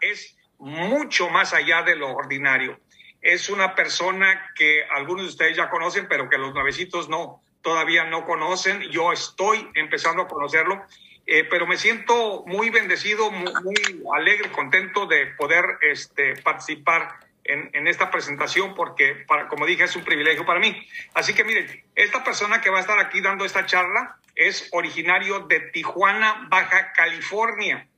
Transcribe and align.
es 0.00 0.36
mucho 0.58 1.28
más 1.28 1.52
allá 1.52 1.82
de 1.82 1.96
lo 1.96 2.12
ordinario. 2.12 2.80
Es 3.20 3.48
una 3.48 3.74
persona 3.74 4.52
que 4.54 4.84
algunos 4.84 5.24
de 5.24 5.30
ustedes 5.30 5.56
ya 5.56 5.68
conocen, 5.68 6.06
pero 6.08 6.28
que 6.28 6.38
los 6.38 6.54
nuevecitos 6.54 7.08
no, 7.08 7.42
todavía 7.62 8.04
no 8.04 8.24
conocen. 8.24 8.82
Yo 8.90 9.12
estoy 9.12 9.68
empezando 9.74 10.22
a 10.22 10.28
conocerlo, 10.28 10.82
eh, 11.26 11.44
pero 11.44 11.66
me 11.66 11.76
siento 11.76 12.44
muy 12.46 12.70
bendecido, 12.70 13.30
muy, 13.30 14.02
alegre, 14.14 14.50
contento 14.52 15.06
de 15.06 15.26
poder 15.36 15.64
este, 15.80 16.36
participar 16.42 17.18
en, 17.48 17.86
esta 17.86 18.10
presentación 18.10 18.74
porque, 18.74 19.24
como 19.48 19.66
dije, 19.66 19.84
es 19.84 19.96
un 19.96 20.04
privilegio 20.04 20.44
para 20.44 20.60
mí. 20.60 20.86
Así 21.14 21.34
que 21.34 21.44
miren, 21.44 21.84
esta 21.94 22.24
persona 22.24 22.60
que 22.60 22.70
va 22.70 22.78
a 22.78 22.80
estar 22.80 22.98
aquí 22.98 23.20
dando 23.20 23.44
esta 23.44 23.66
charla 23.66 24.16
es 24.34 24.68
originario 24.72 25.40
de 25.40 25.60
Tijuana, 25.60 26.46
Baja 26.48 26.92
California. 26.92 27.88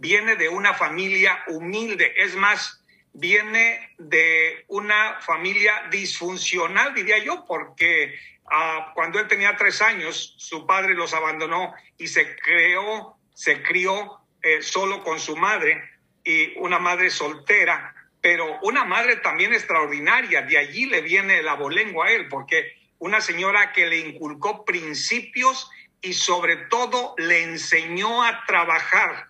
Viene 0.00 0.36
de 0.36 0.48
una 0.48 0.72
familia 0.72 1.44
humilde, 1.48 2.14
es 2.16 2.34
más, 2.34 2.82
viene 3.12 3.94
de 3.98 4.64
una 4.68 5.20
familia 5.20 5.88
disfuncional, 5.90 6.94
diría 6.94 7.18
yo, 7.18 7.44
porque 7.46 8.14
uh, 8.44 8.94
cuando 8.94 9.18
él 9.18 9.28
tenía 9.28 9.56
tres 9.56 9.82
años, 9.82 10.34
su 10.38 10.66
padre 10.66 10.94
los 10.94 11.12
abandonó 11.12 11.74
y 11.98 12.08
se 12.08 12.34
creó, 12.36 13.18
se 13.34 13.62
crió 13.62 14.20
eh, 14.42 14.62
solo 14.62 15.04
con 15.04 15.20
su 15.20 15.36
madre 15.36 15.82
y 16.24 16.56
una 16.58 16.78
madre 16.78 17.10
soltera 17.10 17.94
pero 18.20 18.58
una 18.62 18.84
madre 18.84 19.16
también 19.16 19.54
extraordinaria. 19.54 20.42
De 20.42 20.58
allí 20.58 20.86
le 20.86 21.00
viene 21.00 21.38
el 21.38 21.48
abolengo 21.48 22.02
a 22.02 22.10
él, 22.10 22.28
porque 22.28 22.76
una 22.98 23.20
señora 23.20 23.72
que 23.72 23.86
le 23.86 23.98
inculcó 23.98 24.64
principios 24.64 25.70
y 26.02 26.12
sobre 26.12 26.56
todo 26.56 27.14
le 27.18 27.42
enseñó 27.42 28.22
a 28.22 28.44
trabajar. 28.46 29.29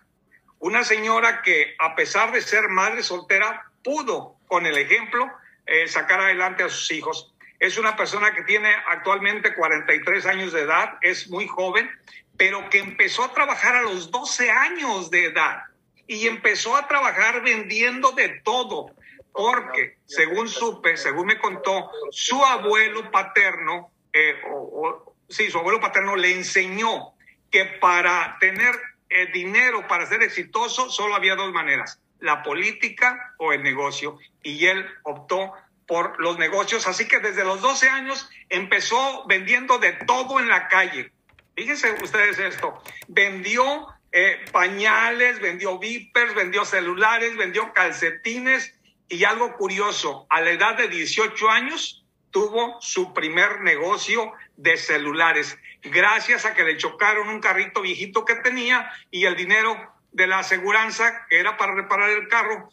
Una 0.61 0.83
señora 0.83 1.41
que 1.41 1.75
a 1.79 1.95
pesar 1.95 2.31
de 2.31 2.39
ser 2.39 2.69
madre 2.69 3.01
soltera, 3.01 3.65
pudo 3.83 4.37
con 4.45 4.67
el 4.67 4.77
ejemplo 4.77 5.27
eh, 5.65 5.87
sacar 5.87 6.21
adelante 6.21 6.63
a 6.63 6.69
sus 6.69 6.91
hijos. 6.91 7.33
Es 7.59 7.79
una 7.79 7.95
persona 7.95 8.31
que 8.35 8.43
tiene 8.43 8.71
actualmente 8.87 9.55
43 9.55 10.25
años 10.27 10.53
de 10.53 10.61
edad, 10.61 10.99
es 11.01 11.29
muy 11.29 11.47
joven, 11.47 11.89
pero 12.37 12.69
que 12.69 12.77
empezó 12.77 13.23
a 13.23 13.33
trabajar 13.33 13.75
a 13.75 13.81
los 13.81 14.11
12 14.11 14.51
años 14.51 15.09
de 15.09 15.25
edad 15.25 15.63
y 16.05 16.27
empezó 16.27 16.75
a 16.75 16.87
trabajar 16.87 17.41
vendiendo 17.41 18.11
de 18.11 18.29
todo, 18.43 18.93
porque 19.31 19.97
según 20.05 20.47
supe, 20.47 20.95
según 20.95 21.25
me 21.25 21.39
contó, 21.39 21.89
su 22.11 22.43
abuelo 22.43 23.09
paterno, 23.09 23.89
eh, 24.13 24.35
o, 24.47 25.15
sí, 25.27 25.49
su 25.49 25.57
abuelo 25.57 25.79
paterno 25.79 26.15
le 26.15 26.35
enseñó 26.35 27.13
que 27.49 27.65
para 27.65 28.37
tener 28.39 28.75
eh, 29.11 29.29
dinero, 29.33 29.87
para 29.87 30.05
ser 30.05 30.23
exitoso, 30.23 30.89
solo 30.89 31.15
había 31.15 31.35
dos 31.35 31.51
maneras, 31.51 31.99
la 32.19 32.43
política 32.43 33.33
o 33.37 33.53
el 33.53 33.61
negocio, 33.61 34.17
y 34.41 34.65
él 34.65 34.85
optó 35.03 35.53
por 35.85 36.19
los 36.21 36.37
negocios, 36.37 36.87
así 36.87 37.07
que 37.07 37.19
desde 37.19 37.43
los 37.43 37.61
12 37.61 37.89
años 37.89 38.29
empezó 38.49 39.25
vendiendo 39.27 39.77
de 39.77 39.91
todo 39.91 40.39
en 40.39 40.47
la 40.47 40.69
calle. 40.69 41.11
Fíjense 41.55 41.91
ustedes 42.01 42.39
esto, 42.39 42.81
vendió 43.09 43.87
eh, 44.13 44.39
pañales, 44.51 45.39
vendió 45.39 45.77
vipers, 45.77 46.33
vendió 46.33 46.63
celulares, 46.63 47.35
vendió 47.35 47.73
calcetines 47.73 48.73
y 49.09 49.25
algo 49.25 49.57
curioso, 49.57 50.25
a 50.29 50.39
la 50.39 50.51
edad 50.51 50.77
de 50.77 50.87
18 50.87 51.49
años 51.49 52.05
tuvo 52.31 52.79
su 52.79 53.13
primer 53.13 53.59
negocio 53.59 54.31
de 54.55 54.77
celulares, 54.77 55.57
gracias 55.83 56.45
a 56.45 56.53
que 56.53 56.63
le 56.63 56.77
chocaron 56.77 57.29
un 57.29 57.39
carrito 57.39 57.81
viejito 57.81 58.25
que 58.25 58.35
tenía 58.35 58.91
y 59.09 59.25
el 59.25 59.35
dinero 59.35 59.75
de 60.11 60.27
la 60.27 60.39
aseguranza, 60.39 61.25
que 61.29 61.39
era 61.39 61.57
para 61.57 61.73
reparar 61.73 62.09
el 62.09 62.27
carro, 62.27 62.69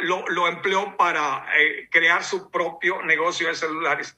lo, 0.00 0.26
lo, 0.28 0.48
empleó 0.48 0.96
para 0.96 1.46
eh, 1.56 1.88
crear 1.90 2.22
su 2.24 2.50
propio 2.50 3.02
negocio 3.02 3.48
de 3.48 3.54
celulares. 3.54 4.16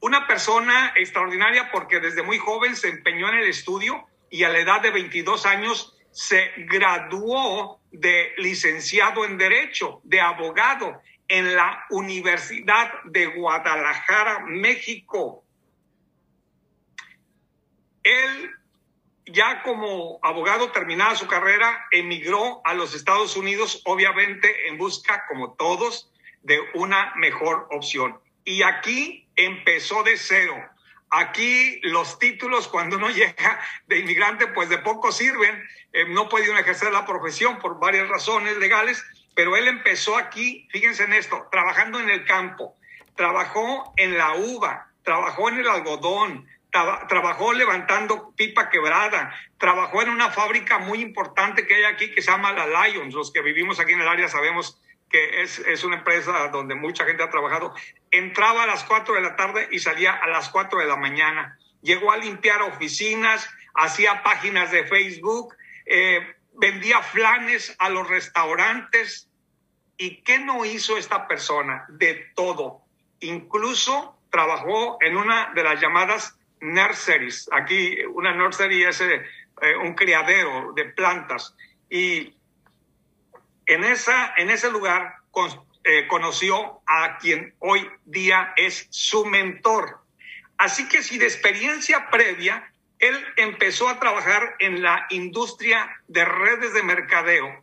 Una 0.00 0.26
persona 0.26 0.92
extraordinaria 0.96 1.70
porque 1.70 2.00
desde 2.00 2.22
muy 2.22 2.38
joven 2.38 2.76
se 2.76 2.88
empeñó 2.88 3.28
en 3.28 3.36
el 3.36 3.48
estudio 3.48 4.06
y 4.30 4.44
a 4.44 4.48
la 4.48 4.58
edad 4.58 4.80
de 4.80 4.90
22 4.90 5.46
años 5.46 5.94
se 6.10 6.52
graduó 6.56 7.80
de 7.90 8.32
licenciado 8.36 9.24
en 9.24 9.36
Derecho, 9.36 10.00
de 10.04 10.20
abogado, 10.20 11.00
en 11.28 11.54
la 11.56 11.84
Universidad 11.90 12.92
de 13.04 13.26
Guadalajara, 13.26 14.40
México. 14.46 15.43
Él, 18.04 18.50
ya 19.26 19.62
como 19.62 20.20
abogado 20.22 20.70
terminada 20.70 21.16
su 21.16 21.26
carrera, 21.26 21.86
emigró 21.90 22.60
a 22.64 22.74
los 22.74 22.94
Estados 22.94 23.36
Unidos, 23.36 23.82
obviamente 23.84 24.68
en 24.68 24.78
busca, 24.78 25.26
como 25.26 25.54
todos, 25.54 26.10
de 26.42 26.60
una 26.74 27.14
mejor 27.16 27.66
opción. 27.70 28.18
Y 28.44 28.62
aquí 28.62 29.26
empezó 29.34 30.02
de 30.02 30.16
cero. 30.16 30.54
Aquí 31.10 31.80
los 31.82 32.18
títulos 32.18 32.68
cuando 32.68 32.96
uno 32.96 33.08
llega 33.10 33.60
de 33.86 33.98
inmigrante 33.98 34.46
pues 34.48 34.68
de 34.68 34.78
poco 34.78 35.10
sirven, 35.10 35.64
eh, 35.92 36.06
no 36.08 36.28
puede 36.28 36.50
uno 36.50 36.58
ejercer 36.58 36.92
la 36.92 37.06
profesión 37.06 37.58
por 37.58 37.78
varias 37.78 38.08
razones 38.08 38.56
legales, 38.58 39.04
pero 39.34 39.56
él 39.56 39.66
empezó 39.66 40.16
aquí, 40.16 40.68
fíjense 40.70 41.04
en 41.04 41.14
esto, 41.14 41.48
trabajando 41.50 41.98
en 42.00 42.10
el 42.10 42.24
campo, 42.24 42.76
trabajó 43.16 43.92
en 43.96 44.18
la 44.18 44.34
uva, 44.34 44.90
trabajó 45.02 45.48
en 45.48 45.58
el 45.58 45.68
algodón, 45.68 46.46
trabajó 47.08 47.52
levantando 47.52 48.32
pipa 48.36 48.68
quebrada, 48.68 49.32
trabajó 49.58 50.02
en 50.02 50.08
una 50.08 50.30
fábrica 50.30 50.78
muy 50.78 51.00
importante 51.00 51.66
que 51.66 51.74
hay 51.76 51.84
aquí 51.84 52.10
que 52.10 52.20
se 52.20 52.32
llama 52.32 52.52
la 52.52 52.66
Lions, 52.66 53.14
los 53.14 53.32
que 53.32 53.42
vivimos 53.42 53.78
aquí 53.78 53.92
en 53.92 54.00
el 54.00 54.08
área 54.08 54.28
sabemos 54.28 54.80
que 55.08 55.42
es, 55.42 55.60
es, 55.60 55.84
una 55.84 55.98
empresa 55.98 56.48
donde 56.48 56.74
mucha 56.74 57.04
gente 57.04 57.22
ha 57.22 57.30
trabajado, 57.30 57.72
entraba 58.10 58.64
a 58.64 58.66
las 58.66 58.82
4 58.82 59.14
de 59.14 59.20
la 59.20 59.36
tarde 59.36 59.68
y 59.70 59.78
salía 59.78 60.12
a 60.12 60.26
las 60.26 60.48
4 60.48 60.80
de 60.80 60.86
la 60.86 60.96
mañana. 60.96 61.56
Llegó 61.82 62.10
a 62.10 62.16
limpiar 62.16 62.62
oficinas, 62.62 63.48
hacía 63.74 64.24
páginas 64.24 64.72
de 64.72 64.84
Facebook, 64.84 65.54
eh, 65.86 66.34
vendía 66.54 67.00
flanes 67.02 67.76
a 67.78 67.90
los 67.90 68.08
restaurantes. 68.08 69.28
¿Y 69.96 70.22
qué 70.22 70.40
no 70.40 70.64
hizo 70.64 70.96
esta 70.96 71.28
persona? 71.28 71.84
De 71.88 72.32
todo. 72.34 72.82
Incluso 73.20 74.18
trabajó 74.30 74.98
en 75.00 75.16
una 75.16 75.52
de 75.54 75.62
las 75.62 75.80
llamadas 75.80 76.36
nurseries. 76.64 77.48
Aquí 77.52 77.98
una 78.06 78.32
nursery 78.32 78.84
es 78.84 79.00
eh, 79.00 79.22
un 79.82 79.94
criadero 79.94 80.72
de 80.74 80.86
plantas. 80.86 81.54
Y 81.88 82.34
en, 83.66 83.84
esa, 83.84 84.34
en 84.36 84.50
ese 84.50 84.70
lugar 84.70 85.16
con, 85.30 85.48
eh, 85.84 86.06
conoció 86.08 86.80
a 86.86 87.18
quien 87.18 87.54
hoy 87.58 87.88
día 88.04 88.54
es 88.56 88.86
su 88.90 89.26
mentor. 89.26 90.00
Así 90.56 90.88
que 90.88 91.02
si 91.02 91.18
de 91.18 91.26
experiencia 91.26 92.10
previa, 92.10 92.72
él 92.98 93.16
empezó 93.36 93.88
a 93.88 93.98
trabajar 93.98 94.56
en 94.60 94.82
la 94.82 95.06
industria 95.10 96.00
de 96.08 96.24
redes 96.24 96.72
de 96.72 96.82
mercadeo 96.82 97.62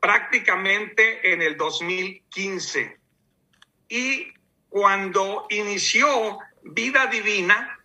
prácticamente 0.00 1.32
en 1.32 1.42
el 1.42 1.56
2015. 1.56 2.98
Y 3.88 4.32
cuando 4.68 5.46
inició 5.50 6.40
Vida 6.62 7.06
Divina, 7.06 7.78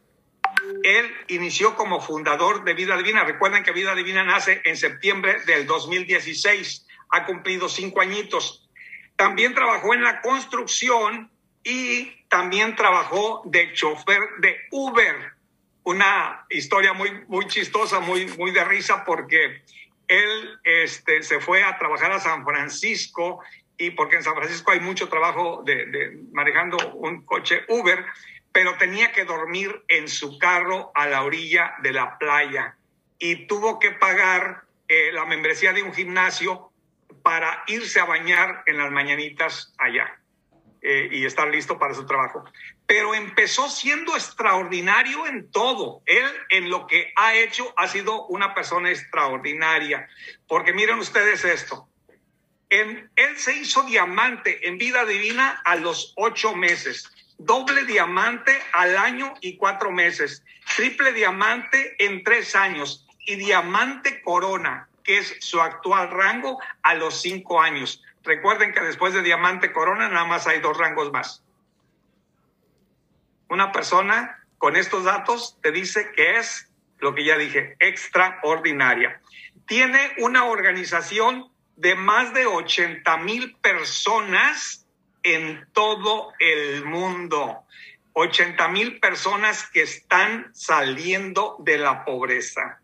él 0.83 1.11
inició 1.27 1.75
como 1.75 2.01
fundador 2.01 2.63
de 2.63 2.73
Vida 2.73 2.97
Divina. 2.97 3.23
Recuerden 3.23 3.63
que 3.63 3.71
Vida 3.71 3.95
Divina 3.95 4.23
nace 4.23 4.61
en 4.65 4.77
septiembre 4.77 5.41
del 5.45 5.65
2016 5.65 6.85
ha 7.09 7.25
cumplido 7.25 7.69
cinco 7.69 8.01
añitos. 8.01 8.69
También 9.15 9.53
trabajó 9.53 9.93
en 9.93 10.03
la 10.03 10.21
construcción 10.21 11.31
y 11.63 12.05
también 12.29 12.75
trabajó 12.75 13.41
de 13.45 13.73
chofer 13.73 14.21
de 14.39 14.57
Uber. 14.71 15.33
Una 15.83 16.45
historia 16.49 16.93
muy, 16.93 17.11
muy 17.27 17.47
chistosa, 17.47 17.99
muy, 17.99 18.27
muy 18.37 18.51
de 18.51 18.63
risa, 18.63 19.03
porque 19.05 19.63
él 20.07 20.59
este, 20.63 21.23
se 21.23 21.39
fue 21.39 21.63
a 21.63 21.77
trabajar 21.77 22.11
a 22.11 22.19
San 22.19 22.45
Francisco 22.45 23.41
y 23.77 23.91
porque 23.91 24.17
en 24.17 24.23
San 24.23 24.35
Francisco 24.35 24.71
hay 24.71 24.79
mucho 24.79 25.07
trabajo 25.07 25.63
de, 25.65 25.85
de 25.85 26.19
manejando 26.31 26.77
un 26.95 27.23
coche 27.25 27.63
Uber, 27.67 28.05
pero 28.51 28.77
tenía 28.77 29.11
que 29.11 29.25
dormir 29.25 29.83
en 29.87 30.09
su 30.09 30.39
carro 30.39 30.91
a 30.95 31.07
la 31.07 31.23
orilla 31.23 31.75
de 31.83 31.91
la 31.91 32.17
playa 32.17 32.77
y 33.19 33.47
tuvo 33.47 33.79
que 33.79 33.91
pagar 33.91 34.63
eh, 34.87 35.11
la 35.11 35.25
membresía 35.25 35.73
de 35.73 35.83
un 35.83 35.93
gimnasio 35.93 36.71
para 37.23 37.63
irse 37.67 37.99
a 37.99 38.05
bañar 38.05 38.63
en 38.67 38.77
las 38.77 38.91
mañanitas 38.91 39.73
allá 39.77 40.19
eh, 40.81 41.09
y 41.11 41.25
estar 41.25 41.49
listo 41.49 41.77
para 41.77 41.93
su 41.93 42.05
trabajo. 42.05 42.45
Pero 42.85 43.13
empezó 43.13 43.69
siendo 43.69 44.15
extraordinario 44.15 45.27
en 45.27 45.51
todo. 45.51 46.01
Él 46.05 46.25
en 46.49 46.69
lo 46.69 46.87
que 46.87 47.11
ha 47.17 47.35
hecho 47.35 47.73
ha 47.75 47.87
sido 47.87 48.27
una 48.27 48.53
persona 48.53 48.91
extraordinaria. 48.91 50.07
Porque 50.47 50.71
miren 50.71 50.99
ustedes 50.99 51.43
esto. 51.43 51.89
En, 52.69 53.09
él 53.15 53.37
se 53.37 53.57
hizo 53.57 53.83
diamante 53.83 54.67
en 54.67 54.77
vida 54.77 55.03
divina 55.05 55.61
a 55.65 55.75
los 55.75 56.13
ocho 56.15 56.55
meses, 56.55 57.11
doble 57.37 57.85
diamante 57.85 58.57
al 58.73 58.97
año 58.97 59.33
y 59.41 59.57
cuatro 59.57 59.91
meses, 59.91 60.43
triple 60.75 61.13
diamante 61.13 61.95
en 61.99 62.23
tres 62.23 62.55
años 62.55 63.07
y 63.25 63.35
diamante 63.35 64.21
corona 64.21 64.87
que 65.07 65.17
es 65.19 65.37
su 65.39 65.61
actual 65.61 66.11
rango 66.11 66.61
a 66.83 66.93
los 66.93 67.21
cinco 67.21 67.61
años. 67.61 68.03
Recuerden 68.23 68.73
que 68.73 68.81
después 68.81 69.13
de 69.13 69.23
diamante 69.23 69.71
corona 69.71 70.09
nada 70.09 70.25
más 70.25 70.45
hay 70.45 70.59
dos 70.59 70.77
rangos 70.77 71.11
más. 71.13 71.41
Una 73.47 73.71
persona 73.71 74.43
con 74.57 74.75
estos 74.75 75.05
datos 75.05 75.57
te 75.61 75.71
dice 75.71 76.11
que 76.11 76.37
es 76.37 76.69
lo 76.99 77.15
que 77.15 77.23
ya 77.23 77.37
dije, 77.37 77.77
extraordinaria. 77.79 79.21
Tiene 79.65 80.13
una 80.17 80.43
organización 80.43 81.49
de 81.77 81.95
más 81.95 82.33
de 82.33 82.45
80 82.45 83.17
mil 83.17 83.55
personas 83.57 84.86
en 85.35 85.67
todo 85.73 86.33
el 86.39 86.85
mundo. 86.85 87.63
80 88.13 88.67
mil 88.69 88.99
personas 88.99 89.69
que 89.69 89.83
están 89.83 90.49
saliendo 90.53 91.57
de 91.59 91.77
la 91.77 92.03
pobreza. 92.05 92.79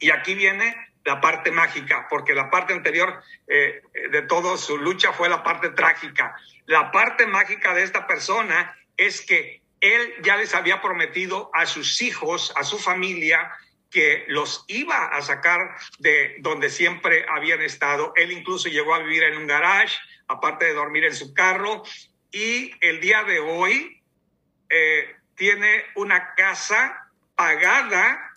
Y 0.00 0.10
aquí 0.10 0.34
viene 0.34 0.74
la 1.04 1.20
parte 1.20 1.50
mágica, 1.50 2.06
porque 2.08 2.34
la 2.34 2.50
parte 2.50 2.72
anterior 2.72 3.22
eh, 3.46 3.82
de 4.10 4.22
toda 4.22 4.56
su 4.56 4.78
lucha 4.78 5.12
fue 5.12 5.28
la 5.28 5.42
parte 5.42 5.68
trágica. 5.70 6.34
La 6.66 6.90
parte 6.90 7.26
mágica 7.26 7.74
de 7.74 7.82
esta 7.82 8.06
persona 8.06 8.74
es 8.96 9.20
que 9.20 9.60
él 9.80 10.14
ya 10.22 10.36
les 10.36 10.54
había 10.54 10.80
prometido 10.80 11.50
a 11.52 11.66
sus 11.66 12.00
hijos, 12.00 12.54
a 12.56 12.64
su 12.64 12.78
familia, 12.78 13.52
que 13.90 14.24
los 14.28 14.64
iba 14.66 15.06
a 15.06 15.22
sacar 15.22 15.76
de 15.98 16.36
donde 16.40 16.70
siempre 16.70 17.26
habían 17.28 17.60
estado. 17.60 18.12
Él 18.16 18.32
incluso 18.32 18.68
llegó 18.68 18.94
a 18.94 18.98
vivir 18.98 19.22
en 19.22 19.36
un 19.36 19.46
garage, 19.46 19.96
aparte 20.34 20.66
de 20.66 20.74
dormir 20.74 21.04
en 21.04 21.14
su 21.14 21.34
carro, 21.34 21.82
y 22.30 22.72
el 22.80 23.00
día 23.00 23.22
de 23.24 23.40
hoy 23.40 24.02
eh, 24.68 25.16
tiene 25.36 25.84
una 25.94 26.34
casa 26.34 27.10
pagada, 27.34 28.32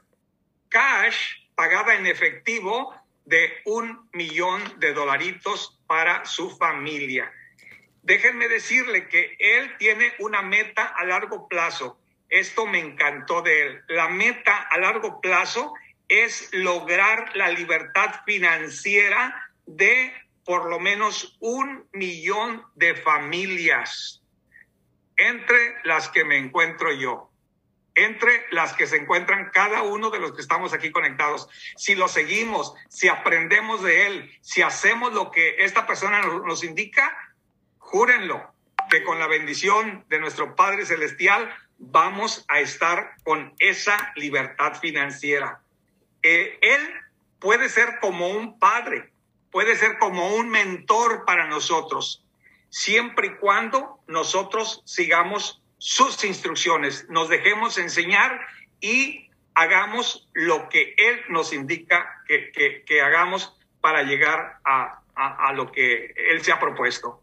cash, 0.70 1.48
pagada 1.56 1.96
en 1.96 2.06
efectivo 2.06 2.94
de 3.26 3.62
un 3.66 4.08
millón 4.14 4.62
de 4.80 4.94
dolaritos 4.94 5.80
para 5.88 6.26
su 6.26 6.56
familia. 6.58 7.32
Déjenme 8.04 8.48
decirle 8.48 9.08
que 9.10 9.36
él 9.40 9.76
tiene 9.78 10.14
una 10.20 10.42
meta 10.42 10.86
a 10.86 11.04
largo 11.04 11.48
plazo. 11.48 12.00
Esto 12.30 12.66
me 12.66 12.80
encantó 12.80 13.42
de 13.42 13.68
él. 13.68 13.84
La 13.90 14.08
meta 14.08 14.62
a 14.62 14.78
largo 14.78 15.20
plazo 15.20 15.74
es 16.08 16.50
lograr 16.54 17.36
la 17.36 17.50
libertad 17.50 18.22
financiera 18.26 19.52
de 19.66 20.14
por 20.48 20.70
lo 20.70 20.80
menos 20.80 21.38
un 21.42 21.88
millón 21.92 22.64
de 22.74 22.96
familias, 22.96 24.24
entre 25.18 25.76
las 25.84 26.10
que 26.10 26.24
me 26.24 26.38
encuentro 26.38 26.92
yo 26.94 27.30
entre 27.98 28.46
las 28.52 28.74
que 28.74 28.86
se 28.86 28.96
encuentran 28.96 29.50
cada 29.52 29.82
uno 29.82 30.12
de 30.12 30.20
los 30.20 30.34
que 30.34 30.42
estamos 30.42 30.72
aquí 30.72 30.92
conectados. 30.92 31.50
Si 31.76 31.96
lo 31.96 32.08
seguimos, 32.08 32.76
si 32.90 33.08
aprendemos 33.08 33.82
de 33.82 34.06
él, 34.06 34.38
si 34.42 34.62
hacemos 34.62 35.14
lo 35.14 35.32
que 35.32 35.66
esta 35.66 35.88
persona 35.88 36.22
nos, 36.22 36.64
indica, 36.64 37.18
júrenlo 37.80 38.54
que 38.92 39.04
con 39.04 39.18
la 39.18 39.26
bendición 39.26 40.06
de 40.10 40.20
nuestro 40.20 40.56
Padre 40.56 40.86
Celestial 40.86 41.52
vamos 41.80 42.46
a 42.50 42.60
estar 42.60 43.16
con 43.24 43.56
esa 43.58 44.14
libertad 44.16 44.80
financiera. 44.80 45.64
Eh, 46.22 46.60
él 46.62 46.94
puede 47.40 47.68
ser 47.68 47.98
como 48.00 48.28
un 48.30 48.60
padre, 48.60 49.12
puede 49.52 49.76
ser 49.76 49.98
como 49.98 50.36
un 50.36 50.50
mentor 50.50 51.26
para 51.26 51.48
nosotros, 51.48 52.24
siempre 52.70 53.28
y 53.28 53.36
cuando 53.36 54.00
nosotros 54.08 54.82
sigamos 54.86 55.62
sus 55.78 56.24
instrucciones, 56.24 57.08
nos 57.10 57.30
dejemos 57.30 57.78
enseñar 57.78 58.40
y 58.82 59.30
hagamos 59.54 60.28
lo 60.34 60.70
que 60.70 60.94
Él 60.98 61.22
nos 61.30 61.54
indica 61.54 62.24
que, 62.28 63.02
hagamos 63.02 63.58
para 63.82 64.04
llegar 64.04 64.60
a, 64.64 65.02
a, 65.16 65.54
lo 65.54 65.72
que 65.72 66.14
Él 66.30 66.44
se 66.44 66.52
ha 66.52 66.60
propuesto. 66.60 67.22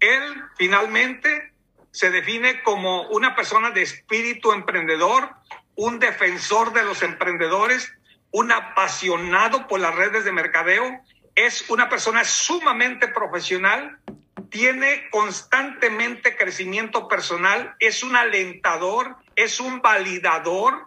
Él 0.00 0.22
finalmente 0.56 1.52
se 1.90 2.10
define 2.10 2.62
como 2.62 3.08
una 3.08 3.34
persona 3.34 3.70
de 3.70 3.82
espíritu 3.82 4.52
emprendedor, 4.52 5.30
un 5.76 5.98
defensor 5.98 6.72
de 6.72 6.82
los 6.84 7.02
emprendedores, 7.02 7.92
un 8.30 8.50
apasionado 8.52 9.66
por 9.66 9.80
las 9.80 9.94
redes 9.94 10.24
de 10.24 10.32
mercadeo, 10.32 11.00
es 11.34 11.68
una 11.68 11.88
persona 11.88 12.24
sumamente 12.24 13.08
profesional 13.08 13.98
tiene 14.50 15.08
constantemente 15.10 16.36
crecimiento 16.36 17.08
personal, 17.08 17.74
es 17.80 18.04
un 18.04 18.14
alentador, 18.14 19.16
es 19.34 19.58
un 19.58 19.82
validador, 19.82 20.86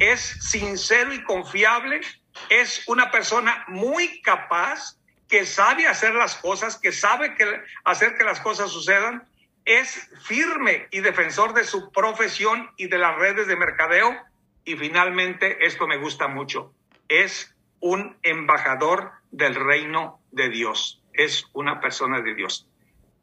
es 0.00 0.20
sincero 0.20 1.12
y 1.12 1.22
confiable, 1.22 2.00
es 2.48 2.82
una 2.88 3.12
persona 3.12 3.64
muy 3.68 4.20
capaz 4.22 4.98
que 5.28 5.46
sabe 5.46 5.86
hacer 5.86 6.14
las 6.14 6.34
cosas, 6.34 6.78
que 6.78 6.90
sabe 6.90 7.36
que 7.36 7.62
hacer 7.84 8.16
que 8.16 8.24
las 8.24 8.40
cosas 8.40 8.72
sucedan, 8.72 9.22
es 9.64 10.10
firme 10.24 10.88
y 10.90 10.98
defensor 10.98 11.54
de 11.54 11.62
su 11.62 11.92
profesión 11.92 12.72
y 12.76 12.88
de 12.88 12.98
las 12.98 13.16
redes 13.16 13.46
de 13.46 13.54
mercadeo. 13.54 14.16
Y 14.64 14.74
finalmente, 14.74 15.64
esto 15.64 15.86
me 15.86 15.96
gusta 15.96 16.26
mucho, 16.26 16.74
es 17.08 17.54
un 17.78 18.16
embajador 18.24 19.12
del 19.30 19.54
reino 19.54 20.20
de 20.32 20.48
Dios, 20.48 21.02
es 21.12 21.44
una 21.52 21.80
persona 21.80 22.20
de 22.20 22.34
Dios. 22.34 22.66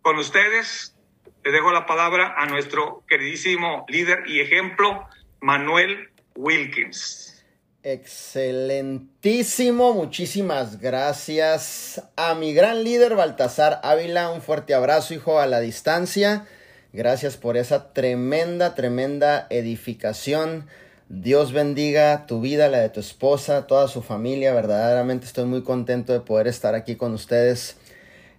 Con 0.01 0.17
ustedes 0.17 0.95
le 1.43 1.51
dejo 1.51 1.71
la 1.71 1.85
palabra 1.85 2.35
a 2.37 2.45
nuestro 2.45 3.03
queridísimo 3.07 3.85
líder 3.87 4.23
y 4.27 4.41
ejemplo, 4.41 5.07
Manuel 5.39 6.09
Wilkins. 6.35 7.45
Excelentísimo, 7.83 9.93
muchísimas 9.93 10.81
gracias 10.81 12.03
a 12.17 12.35
mi 12.35 12.53
gran 12.53 12.83
líder 12.83 13.15
Baltasar 13.15 13.79
Ávila, 13.83 14.29
un 14.29 14.41
fuerte 14.41 14.73
abrazo 14.73 15.13
hijo 15.13 15.39
a 15.39 15.47
la 15.47 15.61
distancia, 15.61 16.45
gracias 16.91 17.37
por 17.37 17.55
esa 17.55 17.93
tremenda, 17.93 18.75
tremenda 18.75 19.47
edificación. 19.49 20.67
Dios 21.09 21.53
bendiga 21.53 22.25
tu 22.25 22.41
vida, 22.41 22.67
la 22.67 22.79
de 22.79 22.89
tu 22.89 22.99
esposa, 22.99 23.65
toda 23.65 23.87
su 23.87 24.01
familia. 24.01 24.53
Verdaderamente 24.53 25.25
estoy 25.25 25.45
muy 25.45 25.63
contento 25.63 26.11
de 26.11 26.19
poder 26.19 26.47
estar 26.47 26.75
aquí 26.75 26.97
con 26.97 27.13
ustedes 27.13 27.77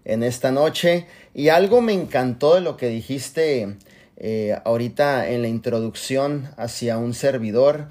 en 0.05 0.23
esta 0.23 0.53
noche. 0.53 1.07
Y 1.33 1.49
algo 1.49 1.81
me 1.81 1.95
encantó 1.95 2.57
de 2.57 2.61
lo 2.61 2.77
que 2.77 2.89
dijiste 2.89 3.79
eh, 4.19 4.59
ahorita 4.67 5.31
en 5.31 5.41
la 5.41 5.49
introducción 5.49 6.51
hacia 6.59 6.99
un 6.99 7.15
servidor, 7.15 7.89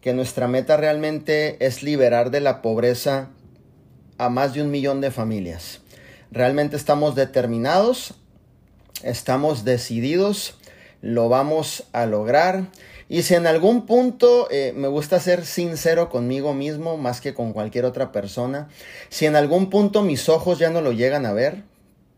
que 0.00 0.14
nuestra 0.14 0.46
meta 0.46 0.76
realmente 0.76 1.56
es 1.58 1.82
liberar 1.82 2.30
de 2.30 2.40
la 2.40 2.62
pobreza 2.62 3.30
a 4.16 4.28
más 4.28 4.54
de 4.54 4.62
un 4.62 4.70
millón 4.70 5.00
de 5.00 5.10
familias. 5.10 5.80
Realmente 6.30 6.76
estamos 6.76 7.16
determinados, 7.16 8.14
estamos 9.02 9.64
decididos, 9.64 10.54
lo 11.02 11.28
vamos 11.28 11.82
a 11.92 12.06
lograr. 12.06 12.66
Y 13.12 13.22
si 13.22 13.34
en 13.34 13.48
algún 13.48 13.86
punto 13.86 14.46
eh, 14.52 14.72
me 14.76 14.86
gusta 14.86 15.18
ser 15.18 15.44
sincero 15.44 16.08
conmigo 16.08 16.54
mismo 16.54 16.96
más 16.96 17.20
que 17.20 17.34
con 17.34 17.52
cualquier 17.52 17.84
otra 17.84 18.12
persona, 18.12 18.68
si 19.08 19.26
en 19.26 19.34
algún 19.34 19.68
punto 19.68 20.02
mis 20.02 20.28
ojos 20.28 20.60
ya 20.60 20.70
no 20.70 20.80
lo 20.80 20.92
llegan 20.92 21.26
a 21.26 21.32
ver, 21.32 21.64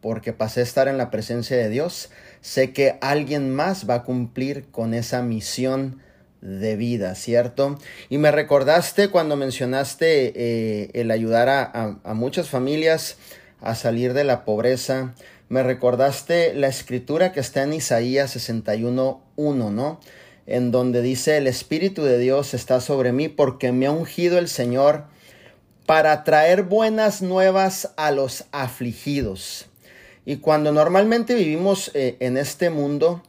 porque 0.02 0.34
pasé 0.34 0.60
a 0.60 0.64
estar 0.64 0.88
en 0.88 0.98
la 0.98 1.10
presencia 1.10 1.56
de 1.56 1.70
Dios, 1.70 2.10
sé 2.42 2.74
que 2.74 2.98
alguien 3.00 3.54
más 3.54 3.88
va 3.88 3.94
a 3.94 4.02
cumplir 4.02 4.66
con 4.70 4.92
esa 4.92 5.22
misión 5.22 6.02
de 6.42 6.76
vida, 6.76 7.14
¿cierto? 7.14 7.78
Y 8.10 8.18
me 8.18 8.30
recordaste 8.30 9.08
cuando 9.08 9.34
mencionaste 9.34 10.34
eh, 10.36 10.90
el 10.92 11.10
ayudar 11.10 11.48
a, 11.48 11.96
a 12.04 12.12
muchas 12.12 12.50
familias 12.50 13.16
a 13.62 13.74
salir 13.76 14.12
de 14.12 14.24
la 14.24 14.44
pobreza, 14.44 15.14
me 15.48 15.62
recordaste 15.62 16.52
la 16.52 16.68
escritura 16.68 17.32
que 17.32 17.40
está 17.40 17.62
en 17.62 17.72
Isaías 17.72 18.36
61.1, 18.36 19.70
¿no? 19.70 20.00
En 20.46 20.70
donde 20.70 21.02
dice, 21.02 21.36
el 21.36 21.46
Espíritu 21.46 22.02
de 22.02 22.18
Dios 22.18 22.54
está 22.54 22.80
sobre 22.80 23.12
mí 23.12 23.28
porque 23.28 23.72
me 23.72 23.86
ha 23.86 23.90
ungido 23.90 24.38
el 24.38 24.48
Señor 24.48 25.04
para 25.86 26.24
traer 26.24 26.62
buenas 26.62 27.22
nuevas 27.22 27.92
a 27.96 28.10
los 28.10 28.44
afligidos. 28.52 29.66
Y 30.24 30.36
cuando 30.36 30.72
normalmente 30.72 31.34
vivimos 31.34 31.90
eh, 31.94 32.16
en 32.20 32.36
este 32.36 32.70
mundo, 32.70 33.22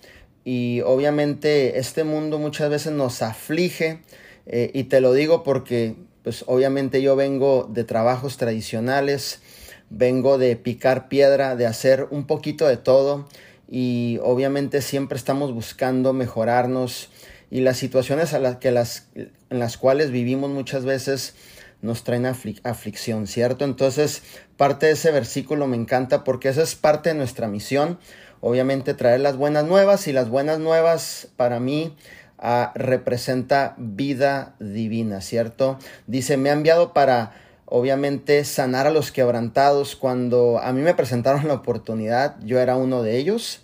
y 0.46 0.82
obviamente 0.82 1.80
este 1.80 2.04
mundo 2.04 2.38
muchas 2.38 2.70
veces 2.70 2.94
nos 2.94 3.22
aflige, 3.22 4.02
eh, 4.46 4.72
y 4.74 4.86
te 4.86 5.02
lo 5.02 5.14
digo 5.14 5.44
porque 5.44 5.96
pues 6.24 6.44
obviamente 6.48 7.02
yo 7.02 7.16
vengo 7.16 7.70
de 7.70 7.84
trabajos 7.84 8.38
tradicionales, 8.38 9.42
vengo 9.90 10.38
de 10.38 10.56
picar 10.56 11.10
piedra, 11.10 11.56
de 11.56 11.66
hacer 11.66 12.08
un 12.12 12.26
poquito 12.26 12.68
de 12.68 12.78
todo, 12.78 13.28
y 13.76 14.20
obviamente 14.22 14.84
siempre 14.84 15.18
estamos 15.18 15.52
buscando 15.52 16.14
mejorarnos 16.14 17.10
y 17.50 17.62
las 17.62 17.76
situaciones 17.76 18.36
a 18.36 18.40
las 18.40 18.58
que 18.58 18.70
las, 18.70 19.08
en 19.16 19.58
las 19.58 19.78
cuales 19.78 20.12
vivimos 20.12 20.52
muchas 20.52 20.86
veces 20.86 21.34
nos 21.82 22.04
traen 22.04 22.28
aflicción, 22.28 23.26
¿cierto? 23.26 23.66
Entonces, 23.66 24.22
parte 24.58 24.86
de 24.86 24.92
ese 24.92 25.10
versículo 25.10 25.66
me 25.66 25.76
encanta 25.76 26.24
porque 26.24 26.50
esa 26.50 26.62
es 26.62 26.76
parte 26.76 27.10
de 27.10 27.16
nuestra 27.16 27.48
misión, 27.48 27.98
obviamente 28.42 28.94
traer 28.94 29.22
las 29.22 29.38
buenas 29.38 29.66
nuevas 29.66 30.08
y 30.08 30.14
las 30.14 30.30
buenas 30.30 30.60
nuevas 30.60 31.30
para 31.36 31.60
mí 31.60 31.96
ah, 32.38 32.74
representa 32.76 33.74
vida 33.80 34.54
divina, 34.60 35.20
¿cierto? 35.22 35.80
Dice, 36.06 36.38
me 36.38 36.52
ha 36.52 36.54
enviado 36.54 36.94
para 36.94 37.32
obviamente 37.66 38.46
sanar 38.46 38.86
a 38.86 38.92
los 38.92 39.12
quebrantados. 39.12 39.96
Cuando 39.96 40.60
a 40.60 40.72
mí 40.74 40.82
me 40.82 40.94
presentaron 40.94 41.48
la 41.48 41.56
oportunidad, 41.56 42.36
yo 42.44 42.60
era 42.60 42.76
uno 42.76 43.02
de 43.02 43.18
ellos. 43.18 43.63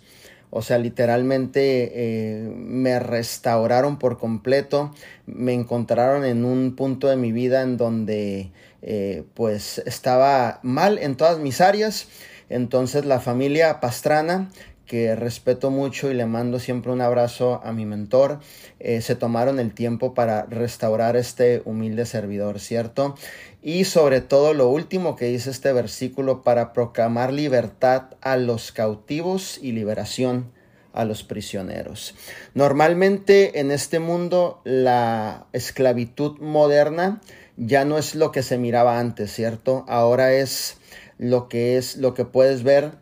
O 0.50 0.62
sea, 0.62 0.78
literalmente 0.78 1.92
eh, 1.94 2.52
me 2.54 2.98
restauraron 2.98 3.98
por 3.98 4.18
completo, 4.18 4.92
me 5.26 5.54
encontraron 5.54 6.24
en 6.24 6.44
un 6.44 6.74
punto 6.74 7.08
de 7.08 7.16
mi 7.16 7.30
vida 7.30 7.62
en 7.62 7.76
donde 7.76 8.50
eh, 8.82 9.24
pues 9.34 9.78
estaba 9.86 10.58
mal 10.62 10.98
en 10.98 11.16
todas 11.16 11.38
mis 11.38 11.60
áreas. 11.60 12.08
Entonces 12.48 13.04
la 13.04 13.20
familia 13.20 13.78
Pastrana 13.78 14.50
que 14.90 15.14
respeto 15.14 15.70
mucho 15.70 16.10
y 16.10 16.14
le 16.14 16.26
mando 16.26 16.58
siempre 16.58 16.90
un 16.90 17.00
abrazo 17.00 17.60
a 17.62 17.70
mi 17.70 17.86
mentor, 17.86 18.40
eh, 18.80 19.00
se 19.02 19.14
tomaron 19.14 19.60
el 19.60 19.72
tiempo 19.72 20.14
para 20.14 20.46
restaurar 20.46 21.14
este 21.14 21.62
humilde 21.64 22.06
servidor, 22.06 22.58
¿cierto? 22.58 23.14
Y 23.62 23.84
sobre 23.84 24.20
todo 24.20 24.52
lo 24.52 24.68
último 24.68 25.14
que 25.14 25.26
dice 25.26 25.50
este 25.50 25.72
versículo, 25.72 26.42
para 26.42 26.72
proclamar 26.72 27.32
libertad 27.32 28.06
a 28.20 28.36
los 28.36 28.72
cautivos 28.72 29.60
y 29.62 29.70
liberación 29.70 30.50
a 30.92 31.04
los 31.04 31.22
prisioneros. 31.22 32.16
Normalmente 32.54 33.60
en 33.60 33.70
este 33.70 34.00
mundo 34.00 34.60
la 34.64 35.46
esclavitud 35.52 36.40
moderna 36.40 37.20
ya 37.56 37.84
no 37.84 37.96
es 37.96 38.16
lo 38.16 38.32
que 38.32 38.42
se 38.42 38.58
miraba 38.58 38.98
antes, 38.98 39.32
¿cierto? 39.32 39.84
Ahora 39.86 40.32
es 40.32 40.78
lo 41.16 41.48
que 41.48 41.76
es 41.76 41.96
lo 41.96 42.12
que 42.12 42.24
puedes 42.24 42.64
ver 42.64 42.98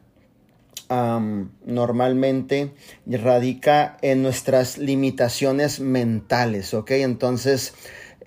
normalmente 0.90 2.72
radica 3.06 3.96
en 4.00 4.22
nuestras 4.22 4.78
limitaciones 4.78 5.80
mentales, 5.80 6.72
¿ok? 6.72 6.92
Entonces, 6.92 7.74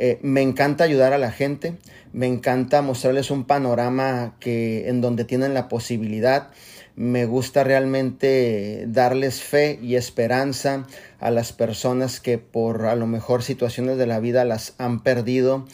eh, 0.03 0.19
me 0.21 0.41
encanta 0.41 0.83
ayudar 0.83 1.13
a 1.13 1.17
la 1.17 1.31
gente, 1.31 1.77
me 2.13 2.27
encanta 2.27 2.81
mostrarles 2.81 3.29
un 3.29 3.45
panorama 3.45 4.35
que 4.39 4.89
en 4.89 5.01
donde 5.01 5.25
tienen 5.25 5.53
la 5.53 5.67
posibilidad. 5.67 6.49
Me 6.95 7.25
gusta 7.25 7.63
realmente 7.63 8.85
darles 8.87 9.41
fe 9.41 9.79
y 9.81 9.95
esperanza 9.95 10.87
a 11.19 11.31
las 11.31 11.53
personas 11.53 12.19
que 12.19 12.37
por 12.37 12.85
a 12.85 12.95
lo 12.95 13.07
mejor 13.07 13.43
situaciones 13.43 13.97
de 13.97 14.07
la 14.07 14.19
vida 14.19 14.43
las 14.43 14.73
han 14.77 15.01
perdido 15.01 15.67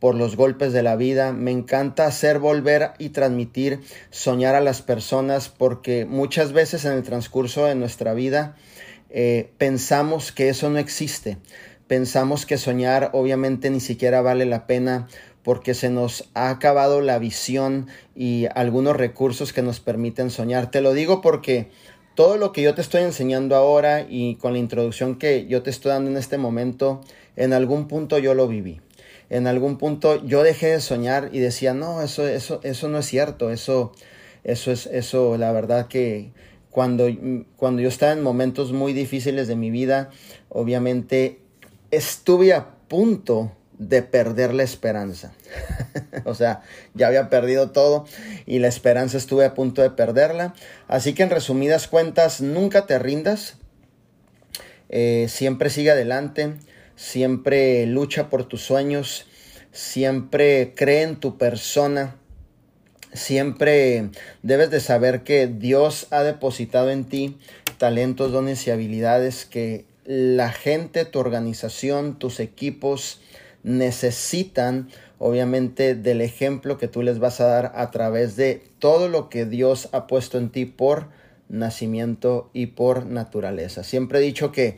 por 0.00 0.14
los 0.14 0.34
golpes 0.34 0.72
de 0.72 0.82
la 0.82 0.96
vida. 0.96 1.32
Me 1.32 1.52
encanta 1.52 2.06
hacer 2.06 2.40
volver 2.40 2.92
y 2.98 3.10
transmitir, 3.10 3.80
soñar 4.10 4.56
a 4.56 4.60
las 4.60 4.82
personas 4.82 5.48
porque 5.48 6.06
muchas 6.06 6.52
veces 6.52 6.84
en 6.84 6.92
el 6.92 7.02
transcurso 7.02 7.66
de 7.66 7.76
nuestra 7.76 8.14
vida 8.14 8.56
eh, 9.10 9.52
pensamos 9.58 10.32
que 10.32 10.48
eso 10.48 10.70
no 10.70 10.78
existe. 10.78 11.36
Pensamos 11.86 12.46
que 12.46 12.56
soñar 12.56 13.10
obviamente 13.12 13.70
ni 13.70 13.80
siquiera 13.80 14.22
vale 14.22 14.46
la 14.46 14.66
pena 14.66 15.06
porque 15.42 15.74
se 15.74 15.90
nos 15.90 16.28
ha 16.34 16.50
acabado 16.50 17.00
la 17.00 17.18
visión 17.18 17.88
y 18.14 18.46
algunos 18.54 18.96
recursos 18.96 19.52
que 19.52 19.62
nos 19.62 19.80
permiten 19.80 20.30
soñar. 20.30 20.70
Te 20.70 20.80
lo 20.80 20.92
digo 20.92 21.20
porque 21.20 21.70
todo 22.14 22.36
lo 22.36 22.52
que 22.52 22.62
yo 22.62 22.74
te 22.74 22.80
estoy 22.80 23.02
enseñando 23.02 23.56
ahora 23.56 24.06
y 24.08 24.36
con 24.36 24.52
la 24.52 24.58
introducción 24.58 25.18
que 25.18 25.46
yo 25.46 25.62
te 25.62 25.70
estoy 25.70 25.90
dando 25.90 26.10
en 26.10 26.16
este 26.16 26.38
momento, 26.38 27.00
en 27.36 27.52
algún 27.52 27.88
punto 27.88 28.18
yo 28.18 28.34
lo 28.34 28.46
viví 28.46 28.80
en 29.30 29.46
algún 29.46 29.78
punto 29.78 30.24
yo 30.24 30.42
dejé 30.42 30.72
de 30.72 30.80
soñar 30.80 31.30
y 31.32 31.38
decía, 31.38 31.72
no, 31.72 32.02
eso, 32.02 32.26
eso, 32.26 32.60
eso 32.64 32.88
no 32.88 32.98
es 32.98 33.06
cierto, 33.06 33.50
eso, 33.50 33.92
eso 34.42 34.72
es, 34.72 34.86
eso, 34.86 35.38
la 35.38 35.52
verdad 35.52 35.86
que 35.86 36.32
cuando, 36.70 37.08
cuando 37.56 37.80
yo 37.80 37.88
estaba 37.88 38.12
en 38.12 38.22
momentos 38.22 38.72
muy 38.72 38.92
difíciles 38.92 39.48
de 39.48 39.56
mi 39.56 39.70
vida, 39.70 40.10
obviamente 40.48 41.40
estuve 41.90 42.52
a 42.52 42.70
punto 42.88 43.52
de 43.78 44.02
perder 44.02 44.52
la 44.52 44.62
esperanza. 44.64 45.32
o 46.24 46.34
sea, 46.34 46.62
ya 46.94 47.06
había 47.06 47.30
perdido 47.30 47.70
todo 47.70 48.04
y 48.46 48.58
la 48.58 48.68
esperanza 48.68 49.16
estuve 49.16 49.44
a 49.44 49.54
punto 49.54 49.80
de 49.80 49.90
perderla. 49.90 50.54
Así 50.86 51.14
que 51.14 51.22
en 51.22 51.30
resumidas 51.30 51.88
cuentas, 51.88 52.40
nunca 52.40 52.86
te 52.86 52.98
rindas, 52.98 53.56
eh, 54.88 55.26
siempre 55.28 55.70
sigue 55.70 55.92
adelante 55.92 56.54
siempre 57.00 57.86
lucha 57.86 58.28
por 58.28 58.44
tus 58.44 58.60
sueños, 58.60 59.26
siempre 59.72 60.74
cree 60.76 61.02
en 61.02 61.16
tu 61.16 61.38
persona, 61.38 62.16
siempre 63.14 64.10
debes 64.42 64.70
de 64.70 64.80
saber 64.80 65.22
que 65.22 65.46
Dios 65.46 66.08
ha 66.10 66.22
depositado 66.22 66.90
en 66.90 67.06
ti 67.06 67.38
talentos, 67.78 68.32
dones 68.32 68.66
y 68.66 68.70
habilidades 68.70 69.46
que 69.46 69.86
la 70.04 70.52
gente, 70.52 71.06
tu 71.06 71.20
organización, 71.20 72.18
tus 72.18 72.38
equipos 72.38 73.22
necesitan 73.62 74.90
obviamente 75.18 75.94
del 75.94 76.20
ejemplo 76.20 76.76
que 76.76 76.88
tú 76.88 77.02
les 77.02 77.18
vas 77.18 77.40
a 77.40 77.46
dar 77.46 77.72
a 77.76 77.90
través 77.90 78.36
de 78.36 78.62
todo 78.78 79.08
lo 79.08 79.30
que 79.30 79.46
Dios 79.46 79.88
ha 79.92 80.06
puesto 80.06 80.36
en 80.36 80.50
ti 80.50 80.66
por 80.66 81.08
nacimiento 81.48 82.50
y 82.52 82.66
por 82.66 83.06
naturaleza. 83.06 83.84
Siempre 83.84 84.18
he 84.18 84.22
dicho 84.22 84.52
que 84.52 84.76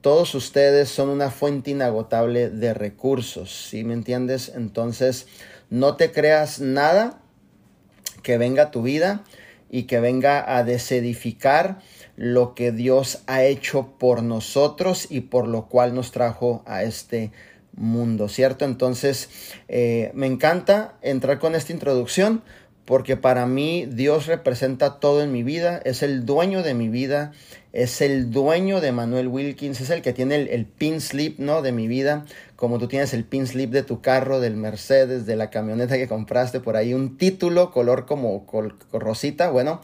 todos 0.00 0.34
ustedes 0.34 0.88
son 0.88 1.08
una 1.08 1.30
fuente 1.30 1.72
inagotable 1.72 2.48
de 2.48 2.74
recursos, 2.74 3.68
¿sí 3.68 3.84
me 3.84 3.94
entiendes? 3.94 4.52
Entonces, 4.54 5.26
no 5.68 5.96
te 5.96 6.10
creas 6.10 6.60
nada 6.60 7.20
que 8.22 8.38
venga 8.38 8.64
a 8.64 8.70
tu 8.70 8.82
vida 8.82 9.24
y 9.70 9.84
que 9.84 10.00
venga 10.00 10.56
a 10.56 10.64
desedificar 10.64 11.80
lo 12.16 12.54
que 12.54 12.72
Dios 12.72 13.22
ha 13.26 13.44
hecho 13.44 13.94
por 13.98 14.22
nosotros 14.22 15.06
y 15.10 15.20
por 15.22 15.46
lo 15.46 15.66
cual 15.68 15.94
nos 15.94 16.12
trajo 16.12 16.62
a 16.66 16.82
este 16.82 17.30
mundo, 17.76 18.28
¿cierto? 18.28 18.64
Entonces, 18.64 19.28
eh, 19.68 20.10
me 20.14 20.26
encanta 20.26 20.98
entrar 21.02 21.38
con 21.38 21.54
esta 21.54 21.72
introducción 21.72 22.42
porque 22.84 23.16
para 23.16 23.46
mí 23.46 23.86
Dios 23.86 24.26
representa 24.26 24.98
todo 24.98 25.22
en 25.22 25.30
mi 25.30 25.44
vida, 25.44 25.80
es 25.84 26.02
el 26.02 26.26
dueño 26.26 26.64
de 26.64 26.74
mi 26.74 26.88
vida, 26.88 27.30
es 27.72 28.00
el 28.00 28.30
dueño 28.30 28.80
de 28.80 28.92
Manuel 28.92 29.28
Wilkins, 29.28 29.80
es 29.80 29.90
el 29.90 30.02
que 30.02 30.12
tiene 30.12 30.36
el, 30.36 30.66
pin 30.66 31.00
slip, 31.00 31.38
¿no? 31.38 31.62
De 31.62 31.72
mi 31.72 31.86
vida, 31.86 32.24
como 32.56 32.78
tú 32.78 32.88
tienes 32.88 33.14
el 33.14 33.24
pin 33.24 33.46
slip 33.46 33.70
de 33.70 33.82
tu 33.82 34.00
carro, 34.00 34.40
del 34.40 34.56
Mercedes, 34.56 35.26
de 35.26 35.36
la 35.36 35.50
camioneta 35.50 35.96
que 35.96 36.08
compraste, 36.08 36.60
por 36.60 36.76
ahí 36.76 36.94
un 36.94 37.16
título, 37.16 37.70
color 37.70 38.06
como 38.06 38.44
rosita, 38.92 39.50
bueno, 39.50 39.82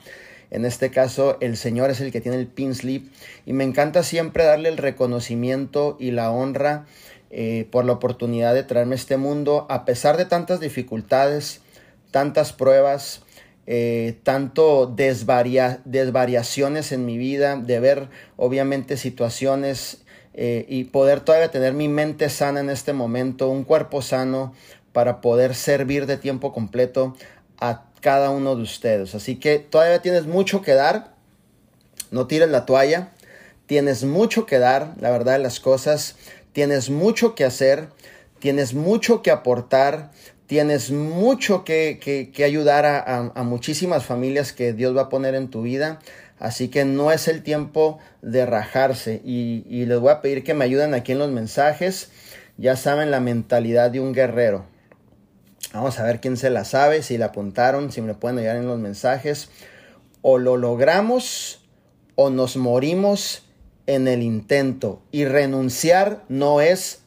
en 0.50 0.64
este 0.64 0.90
caso 0.90 1.38
el 1.40 1.56
Señor 1.56 1.90
es 1.90 2.00
el 2.00 2.12
que 2.12 2.20
tiene 2.20 2.38
el 2.38 2.46
pin 2.46 2.74
slip. 2.74 3.12
Y 3.44 3.52
me 3.52 3.64
encanta 3.64 4.02
siempre 4.02 4.44
darle 4.44 4.68
el 4.68 4.76
reconocimiento 4.76 5.96
y 6.00 6.10
la 6.10 6.30
honra 6.30 6.86
eh, 7.30 7.68
por 7.70 7.84
la 7.84 7.92
oportunidad 7.92 8.54
de 8.54 8.62
traerme 8.62 8.94
a 8.94 8.96
este 8.96 9.16
mundo, 9.16 9.66
a 9.68 9.84
pesar 9.84 10.16
de 10.16 10.24
tantas 10.24 10.60
dificultades, 10.60 11.60
tantas 12.10 12.52
pruebas, 12.52 13.22
eh, 13.66 14.18
tanto 14.22 14.86
desvariaciones 14.86 16.92
en 16.92 17.04
mi 17.04 17.18
vida, 17.18 17.56
de 17.56 17.80
ver 17.80 18.08
obviamente 18.36 18.96
situaciones 18.96 20.02
eh, 20.34 20.66
y 20.68 20.84
poder 20.84 21.20
todavía 21.20 21.50
tener 21.50 21.72
mi 21.72 21.88
mente 21.88 22.28
sana 22.28 22.60
en 22.60 22.70
este 22.70 22.92
momento, 22.92 23.48
un 23.48 23.64
cuerpo 23.64 24.02
sano 24.02 24.54
para 24.92 25.20
poder 25.20 25.54
servir 25.54 26.06
de 26.06 26.16
tiempo 26.16 26.52
completo 26.52 27.16
a 27.58 27.84
cada 28.00 28.30
uno 28.30 28.54
de 28.54 28.62
ustedes. 28.62 29.14
Así 29.14 29.36
que 29.36 29.58
todavía 29.58 30.00
tienes 30.00 30.26
mucho 30.26 30.62
que 30.62 30.74
dar, 30.74 31.14
no 32.10 32.26
tires 32.26 32.48
la 32.48 32.66
toalla, 32.66 33.10
tienes 33.66 34.04
mucho 34.04 34.46
que 34.46 34.58
dar, 34.58 34.94
la 35.00 35.10
verdad 35.10 35.34
de 35.34 35.40
las 35.40 35.58
cosas, 35.58 36.16
tienes 36.52 36.88
mucho 36.88 37.34
que 37.34 37.44
hacer, 37.44 37.88
tienes 38.38 38.74
mucho 38.74 39.22
que 39.22 39.30
aportar, 39.30 40.12
tienes 40.46 40.90
mucho 40.90 41.64
que, 41.64 42.32
ayudar 42.44 42.86
a, 42.86 43.42
muchísimas 43.42 44.04
familias 44.04 44.52
que 44.52 44.72
Dios 44.72 44.96
va 44.96 45.02
a 45.02 45.08
poner 45.08 45.34
en 45.34 45.48
tu 45.48 45.62
vida. 45.62 46.00
Así 46.38 46.68
que 46.68 46.84
no 46.84 47.12
es 47.12 47.28
el 47.28 47.42
tiempo 47.42 47.98
de 48.22 48.46
rajarse. 48.46 49.20
Y, 49.24 49.86
les 49.86 49.98
voy 49.98 50.10
a 50.10 50.20
pedir 50.20 50.44
que 50.44 50.54
me 50.54 50.64
ayuden 50.64 50.94
aquí 50.94 51.12
en 51.12 51.18
los 51.18 51.30
mensajes. 51.30 52.10
Ya 52.56 52.76
saben 52.76 53.10
la 53.10 53.20
mentalidad 53.20 53.90
de 53.90 54.00
un 54.00 54.12
guerrero. 54.12 54.64
Vamos 55.72 55.98
a 55.98 56.04
ver 56.04 56.20
quién 56.20 56.36
se 56.36 56.48
la 56.48 56.64
sabe, 56.64 57.02
si 57.02 57.18
la 57.18 57.26
apuntaron, 57.26 57.92
si 57.92 58.00
me 58.00 58.14
pueden 58.14 58.38
ayudar 58.38 58.56
en 58.56 58.66
los 58.66 58.78
mensajes. 58.78 59.50
O 60.22 60.38
lo 60.38 60.56
logramos 60.56 61.66
o 62.14 62.30
nos 62.30 62.56
morimos 62.56 63.42
en 63.86 64.08
el 64.08 64.22
intento. 64.22 65.02
Y 65.10 65.24
renunciar 65.24 66.24
no 66.28 66.60
es 66.60 67.02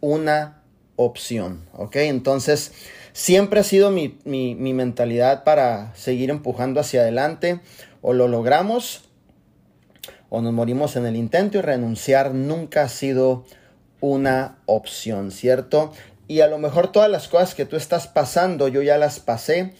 una 0.00 0.61
opción, 0.96 1.64
¿ok? 1.72 1.96
Entonces, 1.96 2.72
siempre 3.12 3.60
ha 3.60 3.64
sido 3.64 3.90
mi, 3.90 4.18
mentalidad 4.24 5.44
para 5.44 5.94
seguir 5.94 6.30
empujando 6.30 6.80
hacia 6.80 7.02
adelante. 7.02 7.60
O 8.00 8.12
lo 8.12 8.26
logramos 8.26 9.08
o 10.28 10.40
nos 10.40 10.52
morimos 10.52 10.96
en 10.96 11.06
el 11.06 11.14
intento 11.14 11.58
y 11.58 11.60
renunciar 11.60 12.34
nunca 12.34 12.82
ha 12.82 12.88
sido 12.88 13.44
una 14.00 14.58
opción, 14.66 15.30
¿cierto? 15.30 15.92
Y 16.26 16.40
a 16.40 16.48
lo 16.48 16.58
mejor 16.58 16.90
todas 16.90 17.10
las 17.10 17.28
cosas 17.28 17.54
que 17.54 17.66
tú 17.66 17.76
estás 17.76 18.08
pasando, 18.08 18.66
yo 18.66 18.82
ya 18.82 18.98
las 18.98 19.20
pasé. 19.20 19.74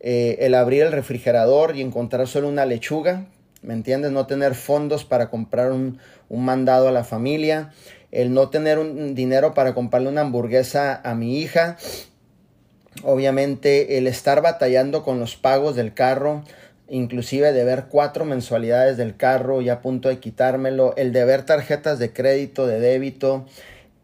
Eh, 0.00 0.38
el 0.40 0.54
abrir 0.54 0.84
el 0.84 0.92
refrigerador 0.92 1.76
y 1.76 1.82
encontrar 1.82 2.26
solo 2.26 2.48
una 2.48 2.64
lechuga, 2.64 3.26
¿me 3.62 3.74
entiendes? 3.74 4.12
No 4.12 4.26
tener 4.26 4.54
fondos 4.54 5.04
para 5.04 5.28
comprar 5.28 5.72
un, 5.72 5.98
un 6.28 6.44
mandado 6.44 6.88
a 6.88 6.92
la 6.92 7.04
familia, 7.04 7.72
el 8.10 8.32
no 8.32 8.48
tener 8.48 8.78
un 8.78 9.14
dinero 9.14 9.54
para 9.54 9.74
comprarle 9.74 10.08
una 10.08 10.22
hamburguesa 10.22 11.00
a 11.04 11.14
mi 11.14 11.38
hija, 11.38 11.76
obviamente 13.02 13.98
el 13.98 14.06
estar 14.06 14.42
batallando 14.42 15.02
con 15.02 15.20
los 15.20 15.36
pagos 15.36 15.76
del 15.76 15.94
carro, 15.94 16.42
inclusive 16.88 17.52
de 17.52 17.64
ver 17.64 17.86
cuatro 17.90 18.24
mensualidades 18.24 18.96
del 18.96 19.16
carro 19.16 19.60
ya 19.60 19.74
a 19.74 19.80
punto 19.80 20.08
de 20.08 20.18
quitármelo, 20.18 20.94
el 20.96 21.12
de 21.12 21.24
ver 21.24 21.44
tarjetas 21.44 21.98
de 21.98 22.12
crédito, 22.12 22.66
de 22.66 22.80
débito, 22.80 23.44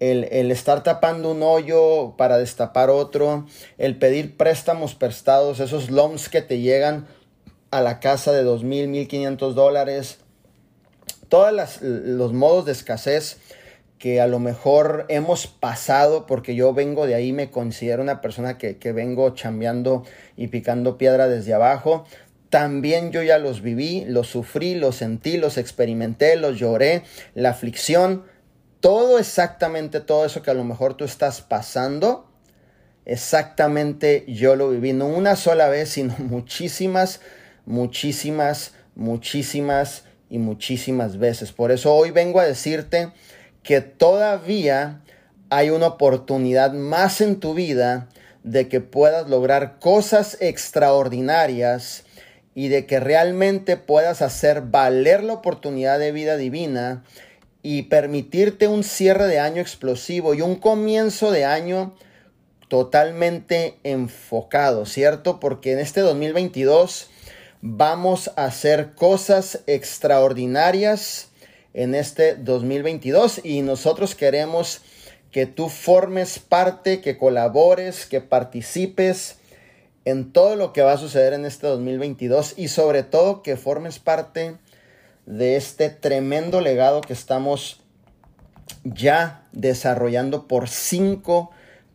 el, 0.00 0.24
el, 0.24 0.50
estar 0.50 0.82
tapando 0.82 1.30
un 1.30 1.42
hoyo 1.42 2.14
para 2.18 2.36
destapar 2.36 2.90
otro, 2.90 3.46
el 3.78 3.96
pedir 3.96 4.36
préstamos 4.36 4.94
prestados, 4.94 5.60
esos 5.60 5.90
loans 5.90 6.28
que 6.28 6.42
te 6.42 6.58
llegan 6.58 7.06
a 7.70 7.80
la 7.80 8.00
casa 8.00 8.32
de 8.32 8.42
dos 8.42 8.64
mil, 8.64 8.88
mil 8.88 9.08
quinientos 9.08 9.54
dólares, 9.54 10.18
todos 11.28 11.80
los 11.80 12.32
modos 12.32 12.66
de 12.66 12.72
escasez 12.72 13.38
que 14.04 14.20
a 14.20 14.26
lo 14.26 14.38
mejor 14.38 15.06
hemos 15.08 15.46
pasado, 15.46 16.26
porque 16.26 16.54
yo 16.54 16.74
vengo 16.74 17.06
de 17.06 17.14
ahí, 17.14 17.32
me 17.32 17.50
considero 17.50 18.02
una 18.02 18.20
persona 18.20 18.58
que, 18.58 18.76
que 18.76 18.92
vengo 18.92 19.30
chambeando 19.30 20.04
y 20.36 20.48
picando 20.48 20.98
piedra 20.98 21.26
desde 21.26 21.54
abajo. 21.54 22.04
También 22.50 23.12
yo 23.12 23.22
ya 23.22 23.38
los 23.38 23.62
viví, 23.62 24.04
los 24.06 24.26
sufrí, 24.26 24.74
los 24.74 24.96
sentí, 24.96 25.38
los 25.38 25.56
experimenté, 25.56 26.36
los 26.36 26.58
lloré, 26.58 27.04
la 27.32 27.48
aflicción, 27.48 28.24
todo 28.80 29.18
exactamente 29.18 30.00
todo 30.00 30.26
eso 30.26 30.42
que 30.42 30.50
a 30.50 30.54
lo 30.54 30.64
mejor 30.64 30.98
tú 30.98 31.06
estás 31.06 31.40
pasando, 31.40 32.30
exactamente 33.06 34.26
yo 34.28 34.54
lo 34.54 34.68
viví, 34.68 34.92
no 34.92 35.06
una 35.06 35.34
sola 35.34 35.70
vez, 35.70 35.88
sino 35.88 36.14
muchísimas, 36.18 37.22
muchísimas, 37.64 38.74
muchísimas 38.96 40.04
y 40.28 40.36
muchísimas 40.36 41.16
veces. 41.16 41.52
Por 41.52 41.72
eso 41.72 41.94
hoy 41.94 42.10
vengo 42.10 42.38
a 42.38 42.44
decirte 42.44 43.10
que 43.64 43.80
todavía 43.80 45.00
hay 45.50 45.70
una 45.70 45.88
oportunidad 45.88 46.72
más 46.72 47.20
en 47.20 47.40
tu 47.40 47.54
vida 47.54 48.08
de 48.44 48.68
que 48.68 48.80
puedas 48.80 49.28
lograr 49.28 49.78
cosas 49.80 50.36
extraordinarias 50.40 52.04
y 52.54 52.68
de 52.68 52.86
que 52.86 53.00
realmente 53.00 53.76
puedas 53.76 54.22
hacer 54.22 54.62
valer 54.62 55.24
la 55.24 55.32
oportunidad 55.32 55.98
de 55.98 56.12
vida 56.12 56.36
divina 56.36 57.02
y 57.62 57.84
permitirte 57.84 58.68
un 58.68 58.84
cierre 58.84 59.26
de 59.26 59.40
año 59.40 59.62
explosivo 59.62 60.34
y 60.34 60.42
un 60.42 60.56
comienzo 60.56 61.30
de 61.30 61.46
año 61.46 61.94
totalmente 62.68 63.78
enfocado, 63.82 64.84
¿cierto? 64.84 65.40
Porque 65.40 65.72
en 65.72 65.78
este 65.78 66.02
2022 66.02 67.08
vamos 67.62 68.30
a 68.36 68.44
hacer 68.44 68.94
cosas 68.94 69.60
extraordinarias 69.66 71.30
en 71.74 71.94
este 71.94 72.36
2022 72.36 73.40
y 73.44 73.62
nosotros 73.62 74.14
queremos 74.14 74.80
que 75.30 75.46
tú 75.46 75.68
formes 75.68 76.38
parte, 76.38 77.00
que 77.00 77.18
colabores, 77.18 78.06
que 78.06 78.20
participes 78.20 79.36
en 80.04 80.32
todo 80.32 80.54
lo 80.54 80.72
que 80.72 80.82
va 80.82 80.92
a 80.92 80.98
suceder 80.98 81.32
en 81.32 81.44
este 81.44 81.66
2022 81.66 82.54
y 82.56 82.68
sobre 82.68 83.02
todo 83.02 83.42
que 83.42 83.56
formes 83.56 83.98
parte 83.98 84.56
de 85.26 85.56
este 85.56 85.90
tremendo 85.90 86.60
legado 86.60 87.00
que 87.00 87.12
estamos 87.12 87.80
ya 88.84 89.46
desarrollando 89.52 90.46
por 90.46 90.68
cinco, 90.68 91.50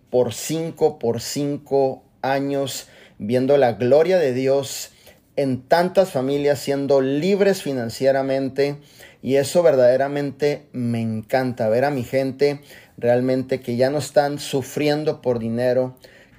por 0.09 0.33
cinco, 0.33 0.99
por 0.99 1.21
cinco 1.21 2.03
años, 2.21 2.87
viendo 3.17 3.57
la 3.57 3.73
gloria 3.73 4.17
de 4.17 4.33
Dios 4.33 4.91
en 5.35 5.61
tantas 5.61 6.11
familias, 6.11 6.59
siendo 6.59 6.99
libres 6.99 7.61
financieramente, 7.61 8.77
y 9.21 9.35
eso 9.35 9.63
verdaderamente 9.63 10.67
me 10.71 11.01
encanta, 11.01 11.69
ver 11.69 11.85
a 11.85 11.91
mi 11.91 12.03
gente 12.03 12.61
realmente 12.97 13.59
que 13.59 13.75
ya 13.75 13.89
no 13.89 13.97
están 13.97 14.39
sufriendo 14.39 15.21
por 15.21 15.39
dinero, 15.39 15.95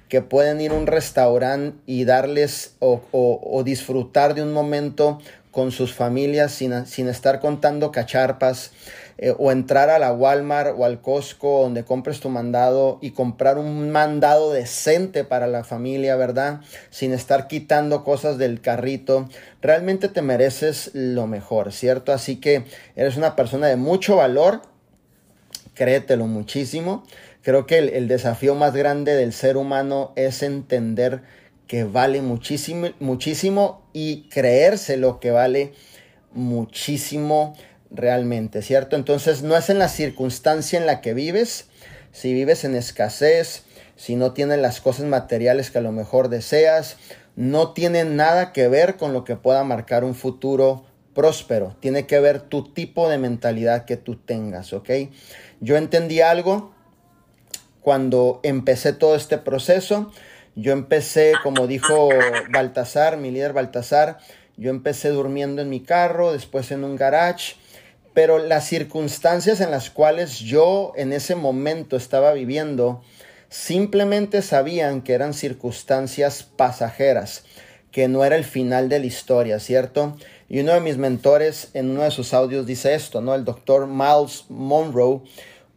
que 0.09 0.21
pueden 0.21 0.59
ir 0.61 0.71
a 0.71 0.75
un 0.75 0.87
restaurante 0.87 1.77
y 1.85 2.05
darles 2.05 2.75
o, 2.79 3.61
disfrutar 3.63 4.33
de 4.35 4.43
un 4.43 4.51
momento 4.51 5.19
con 5.51 5.71
sus 5.71 5.93
familias 5.93 6.51
sin, 6.51 6.85
sin 6.85 7.07
estar 7.07 7.39
contando 7.39 7.91
cacharpas, 7.91 8.71
eh, 9.23 9.35
o 9.37 9.51
entrar 9.51 9.91
a 9.91 9.99
la 9.99 10.11
Walmart 10.11 10.73
o 10.75 10.83
al 10.83 10.99
Costco 10.99 11.61
donde 11.61 11.85
compres 11.85 12.19
tu 12.19 12.29
mandado 12.29 12.97
y 13.03 13.11
comprar 13.11 13.59
un 13.59 13.91
mandado 13.91 14.51
decente 14.51 15.23
para 15.23 15.45
la 15.45 15.63
familia, 15.63 16.15
¿verdad? 16.15 16.61
Sin 16.89 17.13
estar 17.13 17.47
quitando 17.47 18.03
cosas 18.03 18.39
del 18.39 18.61
carrito. 18.61 19.29
Realmente 19.61 20.07
te 20.07 20.23
mereces 20.23 20.89
lo 20.95 21.27
mejor, 21.27 21.71
¿cierto? 21.71 22.13
Así 22.13 22.37
que 22.37 22.65
eres 22.95 23.15
una 23.15 23.35
persona 23.35 23.67
de 23.67 23.75
mucho 23.75 24.15
valor, 24.15 24.63
créetelo 25.75 26.25
muchísimo. 26.25 27.03
Creo 27.43 27.67
que 27.67 27.77
el, 27.77 27.89
el 27.89 28.07
desafío 28.07 28.55
más 28.55 28.73
grande 28.73 29.13
del 29.13 29.33
ser 29.33 29.55
humano 29.55 30.13
es 30.15 30.41
entender 30.41 31.21
que 31.67 31.83
vale 31.83 32.23
muchísimo, 32.23 32.87
muchísimo 32.99 33.87
y 33.93 34.27
creérselo 34.29 35.19
que 35.19 35.29
vale 35.29 35.73
muchísimo 36.33 37.55
realmente, 37.91 38.61
¿cierto? 38.61 38.95
Entonces 38.95 39.43
no 39.43 39.55
es 39.55 39.69
en 39.69 39.79
la 39.79 39.89
circunstancia 39.89 40.79
en 40.79 40.85
la 40.85 41.01
que 41.01 41.13
vives, 41.13 41.67
si 42.11 42.33
vives 42.33 42.63
en 42.63 42.75
escasez, 42.75 43.63
si 43.95 44.15
no 44.15 44.33
tienes 44.33 44.59
las 44.59 44.81
cosas 44.81 45.05
materiales 45.05 45.69
que 45.71 45.77
a 45.77 45.81
lo 45.81 45.91
mejor 45.91 46.29
deseas, 46.29 46.97
no 47.35 47.73
tiene 47.73 48.03
nada 48.03 48.53
que 48.53 48.67
ver 48.67 48.97
con 48.97 49.13
lo 49.13 49.23
que 49.23 49.35
pueda 49.35 49.63
marcar 49.63 50.03
un 50.03 50.15
futuro 50.15 50.85
próspero, 51.13 51.75
tiene 51.79 52.07
que 52.07 52.19
ver 52.19 52.39
tu 52.41 52.73
tipo 52.73 53.09
de 53.09 53.17
mentalidad 53.17 53.85
que 53.85 53.97
tú 53.97 54.15
tengas, 54.15 54.73
¿ok? 54.73 54.89
Yo 55.59 55.77
entendí 55.77 56.21
algo 56.21 56.73
cuando 57.81 58.39
empecé 58.43 58.93
todo 58.93 59.15
este 59.15 59.37
proceso, 59.37 60.11
yo 60.55 60.71
empecé, 60.73 61.33
como 61.43 61.67
dijo 61.67 62.09
Baltasar, 62.51 63.17
mi 63.17 63.31
líder 63.31 63.53
Baltasar, 63.53 64.19
yo 64.57 64.69
empecé 64.69 65.09
durmiendo 65.09 65.61
en 65.61 65.69
mi 65.69 65.81
carro, 65.81 66.33
después 66.33 66.71
en 66.71 66.83
un 66.83 66.95
garage, 66.95 67.55
pero 68.13 68.39
las 68.39 68.67
circunstancias 68.67 69.61
en 69.61 69.71
las 69.71 69.89
cuales 69.89 70.39
yo 70.39 70.93
en 70.95 71.13
ese 71.13 71.35
momento 71.35 71.95
estaba 71.95 72.33
viviendo 72.33 73.01
simplemente 73.49 74.41
sabían 74.41 75.01
que 75.01 75.13
eran 75.13 75.33
circunstancias 75.33 76.43
pasajeras, 76.43 77.43
que 77.91 78.07
no 78.07 78.23
era 78.23 78.37
el 78.37 78.45
final 78.45 78.87
de 78.87 78.99
la 78.99 79.05
historia, 79.05 79.59
¿cierto? 79.59 80.15
Y 80.47 80.59
uno 80.61 80.73
de 80.73 80.79
mis 80.79 80.97
mentores 80.97 81.69
en 81.73 81.89
uno 81.89 82.03
de 82.03 82.11
sus 82.11 82.33
audios 82.33 82.65
dice 82.65 82.95
esto, 82.95 83.21
¿no? 83.21 83.35
El 83.35 83.43
doctor 83.43 83.87
Miles 83.87 84.45
Monroe, 84.49 85.21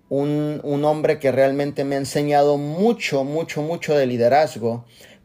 un, 0.09 0.61
un 0.63 0.85
hombre 0.85 1.19
que 1.19 1.33
realmente 1.33 1.83
me 1.83 1.97
ha 1.97 1.99
enseñado 1.99 2.59
mucho, 2.59 3.25
mucho, 3.25 3.63
mucho 3.63 3.97
de 3.97 4.07
liderazgo 4.07 4.85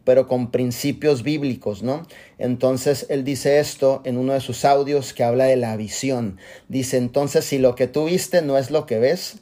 pero 0.10 0.28
con 0.28 0.50
principios 0.50 1.22
bíblicos, 1.22 1.84
¿no? 1.84 2.08
Entonces 2.40 3.06
él 3.10 3.24
dice 3.24 3.60
esto 3.60 4.02
en 4.06 4.18
uno 4.18 4.34
de 4.34 4.42
sus 4.42 4.66
audios 4.66 5.14
que 5.14 5.24
habla 5.24 5.44
de 5.44 5.56
la 5.56 5.78
visión. 5.78 6.40
Dice, 6.68 6.98
entonces 6.98 7.46
si 7.46 7.60
lo 7.60 7.76
que 7.76 7.86
tú 7.86 8.06
viste 8.06 8.42
no 8.42 8.58
es 8.58 8.72
lo 8.72 8.88
que 8.88 8.98
ves, 8.98 9.36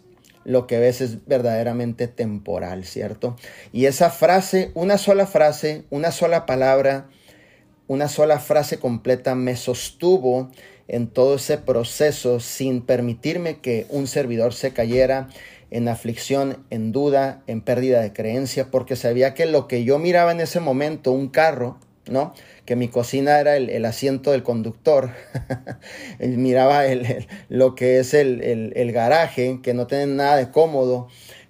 lo 0.44 0.68
que 0.68 0.78
ves 0.78 1.00
es 1.00 1.26
verdaderamente 1.26 2.10
temporal, 2.10 2.84
¿cierto? 2.84 3.38
Y 3.72 3.86
esa 3.86 4.10
frase, 4.10 4.72
una 4.74 4.98
sola 4.98 5.26
frase, 5.26 5.86
una 5.90 6.12
sola 6.12 6.46
palabra, 6.46 7.08
una 7.88 8.10
sola 8.10 8.38
frase 8.38 8.78
completa 8.78 9.36
me 9.36 9.56
sostuvo 9.56 10.52
en 10.90 11.08
todo 11.08 11.36
ese 11.36 11.58
proceso 11.58 12.42
sin 12.42 12.82
permitirme 12.82 13.62
que 13.62 13.86
un 13.88 14.06
servidor 14.06 14.54
se 14.54 14.74
cayera 14.74 15.30
en 15.72 15.88
aflicción, 15.88 16.66
en 16.70 16.92
duda, 16.92 17.42
en 17.48 17.62
pérdida 17.62 18.02
de 18.02 18.14
creencia, 18.14 18.72
porque 18.72 18.96
sabía 18.96 19.34
que 19.34 19.46
lo 19.46 19.68
que 19.68 19.84
yo 19.84 20.00
miraba 20.00 20.32
en 20.32 20.42
ese 20.42 20.60
momento, 20.60 21.12
un 21.12 21.30
carro, 21.30 21.78
¿no? 22.10 22.34
Que 22.66 22.76
mi 22.76 22.88
cocina 22.88 23.40
era 23.40 23.58
el, 23.58 23.86
asiento 23.86 24.32
del 24.32 24.44
conductor, 24.44 25.12
miraba 26.20 26.86
el, 26.86 27.28
lo 27.50 27.76
que 27.76 28.00
es 28.00 28.14
el, 28.14 28.92
garaje, 28.92 29.60
que 29.62 29.74
no 29.74 29.88
tiene 29.88 30.08
nada 30.08 30.38
de 30.38 30.52
cómodo, 30.52 31.08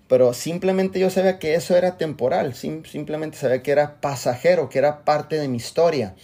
pero 0.08 0.34
simplemente 0.34 1.00
yo 1.00 1.10
sabía 1.10 1.38
que 1.38 1.56
eso 1.56 1.76
era 1.76 1.98
temporal, 1.98 2.54
simplemente 2.54 3.38
sabía 3.38 3.62
que 3.62 3.72
era 3.72 4.00
pasajero, 4.00 4.70
que 4.70 4.80
era 4.80 5.04
parte 5.04 5.38
de 5.38 5.48
mi 5.48 5.58
historia. 5.58 6.16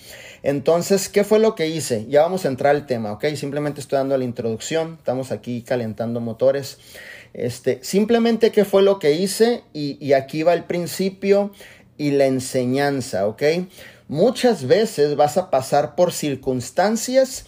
Entonces, 0.41 1.09
¿qué 1.09 1.23
fue 1.23 1.39
lo 1.39 1.55
que 1.55 1.67
hice? 1.67 2.05
Ya 2.07 2.21
vamos 2.21 2.45
a 2.45 2.49
entrar 2.49 2.75
al 2.75 2.85
tema, 2.85 3.13
¿ok? 3.13 3.25
Simplemente 3.35 3.81
estoy 3.81 3.97
dando 3.97 4.17
la 4.17 4.23
introducción, 4.23 4.95
estamos 4.99 5.31
aquí 5.31 5.61
calentando 5.63 6.19
motores. 6.19 6.79
Este, 7.33 7.79
simplemente 7.81 8.51
qué 8.51 8.63
fue 8.63 8.83
lo 8.83 8.99
que 8.99 9.13
hice 9.13 9.63
y, 9.73 10.13
aquí 10.13 10.43
va 10.43 10.53
el 10.53 10.65
principio 10.65 11.51
y 11.97 12.11
la 12.11 12.25
enseñanza, 12.25 13.27
¿ok? 13.27 13.43
Muchas 14.07 14.67
veces 14.67 15.15
vas 15.15 15.37
a 15.37 15.49
pasar 15.49 15.95
por 15.95 16.13
circunstancias 16.13 17.45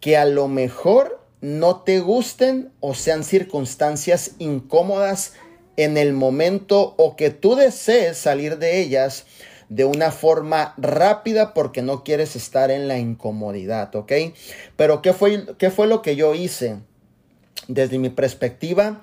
que 0.00 0.16
a 0.16 0.24
lo 0.24 0.46
mejor 0.46 1.20
no 1.40 1.82
te 1.82 2.00
gusten 2.00 2.70
o 2.80 2.94
sean 2.94 3.24
circunstancias 3.24 4.32
incómodas 4.38 5.32
en 5.76 5.96
el 5.96 6.12
momento 6.12 6.94
o 6.96 7.16
que 7.16 7.30
tú 7.30 7.56
desees 7.56 8.16
salir 8.16 8.58
de 8.58 8.80
ellas 8.80 9.26
de 9.68 9.84
una 9.84 10.12
forma 10.12 10.74
rápida 10.76 11.52
porque 11.52 11.82
no 11.82 12.04
quieres 12.04 12.36
estar 12.36 12.70
en 12.70 12.86
la 12.86 12.98
incomodidad, 12.98 13.94
¿ok? 13.96 14.12
Pero 14.76 15.02
¿qué 15.02 15.12
fue, 15.12 15.44
qué 15.58 15.70
fue 15.70 15.88
lo 15.88 16.02
que 16.02 16.14
yo 16.14 16.34
hice? 16.34 16.76
Desde 17.68 17.98
mi 17.98 18.10
perspectiva, 18.10 19.00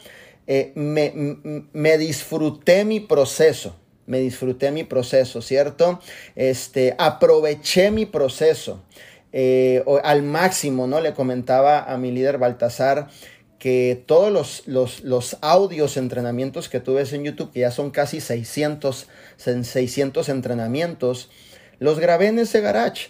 eh, 0.47 0.73
me, 0.75 1.97
disfruté 1.97 2.83
mi 2.83 2.99
proceso, 2.99 3.75
me 4.05 4.19
disfruté 4.19 4.71
mi 4.71 4.83
proceso, 4.83 5.41
¿cierto? 5.41 5.99
Este, 6.35 6.95
aproveché 6.97 7.91
mi 7.91 8.05
proceso 8.05 8.83
eh, 9.31 9.83
al 10.03 10.23
máximo, 10.23 10.87
¿no? 10.87 10.99
Le 10.99 11.13
comentaba 11.13 11.83
a 11.83 11.97
mi 11.97 12.11
líder 12.11 12.37
Baltasar 12.37 13.09
que 13.57 14.03
todos 14.05 14.29
los, 14.29 14.67
los, 14.67 15.05
los, 15.05 15.37
audios, 15.39 15.95
entrenamientos 15.95 16.67
que 16.67 16.81
tú 16.81 16.95
ves 16.95 17.13
en 17.13 17.23
YouTube, 17.23 17.53
que 17.53 17.61
ya 17.61 17.71
son 17.71 17.91
casi 17.91 18.19
600, 18.19 19.07
600 19.37 20.27
entrenamientos, 20.27 21.29
los 21.79 21.97
grabé 21.97 22.27
en 22.27 22.39
ese 22.39 22.59
garage. 22.59 23.07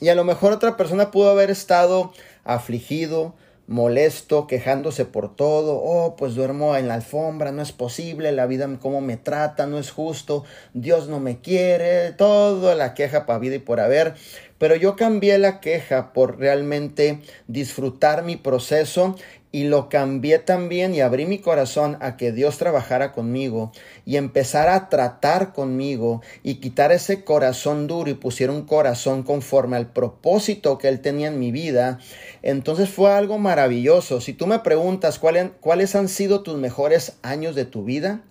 Y 0.00 0.08
a 0.08 0.14
lo 0.14 0.22
mejor 0.22 0.52
otra 0.52 0.76
persona 0.76 1.10
pudo 1.10 1.30
haber 1.30 1.50
estado 1.50 2.12
afligido, 2.44 3.34
molesto, 3.70 4.48
quejándose 4.48 5.04
por 5.04 5.36
todo, 5.36 5.76
oh, 5.76 6.16
pues 6.16 6.34
duermo 6.34 6.76
en 6.76 6.88
la 6.88 6.94
alfombra, 6.94 7.52
no 7.52 7.62
es 7.62 7.70
posible, 7.70 8.32
la 8.32 8.46
vida 8.46 8.68
como 8.82 9.00
me 9.00 9.16
trata, 9.16 9.68
no 9.68 9.78
es 9.78 9.92
justo, 9.92 10.44
Dios 10.74 11.08
no 11.08 11.20
me 11.20 11.40
quiere, 11.40 12.10
todo 12.10 12.74
la 12.74 12.94
queja 12.94 13.26
para 13.26 13.38
vida 13.38 13.54
y 13.54 13.60
por 13.60 13.78
haber. 13.78 14.14
Pero 14.58 14.74
yo 14.74 14.96
cambié 14.96 15.38
la 15.38 15.60
queja 15.60 16.12
por 16.12 16.40
realmente 16.40 17.20
disfrutar 17.46 18.24
mi 18.24 18.34
proceso 18.34 19.14
y 19.52 19.64
lo 19.64 19.88
cambié 19.88 20.38
también 20.38 20.94
y 20.94 21.00
abrí 21.00 21.26
mi 21.26 21.38
corazón 21.38 21.96
a 22.00 22.16
que 22.16 22.30
Dios 22.30 22.58
trabajara 22.58 23.12
conmigo 23.12 23.72
y 24.04 24.16
empezara 24.16 24.76
a 24.76 24.88
tratar 24.88 25.52
conmigo 25.52 26.22
y 26.44 26.56
quitar 26.56 26.92
ese 26.92 27.24
corazón 27.24 27.88
duro 27.88 28.10
y 28.10 28.14
pusiera 28.14 28.52
un 28.52 28.64
corazón 28.64 29.24
conforme 29.24 29.76
al 29.76 29.92
propósito 29.92 30.78
que 30.78 30.88
Él 30.88 31.00
tenía 31.00 31.28
en 31.28 31.40
mi 31.40 31.50
vida, 31.50 31.98
entonces 32.42 32.88
fue 32.88 33.10
algo 33.10 33.38
maravilloso. 33.38 34.20
Si 34.20 34.32
tú 34.34 34.46
me 34.46 34.60
preguntas 34.60 35.18
cuáles, 35.18 35.94
han 35.96 36.08
sido 36.08 36.42
tus 36.42 36.56
mejores 36.56 37.16
años 37.22 37.56
de 37.56 37.64
tu 37.64 37.84
vida, 37.84 38.22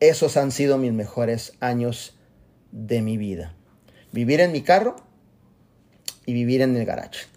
esos 0.00 0.36
han 0.36 0.50
sido 0.52 0.76
mis 0.76 0.92
mejores 0.92 1.54
años 1.60 2.18
de 2.70 3.00
mi 3.00 3.16
vida. 3.16 3.54
Vivir 4.12 4.40
en 4.40 4.52
mi 4.52 4.60
carro 4.60 4.96
y 6.26 6.34
vivir 6.34 6.60
en 6.60 6.76
el 6.76 6.84
garage. 6.84 7.33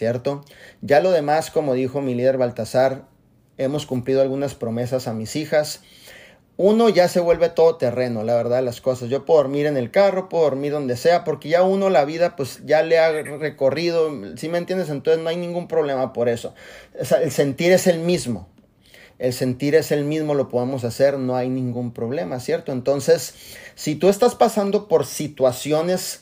¿Cierto? 0.00 0.42
Ya 0.80 1.00
lo 1.00 1.10
demás, 1.10 1.50
como 1.50 1.74
dijo 1.74 2.00
mi 2.00 2.14
líder 2.14 2.38
Baltasar, 2.38 3.04
hemos 3.58 3.84
cumplido 3.84 4.22
algunas 4.22 4.54
promesas 4.54 5.06
a 5.06 5.12
mis 5.12 5.36
hijas. 5.36 5.82
Uno 6.56 6.88
ya 6.88 7.06
se 7.06 7.20
vuelve 7.20 7.50
todo 7.50 7.76
terreno, 7.76 8.24
la 8.24 8.34
verdad, 8.34 8.64
las 8.64 8.80
cosas. 8.80 9.10
Yo 9.10 9.26
puedo 9.26 9.42
dormir 9.42 9.66
en 9.66 9.76
el 9.76 9.90
carro, 9.90 10.30
puedo 10.30 10.44
dormir 10.44 10.72
donde 10.72 10.96
sea, 10.96 11.22
porque 11.22 11.50
ya 11.50 11.62
uno 11.64 11.90
la 11.90 12.06
vida, 12.06 12.34
pues 12.34 12.62
ya 12.64 12.82
le 12.82 12.98
ha 12.98 13.12
recorrido, 13.12 14.10
si 14.38 14.48
me 14.48 14.56
entiendes? 14.56 14.88
Entonces 14.88 15.22
no 15.22 15.28
hay 15.28 15.36
ningún 15.36 15.68
problema 15.68 16.14
por 16.14 16.30
eso. 16.30 16.54
el 16.94 17.30
sentir 17.30 17.70
es 17.70 17.86
el 17.86 17.98
mismo. 17.98 18.48
El 19.18 19.34
sentir 19.34 19.74
es 19.74 19.92
el 19.92 20.06
mismo, 20.06 20.32
lo 20.32 20.48
podemos 20.48 20.82
hacer, 20.84 21.18
no 21.18 21.36
hay 21.36 21.50
ningún 21.50 21.92
problema, 21.92 22.40
¿cierto? 22.40 22.72
Entonces, 22.72 23.34
si 23.74 23.96
tú 23.96 24.08
estás 24.08 24.34
pasando 24.34 24.88
por 24.88 25.04
situaciones 25.04 26.20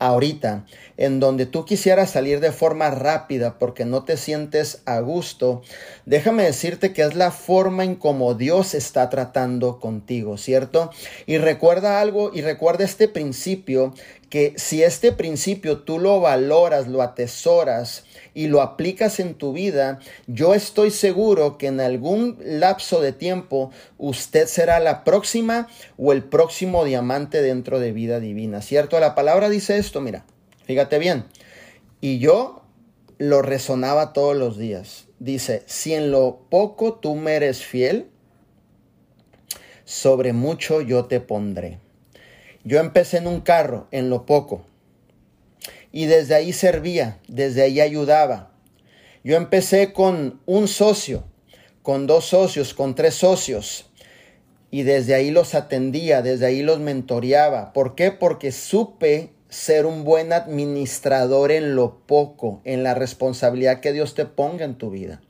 ahorita, 0.00 0.64
en 0.96 1.20
donde 1.20 1.46
tú 1.46 1.64
quisieras 1.64 2.10
salir 2.10 2.40
de 2.40 2.50
forma 2.50 2.90
rápida 2.90 3.58
porque 3.58 3.84
no 3.84 4.02
te 4.02 4.16
sientes 4.16 4.82
a 4.86 4.98
gusto, 5.00 5.62
déjame 6.06 6.42
decirte 6.42 6.92
que 6.92 7.02
es 7.02 7.14
la 7.14 7.30
forma 7.30 7.84
en 7.84 7.94
como 7.94 8.34
Dios 8.34 8.74
está 8.74 9.08
tratando 9.10 9.78
contigo, 9.78 10.38
¿cierto? 10.38 10.90
Y 11.26 11.38
recuerda 11.38 12.00
algo 12.00 12.32
y 12.34 12.40
recuerda 12.40 12.84
este 12.84 13.06
principio, 13.06 13.94
que 14.30 14.54
si 14.56 14.82
este 14.82 15.12
principio 15.12 15.80
tú 15.80 15.98
lo 15.98 16.20
valoras, 16.20 16.88
lo 16.88 17.02
atesoras, 17.02 18.04
y 18.34 18.48
lo 18.48 18.62
aplicas 18.62 19.20
en 19.20 19.34
tu 19.34 19.52
vida, 19.52 19.98
yo 20.26 20.54
estoy 20.54 20.90
seguro 20.90 21.58
que 21.58 21.66
en 21.66 21.80
algún 21.80 22.38
lapso 22.40 23.00
de 23.00 23.12
tiempo 23.12 23.70
usted 23.98 24.46
será 24.46 24.80
la 24.80 25.04
próxima 25.04 25.68
o 25.96 26.12
el 26.12 26.24
próximo 26.24 26.84
diamante 26.84 27.42
dentro 27.42 27.80
de 27.80 27.92
vida 27.92 28.20
divina, 28.20 28.62
¿cierto? 28.62 28.98
La 29.00 29.14
palabra 29.14 29.48
dice 29.48 29.78
esto, 29.78 30.00
mira, 30.00 30.24
fíjate 30.64 30.98
bien. 30.98 31.24
Y 32.00 32.18
yo 32.18 32.62
lo 33.18 33.42
resonaba 33.42 34.12
todos 34.12 34.36
los 34.36 34.56
días. 34.56 35.06
Dice, 35.18 35.62
si 35.66 35.92
en 35.94 36.10
lo 36.10 36.40
poco 36.48 36.94
tú 36.94 37.14
me 37.14 37.34
eres 37.34 37.62
fiel, 37.64 38.06
sobre 39.84 40.32
mucho 40.32 40.80
yo 40.80 41.06
te 41.06 41.20
pondré. 41.20 41.78
Yo 42.64 42.78
empecé 42.78 43.18
en 43.18 43.26
un 43.26 43.40
carro, 43.40 43.88
en 43.90 44.08
lo 44.08 44.24
poco 44.24 44.64
y 45.92 46.06
desde 46.06 46.34
ahí 46.34 46.52
servía, 46.52 47.18
desde 47.28 47.62
ahí 47.62 47.80
ayudaba. 47.80 48.52
Yo 49.24 49.36
empecé 49.36 49.92
con 49.92 50.40
un 50.46 50.68
socio, 50.68 51.24
con 51.82 52.06
dos 52.06 52.26
socios, 52.26 52.74
con 52.74 52.94
tres 52.94 53.14
socios 53.14 53.90
y 54.70 54.84
desde 54.84 55.14
ahí 55.14 55.30
los 55.30 55.54
atendía, 55.54 56.22
desde 56.22 56.46
ahí 56.46 56.62
los 56.62 56.78
mentoreaba. 56.78 57.72
¿Por 57.72 57.94
qué? 57.94 58.12
Porque 58.12 58.52
supe 58.52 59.32
ser 59.48 59.84
un 59.84 60.04
buen 60.04 60.32
administrador 60.32 61.50
en 61.50 61.74
lo 61.74 62.06
poco, 62.06 62.60
en 62.64 62.84
la 62.84 62.94
responsabilidad 62.94 63.80
que 63.80 63.92
Dios 63.92 64.14
te 64.14 64.24
ponga 64.24 64.64
en 64.64 64.76
tu 64.76 64.90
vida. 64.90 65.20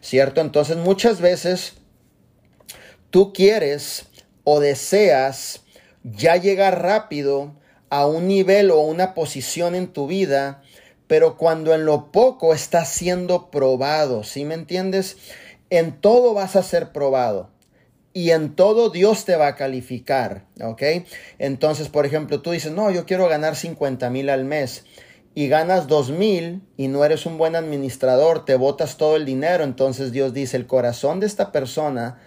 ¿Cierto? 0.00 0.40
Entonces 0.40 0.76
muchas 0.78 1.20
veces 1.20 1.74
tú 3.10 3.32
quieres 3.32 4.06
o 4.44 4.60
deseas 4.60 5.64
ya 6.02 6.36
llegar 6.36 6.82
rápido 6.82 7.54
a 7.90 8.06
un 8.06 8.28
nivel 8.28 8.70
o 8.70 8.80
una 8.80 9.14
posición 9.14 9.74
en 9.74 9.88
tu 9.88 10.06
vida, 10.06 10.62
pero 11.06 11.36
cuando 11.36 11.74
en 11.74 11.84
lo 11.84 12.12
poco 12.12 12.52
estás 12.52 12.88
siendo 12.88 13.50
probado, 13.50 14.24
¿sí 14.24 14.44
me 14.44 14.54
entiendes? 14.54 15.16
En 15.70 16.00
todo 16.00 16.34
vas 16.34 16.56
a 16.56 16.62
ser 16.62 16.92
probado 16.92 17.50
y 18.12 18.30
en 18.30 18.54
todo 18.56 18.90
Dios 18.90 19.24
te 19.24 19.36
va 19.36 19.46
a 19.48 19.54
calificar, 19.54 20.44
¿ok? 20.60 20.82
Entonces, 21.38 21.88
por 21.88 22.04
ejemplo, 22.04 22.42
tú 22.42 22.50
dices, 22.50 22.72
no, 22.72 22.90
yo 22.90 23.06
quiero 23.06 23.28
ganar 23.28 23.54
50 23.54 24.10
mil 24.10 24.28
al 24.28 24.44
mes 24.44 24.84
y 25.34 25.48
ganas 25.48 25.86
2 25.86 26.10
mil 26.10 26.62
y 26.76 26.88
no 26.88 27.04
eres 27.04 27.26
un 27.26 27.38
buen 27.38 27.54
administrador, 27.54 28.44
te 28.44 28.56
botas 28.56 28.96
todo 28.96 29.16
el 29.16 29.24
dinero, 29.24 29.62
entonces 29.62 30.10
Dios 30.10 30.34
dice, 30.34 30.56
el 30.56 30.66
corazón 30.66 31.20
de 31.20 31.26
esta 31.26 31.52
persona 31.52 32.18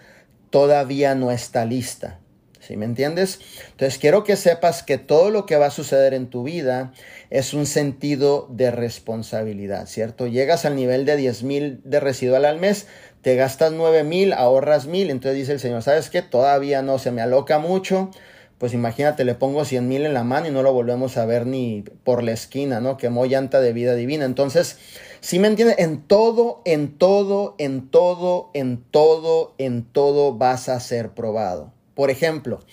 todavía 0.50 1.14
no 1.14 1.30
está 1.30 1.64
lista. 1.64 2.21
¿Sí 2.62 2.76
me 2.76 2.84
entiendes? 2.84 3.40
Entonces 3.72 3.98
quiero 3.98 4.22
que 4.22 4.36
sepas 4.36 4.84
que 4.84 4.96
todo 4.96 5.30
lo 5.30 5.46
que 5.46 5.56
va 5.56 5.66
a 5.66 5.70
suceder 5.70 6.14
en 6.14 6.28
tu 6.30 6.44
vida 6.44 6.92
es 7.28 7.54
un 7.54 7.66
sentido 7.66 8.46
de 8.50 8.70
responsabilidad, 8.70 9.86
¿cierto? 9.86 10.28
Llegas 10.28 10.64
al 10.64 10.76
nivel 10.76 11.04
de 11.04 11.16
10 11.16 11.42
mil 11.42 11.80
de 11.82 11.98
residual 11.98 12.44
al 12.44 12.60
mes, 12.60 12.86
te 13.20 13.34
gastas 13.34 13.72
9 13.72 14.04
mil, 14.04 14.32
ahorras 14.32 14.86
mil, 14.86 15.10
entonces 15.10 15.38
dice 15.38 15.52
el 15.52 15.58
Señor, 15.58 15.82
¿sabes 15.82 16.08
qué? 16.08 16.22
Todavía 16.22 16.82
no, 16.82 17.00
se 17.00 17.10
me 17.10 17.20
aloca 17.20 17.58
mucho, 17.58 18.12
pues 18.58 18.74
imagínate, 18.74 19.24
le 19.24 19.34
pongo 19.34 19.64
100 19.64 19.88
mil 19.88 20.06
en 20.06 20.14
la 20.14 20.22
mano 20.22 20.46
y 20.46 20.52
no 20.52 20.62
lo 20.62 20.72
volvemos 20.72 21.16
a 21.16 21.26
ver 21.26 21.48
ni 21.48 21.82
por 22.04 22.22
la 22.22 22.30
esquina, 22.30 22.78
¿no? 22.78 22.96
Quemó 22.96 23.26
llanta 23.26 23.60
de 23.60 23.72
vida 23.72 23.96
divina. 23.96 24.24
Entonces, 24.24 24.78
si 25.18 25.40
me 25.40 25.48
entiendes, 25.48 25.80
en 25.80 26.02
todo, 26.02 26.62
en 26.64 26.96
todo, 26.96 27.56
en 27.58 27.90
todo, 27.90 28.50
en 28.54 28.84
todo, 28.84 29.56
en 29.58 29.82
todo 29.82 30.38
vas 30.38 30.68
a 30.68 30.78
ser 30.78 31.10
probado. 31.10 31.71
Por 31.94 32.10
ejemplo, 32.10 32.64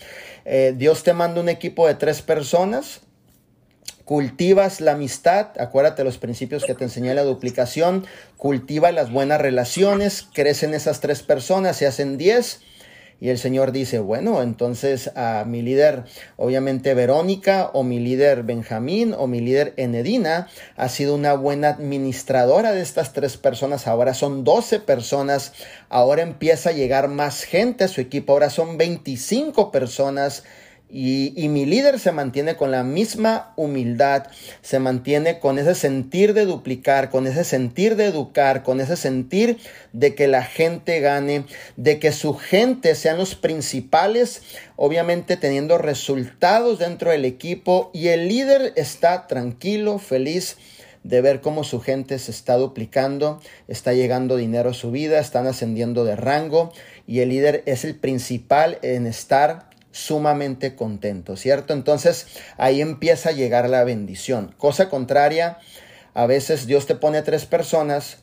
eh, 0.46 0.74
Dios 0.76 1.04
te 1.04 1.14
manda 1.14 1.42
un 1.42 1.50
equipo 1.50 1.88
de 1.88 1.96
tres 1.96 2.22
personas, 2.22 3.02
cultivas 4.06 4.82
la 4.82 4.94
amistad, 4.94 5.50
acuérdate 5.60 6.04
los 6.04 6.18
principios 6.18 6.64
que 6.66 6.74
te 6.74 6.84
enseñé 6.84 7.12
en 7.12 7.18
la 7.18 7.24
duplicación, 7.24 8.08
cultiva 8.38 8.92
las 8.92 9.12
buenas 9.12 9.40
relaciones, 9.40 10.28
crecen 10.34 10.74
esas 10.74 11.00
tres 11.00 11.22
personas, 11.22 11.78
se 11.78 11.86
hacen 11.86 12.18
diez, 12.18 12.62
y 13.22 13.30
el 13.30 13.38
Señor 13.38 13.72
dice, 13.72 14.00
bueno, 14.00 14.42
entonces 14.42 15.12
a 15.16 15.44
mi 15.46 15.62
líder, 15.62 16.04
obviamente 16.38 16.94
Verónica, 16.94 17.70
o 17.74 17.84
mi 17.84 18.00
líder 18.00 18.44
Benjamín, 18.44 19.14
o 19.18 19.28
mi 19.28 19.42
líder 19.42 19.74
Enedina, 19.76 20.48
ha 20.78 20.88
sido 20.88 21.16
una 21.16 21.34
buena 21.34 21.70
administradora 21.70 22.72
de 22.72 22.82
estas 22.82 23.12
tres 23.12 23.36
personas. 23.36 23.88
Ahora 23.88 24.14
son 24.14 24.46
12 24.46 24.80
personas. 24.80 25.54
Ahora 25.90 26.22
empieza 26.22 26.70
a 26.70 26.74
llegar 26.74 27.10
más 27.10 27.44
gente 27.44 27.84
a 27.84 27.90
su 27.90 28.00
equipo. 28.00 28.34
Ahora 28.34 28.50
son 28.50 28.78
25 28.78 29.72
personas 29.72 30.44
y, 30.92 31.50
mi 31.50 31.68
líder 31.68 32.00
se 32.00 32.12
mantiene 32.12 32.56
con 32.56 32.72
la 32.72 32.84
misma 32.84 33.54
humildad, 33.56 34.26
se 34.62 34.80
mantiene 34.80 35.38
con 35.38 35.60
ese 35.60 35.76
sentir 35.76 36.34
de 36.34 36.46
duplicar, 36.46 37.12
con 37.12 37.28
ese 37.28 37.44
sentir 37.44 37.96
de 37.96 38.06
educar, 38.06 38.64
con 38.64 38.82
ese 38.82 38.96
sentir 38.96 39.60
de 39.94 40.16
que 40.16 40.28
la 40.28 40.44
gente 40.44 41.00
gane, 41.00 41.46
de 41.78 42.00
que 42.00 42.12
su 42.12 42.34
gente 42.34 42.96
sean 42.96 43.18
los 43.20 43.36
principales, 43.36 44.42
obviamente 44.78 45.38
teniendo 45.38 45.78
resultados 45.78 46.80
dentro 46.80 47.12
del 47.12 47.26
equipo 47.26 47.92
y 47.94 48.08
el 48.08 48.28
líder 48.28 48.74
está 48.76 49.28
tranquilo, 49.28 50.00
feliz 50.00 50.58
de 51.04 51.22
ver 51.22 51.40
cómo 51.40 51.64
su 51.64 51.80
gente 51.80 52.18
se 52.18 52.32
está 52.32 52.58
duplicando, 52.58 53.42
está 53.68 53.94
llegando 53.94 54.38
dinero 54.38 54.72
a 54.72 54.74
su 54.74 54.92
vida, 54.92 55.20
están 55.20 55.46
ascendiendo 55.46 56.04
de 56.04 56.16
rango 56.16 56.74
y 57.06 57.20
el 57.20 57.30
líder 57.30 57.64
es 57.68 57.86
el 57.86 57.96
principal 57.96 58.80
en 58.82 59.06
estar 59.06 59.69
sumamente 59.92 60.76
contento, 60.76 61.36
¿cierto? 61.36 61.74
Entonces 61.74 62.28
ahí 62.58 62.82
empieza 62.82 63.30
a 63.30 63.34
llegar 63.34 63.70
la 63.70 63.84
bendición. 63.84 64.54
Cosa 64.58 64.90
contraria, 64.90 65.58
a 66.14 66.26
veces 66.26 66.68
Dios 66.68 66.86
te 66.86 66.96
pone 66.96 67.22
tres 67.22 67.46
personas, 67.46 68.18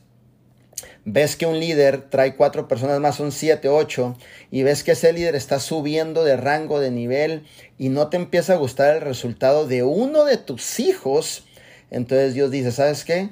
ves 1.05 1.35
que 1.35 1.45
un 1.45 1.59
líder 1.59 2.09
trae 2.09 2.35
cuatro 2.35 2.67
personas 2.67 2.99
más, 2.99 3.15
son 3.15 3.31
siete, 3.31 3.69
ocho, 3.69 4.17
y 4.51 4.63
ves 4.63 4.83
que 4.83 4.91
ese 4.91 5.13
líder 5.13 5.35
está 5.35 5.59
subiendo 5.59 6.23
de 6.23 6.37
rango, 6.37 6.79
de 6.79 6.91
nivel, 6.91 7.45
y 7.77 7.89
no 7.89 8.07
te 8.09 8.17
empieza 8.17 8.53
a 8.53 8.57
gustar 8.57 8.95
el 8.95 9.01
resultado 9.01 9.67
de 9.67 9.83
uno 9.83 10.25
de 10.25 10.37
tus 10.37 10.79
hijos, 10.79 11.45
entonces 11.89 12.33
Dios 12.33 12.51
dice, 12.51 12.71
¿sabes 12.71 13.05
qué? 13.05 13.29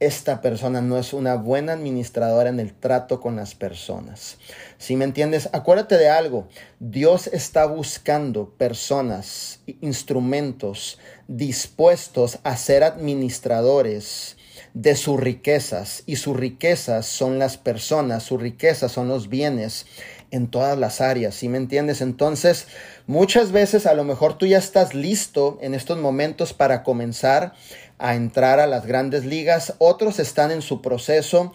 esta 0.00 0.40
persona 0.40 0.80
no 0.80 0.98
es 0.98 1.12
una 1.12 1.34
buena 1.34 1.74
administradora 1.74 2.48
en 2.48 2.58
el 2.58 2.72
trato 2.72 3.20
con 3.20 3.36
las 3.36 3.54
personas. 3.54 4.38
Si 4.80 4.96
me 4.96 5.04
entiendes, 5.04 5.50
acuérdate 5.52 5.98
de 5.98 6.08
algo. 6.08 6.48
Dios 6.78 7.26
está 7.26 7.66
buscando 7.66 8.54
personas, 8.56 9.60
instrumentos 9.82 10.98
dispuestos 11.28 12.38
a 12.44 12.56
ser 12.56 12.82
administradores 12.84 14.38
de 14.72 14.96
sus 14.96 15.20
riquezas. 15.20 16.02
Y 16.06 16.16
sus 16.16 16.34
riquezas 16.34 17.04
son 17.04 17.38
las 17.38 17.58
personas, 17.58 18.22
sus 18.22 18.40
riquezas 18.40 18.90
son 18.90 19.08
los 19.08 19.28
bienes 19.28 19.84
en 20.30 20.48
todas 20.48 20.78
las 20.78 21.02
áreas, 21.02 21.34
¿sí 21.34 21.50
me 21.50 21.58
entiendes? 21.58 22.00
Entonces, 22.00 22.66
muchas 23.06 23.52
veces 23.52 23.84
a 23.84 23.92
lo 23.92 24.04
mejor 24.04 24.38
tú 24.38 24.46
ya 24.46 24.58
estás 24.58 24.94
listo 24.94 25.58
en 25.60 25.74
estos 25.74 25.98
momentos 25.98 26.54
para 26.54 26.84
comenzar 26.84 27.52
a 27.98 28.14
entrar 28.14 28.60
a 28.60 28.66
las 28.66 28.86
grandes 28.86 29.26
ligas, 29.26 29.74
otros 29.76 30.20
están 30.20 30.50
en 30.50 30.62
su 30.62 30.80
proceso, 30.80 31.52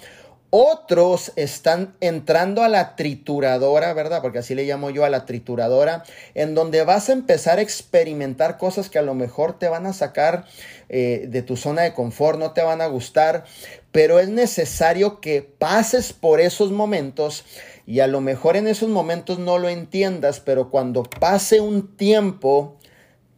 otros 0.58 1.34
están 1.36 1.98
entrando 2.00 2.64
a 2.64 2.70
la 2.70 2.96
trituradora, 2.96 3.94
¿verdad? 3.94 4.22
Porque 4.22 4.40
así 4.40 4.56
le 4.56 4.64
llamo 4.64 4.90
yo 4.90 5.04
a 5.04 5.10
la 5.10 5.26
trituradora, 5.26 6.04
en 6.34 6.56
donde 6.56 6.86
vas 6.86 7.10
a 7.10 7.12
empezar 7.12 7.60
a 7.60 7.62
experimentar 7.62 8.58
cosas 8.58 8.90
que 8.90 8.98
a 8.98 9.02
lo 9.02 9.16
mejor 9.16 9.60
te 9.60 9.68
van 9.68 9.86
a 9.86 9.92
sacar 9.92 10.46
eh, 10.88 11.26
de 11.28 11.42
tu 11.42 11.58
zona 11.58 11.82
de 11.82 11.94
confort, 11.94 12.40
no 12.40 12.54
te 12.54 12.62
van 12.62 12.80
a 12.80 12.86
gustar, 12.86 13.44
pero 13.92 14.18
es 14.22 14.30
necesario 14.30 15.20
que 15.20 15.42
pases 15.42 16.14
por 16.14 16.40
esos 16.40 16.72
momentos 16.72 17.44
y 17.86 18.00
a 18.00 18.08
lo 18.08 18.22
mejor 18.22 18.56
en 18.56 18.68
esos 18.68 18.88
momentos 18.88 19.40
no 19.40 19.58
lo 19.58 19.68
entiendas, 19.68 20.40
pero 20.40 20.70
cuando 20.72 21.04
pase 21.04 21.60
un 21.60 21.98
tiempo, 21.98 22.78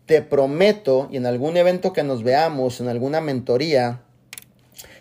te 0.06 0.22
prometo, 0.22 1.10
y 1.12 1.18
en 1.18 1.26
algún 1.26 1.58
evento 1.58 1.94
que 1.94 2.04
nos 2.04 2.22
veamos, 2.22 2.80
en 2.80 2.90
alguna 2.90 3.22
mentoría, 3.22 4.04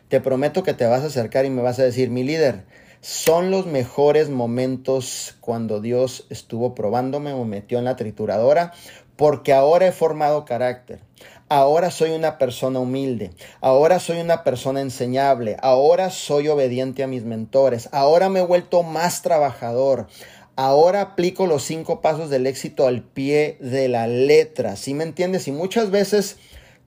te 0.08 0.20
prometo 0.20 0.62
que 0.62 0.74
te 0.74 0.86
vas 0.86 1.02
a 1.02 1.06
acercar 1.06 1.44
y 1.44 1.50
me 1.50 1.62
vas 1.62 1.78
a 1.78 1.84
decir, 1.84 2.10
mi 2.10 2.22
líder, 2.22 2.64
son 3.00 3.50
los 3.50 3.66
mejores 3.66 4.30
momentos 4.30 5.36
cuando 5.40 5.80
Dios 5.80 6.26
estuvo 6.30 6.74
probándome, 6.74 7.34
me 7.34 7.44
metió 7.44 7.78
en 7.78 7.84
la 7.84 7.96
trituradora, 7.96 8.72
porque 9.16 9.52
ahora 9.52 9.86
he 9.86 9.92
formado 9.92 10.44
carácter. 10.44 11.00
Ahora 11.48 11.92
soy 11.92 12.10
una 12.10 12.38
persona 12.38 12.80
humilde, 12.80 13.30
ahora 13.60 14.00
soy 14.00 14.20
una 14.20 14.42
persona 14.42 14.80
enseñable, 14.80 15.56
ahora 15.62 16.10
soy 16.10 16.48
obediente 16.48 17.04
a 17.04 17.06
mis 17.06 17.24
mentores, 17.24 17.88
ahora 17.92 18.28
me 18.28 18.40
he 18.40 18.46
vuelto 18.46 18.82
más 18.82 19.22
trabajador, 19.22 20.08
ahora 20.56 21.02
aplico 21.02 21.46
los 21.46 21.62
cinco 21.62 22.00
pasos 22.00 22.30
del 22.30 22.48
éxito 22.48 22.88
al 22.88 23.02
pie 23.02 23.58
de 23.60 23.88
la 23.88 24.08
letra. 24.08 24.74
¿Sí 24.74 24.94
me 24.94 25.04
entiendes? 25.04 25.46
Y 25.46 25.52
muchas 25.52 25.92
veces 25.92 26.38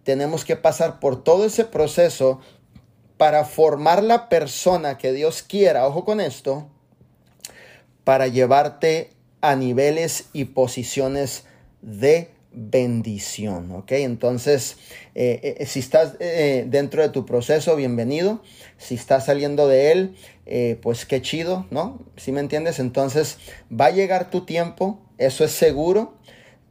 tenemos 0.04 0.44
que 0.44 0.58
pasar 0.58 1.00
por 1.00 1.24
todo 1.24 1.46
ese 1.46 1.64
proceso 1.64 2.42
para 3.20 3.44
formar 3.44 4.02
la 4.02 4.30
persona 4.30 4.98
que 4.98 5.12
Dios 5.12 5.44
quiera, 5.44 5.86
ojo 5.86 6.06
con 6.06 6.22
esto, 6.22 6.70
para 8.06 8.28
llevarte 8.28 9.10
a 9.42 9.58
niveles 9.58 10.30
y 10.32 10.46
posiciones 10.46 11.44
de 11.82 12.30
bendición, 12.54 13.74
¿ok? 13.74 13.92
Entonces, 13.92 14.78
eh, 15.16 15.58
eh, 15.60 15.66
si 15.66 15.80
estás 15.80 16.16
eh, 16.22 16.66
dentro 16.70 17.02
de 17.02 17.10
tu 17.10 17.26
proceso, 17.26 17.76
bienvenido. 17.76 18.42
Si 18.78 18.96
estás 18.96 19.26
saliendo 19.26 19.68
de 19.68 19.92
él, 19.92 20.16
pues 20.82 21.06
qué 21.06 21.22
chido, 21.22 21.68
¿no? 21.72 22.00
Si 22.16 22.32
me 22.32 22.40
entiendes? 22.40 22.80
Entonces, 22.80 23.38
va 23.70 23.88
a 23.88 23.92
llegar 23.92 24.30
tu 24.30 24.46
tiempo, 24.46 24.98
eso 25.18 25.44
es 25.44 25.52
seguro. 25.52 26.14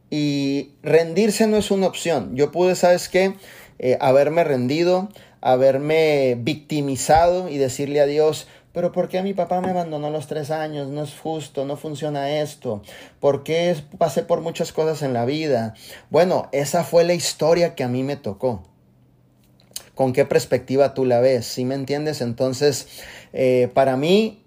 Y 0.09 0.71
rendirse 0.81 1.45
no 1.45 1.57
es 1.57 1.69
una 1.69 1.85
opción. 1.85 2.35
Yo 2.35 2.51
pude, 2.51 2.73
¿sabes 2.73 3.07
qué? 3.07 3.35
haberme 4.01 4.43
rendido, 4.43 5.07
haberme 5.41 6.35
victimizado 6.39 7.49
y 7.49 7.57
decirle 7.57 8.01
a 8.01 8.05
Dios, 8.05 8.47
pero 8.71 8.91
¿por 8.91 9.09
qué 9.09 9.21
mi 9.23 9.33
papá 9.33 9.61
me 9.61 9.71
abandonó 9.71 10.07
a 10.07 10.11
los 10.11 10.27
tres 10.27 10.51
años? 10.51 10.87
No 10.89 11.03
es 11.03 11.17
justo, 11.17 11.65
no 11.65 11.75
funciona 11.75 12.39
esto. 12.39 12.83
¿Por 13.19 13.43
qué 13.43 13.75
pasé 13.97 14.23
por 14.23 14.41
muchas 14.41 14.71
cosas 14.71 15.01
en 15.01 15.13
la 15.13 15.25
vida? 15.25 15.73
Bueno, 16.09 16.49
esa 16.51 16.83
fue 16.83 17.03
la 17.03 17.13
historia 17.13 17.73
que 17.73 17.83
a 17.83 17.87
mí 17.87 18.03
me 18.03 18.15
tocó. 18.15 18.63
¿Con 19.95 20.13
qué 20.13 20.23
perspectiva 20.23 20.93
tú 20.93 21.03
la 21.03 21.19
ves? 21.19 21.45
¿Sí 21.45 21.65
me 21.65 21.75
entiendes? 21.75 22.21
Entonces, 22.21 22.87
eh, 23.33 23.69
para 23.73 23.97
mí, 23.97 24.43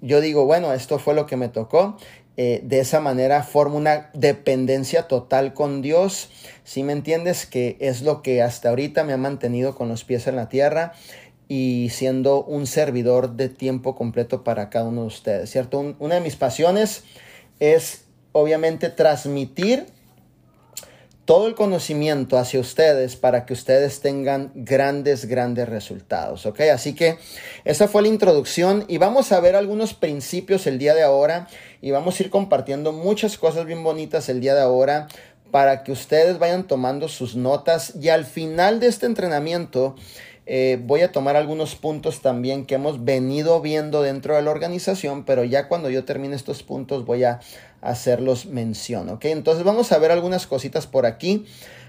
yo 0.00 0.20
digo, 0.20 0.44
bueno, 0.46 0.72
esto 0.72 0.98
fue 0.98 1.14
lo 1.14 1.26
que 1.26 1.36
me 1.36 1.48
tocó. 1.48 1.98
Eh, 2.40 2.60
de 2.62 2.78
esa 2.78 3.00
manera 3.00 3.42
formo 3.42 3.76
una 3.76 4.10
dependencia 4.14 5.08
total 5.08 5.54
con 5.54 5.82
Dios. 5.82 6.30
Si 6.62 6.84
me 6.84 6.92
entiendes 6.92 7.46
que 7.46 7.76
es 7.80 8.02
lo 8.02 8.22
que 8.22 8.42
hasta 8.42 8.68
ahorita 8.68 9.02
me 9.02 9.12
ha 9.12 9.16
mantenido 9.16 9.74
con 9.74 9.88
los 9.88 10.04
pies 10.04 10.28
en 10.28 10.36
la 10.36 10.48
tierra 10.48 10.92
y 11.48 11.88
siendo 11.90 12.44
un 12.44 12.68
servidor 12.68 13.32
de 13.32 13.48
tiempo 13.48 13.96
completo 13.96 14.44
para 14.44 14.70
cada 14.70 14.84
uno 14.84 15.00
de 15.00 15.06
ustedes, 15.08 15.50
¿cierto? 15.50 15.96
una 15.98 16.14
de 16.14 16.20
mis 16.20 16.36
pasiones 16.36 17.02
es 17.58 18.04
obviamente 18.30 18.88
transmitir 18.88 19.86
todo 21.28 21.46
el 21.46 21.54
conocimiento 21.54 22.38
hacia 22.38 22.58
ustedes 22.58 23.16
para 23.16 23.44
que 23.44 23.52
ustedes 23.52 24.00
tengan 24.00 24.50
grandes, 24.54 25.26
grandes 25.26 25.68
resultados, 25.68 26.46
¿ok? 26.46 26.60
Así 26.72 26.94
que 26.94 27.18
esa 27.66 27.86
fue 27.86 28.00
la 28.00 28.08
introducción 28.08 28.86
y 28.88 28.96
vamos 28.96 29.30
a 29.30 29.40
ver 29.40 29.54
algunos 29.54 29.92
principios 29.92 30.66
el 30.66 30.78
día 30.78 30.94
de 30.94 31.02
ahora 31.02 31.46
y 31.80 31.90
vamos 31.90 32.18
a 32.18 32.22
ir 32.22 32.30
compartiendo 32.30 32.92
muchas 32.92 33.38
cosas 33.38 33.66
bien 33.66 33.82
bonitas 33.82 34.28
el 34.28 34.40
día 34.40 34.54
de 34.54 34.62
ahora 34.62 35.08
para 35.50 35.82
que 35.82 35.92
ustedes 35.92 36.38
vayan 36.38 36.66
tomando 36.66 37.08
sus 37.08 37.36
notas 37.36 37.94
y 38.00 38.08
al 38.08 38.24
final 38.24 38.80
de 38.80 38.88
este 38.88 39.06
entrenamiento 39.06 39.94
eh, 40.50 40.80
voy 40.82 41.02
a 41.02 41.12
tomar 41.12 41.36
algunos 41.36 41.74
puntos 41.74 42.22
también 42.22 42.64
que 42.64 42.76
hemos 42.76 43.04
venido 43.04 43.60
viendo 43.60 44.00
dentro 44.00 44.34
de 44.34 44.40
la 44.40 44.50
organización, 44.50 45.24
pero 45.24 45.44
ya 45.44 45.68
cuando 45.68 45.90
yo 45.90 46.06
termine 46.06 46.34
estos 46.34 46.62
puntos 46.62 47.04
voy 47.04 47.24
a 47.24 47.40
hacerlos 47.82 48.46
mención, 48.46 49.10
¿ok? 49.10 49.26
Entonces 49.26 49.62
vamos 49.62 49.92
a 49.92 49.98
ver 49.98 50.10
algunas 50.10 50.46
cositas 50.46 50.86
por 50.86 51.04
aquí. 51.04 51.44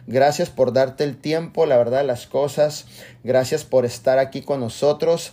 Gracias 0.08 0.50
por 0.50 0.74
darte 0.74 1.06
el 1.06 1.16
tiempo, 1.16 1.66
la 1.66 1.78
verdad, 1.78 2.06
las 2.06 2.28
cosas. 2.28 2.86
Gracias 3.24 3.64
por 3.64 3.86
estar 3.86 4.20
aquí 4.20 4.42
con 4.42 4.60
nosotros. 4.60 5.32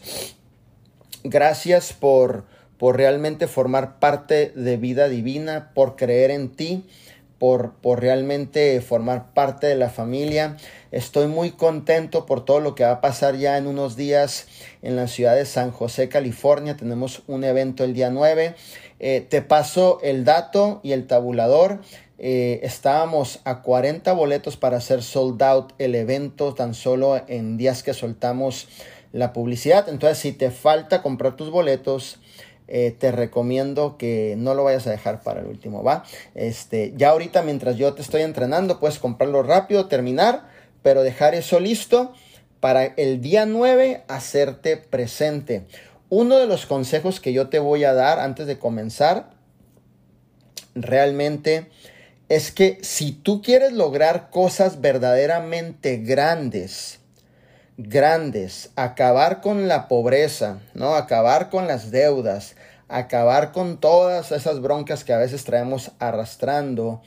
Gracias 1.24 1.92
por, 1.92 2.44
por 2.78 2.96
realmente 2.96 3.46
formar 3.46 3.98
parte 3.98 4.52
de 4.54 4.76
vida 4.76 5.08
divina, 5.08 5.70
por 5.74 5.96
creer 5.96 6.30
en 6.30 6.50
ti 6.50 6.84
por, 7.38 7.74
por 7.74 8.00
realmente 8.00 8.80
formar 8.80 9.32
parte 9.32 9.66
de 9.66 9.74
la 9.74 9.90
familia. 9.90 10.56
Estoy 10.90 11.26
muy 11.26 11.50
contento 11.50 12.26
por 12.26 12.44
todo 12.44 12.60
lo 12.60 12.74
que 12.74 12.84
va 12.84 12.92
a 12.92 13.00
pasar 13.00 13.36
ya 13.36 13.58
en 13.58 13.66
unos 13.66 13.96
días 13.96 14.46
en 14.82 14.96
la 14.96 15.06
ciudad 15.06 15.34
de 15.34 15.44
San 15.44 15.70
José, 15.70 16.08
California. 16.08 16.76
Tenemos 16.76 17.22
un 17.26 17.44
evento 17.44 17.84
el 17.84 17.92
día 17.92 18.10
9. 18.10 18.54
Eh, 18.98 19.26
te 19.28 19.42
paso 19.42 19.98
el 20.02 20.24
dato 20.24 20.80
y 20.82 20.92
el 20.92 21.06
tabulador. 21.06 21.80
Eh, 22.18 22.60
estábamos 22.62 23.40
a 23.44 23.60
40 23.60 24.10
boletos 24.14 24.56
para 24.56 24.78
hacer 24.78 25.02
sold 25.02 25.42
out 25.42 25.74
el 25.78 25.94
evento 25.94 26.54
tan 26.54 26.72
solo 26.72 27.22
en 27.28 27.58
días 27.58 27.82
que 27.82 27.92
soltamos 27.92 28.68
la 29.12 29.34
publicidad. 29.34 29.90
Entonces, 29.90 30.18
si 30.18 30.32
te 30.32 30.50
falta 30.50 31.02
comprar 31.02 31.36
tus 31.36 31.50
boletos, 31.50 32.18
eh, 32.68 32.94
te 32.98 33.12
recomiendo 33.12 33.96
que 33.96 34.34
no 34.36 34.54
lo 34.54 34.64
vayas 34.64 34.86
a 34.86 34.90
dejar 34.90 35.22
para 35.22 35.40
el 35.40 35.46
último, 35.46 35.82
¿va? 35.82 36.04
Este, 36.34 36.92
ya 36.96 37.10
ahorita 37.10 37.42
mientras 37.42 37.76
yo 37.76 37.94
te 37.94 38.02
estoy 38.02 38.22
entrenando, 38.22 38.80
puedes 38.80 38.98
comprarlo 38.98 39.42
rápido, 39.42 39.86
terminar, 39.86 40.48
pero 40.82 41.02
dejar 41.02 41.34
eso 41.34 41.60
listo 41.60 42.12
para 42.60 42.84
el 42.84 43.20
día 43.20 43.46
9 43.46 44.04
hacerte 44.08 44.76
presente. 44.76 45.66
Uno 46.08 46.38
de 46.38 46.46
los 46.46 46.66
consejos 46.66 47.20
que 47.20 47.32
yo 47.32 47.48
te 47.48 47.58
voy 47.58 47.84
a 47.84 47.92
dar 47.92 48.18
antes 48.18 48.46
de 48.46 48.58
comenzar 48.58 49.30
realmente 50.74 51.68
es 52.28 52.50
que 52.50 52.78
si 52.82 53.12
tú 53.12 53.42
quieres 53.42 53.72
lograr 53.72 54.30
cosas 54.30 54.80
verdaderamente 54.80 55.98
grandes, 55.98 57.00
grandes, 57.78 58.70
acabar 58.76 59.40
con 59.40 59.68
la 59.68 59.88
pobreza, 59.88 60.60
¿no? 60.74 60.94
Acabar 60.94 61.50
con 61.50 61.66
las 61.66 61.90
deudas, 61.90 62.56
acabar 62.88 63.52
con 63.52 63.78
todas 63.78 64.32
esas 64.32 64.60
broncas 64.60 65.04
que 65.04 65.12
a 65.12 65.18
veces 65.18 65.44
traemos 65.44 65.92
arrastrando, 65.98 67.02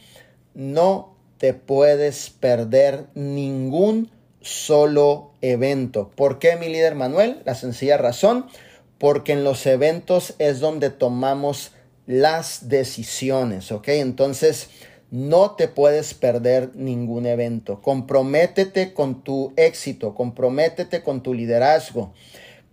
no 0.53 1.15
te 1.37 1.53
puedes 1.53 2.29
perder 2.29 3.05
ningún 3.15 4.11
solo 4.41 5.31
evento. 5.41 6.11
¿Por 6.15 6.39
qué, 6.39 6.55
mi 6.55 6.69
líder 6.69 6.95
Manuel? 6.95 7.41
La 7.45 7.55
sencilla 7.55 7.97
razón, 7.97 8.45
porque 8.97 9.33
en 9.33 9.43
los 9.43 9.65
eventos 9.65 10.35
es 10.39 10.59
donde 10.59 10.89
tomamos 10.89 11.71
las 12.05 12.69
decisiones, 12.69 13.71
¿ok? 13.71 13.87
Entonces, 13.89 14.69
no 15.11 15.51
te 15.51 15.67
puedes 15.67 16.13
perder 16.13 16.71
ningún 16.75 17.25
evento. 17.25 17.81
Comprométete 17.81 18.93
con 18.93 19.23
tu 19.23 19.53
éxito, 19.55 20.13
comprométete 20.13 21.01
con 21.01 21.23
tu 21.23 21.33
liderazgo, 21.33 22.13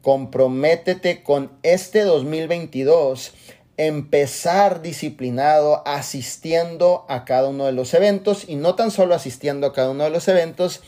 comprométete 0.02 1.22
con 1.22 1.52
este 1.62 2.02
2022 2.02 3.32
empezar 3.78 4.80
disciplinado 4.80 5.86
asistiendo 5.86 7.04
a 7.08 7.24
cada 7.24 7.48
uno 7.48 7.66
de 7.66 7.72
los 7.72 7.92
eventos 7.94 8.44
y 8.48 8.56
no 8.56 8.74
tan 8.74 8.90
solo 8.90 9.14
asistiendo 9.14 9.66
a 9.66 9.72
cada 9.72 9.90
uno 9.90 10.04
de 10.04 10.10
los 10.10 10.28
eventos, 10.28 10.82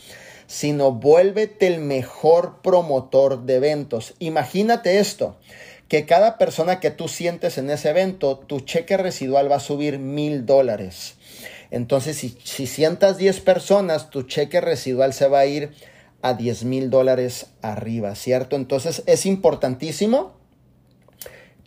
sino 0.47 0.91
vuélvete 0.91 1.67
el 1.67 1.79
mejor 1.79 2.61
promotor 2.63 3.43
de 3.43 3.55
eventos. 3.55 4.15
Imagínate 4.17 4.97
esto, 4.97 5.37
que 5.87 6.05
cada 6.05 6.37
persona 6.37 6.79
que 6.79 6.91
tú 6.91 7.07
sientes 7.07 7.57
en 7.57 7.69
ese 7.69 7.89
evento, 7.89 8.37
tu 8.37 8.59
cheque 8.59 8.97
residual 8.97 9.51
va 9.51 9.57
a 9.57 9.59
subir 9.59 9.99
mil 9.99 10.45
dólares. 10.45 11.15
Entonces, 11.71 12.17
si, 12.17 12.37
si 12.43 12.67
sientas 12.67 13.17
10 13.17 13.41
personas, 13.41 14.09
tu 14.09 14.23
cheque 14.23 14.61
residual 14.61 15.13
se 15.13 15.27
va 15.27 15.39
a 15.39 15.45
ir 15.45 15.71
a 16.21 16.33
10 16.33 16.65
mil 16.65 16.89
dólares 16.89 17.47
arriba, 17.61 18.15
¿cierto? 18.15 18.55
Entonces, 18.55 19.03
es 19.05 19.25
importantísimo 19.25 20.33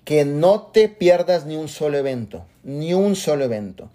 que 0.04 0.24
no 0.24 0.62
te 0.62 0.88
pierdas 0.88 1.46
ni 1.46 1.56
un 1.56 1.68
solo 1.68 1.98
evento, 1.98 2.44
ni 2.64 2.94
un 2.94 3.16
solo 3.16 3.44
evento. 3.44 3.90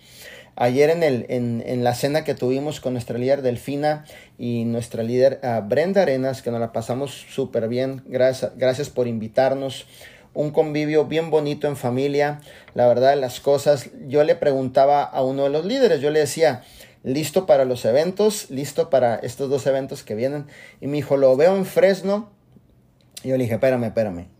Ayer 0.56 0.90
en, 0.90 1.04
el, 1.04 1.28
en, 1.30 1.84
la 1.84 1.94
cena 1.94 2.24
que 2.24 2.34
tuvimos 2.34 2.80
con 2.80 2.94
nuestra 2.94 3.20
líder 3.20 3.44
Delfina 3.44 4.06
y 4.40 4.66
nuestra 4.66 5.04
líder 5.04 5.40
ah, 5.44 5.60
Brenda 5.60 6.02
Arenas, 6.02 6.42
que 6.42 6.50
nos 6.50 6.60
la 6.60 6.72
pasamos 6.72 7.12
súper 7.30 7.68
bien, 7.68 8.02
gracias, 8.08 8.54
gracias 8.58 8.90
por 8.90 9.08
invitarnos. 9.08 9.86
Un 10.38 10.52
convivio 10.52 11.06
bien 11.06 11.30
bonito 11.30 11.68
en 11.68 11.76
familia, 11.76 12.42
la 12.74 12.88
verdad 12.88 13.18
las 13.18 13.40
cosas. 13.40 13.90
Yo 14.08 14.24
le 14.24 14.36
preguntaba 14.36 15.04
a 15.04 15.24
uno 15.24 15.44
de 15.44 15.50
los 15.50 15.66
líderes, 15.66 16.02
yo 16.02 16.12
le 16.12 16.20
decía, 16.20 16.64
listo 17.04 17.46
para 17.46 17.66
los 17.66 17.86
eventos, 17.86 18.50
listo 18.50 18.90
para 18.90 19.16
estos 19.16 19.50
dos 19.50 19.66
eventos 19.66 20.04
que 20.04 20.16
vienen. 20.16 20.46
Y 20.80 20.88
me 20.88 20.98
dijo, 20.98 21.18
lo 21.18 21.36
veo 21.36 21.56
en 21.56 21.66
Fresno. 21.66 22.30
Y 23.24 23.30
yo 23.30 23.38
le 23.38 23.44
dije, 23.44 23.56
espérame, 23.56 23.86
espérame 23.86 24.38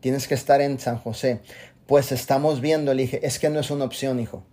tienes 0.00 0.28
que 0.28 0.34
estar 0.34 0.60
en 0.60 0.78
San 0.78 0.98
José. 0.98 1.40
Pues 1.86 2.12
estamos 2.12 2.60
viendo, 2.60 2.94
le 2.94 3.02
dije, 3.02 3.26
es 3.26 3.38
que 3.38 3.48
no 3.48 3.60
es 3.60 3.70
una 3.70 3.84
opción, 3.84 4.20
hijo. 4.20 4.44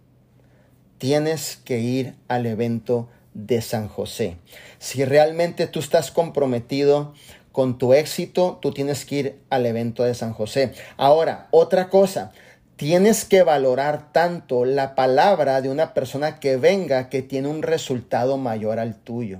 Tienes 0.97 1.57
que 1.57 1.79
ir 1.79 2.15
al 2.27 2.45
evento 2.45 3.09
de 3.33 3.61
San 3.61 3.89
José. 3.89 4.37
Si 4.79 5.03
realmente 5.03 5.67
tú 5.67 5.79
estás 5.79 6.11
comprometido 6.11 7.13
con 7.55 7.77
tu 7.77 7.93
éxito, 7.93 8.59
tú 8.61 8.73
tienes 8.73 9.05
que 9.05 9.15
ir 9.15 9.39
al 9.49 9.65
evento 9.65 10.03
de 10.03 10.13
San 10.13 10.33
José. 10.33 10.73
Ahora, 10.97 11.47
otra 11.51 11.87
cosa, 11.87 12.33
tienes 12.75 13.23
que 13.23 13.43
valorar 13.43 14.11
tanto 14.11 14.65
la 14.65 14.93
palabra 14.93 15.61
de 15.61 15.69
una 15.69 15.93
persona 15.93 16.41
que 16.41 16.57
venga 16.57 17.07
que 17.07 17.21
tiene 17.21 17.47
un 17.47 17.61
resultado 17.61 18.35
mayor 18.35 18.77
al 18.77 18.95
tuyo. 18.95 19.39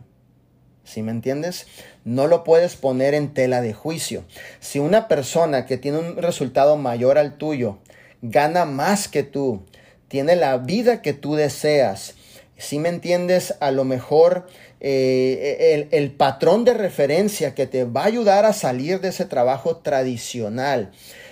¿Sí 0.86 1.02
me 1.02 1.12
entiendes? 1.12 1.68
No 2.06 2.28
lo 2.28 2.46
puedes 2.46 2.78
poner 2.78 3.16
en 3.16 3.34
tela 3.34 3.60
de 3.60 3.74
juicio. 3.74 4.24
Si 4.62 4.80
una 4.80 5.10
persona 5.10 5.66
que 5.66 5.76
tiene 5.76 5.98
un 5.98 6.16
resultado 6.16 6.78
mayor 6.78 7.18
al 7.18 7.38
tuyo 7.38 7.80
gana 8.22 8.64
más 8.64 9.10
que 9.10 9.24
tú, 9.24 9.66
tiene 10.08 10.38
la 10.38 10.56
vida 10.58 11.02
que 11.02 11.12
tú 11.12 11.36
deseas, 11.36 12.16
si 12.58 12.80
me 12.80 12.88
entiendes, 12.88 13.56
a 13.60 13.72
lo 13.72 13.84
mejor 13.84 14.48
eh, 14.88 15.88
el, 15.92 16.12
patrón 16.12 16.64
de 16.64 16.76
referencia 16.76 17.56
que 17.56 17.66
te 17.66 17.86
va 17.86 18.04
a 18.04 18.06
ayudar 18.06 18.46
a 18.46 18.54
salir 18.54 19.02
de 19.02 19.08
ese 19.08 19.26
trabajo 19.26 19.78
tradicional, 19.78 20.92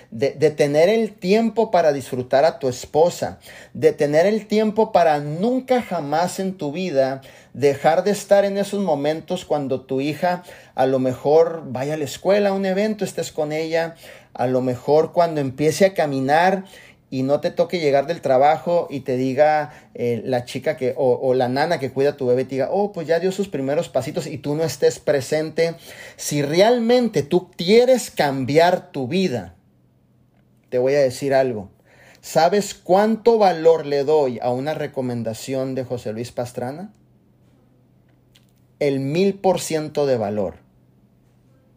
de, 0.09 0.31
de, 0.31 0.49
tener 0.49 0.89
el 0.89 1.13
tiempo 1.13 1.69
para 1.69 1.93
disfrutar 1.93 2.45
a 2.45 2.57
tu 2.57 2.67
esposa, 2.67 3.39
de 3.75 3.93
tener 3.93 4.25
el 4.25 4.47
tiempo 4.47 4.91
para 4.91 5.19
nunca 5.19 5.83
jamás 5.83 6.39
en 6.39 6.57
tu 6.57 6.71
vida 6.71 7.21
dejar 7.53 8.03
de 8.03 8.09
estar 8.09 8.43
en 8.43 8.57
esos 8.57 8.83
momentos 8.83 9.45
cuando 9.45 9.81
tu 9.81 10.01
hija 10.01 10.41
a 10.73 10.87
lo 10.87 10.97
mejor 10.97 11.61
vaya 11.67 11.93
a 11.93 11.97
la 11.97 12.05
escuela, 12.05 12.49
a 12.49 12.53
un 12.53 12.65
evento, 12.65 13.05
estés 13.05 13.31
con 13.31 13.51
ella, 13.51 13.93
a 14.33 14.47
lo 14.47 14.61
mejor 14.61 15.13
cuando 15.13 15.41
empiece 15.41 15.85
a 15.85 15.93
caminar 15.93 16.65
y 17.13 17.21
no 17.21 17.41
te 17.41 17.51
toque 17.51 17.79
llegar 17.79 18.07
del 18.07 18.21
trabajo 18.21 18.87
y 18.89 19.01
te 19.01 19.17
diga 19.17 19.71
eh, 19.93 20.23
la 20.25 20.45
chica 20.45 20.77
que 20.77 20.95
o, 20.97 21.35
la 21.35 21.47
nana 21.47 21.77
que 21.77 21.91
cuida 21.91 22.09
a 22.09 22.17
tu 22.17 22.25
bebé 22.25 22.43
te 22.43 22.55
diga, 22.55 22.69
oh, 22.71 22.91
pues 22.91 23.05
ya 23.05 23.19
dio 23.19 23.31
sus 23.31 23.49
primeros 23.49 23.87
pasitos 23.87 24.25
y 24.25 24.39
tú 24.39 24.55
no 24.55 24.63
estés 24.63 24.97
presente. 24.97 25.75
Si 26.15 26.41
realmente 26.41 27.21
tú 27.21 27.51
quieres 27.51 28.09
cambiar 28.09 28.91
tu 28.91 29.07
vida, 29.07 29.53
te 30.69 30.79
voy 30.79 30.95
a 30.95 31.01
decir 31.01 31.35
algo. 31.35 31.69
¿Sabes 32.19 32.73
cuánto 32.73 33.37
valor 33.37 33.85
le 33.85 34.03
doy 34.03 34.39
a 34.41 34.49
una 34.49 34.73
recomendación 34.73 35.75
de 35.75 35.83
José 35.83 36.13
Luis 36.13 36.31
Pastrana? 36.31 36.93
el 38.79 38.99
mil 38.99 39.35
por 39.35 39.61
ciento 39.61 40.07
de 40.07 40.17
valor. 40.17 40.62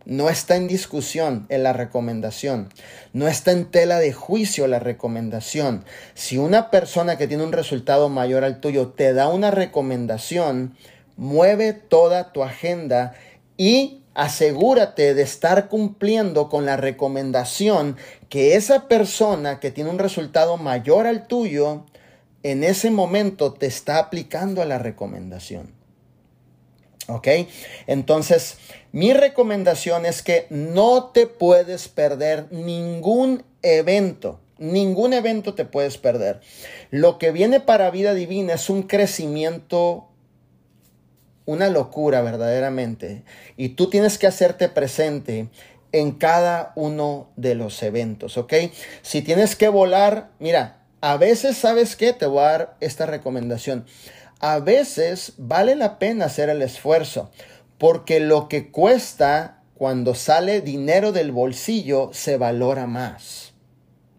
No 0.06 0.30
está 0.30 0.54
en 0.54 0.68
discusión 0.68 1.46
en 1.48 1.64
la 1.64 1.72
recomendación. 1.72 2.68
No 3.12 3.26
está 3.26 3.50
en 3.50 3.64
tela 3.64 3.98
de 3.98 4.12
juicio 4.12 4.68
la 4.68 4.78
recomendación. 4.78 5.84
Si 6.14 6.38
una 6.38 6.70
persona 6.70 7.18
que 7.18 7.26
tiene 7.26 7.42
un 7.42 7.50
resultado 7.50 8.08
mayor 8.08 8.44
al 8.44 8.60
tuyo 8.60 8.90
te 8.90 9.12
da 9.12 9.26
una 9.26 9.50
recomendación, 9.50 10.76
mueve 11.16 11.72
toda 11.72 12.32
tu 12.32 12.44
agenda 12.44 13.14
y 13.56 14.04
asegúrate 14.14 15.12
de 15.12 15.22
estar 15.22 15.68
cumpliendo 15.68 16.48
con 16.48 16.66
la 16.66 16.76
recomendación 16.76 17.96
que 18.28 18.54
esa 18.54 18.86
persona 18.86 19.58
que 19.58 19.72
tiene 19.72 19.90
un 19.90 19.98
resultado 19.98 20.56
mayor 20.56 21.08
al 21.08 21.26
tuyo, 21.26 21.84
en 22.44 22.62
ese 22.62 22.92
momento 22.92 23.54
te 23.54 23.66
está 23.66 23.98
aplicando 23.98 24.62
a 24.62 24.66
la 24.66 24.78
recomendación. 24.78 25.75
¿Ok? 27.08 27.28
Entonces, 27.86 28.56
mi 28.92 29.12
recomendación 29.12 30.06
es 30.06 30.22
que 30.22 30.46
no 30.50 31.10
te 31.12 31.26
puedes 31.26 31.88
perder 31.88 32.50
ningún 32.50 33.44
evento. 33.62 34.40
Ningún 34.58 35.12
evento 35.12 35.54
te 35.54 35.64
puedes 35.64 35.98
perder. 35.98 36.40
Lo 36.90 37.18
que 37.18 37.30
viene 37.30 37.60
para 37.60 37.90
vida 37.90 38.14
divina 38.14 38.54
es 38.54 38.70
un 38.70 38.84
crecimiento, 38.84 40.08
una 41.44 41.68
locura 41.68 42.22
verdaderamente. 42.22 43.22
Y 43.56 43.70
tú 43.70 43.90
tienes 43.90 44.18
que 44.18 44.26
hacerte 44.26 44.68
presente 44.68 45.48
en 45.92 46.12
cada 46.12 46.72
uno 46.74 47.30
de 47.36 47.54
los 47.54 47.82
eventos, 47.82 48.36
¿ok? 48.36 48.54
Si 49.02 49.22
tienes 49.22 49.56
que 49.56 49.68
volar, 49.68 50.30
mira, 50.38 50.78
a 51.00 51.16
veces, 51.16 51.56
¿sabes 51.56 51.96
qué? 51.96 52.12
Te 52.12 52.26
voy 52.26 52.40
a 52.40 52.50
dar 52.50 52.76
esta 52.80 53.06
recomendación 53.06 53.86
a 54.40 54.58
veces 54.58 55.32
vale 55.38 55.76
la 55.76 55.98
pena 55.98 56.26
hacer 56.26 56.48
el 56.48 56.62
esfuerzo, 56.62 57.30
porque 57.78 58.20
lo 58.20 58.48
que 58.48 58.70
cuesta 58.70 59.62
cuando 59.74 60.14
sale 60.14 60.60
dinero 60.60 61.12
del 61.12 61.32
bolsillo 61.32 62.10
se 62.12 62.36
valora 62.36 62.86
más. 62.86 63.52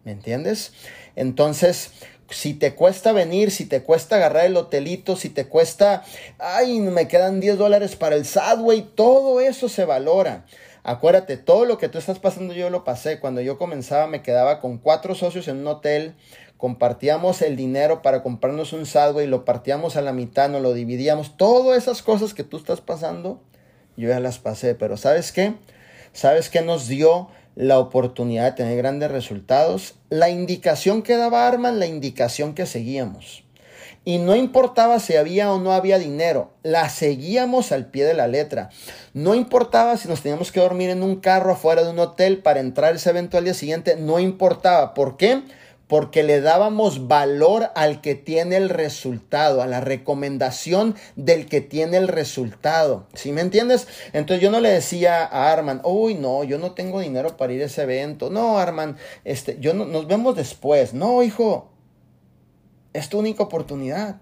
¿Me 0.04 0.12
entiendes? 0.12 0.72
Entonces, 1.16 1.90
si 2.30 2.54
te 2.54 2.74
cuesta 2.74 3.12
venir, 3.12 3.50
si 3.50 3.66
te 3.66 3.82
cuesta 3.82 4.16
agarrar 4.16 4.46
el 4.46 4.56
hotelito, 4.56 5.16
si 5.16 5.28
te 5.28 5.46
cuesta, 5.46 6.04
ay, 6.38 6.80
me 6.80 7.08
quedan 7.08 7.40
10 7.40 7.58
dólares 7.58 7.96
para 7.96 8.16
el 8.16 8.24
Sadway, 8.24 8.82
todo 8.94 9.40
eso 9.40 9.68
se 9.68 9.84
valora. 9.84 10.44
Acuérdate, 10.84 11.36
todo 11.36 11.64
lo 11.64 11.76
que 11.76 11.88
tú 11.88 11.98
estás 11.98 12.18
pasando 12.18 12.54
yo 12.54 12.70
lo 12.70 12.84
pasé. 12.84 13.18
Cuando 13.18 13.40
yo 13.40 13.58
comenzaba 13.58 14.06
me 14.06 14.22
quedaba 14.22 14.60
con 14.60 14.78
cuatro 14.78 15.14
socios 15.14 15.48
en 15.48 15.58
un 15.58 15.66
hotel 15.66 16.14
compartíamos 16.58 17.40
el 17.40 17.56
dinero 17.56 18.02
para 18.02 18.22
comprarnos 18.22 18.74
un 18.74 18.84
y 19.22 19.26
lo 19.26 19.44
partíamos 19.44 19.96
a 19.96 20.02
la 20.02 20.12
mitad, 20.12 20.50
nos 20.50 20.60
lo 20.60 20.74
dividíamos. 20.74 21.36
Todas 21.36 21.78
esas 21.78 22.02
cosas 22.02 22.34
que 22.34 22.44
tú 22.44 22.58
estás 22.58 22.80
pasando, 22.80 23.40
yo 23.96 24.08
ya 24.08 24.20
las 24.20 24.38
pasé. 24.38 24.74
Pero 24.74 24.96
¿sabes 24.96 25.32
qué? 25.32 25.54
¿Sabes 26.12 26.50
qué 26.50 26.60
nos 26.60 26.88
dio 26.88 27.28
la 27.54 27.78
oportunidad 27.78 28.44
de 28.44 28.52
tener 28.52 28.76
grandes 28.76 29.10
resultados? 29.10 29.94
La 30.10 30.30
indicación 30.30 31.02
que 31.02 31.16
daba 31.16 31.46
Arman, 31.46 31.78
la 31.78 31.86
indicación 31.86 32.54
que 32.54 32.66
seguíamos. 32.66 33.44
Y 34.04 34.18
no 34.18 34.34
importaba 34.34 35.00
si 35.00 35.16
había 35.16 35.52
o 35.52 35.60
no 35.60 35.72
había 35.72 35.98
dinero, 35.98 36.50
la 36.62 36.88
seguíamos 36.88 37.72
al 37.72 37.86
pie 37.86 38.04
de 38.04 38.14
la 38.14 38.26
letra. 38.26 38.70
No 39.12 39.34
importaba 39.34 39.96
si 39.96 40.08
nos 40.08 40.22
teníamos 40.22 40.50
que 40.50 40.60
dormir 40.60 40.90
en 40.90 41.02
un 41.02 41.16
carro 41.16 41.52
afuera 41.52 41.84
de 41.84 41.90
un 41.90 41.98
hotel 41.98 42.38
para 42.38 42.60
entrar 42.60 42.94
ese 42.94 43.10
evento 43.10 43.36
al 43.36 43.44
día 43.44 43.54
siguiente, 43.54 43.96
no 43.96 44.18
importaba. 44.18 44.94
¿Por 44.94 45.16
qué? 45.18 45.42
Porque 45.88 46.22
le 46.22 46.40
dábamos 46.40 47.08
valor 47.08 47.70
al 47.74 48.00
que 48.00 48.14
tiene 48.14 48.56
el 48.56 48.68
resultado, 48.68 49.62
a 49.62 49.66
la 49.66 49.80
recomendación 49.80 50.94
del 51.16 51.46
que 51.46 51.60
tiene 51.60 51.96
el 51.96 52.08
resultado. 52.08 53.06
¿Sí 53.14 53.32
me 53.32 53.40
entiendes? 53.40 53.88
Entonces 54.12 54.42
yo 54.42 54.50
no 54.50 54.60
le 54.60 54.68
decía 54.68 55.24
a 55.24 55.50
Arman, 55.50 55.80
uy, 55.84 56.14
no, 56.14 56.44
yo 56.44 56.58
no 56.58 56.72
tengo 56.72 57.00
dinero 57.00 57.36
para 57.36 57.54
ir 57.54 57.62
a 57.62 57.66
ese 57.66 57.82
evento. 57.82 58.30
No, 58.30 58.58
Arman, 58.58 58.96
este, 59.24 59.58
yo 59.60 59.72
no, 59.72 59.86
nos 59.86 60.06
vemos 60.06 60.36
después. 60.36 60.92
No, 60.92 61.22
hijo, 61.22 61.70
es 62.92 63.08
tu 63.08 63.18
única 63.18 63.42
oportunidad. 63.42 64.20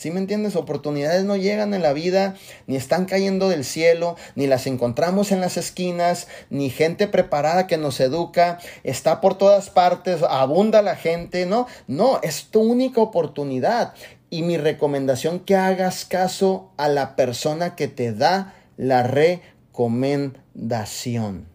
¿Sí 0.00 0.10
me 0.10 0.18
entiendes? 0.18 0.56
Oportunidades 0.56 1.24
no 1.24 1.36
llegan 1.36 1.74
en 1.74 1.82
la 1.82 1.92
vida, 1.92 2.34
ni 2.66 2.76
están 2.76 3.04
cayendo 3.04 3.50
del 3.50 3.66
cielo, 3.66 4.16
ni 4.34 4.46
las 4.46 4.66
encontramos 4.66 5.30
en 5.30 5.42
las 5.42 5.58
esquinas, 5.58 6.26
ni 6.48 6.70
gente 6.70 7.06
preparada 7.06 7.66
que 7.66 7.76
nos 7.76 8.00
educa, 8.00 8.60
está 8.82 9.20
por 9.20 9.36
todas 9.36 9.68
partes, 9.68 10.22
abunda 10.22 10.80
la 10.80 10.96
gente, 10.96 11.44
¿no? 11.44 11.66
No, 11.86 12.18
es 12.22 12.46
tu 12.46 12.62
única 12.62 13.02
oportunidad. 13.02 13.92
Y 14.30 14.40
mi 14.40 14.56
recomendación 14.56 15.40
que 15.40 15.54
hagas 15.54 16.06
caso 16.06 16.72
a 16.78 16.88
la 16.88 17.14
persona 17.14 17.76
que 17.76 17.86
te 17.86 18.14
da 18.14 18.54
la 18.78 19.02
recomendación. 19.02 21.46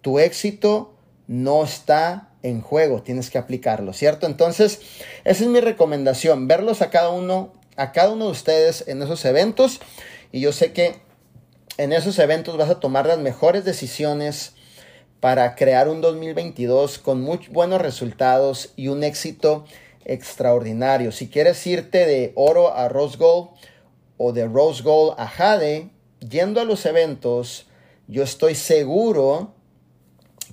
tu 0.00 0.18
éxito 0.18 0.94
no 1.26 1.64
está 1.64 2.30
en 2.46 2.60
juego, 2.60 3.02
tienes 3.02 3.30
que 3.30 3.38
aplicarlo, 3.38 3.92
¿cierto? 3.92 4.26
Entonces, 4.26 4.80
esa 5.24 5.44
es 5.44 5.50
mi 5.50 5.60
recomendación, 5.60 6.46
verlos 6.46 6.80
a 6.80 6.90
cada 6.90 7.10
uno, 7.10 7.52
a 7.76 7.92
cada 7.92 8.12
uno 8.12 8.26
de 8.26 8.30
ustedes 8.30 8.84
en 8.86 9.02
esos 9.02 9.24
eventos 9.24 9.80
y 10.30 10.40
yo 10.40 10.52
sé 10.52 10.72
que 10.72 10.96
en 11.76 11.92
esos 11.92 12.18
eventos 12.18 12.56
vas 12.56 12.70
a 12.70 12.80
tomar 12.80 13.06
las 13.06 13.18
mejores 13.18 13.64
decisiones 13.64 14.54
para 15.20 15.56
crear 15.56 15.88
un 15.88 16.00
2022 16.00 16.98
con 16.98 17.20
muy 17.20 17.38
buenos 17.50 17.80
resultados 17.80 18.72
y 18.76 18.88
un 18.88 19.02
éxito 19.02 19.64
extraordinario. 20.04 21.10
Si 21.10 21.28
quieres 21.28 21.66
irte 21.66 22.06
de 22.06 22.32
oro 22.36 22.74
a 22.74 22.88
rose 22.88 23.16
gold 23.18 23.50
o 24.18 24.32
de 24.32 24.46
rose 24.46 24.82
gold 24.82 25.14
a 25.18 25.26
jade, 25.26 25.90
yendo 26.20 26.60
a 26.60 26.64
los 26.64 26.86
eventos, 26.86 27.66
yo 28.06 28.22
estoy 28.22 28.54
seguro 28.54 29.55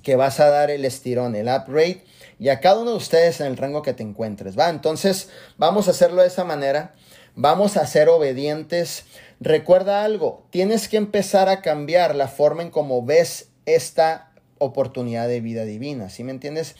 que 0.04 0.16
vas 0.16 0.38
a 0.38 0.50
dar 0.50 0.70
el 0.70 0.84
estirón, 0.84 1.34
el 1.34 1.48
upgrade 1.48 2.04
y 2.38 2.50
a 2.50 2.60
cada 2.60 2.80
uno 2.80 2.92
de 2.92 2.96
ustedes 2.96 3.40
en 3.40 3.46
el 3.46 3.56
rango 3.56 3.82
que 3.82 3.94
te 3.94 4.02
encuentres, 4.02 4.58
¿va? 4.58 4.68
Entonces, 4.68 5.30
vamos 5.56 5.88
a 5.88 5.92
hacerlo 5.92 6.22
de 6.22 6.28
esa 6.28 6.44
manera. 6.44 6.94
Vamos 7.34 7.76
a 7.76 7.86
ser 7.86 8.08
obedientes. 8.08 9.04
Recuerda 9.40 10.04
algo, 10.04 10.46
tienes 10.50 10.88
que 10.88 10.96
empezar 10.96 11.48
a 11.48 11.60
cambiar 11.62 12.14
la 12.14 12.28
forma 12.28 12.62
en 12.62 12.70
cómo 12.70 13.04
ves 13.04 13.48
esta 13.66 14.30
oportunidad 14.58 15.26
de 15.26 15.40
vida 15.40 15.64
divina, 15.64 16.08
¿sí 16.10 16.22
me 16.22 16.30
entiendes? 16.30 16.76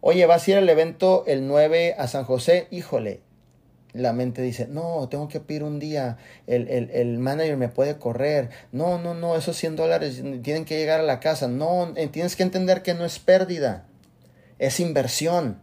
Oye, 0.00 0.26
vas 0.26 0.46
a 0.46 0.50
ir 0.50 0.56
al 0.56 0.68
evento 0.68 1.24
el 1.28 1.46
9 1.46 1.94
a 1.96 2.08
San 2.08 2.24
José, 2.24 2.66
híjole, 2.70 3.20
la 3.92 4.12
mente 4.12 4.42
dice, 4.42 4.66
no, 4.68 5.08
tengo 5.10 5.28
que 5.28 5.40
pedir 5.40 5.62
un 5.64 5.78
día, 5.78 6.16
el, 6.46 6.68
el, 6.68 6.90
el, 6.90 7.18
manager 7.18 7.56
me 7.56 7.68
puede 7.68 7.98
correr, 7.98 8.48
no, 8.72 8.98
no, 8.98 9.14
no, 9.14 9.36
esos 9.36 9.56
100 9.56 9.76
dólares 9.76 10.22
tienen 10.42 10.64
que 10.64 10.78
llegar 10.78 11.00
a 11.00 11.04
la 11.04 11.20
casa, 11.20 11.48
no, 11.48 11.92
eh, 11.96 12.08
tienes 12.08 12.34
que 12.34 12.42
entender 12.42 12.82
que 12.82 12.94
no 12.94 13.04
es 13.04 13.18
pérdida, 13.18 13.86
es 14.58 14.80
inversión 14.80 15.60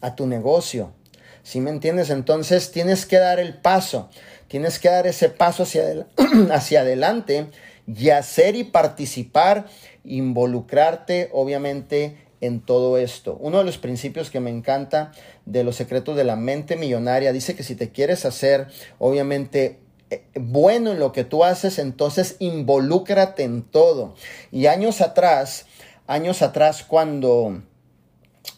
a 0.00 0.16
tu 0.16 0.26
negocio, 0.26 0.94
¿sí 1.42 1.60
me 1.60 1.70
entiendes? 1.70 2.08
Entonces 2.10 2.70
tienes 2.72 3.04
que 3.04 3.18
dar 3.18 3.38
el 3.38 3.54
paso, 3.54 4.08
tienes 4.48 4.78
que 4.78 4.88
dar 4.88 5.06
ese 5.06 5.28
paso 5.28 5.64
hacia, 5.64 6.06
hacia 6.52 6.80
adelante 6.80 7.48
y 7.86 8.10
hacer 8.10 8.56
y 8.56 8.64
participar, 8.64 9.66
involucrarte, 10.04 11.28
obviamente, 11.32 12.16
en 12.40 12.60
todo 12.60 12.98
esto. 12.98 13.36
Uno 13.40 13.58
de 13.58 13.64
los 13.64 13.78
principios 13.78 14.30
que 14.30 14.40
me 14.40 14.50
encanta 14.50 15.12
de 15.46 15.64
los 15.64 15.76
secretos 15.76 16.16
de 16.16 16.24
la 16.24 16.36
mente 16.36 16.76
millonaria 16.76 17.32
dice 17.32 17.54
que 17.54 17.62
si 17.62 17.74
te 17.74 17.90
quieres 17.90 18.24
hacer, 18.24 18.68
obviamente, 18.98 19.78
eh, 20.10 20.24
bueno 20.34 20.92
en 20.92 20.98
lo 20.98 21.12
que 21.12 21.24
tú 21.24 21.44
haces, 21.44 21.78
entonces 21.78 22.36
involúcrate 22.38 23.44
en 23.44 23.62
todo. 23.62 24.14
Y 24.50 24.66
años 24.66 25.00
atrás, 25.00 25.66
años 26.06 26.42
atrás, 26.42 26.82
cuando 26.82 27.62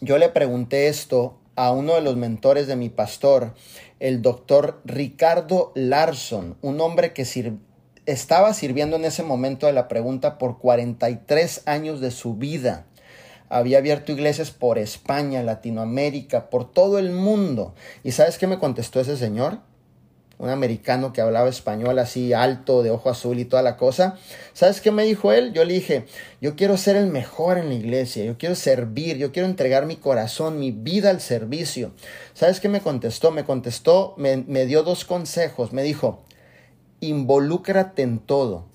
yo 0.01 0.17
le 0.17 0.29
pregunté 0.29 0.87
esto 0.87 1.37
a 1.55 1.71
uno 1.71 1.95
de 1.95 2.01
los 2.01 2.15
mentores 2.15 2.67
de 2.67 2.75
mi 2.75 2.89
pastor, 2.89 3.53
el 3.99 4.21
doctor 4.21 4.81
Ricardo 4.85 5.71
Larson, 5.75 6.57
un 6.61 6.81
hombre 6.81 7.13
que 7.13 7.27
estaba 8.05 8.53
sirviendo 8.53 8.95
en 8.95 9.05
ese 9.05 9.23
momento 9.23 9.67
de 9.67 9.73
la 9.73 9.87
pregunta 9.87 10.37
por 10.37 10.57
43 10.57 11.63
años 11.65 12.01
de 12.01 12.11
su 12.11 12.35
vida 12.35 12.87
había 13.49 13.77
abierto 13.77 14.11
iglesias 14.11 14.51
por 14.51 14.77
España, 14.77 15.43
Latinoamérica, 15.43 16.49
por 16.49 16.71
todo 16.71 16.99
el 16.99 17.11
mundo. 17.11 17.73
¿Y 18.03 18.11
sabes 18.11 18.37
qué 18.37 18.47
me 18.47 18.59
contestó 18.59 18.99
ese 18.99 19.17
señor? 19.17 19.59
Un 20.39 20.49
americano 20.49 21.13
que 21.13 21.21
hablaba 21.21 21.47
español 21.47 21.99
así 21.99 22.33
alto, 22.33 22.83
de 22.83 22.89
ojo 22.89 23.09
azul 23.09 23.39
y 23.39 23.45
toda 23.45 23.61
la 23.61 23.77
cosa. 23.77 24.17
¿Sabes 24.53 24.81
qué 24.81 24.91
me 24.91 25.03
dijo 25.03 25.31
él? 25.31 25.53
Yo 25.53 25.63
le 25.63 25.75
dije, 25.75 26.05
yo 26.41 26.55
quiero 26.55 26.75
ser 26.75 26.95
el 26.95 27.07
mejor 27.07 27.57
en 27.57 27.69
la 27.69 27.75
iglesia, 27.75 28.25
yo 28.25 28.37
quiero 28.37 28.55
servir, 28.55 29.17
yo 29.17 29.31
quiero 29.31 29.47
entregar 29.47 29.85
mi 29.85 29.95
corazón, 29.95 30.59
mi 30.59 30.71
vida 30.71 31.11
al 31.11 31.21
servicio. 31.21 31.91
¿Sabes 32.33 32.59
qué 32.59 32.67
me 32.67 32.81
contestó? 32.81 33.31
Me 33.31 33.45
contestó, 33.45 34.15
me, 34.17 34.37
me 34.37 34.65
dio 34.65 34.83
dos 34.83 35.05
consejos. 35.05 35.71
Me 35.71 35.83
dijo, 35.83 36.23
involúcrate 36.99 38.01
en 38.01 38.19
todo. 38.19 38.65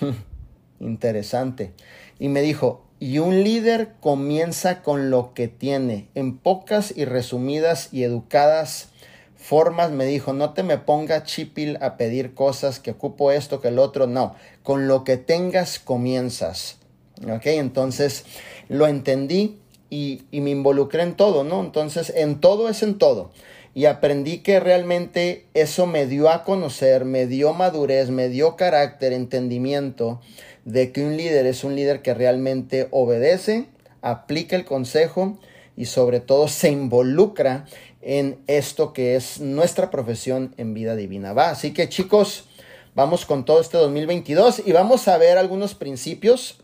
Interesante. 0.80 1.72
Y 2.18 2.28
me 2.28 2.42
dijo, 2.42 2.85
y 2.98 3.18
un 3.18 3.44
líder 3.44 3.94
comienza 4.00 4.82
con 4.82 5.10
lo 5.10 5.34
que 5.34 5.48
tiene. 5.48 6.08
En 6.14 6.38
pocas 6.38 6.92
y 6.96 7.04
resumidas 7.04 7.90
y 7.92 8.04
educadas 8.04 8.88
formas 9.36 9.90
me 9.90 10.06
dijo, 10.06 10.32
no 10.32 10.54
te 10.54 10.62
me 10.62 10.78
ponga 10.78 11.24
chipil 11.24 11.78
a 11.80 11.96
pedir 11.96 12.34
cosas 12.34 12.80
que 12.80 12.92
ocupo 12.92 13.30
esto, 13.32 13.60
que 13.60 13.68
el 13.68 13.78
otro, 13.78 14.06
no. 14.06 14.34
Con 14.62 14.88
lo 14.88 15.04
que 15.04 15.18
tengas 15.18 15.78
comienzas. 15.78 16.78
¿Ok? 17.22 17.46
Entonces 17.46 18.24
lo 18.68 18.86
entendí 18.86 19.58
y, 19.90 20.22
y 20.30 20.40
me 20.40 20.50
involucré 20.50 21.02
en 21.02 21.14
todo, 21.14 21.44
¿no? 21.44 21.60
Entonces 21.60 22.12
en 22.16 22.40
todo 22.40 22.68
es 22.68 22.82
en 22.82 22.98
todo. 22.98 23.30
Y 23.74 23.84
aprendí 23.84 24.38
que 24.38 24.58
realmente 24.58 25.44
eso 25.52 25.86
me 25.86 26.06
dio 26.06 26.30
a 26.30 26.44
conocer, 26.44 27.04
me 27.04 27.26
dio 27.26 27.52
madurez, 27.52 28.08
me 28.08 28.30
dio 28.30 28.56
carácter, 28.56 29.12
entendimiento 29.12 30.20
de 30.66 30.90
que 30.90 31.02
un 31.04 31.16
líder 31.16 31.46
es 31.46 31.62
un 31.64 31.76
líder 31.76 32.02
que 32.02 32.12
realmente 32.12 32.88
obedece, 32.90 33.68
aplica 34.02 34.56
el 34.56 34.64
consejo 34.64 35.38
y 35.76 35.86
sobre 35.86 36.20
todo 36.20 36.48
se 36.48 36.70
involucra 36.70 37.64
en 38.02 38.38
esto 38.46 38.92
que 38.92 39.16
es 39.16 39.40
nuestra 39.40 39.90
profesión 39.90 40.54
en 40.58 40.74
vida 40.74 40.94
divina. 40.94 41.32
Va, 41.32 41.50
así 41.50 41.72
que 41.72 41.88
chicos, 41.88 42.48
vamos 42.94 43.24
con 43.24 43.44
todo 43.44 43.60
este 43.60 43.78
2022 43.78 44.62
y 44.66 44.72
vamos 44.72 45.08
a 45.08 45.16
ver 45.18 45.38
algunos 45.38 45.74
principios 45.74 46.58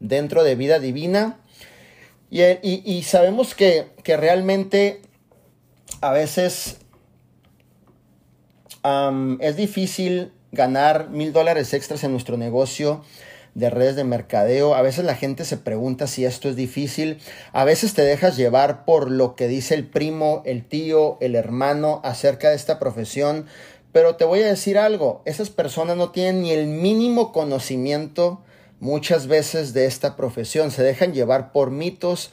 dentro 0.00 0.42
de 0.42 0.54
vida 0.54 0.78
divina. 0.80 1.38
Y, 2.30 3.02
sabemos 3.02 3.54
que, 3.54 3.90
realmente 4.06 5.02
a 6.00 6.12
veces 6.12 6.78
es 9.40 9.56
difícil 9.56 10.32
ganar 10.52 11.08
mil 11.08 11.32
dólares 11.32 11.72
extras 11.74 12.04
en 12.04 12.12
nuestro 12.12 12.36
negocio 12.36 13.02
de 13.54 13.70
redes 13.70 13.96
de 13.96 14.04
mercadeo. 14.04 14.74
A 14.74 14.82
veces 14.82 15.04
la 15.04 15.14
gente 15.14 15.44
se 15.44 15.56
pregunta 15.56 16.06
si 16.06 16.24
esto 16.24 16.48
es 16.48 16.56
difícil. 16.56 17.18
A 17.52 17.64
veces 17.64 17.94
te 17.94 18.02
dejas 18.02 18.36
llevar 18.36 18.84
por 18.84 19.10
lo 19.10 19.34
que 19.34 19.48
dice 19.48 19.74
el 19.74 19.86
primo, 19.86 20.42
el 20.46 20.64
tío, 20.64 21.18
el 21.20 21.34
hermano 21.34 22.00
acerca 22.04 22.50
de 22.50 22.56
esta 22.56 22.78
profesión. 22.78 23.46
Pero 23.92 24.16
te 24.16 24.24
voy 24.24 24.40
a 24.40 24.46
decir 24.46 24.78
algo, 24.78 25.22
esas 25.26 25.50
personas 25.50 25.96
no 25.96 26.10
tienen 26.10 26.42
ni 26.42 26.52
el 26.52 26.66
mínimo 26.66 27.32
conocimiento 27.32 28.42
muchas 28.80 29.26
veces 29.26 29.74
de 29.74 29.86
esta 29.86 30.16
profesión. 30.16 30.70
Se 30.70 30.82
dejan 30.82 31.12
llevar 31.12 31.52
por 31.52 31.70
mitos 31.70 32.30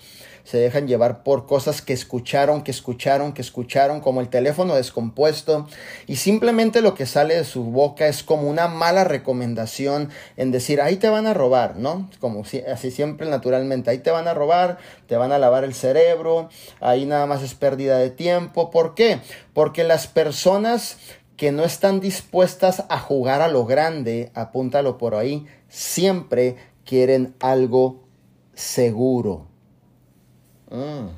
se 0.50 0.58
dejan 0.58 0.88
llevar 0.88 1.22
por 1.22 1.46
cosas 1.46 1.84
que 1.84 1.94
escucharon, 1.94 2.64
que 2.64 2.72
escucharon, 2.72 3.34
que 3.34 3.42
escucharon, 3.44 4.02
como 4.02 4.20
el 4.20 4.30
teléfono 4.30 4.74
descompuesto, 4.74 5.68
y 6.08 6.16
simplemente 6.16 6.82
lo 6.82 6.96
que 6.96 7.06
sale 7.06 7.36
de 7.36 7.44
su 7.44 7.66
boca 7.66 8.08
es 8.08 8.24
como 8.24 8.50
una 8.50 8.68
mala 8.68 9.04
recomendación 9.04 10.10
en 10.38 10.50
decir, 10.50 10.82
ahí 10.82 10.96
te 10.96 11.08
van 11.08 11.28
a 11.28 11.36
robar, 11.36 11.76
¿no? 11.76 12.10
Como 12.20 12.46
si, 12.46 12.62
así 12.62 12.90
siempre 12.90 13.30
naturalmente, 13.30 13.92
ahí 13.92 14.00
te 14.00 14.10
van 14.10 14.28
a 14.28 14.34
robar, 14.34 14.80
te 15.06 15.18
van 15.18 15.32
a 15.32 15.38
lavar 15.38 15.64
el 15.64 15.76
cerebro, 15.76 16.50
ahí 16.80 17.06
nada 17.06 17.28
más 17.28 17.44
es 17.44 17.54
pérdida 17.54 18.00
de 18.00 18.10
tiempo. 18.10 18.72
¿Por 18.72 18.96
qué? 18.96 19.20
Porque 19.54 19.84
las 19.84 20.08
personas 20.08 20.98
que 21.38 21.52
no 21.52 21.64
están 21.64 22.00
dispuestas 22.00 22.86
a 22.90 22.98
jugar 22.98 23.44
a 23.44 23.50
lo 23.50 23.68
grande, 23.68 24.32
apúntalo 24.34 24.98
por 24.98 25.14
ahí, 25.14 25.46
siempre 25.68 26.56
quieren 26.86 27.36
algo 27.40 28.04
seguro. 28.56 29.49
Mm. 30.70 31.10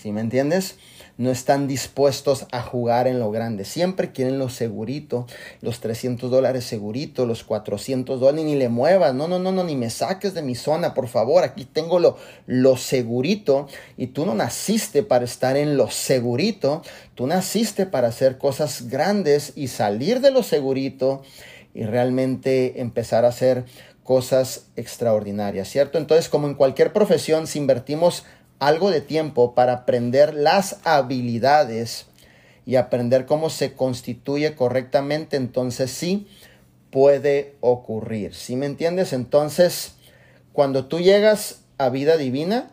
¿Sí 0.00 0.12
me 0.12 0.20
entiendes? 0.20 0.76
No 1.16 1.32
están 1.32 1.66
dispuestos 1.66 2.46
a 2.52 2.62
jugar 2.62 3.08
en 3.08 3.18
lo 3.18 3.32
grande. 3.32 3.64
Siempre 3.64 4.12
quieren 4.12 4.38
lo 4.38 4.48
segurito, 4.48 5.26
los 5.60 5.80
300 5.80 6.30
dólares 6.30 6.62
segurito, 6.62 7.26
los 7.26 7.42
400 7.42 8.20
dólares, 8.20 8.44
ni 8.44 8.54
le 8.54 8.68
muevas. 8.68 9.12
No, 9.12 9.26
no, 9.26 9.40
no, 9.40 9.50
no, 9.50 9.64
ni 9.64 9.74
me 9.74 9.90
saques 9.90 10.34
de 10.34 10.42
mi 10.42 10.54
zona, 10.54 10.94
por 10.94 11.08
favor. 11.08 11.42
Aquí 11.42 11.64
tengo 11.64 11.98
lo, 11.98 12.16
lo 12.46 12.76
segurito 12.76 13.66
y 13.96 14.08
tú 14.08 14.24
no 14.24 14.36
naciste 14.36 15.02
para 15.02 15.24
estar 15.24 15.56
en 15.56 15.76
lo 15.76 15.90
segurito. 15.90 16.82
Tú 17.16 17.26
naciste 17.26 17.84
para 17.84 18.06
hacer 18.06 18.38
cosas 18.38 18.88
grandes 18.88 19.52
y 19.56 19.66
salir 19.66 20.20
de 20.20 20.30
lo 20.30 20.44
segurito 20.44 21.22
y 21.74 21.82
realmente 21.82 22.80
empezar 22.80 23.24
a 23.24 23.28
hacer 23.28 23.64
cosas 24.08 24.68
extraordinarias, 24.76 25.68
¿cierto? 25.68 25.98
Entonces, 25.98 26.30
como 26.30 26.46
en 26.46 26.54
cualquier 26.54 26.94
profesión, 26.94 27.46
si 27.46 27.58
invertimos 27.58 28.24
algo 28.58 28.90
de 28.90 29.00
tiempo 29.00 29.54
para 29.54 29.72
aprender 29.72 30.34
las 30.34 30.78
habilidades 30.84 32.06
y 32.66 32.76
aprender 32.76 33.26
cómo 33.26 33.50
se 33.50 33.72
constituye 33.72 34.54
correctamente, 34.54 35.36
entonces 35.36 35.90
sí 35.90 36.26
puede 36.90 37.54
ocurrir. 37.60 38.34
¿Sí 38.34 38.56
me 38.56 38.66
entiendes? 38.66 39.12
Entonces, 39.12 39.94
cuando 40.52 40.86
tú 40.86 41.00
llegas 41.00 41.60
a 41.78 41.88
vida 41.88 42.16
divina, 42.16 42.70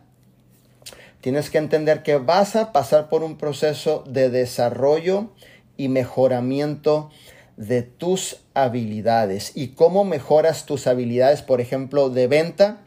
tienes 1.22 1.50
que 1.50 1.60
entender 1.60 2.04
que 2.04 2.18
vas 2.18 2.56
a 2.56 2.72
pasar 2.72 3.10
por 3.10 3.24
un 3.24 3.38
proceso 3.38 4.04
de 4.08 4.30
desarrollo 4.30 5.32
y 5.78 5.88
mejoramiento 5.88 7.10
de 7.58 7.84
tus 7.84 8.42
habilidades 8.54 9.52
y 9.56 9.70
cómo 9.70 10.04
mejoras 10.04 10.66
tus 10.66 10.88
habilidades, 10.88 11.42
por 11.42 11.62
ejemplo, 11.62 12.10
de 12.10 12.28
venta 12.28 12.82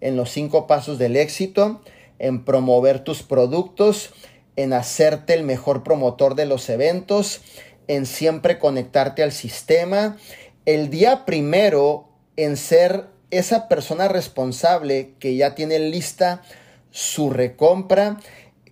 en 0.00 0.16
los 0.16 0.30
cinco 0.30 0.66
pasos 0.66 0.98
del 0.98 1.16
éxito, 1.16 1.80
en 2.18 2.44
promover 2.44 3.00
tus 3.00 3.22
productos, 3.22 4.10
en 4.56 4.72
hacerte 4.72 5.34
el 5.34 5.42
mejor 5.42 5.82
promotor 5.82 6.34
de 6.34 6.46
los 6.46 6.68
eventos, 6.68 7.40
en 7.88 8.06
siempre 8.06 8.58
conectarte 8.58 9.22
al 9.22 9.32
sistema. 9.32 10.16
El 10.64 10.90
día 10.90 11.24
primero 11.24 12.08
en 12.36 12.56
ser 12.56 13.06
esa 13.30 13.68
persona 13.68 14.08
responsable 14.08 15.14
que 15.18 15.36
ya 15.36 15.54
tiene 15.54 15.78
lista 15.78 16.42
su 16.90 17.30
recompra. 17.30 18.18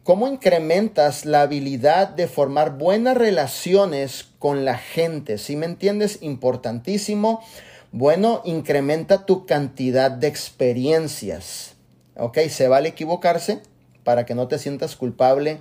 ¿Cómo 0.03 0.28
incrementas 0.28 1.24
la 1.24 1.42
habilidad 1.42 2.09
de 2.09 2.26
formar 2.26 2.76
buenas 2.76 3.16
relaciones 3.16 4.26
con 4.38 4.64
la 4.64 4.76
gente? 4.76 5.38
Si 5.38 5.57
me 5.57 5.66
entiendes, 5.66 6.18
importantísimo. 6.20 7.42
Bueno, 7.90 8.42
incrementa 8.45 9.24
tu 9.24 9.47
cantidad 9.47 10.11
de 10.11 10.26
experiencias. 10.26 11.74
¿Ok? 12.16 12.38
Se 12.48 12.68
vale 12.68 12.90
equivocarse 12.90 13.60
para 14.04 14.26
que 14.26 14.34
no 14.34 14.48
te 14.48 14.58
sientas 14.58 14.96
culpable 14.96 15.58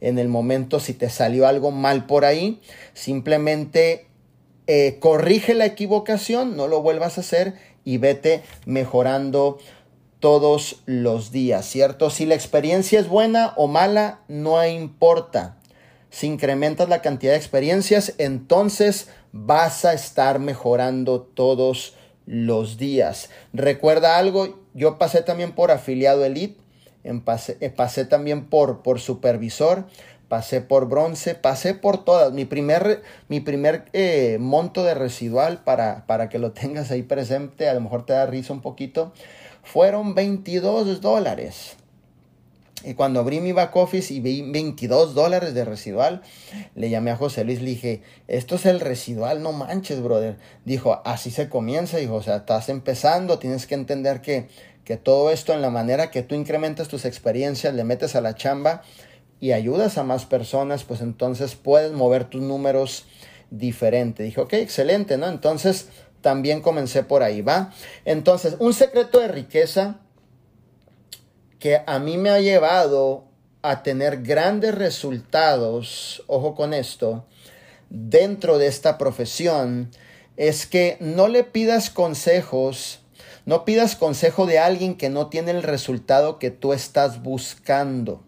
en 0.00 0.18
el 0.18 0.28
momento 0.28 0.80
si 0.80 0.94
te 0.94 1.10
salió 1.10 1.46
algo 1.46 1.70
mal 1.70 2.06
por 2.06 2.24
ahí. 2.24 2.60
Simplemente 2.94 4.06
eh, 4.66 4.98
corrige 5.00 5.54
la 5.54 5.66
equivocación, 5.66 6.56
no 6.56 6.68
lo 6.68 6.82
vuelvas 6.82 7.18
a 7.18 7.22
hacer 7.22 7.54
y 7.84 7.98
vete 7.98 8.42
mejorando 8.66 9.58
todos 10.20 10.82
los 10.84 11.30
días, 11.30 11.64
¿cierto? 11.66 12.10
Si 12.10 12.26
la 12.26 12.34
experiencia 12.34 13.00
es 13.00 13.08
buena 13.08 13.54
o 13.56 13.66
mala, 13.66 14.20
no 14.28 14.64
importa. 14.66 15.56
Si 16.10 16.26
incrementas 16.26 16.88
la 16.88 17.02
cantidad 17.02 17.32
de 17.32 17.38
experiencias, 17.38 18.14
entonces 18.18 19.08
vas 19.32 19.84
a 19.84 19.92
estar 19.92 20.38
mejorando 20.38 21.20
todos 21.22 21.94
los 22.26 22.78
días. 22.78 23.30
Recuerda 23.52 24.18
algo, 24.18 24.58
yo 24.78 24.96
pasé 24.96 25.22
también 25.22 25.52
por 25.52 25.70
afiliado 25.70 26.24
elite, 26.24 26.58
pasé, 27.24 27.58
eh, 27.60 27.70
pasé 27.70 28.04
también 28.04 28.46
por, 28.46 28.82
por 28.82 29.00
supervisor, 29.00 29.86
pasé 30.28 30.60
por 30.60 30.88
bronce, 30.88 31.34
pasé 31.34 31.74
por 31.74 32.04
todas. 32.04 32.32
Mi 32.32 32.44
primer, 32.44 33.02
mi 33.28 33.40
primer 33.40 33.86
eh, 33.92 34.38
monto 34.40 34.84
de 34.84 34.94
residual, 34.94 35.64
para, 35.64 36.06
para 36.06 36.28
que 36.28 36.38
lo 36.38 36.52
tengas 36.52 36.90
ahí 36.90 37.02
presente, 37.02 37.68
a 37.68 37.74
lo 37.74 37.80
mejor 37.80 38.06
te 38.06 38.12
da 38.12 38.26
risa 38.26 38.52
un 38.52 38.60
poquito, 38.60 39.12
fueron 39.64 40.14
22 40.14 41.00
dólares. 41.00 41.76
Y 42.84 42.94
cuando 42.94 43.18
abrí 43.18 43.40
mi 43.40 43.50
back 43.50 43.74
office 43.74 44.14
y 44.14 44.20
vi 44.20 44.42
22 44.42 45.12
dólares 45.14 45.52
de 45.52 45.64
residual, 45.64 46.22
le 46.76 46.90
llamé 46.90 47.10
a 47.10 47.16
José 47.16 47.44
Luis, 47.44 47.60
le 47.60 47.70
dije, 47.70 48.02
esto 48.28 48.54
es 48.54 48.66
el 48.66 48.78
residual, 48.78 49.42
no 49.42 49.52
manches, 49.52 50.00
brother. 50.00 50.36
Dijo, 50.64 51.02
así 51.04 51.32
se 51.32 51.48
comienza, 51.48 51.96
dijo, 51.96 52.14
o 52.14 52.22
sea, 52.22 52.36
estás 52.36 52.68
empezando, 52.68 53.40
tienes 53.40 53.66
que 53.66 53.74
entender 53.74 54.20
que, 54.20 54.46
que 54.88 54.96
todo 54.96 55.30
esto 55.30 55.52
en 55.52 55.60
la 55.60 55.68
manera 55.68 56.10
que 56.10 56.22
tú 56.22 56.34
incrementas 56.34 56.88
tus 56.88 57.04
experiencias, 57.04 57.74
le 57.74 57.84
metes 57.84 58.16
a 58.16 58.22
la 58.22 58.36
chamba, 58.36 58.80
y 59.38 59.52
ayudas 59.52 59.98
a 59.98 60.02
más 60.02 60.24
personas, 60.24 60.84
pues 60.84 61.02
entonces 61.02 61.56
puedes 61.56 61.92
mover 61.92 62.24
tus 62.24 62.40
números 62.40 63.04
diferente. 63.50 64.22
Dije, 64.22 64.40
ok, 64.40 64.54
excelente, 64.54 65.18
¿no? 65.18 65.28
Entonces 65.28 65.90
también 66.22 66.62
comencé 66.62 67.02
por 67.02 67.22
ahí, 67.22 67.42
¿va? 67.42 67.70
Entonces, 68.06 68.56
un 68.60 68.72
secreto 68.72 69.20
de 69.20 69.28
riqueza 69.28 70.00
que 71.58 71.82
a 71.86 71.98
mí 71.98 72.16
me 72.16 72.30
ha 72.30 72.40
llevado 72.40 73.26
a 73.60 73.82
tener 73.82 74.22
grandes 74.22 74.74
resultados, 74.74 76.24
ojo 76.28 76.54
con 76.54 76.72
esto, 76.72 77.26
dentro 77.90 78.56
de 78.56 78.68
esta 78.68 78.96
profesión, 78.96 79.90
es 80.38 80.64
que 80.64 80.96
no 80.98 81.28
le 81.28 81.44
pidas 81.44 81.90
consejos, 81.90 83.00
no 83.48 83.64
pidas 83.64 83.96
consejo 83.96 84.44
de 84.44 84.58
alguien 84.58 84.94
que 84.94 85.08
no 85.08 85.28
tiene 85.28 85.52
el 85.52 85.62
resultado 85.62 86.38
que 86.38 86.50
tú 86.50 86.74
estás 86.74 87.22
buscando 87.22 88.22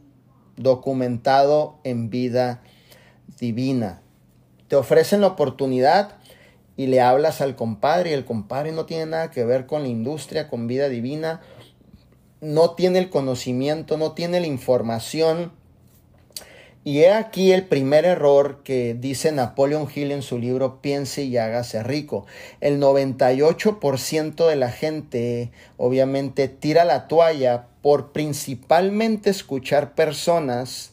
documentado 0.57 1.79
en 1.85 2.09
vida 2.09 2.63
divina. 3.39 4.01
Te 4.69 4.77
ofrecen 4.77 5.21
la 5.21 5.27
oportunidad 5.27 6.17
y 6.75 6.87
le 6.87 7.03
hablas 7.03 7.43
al 7.43 7.55
compadre 7.55 8.09
y 8.09 8.13
el 8.15 8.25
compadre 8.25 8.73
no 8.73 8.87
tiene 8.87 9.05
nada 9.05 9.31
que 9.31 9.45
ver 9.45 9.67
con 9.67 9.83
la 9.83 9.89
industria, 9.89 10.49
con 10.49 10.67
vida 10.67 10.89
divina, 10.89 11.43
no 12.41 12.71
tiene 12.71 12.99
el 12.99 13.11
conocimiento, 13.11 13.99
no 13.99 14.13
tiene 14.13 14.41
la 14.41 14.47
información. 14.47 15.53
Y 16.83 17.01
he 17.01 17.13
aquí 17.13 17.53
el 17.53 17.67
primer 17.67 18.07
error 18.07 18.63
que 18.65 18.97
dice 18.99 19.33
Napoleon 19.33 19.87
Hill 19.95 20.13
en 20.13 20.23
su 20.23 20.39
libro 20.39 20.81
Piense 20.81 21.25
y 21.25 21.37
hágase 21.37 21.83
rico. 21.83 22.25
El 22.63 22.81
98% 22.81 24.49
de 24.49 24.57
la 24.57 24.71
gente 24.71 25.51
obviamente 25.77 26.49
tira 26.49 26.87
la 26.87 27.07
toalla 27.07 27.67
por 27.83 28.13
principalmente 28.13 29.29
escuchar 29.29 29.95
personas 29.95 30.93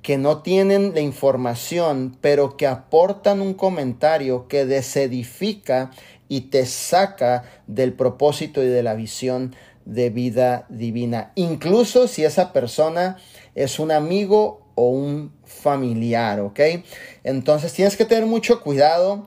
que 0.00 0.16
no 0.16 0.42
tienen 0.42 0.94
la 0.94 1.00
información, 1.00 2.16
pero 2.20 2.56
que 2.56 2.68
aportan 2.68 3.40
un 3.40 3.54
comentario 3.54 4.46
que 4.46 4.64
desedifica 4.64 5.90
y 6.28 6.42
te 6.42 6.66
saca 6.66 7.44
del 7.66 7.94
propósito 7.94 8.62
y 8.62 8.66
de 8.66 8.82
la 8.84 8.94
visión 8.94 9.56
de 9.86 10.10
vida 10.10 10.66
divina. 10.68 11.32
Incluso 11.34 12.06
si 12.06 12.24
esa 12.24 12.52
persona 12.52 13.16
es 13.54 13.78
un 13.78 13.90
amigo 13.90 14.63
o 14.74 14.88
un 14.88 15.32
familiar, 15.44 16.40
¿ok? 16.40 16.60
Entonces 17.22 17.72
tienes 17.72 17.96
que 17.96 18.04
tener 18.04 18.26
mucho 18.26 18.60
cuidado 18.60 19.26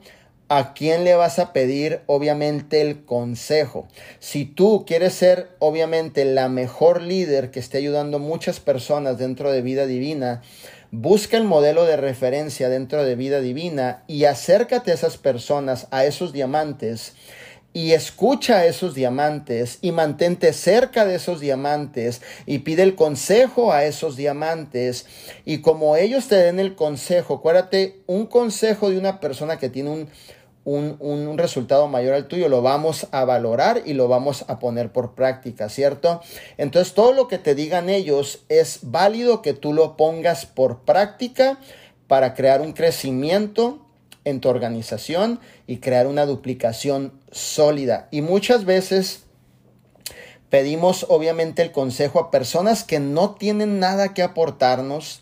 ¿A 0.49 0.73
quién 0.73 1.03
le 1.03 1.13
vas 1.13 1.39
a 1.39 1.51
pedir 1.51 1.99
obviamente 2.05 2.79
el 2.79 3.03
consejo? 3.03 3.89
Si 4.19 4.45
tú 4.45 4.85
quieres 4.87 5.13
ser 5.13 5.49
obviamente 5.59 6.23
la 6.23 6.47
mejor 6.47 7.01
líder 7.01 7.51
que 7.51 7.59
esté 7.59 7.79
ayudando 7.79 8.17
muchas 8.17 8.61
personas 8.61 9.17
dentro 9.17 9.51
de 9.51 9.61
vida 9.61 9.85
divina, 9.87 10.41
busca 10.89 11.35
el 11.35 11.43
modelo 11.43 11.83
de 11.83 11.97
referencia 11.97 12.69
dentro 12.69 13.03
de 13.03 13.15
vida 13.15 13.41
divina 13.41 14.05
y 14.07 14.23
acércate 14.23 14.91
a 14.91 14.93
esas 14.93 15.17
personas, 15.17 15.87
a 15.91 16.05
esos 16.05 16.31
diamantes 16.31 17.11
y 17.73 17.91
escucha 17.91 18.57
a 18.57 18.65
esos 18.65 18.95
diamantes 18.95 19.77
y 19.81 19.91
mantente 19.91 20.51
cerca 20.53 21.05
de 21.05 21.15
esos 21.15 21.39
diamantes 21.39 22.21
y 22.45 22.59
pide 22.59 22.83
el 22.83 22.95
consejo 22.95 23.71
a 23.71 23.85
esos 23.85 24.15
diamantes 24.15 25.05
y 25.45 25.59
como 25.59 25.95
ellos 25.95 26.27
te 26.27 26.35
den 26.35 26.59
el 26.59 26.75
consejo, 26.75 27.35
acuérdate, 27.35 28.01
un 28.07 28.25
consejo 28.25 28.89
de 28.89 28.97
una 28.97 29.19
persona 29.19 29.57
que 29.57 29.69
tiene 29.69 29.89
un 29.91 30.09
un, 30.67 31.37
resultado 31.37 31.87
mayor 31.87 32.13
al 32.13 32.27
tuyo, 32.27 32.49
lo 32.49 32.61
vamos 32.61 33.07
a 33.11 33.23
valorar 33.23 33.83
y 33.85 33.93
lo 33.93 34.09
vamos 34.09 34.43
a 34.49 34.59
poner 34.59 34.91
por 34.91 35.15
práctica, 35.15 35.69
¿cierto? 35.69 36.21
Entonces 36.57 36.93
todo 36.93 37.13
lo 37.13 37.29
que 37.29 37.37
te 37.37 37.55
digan 37.55 37.89
ellos 37.89 38.43
es 38.49 38.79
válido 38.81 39.41
que 39.41 39.53
tú 39.53 39.71
lo 39.71 39.95
pongas 39.95 40.45
por 40.45 40.81
práctica 40.81 41.57
para 42.07 42.33
crear 42.33 42.59
un 42.61 42.73
crecimiento 42.73 43.79
en 44.25 44.41
tu 44.41 44.49
organización 44.49 45.39
y 45.67 45.77
crear 45.77 46.05
una 46.05 46.25
duplicación 46.25 47.13
sólida. 47.31 48.07
Y 48.11 48.21
muchas 48.21 48.65
veces 48.65 49.23
pedimos 50.49 51.05
obviamente 51.09 51.61
el 51.61 51.71
consejo 51.71 52.19
a 52.19 52.31
personas 52.31 52.83
que 52.83 52.99
no 52.99 53.31
tienen 53.35 53.79
nada 53.79 54.13
que 54.13 54.23
aportarnos, 54.23 55.21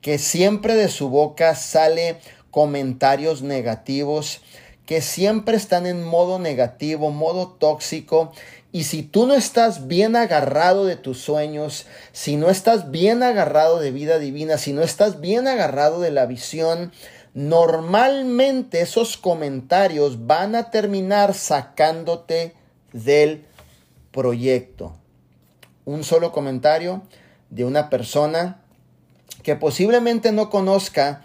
que 0.00 0.18
siempre 0.18 0.74
de 0.74 0.88
su 0.88 1.10
boca 1.10 1.54
sale 1.54 2.18
comentarios 2.50 3.42
negativos, 3.42 4.40
que 4.86 5.02
siempre 5.02 5.56
están 5.56 5.86
en 5.86 6.02
modo 6.02 6.38
negativo, 6.38 7.10
modo 7.10 7.48
tóxico. 7.48 8.32
Y 8.72 8.84
si 8.84 9.02
tú 9.02 9.26
no 9.26 9.34
estás 9.34 9.86
bien 9.86 10.16
agarrado 10.16 10.86
de 10.86 10.96
tus 10.96 11.20
sueños, 11.20 11.86
si 12.12 12.36
no 12.36 12.48
estás 12.48 12.90
bien 12.90 13.22
agarrado 13.22 13.80
de 13.80 13.90
vida 13.90 14.18
divina, 14.18 14.56
si 14.56 14.72
no 14.72 14.82
estás 14.82 15.20
bien 15.20 15.46
agarrado 15.46 16.00
de 16.00 16.10
la 16.10 16.26
visión, 16.26 16.92
normalmente 17.34 18.80
esos 18.80 19.16
comentarios 19.16 20.26
van 20.26 20.54
a 20.54 20.70
terminar 20.70 21.34
sacándote 21.34 22.54
del 22.92 23.44
proyecto. 24.10 24.96
Un 25.84 26.04
solo 26.04 26.32
comentario 26.32 27.02
de 27.50 27.64
una 27.64 27.90
persona 27.90 28.62
que 29.42 29.56
posiblemente 29.56 30.32
no 30.32 30.50
conozca 30.50 31.22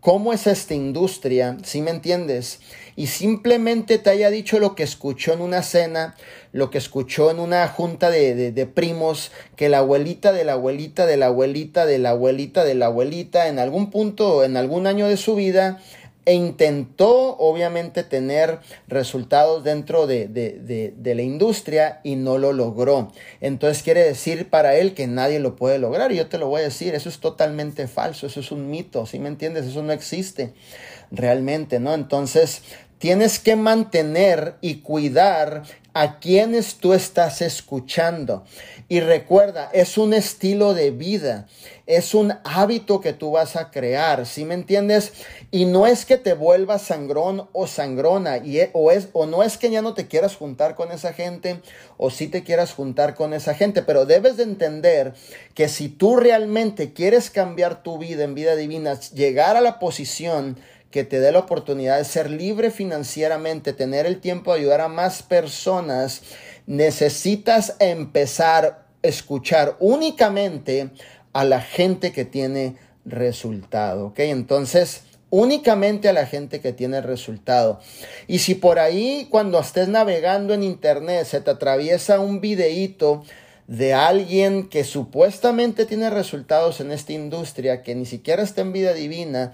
cómo 0.00 0.32
es 0.32 0.46
esta 0.46 0.74
industria, 0.74 1.56
si 1.64 1.82
me 1.82 1.90
entiendes, 1.90 2.60
y 2.96 3.08
simplemente 3.08 3.98
te 3.98 4.10
haya 4.10 4.30
dicho 4.30 4.58
lo 4.58 4.74
que 4.74 4.82
escuchó 4.82 5.34
en 5.34 5.42
una 5.42 5.62
cena, 5.62 6.16
lo 6.52 6.70
que 6.70 6.78
escuchó 6.78 7.30
en 7.30 7.38
una 7.38 7.68
junta 7.68 8.10
de, 8.10 8.50
de, 8.50 8.66
primos, 8.66 9.30
que 9.54 9.68
la 9.68 9.78
abuelita 9.78 10.32
de 10.32 10.44
la 10.44 10.54
abuelita 10.54 11.04
de 11.04 11.18
la 11.18 11.26
abuelita 11.26 11.84
de 11.84 11.98
la 11.98 12.10
abuelita 12.10 12.64
de 12.64 12.74
la 12.74 12.86
abuelita 12.86 13.48
en 13.48 13.58
algún 13.58 13.90
punto, 13.90 14.42
en 14.42 14.56
algún 14.56 14.86
año 14.86 15.08
de 15.08 15.18
su 15.18 15.34
vida, 15.34 15.78
e 16.26 16.34
intentó 16.34 17.36
obviamente 17.38 18.02
tener 18.02 18.58
resultados 18.88 19.62
dentro 19.62 20.08
de, 20.08 20.26
de, 20.26 20.92
de, 20.96 21.14
la 21.14 21.22
industria 21.22 22.00
y 22.02 22.16
no 22.16 22.36
lo 22.36 22.52
logró. 22.52 23.12
Entonces 23.40 23.84
quiere 23.84 24.02
decir 24.02 24.50
para 24.50 24.74
él 24.74 24.92
que 24.92 25.06
nadie 25.06 25.38
lo 25.38 25.54
puede 25.54 25.78
lograr 25.78 26.10
y 26.10 26.16
yo 26.16 26.26
te 26.26 26.38
lo 26.38 26.48
voy 26.48 26.62
a 26.62 26.64
decir, 26.64 26.96
eso 26.96 27.08
es 27.08 27.20
totalmente 27.20 27.86
falso, 27.86 28.26
eso 28.26 28.40
es 28.40 28.50
un 28.50 28.68
mito, 28.68 29.06
¿sí 29.06 29.20
me 29.20 29.28
entiendes? 29.28 29.66
Eso 29.66 29.84
no 29.84 29.92
existe. 29.92 30.52
realmente, 31.12 31.78
¿no? 31.78 31.94
Entonces, 31.94 32.62
tienes 32.98 33.38
que 33.38 33.56
mantener 33.56 34.56
y 34.60 34.76
cuidar 34.76 35.62
a 35.96 36.18
quienes 36.18 36.74
tú 36.74 36.92
estás 36.92 37.40
escuchando. 37.40 38.44
Y 38.86 39.00
recuerda, 39.00 39.70
es 39.72 39.96
un 39.96 40.12
estilo 40.12 40.74
de 40.74 40.90
vida, 40.90 41.48
es 41.86 42.14
un 42.14 42.34
hábito 42.44 43.00
que 43.00 43.14
tú 43.14 43.30
vas 43.30 43.56
a 43.56 43.70
crear, 43.70 44.26
¿sí 44.26 44.44
me 44.44 44.52
entiendes? 44.52 45.14
Y 45.50 45.64
no 45.64 45.86
es 45.86 46.04
que 46.04 46.18
te 46.18 46.34
vuelvas 46.34 46.82
sangrón 46.82 47.48
o 47.52 47.66
sangrona, 47.66 48.36
y, 48.36 48.60
e, 48.60 48.70
o, 48.74 48.90
es, 48.90 49.08
o 49.14 49.24
no 49.24 49.42
es 49.42 49.56
que 49.56 49.70
ya 49.70 49.80
no 49.80 49.94
te 49.94 50.06
quieras 50.06 50.36
juntar 50.36 50.74
con 50.74 50.92
esa 50.92 51.14
gente, 51.14 51.60
o 51.96 52.10
sí 52.10 52.28
te 52.28 52.44
quieras 52.44 52.74
juntar 52.74 53.14
con 53.14 53.32
esa 53.32 53.54
gente, 53.54 53.80
pero 53.80 54.04
debes 54.04 54.36
de 54.36 54.42
entender 54.42 55.14
que 55.54 55.70
si 55.70 55.88
tú 55.88 56.16
realmente 56.16 56.92
quieres 56.92 57.30
cambiar 57.30 57.82
tu 57.82 57.96
vida 57.96 58.24
en 58.24 58.34
vida 58.34 58.54
divina, 58.54 59.00
llegar 59.14 59.56
a 59.56 59.62
la 59.62 59.78
posición 59.78 60.58
que 60.96 61.04
te 61.04 61.20
dé 61.20 61.30
la 61.30 61.40
oportunidad 61.40 61.98
de 61.98 62.06
ser 62.06 62.30
libre 62.30 62.70
financieramente, 62.70 63.74
tener 63.74 64.06
el 64.06 64.18
tiempo 64.18 64.54
de 64.54 64.60
ayudar 64.60 64.80
a 64.80 64.88
más 64.88 65.22
personas, 65.22 66.22
necesitas 66.66 67.76
empezar 67.80 68.64
a 68.64 68.86
escuchar 69.06 69.76
únicamente 69.78 70.88
a 71.34 71.44
la 71.44 71.60
gente 71.60 72.12
que 72.12 72.24
tiene 72.24 72.76
resultado, 73.04 74.06
¿ok? 74.06 74.20
Entonces, 74.20 75.02
únicamente 75.28 76.08
a 76.08 76.14
la 76.14 76.24
gente 76.24 76.62
que 76.62 76.72
tiene 76.72 77.02
resultado. 77.02 77.78
Y 78.26 78.38
si 78.38 78.54
por 78.54 78.78
ahí 78.78 79.26
cuando 79.28 79.60
estés 79.60 79.88
navegando 79.88 80.54
en 80.54 80.62
internet 80.62 81.26
se 81.26 81.42
te 81.42 81.50
atraviesa 81.50 82.20
un 82.20 82.40
videíto 82.40 83.22
de 83.66 83.94
alguien 83.94 84.68
que 84.68 84.84
supuestamente 84.84 85.86
tiene 85.86 86.08
resultados 86.08 86.80
en 86.80 86.92
esta 86.92 87.12
industria, 87.12 87.82
que 87.82 87.94
ni 87.94 88.06
siquiera 88.06 88.42
está 88.42 88.60
en 88.60 88.72
vida 88.72 88.94
divina, 88.94 89.52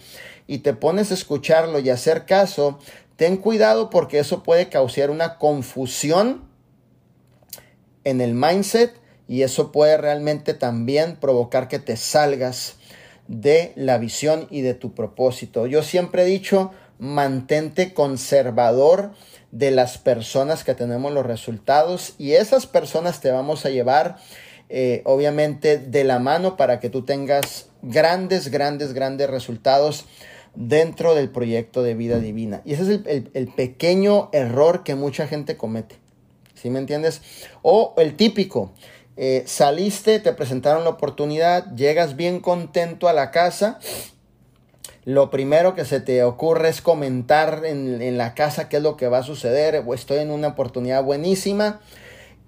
y 0.53 0.59
te 0.59 0.75
pones 0.75 1.11
a 1.11 1.15
escucharlo 1.15 1.79
y 1.79 1.89
hacer 1.89 2.27
caso, 2.27 2.79
ten 3.17 3.39
cuidado 3.39 3.89
porque 3.89 4.19
eso 4.19 4.43
puede 4.43 4.69
causar 4.69 5.09
una 5.09 5.39
confusión 5.39 6.43
en 8.05 8.21
el 8.21 8.35
mindset 8.35 8.93
y 9.27 9.45
eso 9.45 9.73
puede 9.73 9.97
realmente 9.97 10.53
también 10.53 11.17
provocar 11.17 11.69
que 11.69 11.79
te 11.79 11.97
salgas 11.97 12.77
de 13.29 13.73
la 13.77 13.97
visión 13.97 14.47
y 14.51 14.61
de 14.61 14.75
tu 14.75 14.95
propósito. 14.95 15.67
Yo 15.67 15.83
siempre 15.83 16.25
he 16.25 16.27
dicho, 16.27 16.71
mantente 16.99 17.95
conservador 17.95 19.13
de 19.53 19.71
las 19.71 19.97
personas 19.97 20.65
que 20.65 20.75
tenemos 20.75 21.15
los 21.15 21.25
resultados 21.25 22.13
y 22.19 22.33
esas 22.33 22.67
personas 22.67 23.23
te 23.23 23.31
vamos 23.31 23.65
a 23.65 23.71
llevar 23.71 24.17
eh, 24.69 25.01
obviamente 25.07 25.79
de 25.79 26.05
la 26.05 26.19
mano 26.19 26.59
para 26.59 26.79
que 26.79 26.91
tú 26.91 27.07
tengas 27.07 27.71
grandes, 27.81 28.49
grandes, 28.51 28.93
grandes 28.93 29.31
resultados 29.31 30.05
dentro 30.55 31.15
del 31.15 31.31
proyecto 31.31 31.83
de 31.83 31.95
vida 31.95 32.19
divina. 32.19 32.63
Y 32.65 32.75
ese 32.75 32.83
es 32.83 33.01
el, 33.35 33.49
pequeño 33.49 34.29
error 34.33 34.85
que 34.85 34.95
mucha 34.95 35.27
gente 35.27 35.57
comete. 35.57 35.97
¿Sí 36.55 36.71
me 36.71 36.79
entiendes? 36.79 37.23
O 37.63 37.95
el 37.97 38.17
típico, 38.17 38.73
eh, 39.17 39.43
saliste, 39.47 40.21
te 40.21 40.33
presentaron 40.33 40.85
la 40.85 40.91
oportunidad, 40.91 41.75
llegas 41.75 42.17
bien 42.17 42.41
contento 42.41 43.09
a 43.09 43.13
la 43.13 43.31
casa 43.31 43.79
lo 45.05 45.31
primero 45.31 45.75
que 45.75 45.85
se 45.85 46.01
te 46.01 46.23
ocurre 46.23 46.69
es 46.69 46.81
comentar 46.81 47.63
en, 47.65 48.17
la 48.17 48.35
casa 48.35 48.69
qué 48.69 48.77
es 48.77 48.83
lo 48.83 48.97
que 48.97 49.09
va 49.09 49.19
a 49.19 49.23
suceder, 49.25 49.85
estoy 49.93 50.19
en 50.19 50.31
una 50.31 50.49
oportunidad 50.49 51.03
buenísima. 51.03 51.81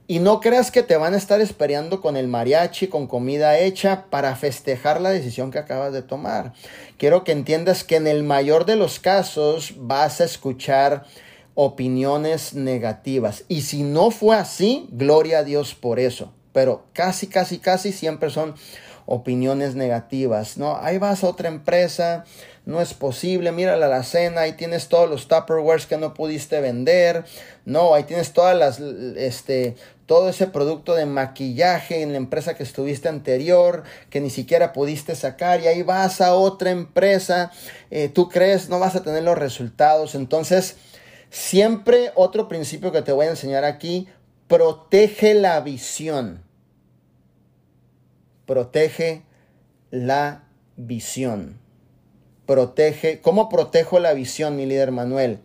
Y 0.06 0.18
no 0.18 0.40
creas 0.40 0.70
que 0.70 0.82
te 0.82 0.96
van 0.98 1.14
a 1.14 1.16
estar 1.16 1.40
esperando 1.40 2.02
con 2.02 2.18
el 2.18 2.28
mariachi, 2.28 2.88
con 2.88 3.06
comida 3.06 3.58
hecha 3.58 4.04
para 4.10 4.36
festejar 4.36 5.00
la 5.00 5.08
decisión 5.08 5.50
que 5.50 5.58
acabas 5.58 5.94
de 5.94 6.02
tomar. 6.02 6.52
Quiero 6.98 7.24
que 7.24 7.32
entiendas 7.32 7.84
que 7.84 7.96
en 7.96 8.06
el 8.06 8.22
mayor 8.22 8.66
de 8.66 8.76
los 8.76 9.00
casos 9.00 9.72
vas 9.78 10.20
a 10.20 10.24
escuchar 10.24 11.04
opiniones 11.54 12.52
negativas. 12.52 13.44
Y 13.48 13.62
si 13.62 13.82
no 13.82 14.10
fue 14.10 14.36
así, 14.36 14.88
gloria 14.90 15.38
a 15.38 15.44
Dios 15.44 15.74
por 15.74 15.98
eso. 15.98 16.32
Pero 16.52 16.84
casi, 16.92 17.26
casi, 17.26 17.58
casi 17.58 17.90
siempre 17.90 18.28
son 18.28 18.54
opiniones 19.06 19.74
negativas, 19.74 20.56
¿no? 20.56 20.76
Ahí 20.76 20.98
vas 20.98 21.24
a 21.24 21.28
otra 21.28 21.48
empresa, 21.48 22.24
no 22.64 22.80
es 22.80 22.94
posible, 22.94 23.52
mira 23.52 23.76
la 23.76 24.02
cena, 24.02 24.42
ahí 24.42 24.52
tienes 24.54 24.88
todos 24.88 25.10
los 25.10 25.28
Tupperwares 25.28 25.86
que 25.86 25.98
no 25.98 26.14
pudiste 26.14 26.60
vender, 26.60 27.24
no, 27.66 27.94
ahí 27.94 28.04
tienes 28.04 28.32
todas 28.32 28.56
las, 28.56 28.80
este, 28.80 29.76
todo 30.06 30.28
ese 30.28 30.46
producto 30.46 30.94
de 30.94 31.06
maquillaje 31.06 32.02
en 32.02 32.12
la 32.12 32.18
empresa 32.18 32.54
que 32.54 32.62
estuviste 32.62 33.08
anterior, 33.08 33.84
que 34.10 34.20
ni 34.20 34.30
siquiera 34.30 34.72
pudiste 34.72 35.14
sacar, 35.14 35.60
y 35.60 35.66
ahí 35.66 35.82
vas 35.82 36.20
a 36.20 36.34
otra 36.34 36.70
empresa, 36.70 37.50
eh, 37.90 38.08
tú 38.08 38.28
crees 38.28 38.68
no 38.68 38.78
vas 38.78 38.96
a 38.96 39.02
tener 39.02 39.22
los 39.22 39.38
resultados, 39.38 40.14
entonces, 40.14 40.76
siempre 41.30 42.12
otro 42.14 42.48
principio 42.48 42.92
que 42.92 43.02
te 43.02 43.12
voy 43.12 43.26
a 43.26 43.30
enseñar 43.30 43.64
aquí, 43.64 44.08
protege 44.46 45.34
la 45.34 45.60
visión 45.60 46.44
protege 48.46 49.22
la 49.90 50.44
visión. 50.76 51.58
Protege, 52.46 53.20
¿cómo 53.20 53.48
protejo 53.48 53.98
la 54.00 54.12
visión, 54.12 54.56
mi 54.56 54.66
líder 54.66 54.92
Manuel? 54.92 55.40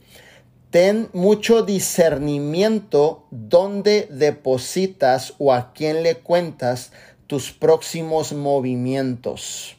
Ten 0.71 1.09
mucho 1.13 1.63
discernimiento 1.63 3.25
dónde 3.31 4.07
depositas 4.11 5.33
o 5.39 5.51
a 5.51 5.73
quién 5.73 6.03
le 6.03 6.17
cuentas 6.17 6.91
tus 7.25 7.51
próximos 7.51 8.33
movimientos. 8.33 9.77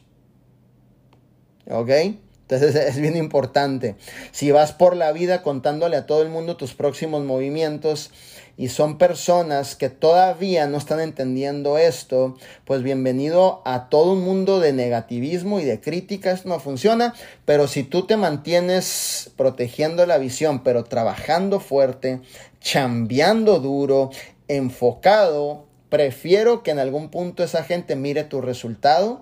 ¿Ok? 1.69 1.89
Entonces 1.89 2.75
es 2.87 2.99
bien 2.99 3.15
importante. 3.15 3.95
Si 4.31 4.51
vas 4.51 4.73
por 4.73 4.95
la 4.95 5.13
vida 5.13 5.43
contándole 5.43 5.95
a 5.95 6.05
todo 6.05 6.21
el 6.21 6.29
mundo 6.29 6.57
tus 6.57 6.73
próximos 6.73 7.23
movimientos, 7.23 8.11
y 8.57 8.69
son 8.69 8.97
personas 8.97 9.75
que 9.75 9.89
todavía 9.89 10.67
no 10.67 10.77
están 10.77 10.99
entendiendo 10.99 11.77
esto, 11.77 12.37
pues 12.65 12.83
bienvenido 12.83 13.61
a 13.65 13.89
todo 13.89 14.13
un 14.13 14.21
mundo 14.21 14.59
de 14.59 14.73
negativismo 14.73 15.59
y 15.59 15.65
de 15.65 15.79
críticas, 15.79 16.45
no 16.45 16.59
funciona, 16.59 17.13
pero 17.45 17.67
si 17.67 17.83
tú 17.83 18.05
te 18.05 18.17
mantienes 18.17 19.31
protegiendo 19.35 20.05
la 20.05 20.17
visión, 20.17 20.63
pero 20.63 20.83
trabajando 20.83 21.59
fuerte, 21.59 22.21
chambeando 22.59 23.59
duro, 23.59 24.11
enfocado, 24.47 25.65
prefiero 25.89 26.63
que 26.63 26.71
en 26.71 26.79
algún 26.79 27.09
punto 27.09 27.43
esa 27.43 27.63
gente 27.63 27.95
mire 27.95 28.23
tu 28.23 28.41
resultado 28.41 29.21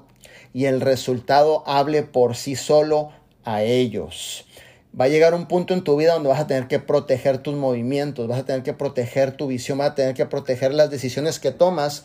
y 0.53 0.65
el 0.65 0.81
resultado 0.81 1.63
hable 1.67 2.03
por 2.03 2.35
sí 2.35 2.55
solo 2.55 3.11
a 3.43 3.63
ellos 3.63 4.45
va 4.97 5.05
a 5.05 5.07
llegar 5.07 5.33
un 5.33 5.45
punto 5.45 5.73
en 5.73 5.83
tu 5.83 5.95
vida 5.95 6.13
donde 6.13 6.29
vas 6.29 6.39
a 6.39 6.47
tener 6.47 6.67
que 6.67 6.79
proteger 6.79 7.37
tus 7.39 7.55
movimientos, 7.55 8.27
vas 8.27 8.39
a 8.39 8.45
tener 8.45 8.63
que 8.63 8.73
proteger 8.73 9.31
tu 9.33 9.47
visión, 9.47 9.77
vas 9.77 9.91
a 9.91 9.95
tener 9.95 10.15
que 10.15 10.25
proteger 10.25 10.73
las 10.73 10.89
decisiones 10.89 11.39
que 11.39 11.51
tomas, 11.51 12.03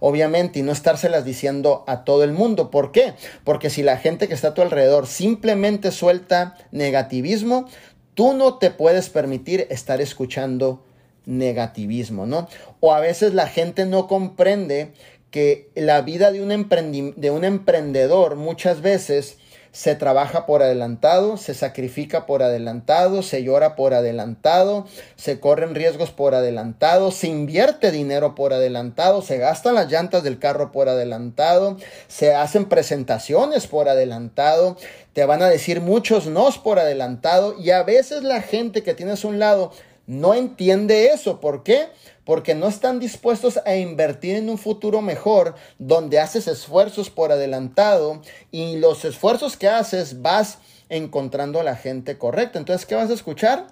obviamente, 0.00 0.58
y 0.58 0.62
no 0.62 0.72
estárselas 0.72 1.24
diciendo 1.24 1.84
a 1.86 2.04
todo 2.04 2.24
el 2.24 2.32
mundo. 2.32 2.70
¿Por 2.70 2.92
qué? 2.92 3.14
Porque 3.44 3.70
si 3.70 3.82
la 3.82 3.98
gente 3.98 4.28
que 4.28 4.34
está 4.34 4.48
a 4.48 4.54
tu 4.54 4.62
alrededor 4.62 5.06
simplemente 5.06 5.92
suelta 5.92 6.56
negativismo, 6.72 7.68
tú 8.14 8.34
no 8.34 8.58
te 8.58 8.70
puedes 8.70 9.10
permitir 9.10 9.66
estar 9.70 10.00
escuchando 10.00 10.84
negativismo, 11.26 12.26
¿no? 12.26 12.48
O 12.80 12.92
a 12.92 13.00
veces 13.00 13.32
la 13.32 13.46
gente 13.46 13.86
no 13.86 14.08
comprende 14.08 14.92
que 15.30 15.70
la 15.74 16.00
vida 16.02 16.30
de 16.30 16.42
un, 16.42 17.14
de 17.16 17.30
un 17.30 17.44
emprendedor 17.44 18.36
muchas 18.36 18.82
veces 18.82 19.38
se 19.74 19.96
trabaja 19.96 20.46
por 20.46 20.62
adelantado, 20.62 21.36
se 21.36 21.52
sacrifica 21.52 22.26
por 22.26 22.44
adelantado, 22.44 23.24
se 23.24 23.42
llora 23.42 23.74
por 23.74 23.92
adelantado, 23.92 24.86
se 25.16 25.40
corren 25.40 25.74
riesgos 25.74 26.12
por 26.12 26.36
adelantado, 26.36 27.10
se 27.10 27.26
invierte 27.26 27.90
dinero 27.90 28.36
por 28.36 28.52
adelantado, 28.52 29.20
se 29.20 29.36
gastan 29.36 29.74
las 29.74 29.90
llantas 29.90 30.22
del 30.22 30.38
carro 30.38 30.70
por 30.70 30.88
adelantado, 30.88 31.76
se 32.06 32.36
hacen 32.36 32.66
presentaciones 32.66 33.66
por 33.66 33.88
adelantado, 33.88 34.76
te 35.12 35.24
van 35.24 35.42
a 35.42 35.48
decir 35.48 35.80
muchos 35.80 36.28
nos 36.28 36.56
por 36.56 36.78
adelantado 36.78 37.56
y 37.58 37.72
a 37.72 37.82
veces 37.82 38.22
la 38.22 38.42
gente 38.42 38.84
que 38.84 38.94
tienes 38.94 39.24
a 39.24 39.28
un 39.28 39.40
lado 39.40 39.72
no 40.06 40.34
entiende 40.34 41.06
eso. 41.06 41.40
¿Por 41.40 41.62
qué? 41.62 41.88
porque 42.24 42.54
no 42.54 42.68
están 42.68 42.98
dispuestos 43.00 43.60
a 43.64 43.76
invertir 43.76 44.36
en 44.36 44.48
un 44.48 44.58
futuro 44.58 45.02
mejor 45.02 45.54
donde 45.78 46.18
haces 46.18 46.48
esfuerzos 46.48 47.10
por 47.10 47.32
adelantado 47.32 48.22
y 48.50 48.76
los 48.76 49.04
esfuerzos 49.04 49.56
que 49.56 49.68
haces 49.68 50.22
vas 50.22 50.58
encontrando 50.88 51.60
a 51.60 51.64
la 51.64 51.76
gente 51.76 52.18
correcta. 52.18 52.58
Entonces, 52.58 52.86
¿qué 52.86 52.94
vas 52.94 53.10
a 53.10 53.14
escuchar? 53.14 53.66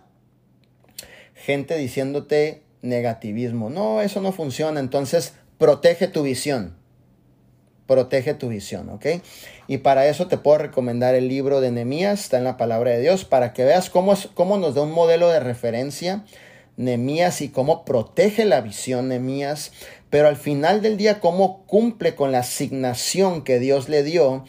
Gente 1.35 1.77
diciéndote 1.77 2.63
negativismo. 2.83 3.71
No, 3.71 4.03
eso 4.03 4.21
no 4.21 4.33
funciona. 4.33 4.81
Entonces, 4.81 5.35
protege 5.59 6.09
tu 6.09 6.23
visión. 6.23 6.77
Protege 7.93 8.33
tu 8.33 8.49
visión, 8.49 8.89
¿ok? 8.89 9.05
Y 9.69 9.79
para 9.79 10.07
eso 10.07 10.27
te 10.27 10.39
puedo 10.39 10.57
recomendar 10.57 11.15
el 11.15 11.29
libro 11.29 11.61
de 11.61 11.71
Nehemías, 11.71 12.21
está 12.21 12.39
en 12.39 12.45
la 12.45 12.57
palabra 12.57 12.93
de 12.93 13.01
Dios, 13.01 13.27
para 13.27 13.53
que 13.53 13.65
veas 13.67 13.91
cómo, 13.91 14.15
cómo 14.33 14.57
nos 14.57 14.75
da 14.75 14.81
un 14.81 14.93
modelo 14.93 15.29
de 15.29 15.41
referencia 15.41 16.25
Nemías 16.79 17.43
y 17.43 17.51
cómo 17.51 17.85
protege 17.85 18.47
la 18.47 18.63
visión 18.63 19.09
Nemías, 19.09 19.73
pero 20.09 20.29
al 20.29 20.37
final 20.37 20.81
del 20.81 20.97
día 20.97 21.21
cómo 21.21 21.65
cumple 21.67 22.15
con 22.15 22.33
la 22.33 22.39
asignación 22.39 23.45
que 23.45 23.59
Dios 23.59 23.91
le 23.91 24.03
dio 24.03 24.47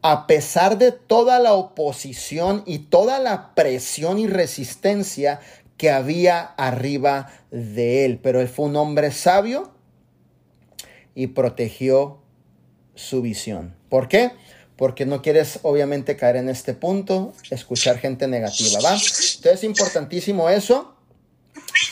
a 0.00 0.26
pesar 0.26 0.78
de 0.78 0.92
toda 0.92 1.38
la 1.38 1.52
oposición 1.52 2.62
y 2.64 2.78
toda 2.78 3.18
la 3.18 3.54
presión 3.54 4.18
y 4.18 4.26
resistencia 4.26 5.40
que 5.76 5.90
había 5.90 6.40
arriba 6.40 7.28
de 7.50 8.06
él. 8.06 8.20
Pero 8.22 8.40
él 8.40 8.48
fue 8.48 8.66
un 8.66 8.76
hombre 8.76 9.10
sabio 9.10 9.72
y 11.14 11.26
protegió 11.26 12.22
su 12.96 13.22
visión. 13.22 13.76
¿Por 13.88 14.08
qué? 14.08 14.32
Porque 14.76 15.06
no 15.06 15.22
quieres 15.22 15.60
obviamente 15.62 16.16
caer 16.16 16.36
en 16.36 16.48
este 16.48 16.74
punto, 16.74 17.32
escuchar 17.50 17.98
gente 17.98 18.26
negativa, 18.26 18.80
¿va? 18.80 18.90
Entonces 18.90 19.46
es 19.46 19.64
importantísimo 19.64 20.50
eso. 20.50 20.94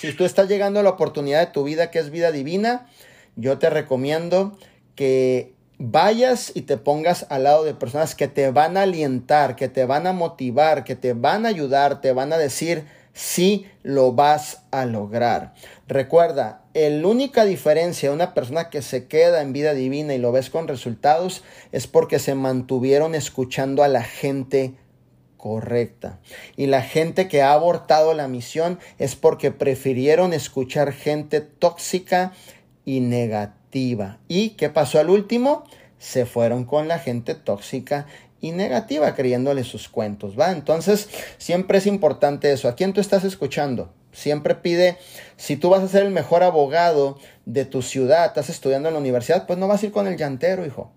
Si 0.00 0.12
tú 0.14 0.24
estás 0.24 0.48
llegando 0.48 0.80
a 0.80 0.82
la 0.82 0.90
oportunidad 0.90 1.40
de 1.40 1.52
tu 1.52 1.64
vida 1.64 1.90
que 1.90 1.98
es 1.98 2.10
vida 2.10 2.32
divina, 2.32 2.88
yo 3.36 3.58
te 3.58 3.70
recomiendo 3.70 4.58
que 4.94 5.54
vayas 5.78 6.52
y 6.54 6.62
te 6.62 6.76
pongas 6.76 7.26
al 7.30 7.44
lado 7.44 7.64
de 7.64 7.74
personas 7.74 8.14
que 8.14 8.28
te 8.28 8.50
van 8.50 8.76
a 8.76 8.82
alientar, 8.82 9.56
que 9.56 9.68
te 9.68 9.84
van 9.84 10.06
a 10.06 10.12
motivar, 10.12 10.84
que 10.84 10.96
te 10.96 11.12
van 11.12 11.46
a 11.46 11.48
ayudar, 11.48 12.00
te 12.00 12.12
van 12.12 12.32
a 12.32 12.38
decir, 12.38 12.86
si 13.12 13.66
lo 13.82 14.12
vas 14.12 14.62
a 14.70 14.84
lograr. 14.84 15.54
Recuerda, 15.86 16.63
la 16.74 17.06
única 17.06 17.44
diferencia 17.44 18.08
de 18.08 18.14
una 18.14 18.34
persona 18.34 18.68
que 18.68 18.82
se 18.82 19.06
queda 19.06 19.42
en 19.42 19.52
vida 19.52 19.74
divina 19.74 20.14
y 20.14 20.18
lo 20.18 20.32
ves 20.32 20.50
con 20.50 20.66
resultados 20.66 21.44
es 21.72 21.86
porque 21.86 22.18
se 22.18 22.34
mantuvieron 22.34 23.14
escuchando 23.14 23.84
a 23.84 23.88
la 23.88 24.02
gente 24.02 24.74
correcta. 25.36 26.20
Y 26.56 26.66
la 26.66 26.82
gente 26.82 27.28
que 27.28 27.42
ha 27.42 27.52
abortado 27.52 28.14
la 28.14 28.28
misión 28.28 28.78
es 28.98 29.14
porque 29.14 29.50
prefirieron 29.50 30.32
escuchar 30.32 30.92
gente 30.92 31.40
tóxica 31.42 32.32
y 32.84 33.00
negativa. 33.00 34.18
¿Y 34.26 34.50
qué 34.50 34.70
pasó 34.70 34.98
al 34.98 35.10
último? 35.10 35.64
Se 35.98 36.26
fueron 36.26 36.64
con 36.64 36.88
la 36.88 36.98
gente 36.98 37.34
tóxica 37.34 38.06
y 38.40 38.52
negativa 38.52 39.14
creyéndole 39.14 39.64
sus 39.64 39.88
cuentos, 39.88 40.38
¿va? 40.38 40.50
Entonces, 40.50 41.08
siempre 41.38 41.78
es 41.78 41.86
importante 41.86 42.50
eso. 42.52 42.68
¿A 42.68 42.74
quién 42.74 42.92
tú 42.92 43.00
estás 43.00 43.24
escuchando? 43.24 43.92
Siempre 44.12 44.54
pide, 44.54 44.96
si 45.36 45.56
tú 45.56 45.70
vas 45.70 45.82
a 45.82 45.88
ser 45.88 46.04
el 46.04 46.10
mejor 46.10 46.42
abogado 46.42 47.18
de 47.44 47.64
tu 47.64 47.82
ciudad, 47.82 48.26
estás 48.26 48.50
estudiando 48.50 48.88
en 48.88 48.94
la 48.94 49.00
universidad, 49.00 49.46
pues 49.46 49.58
no 49.58 49.68
vas 49.68 49.82
a 49.82 49.86
ir 49.86 49.92
con 49.92 50.06
el 50.06 50.16
llantero, 50.16 50.64
hijo. 50.64 50.92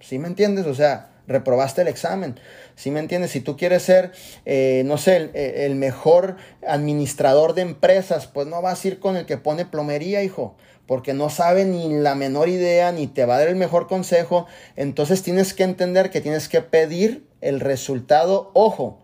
¿Sí 0.00 0.18
me 0.18 0.28
entiendes? 0.28 0.66
O 0.66 0.74
sea, 0.74 1.10
reprobaste 1.26 1.82
el 1.82 1.88
examen. 1.88 2.38
¿Sí 2.76 2.90
me 2.90 3.00
entiendes? 3.00 3.32
Si 3.32 3.40
tú 3.40 3.56
quieres 3.56 3.82
ser, 3.82 4.12
eh, 4.44 4.82
no 4.86 4.98
sé, 4.98 5.16
el, 5.16 5.30
el, 5.34 5.74
mejor 5.74 6.36
administrador 6.66 7.54
de 7.54 7.62
empresas, 7.62 8.26
pues 8.26 8.46
no 8.46 8.62
vas 8.62 8.84
a 8.84 8.88
ir 8.88 8.98
con 9.00 9.16
el 9.16 9.26
que 9.26 9.38
pone 9.38 9.64
plomería, 9.64 10.22
hijo 10.22 10.56
porque 10.88 11.12
no 11.12 11.28
sabe 11.28 11.66
ni 11.66 11.92
la 12.00 12.14
menor 12.14 12.48
idea, 12.48 12.92
ni 12.92 13.06
te 13.06 13.26
va 13.26 13.36
a 13.36 13.40
dar 13.40 13.48
el 13.48 13.56
mejor 13.56 13.86
consejo. 13.88 14.46
Entonces 14.74 15.22
tienes 15.22 15.52
que 15.52 15.62
entender 15.62 16.08
que 16.08 16.22
tienes 16.22 16.48
que 16.48 16.62
pedir 16.62 17.28
el 17.42 17.60
resultado, 17.60 18.50
ojo, 18.54 18.98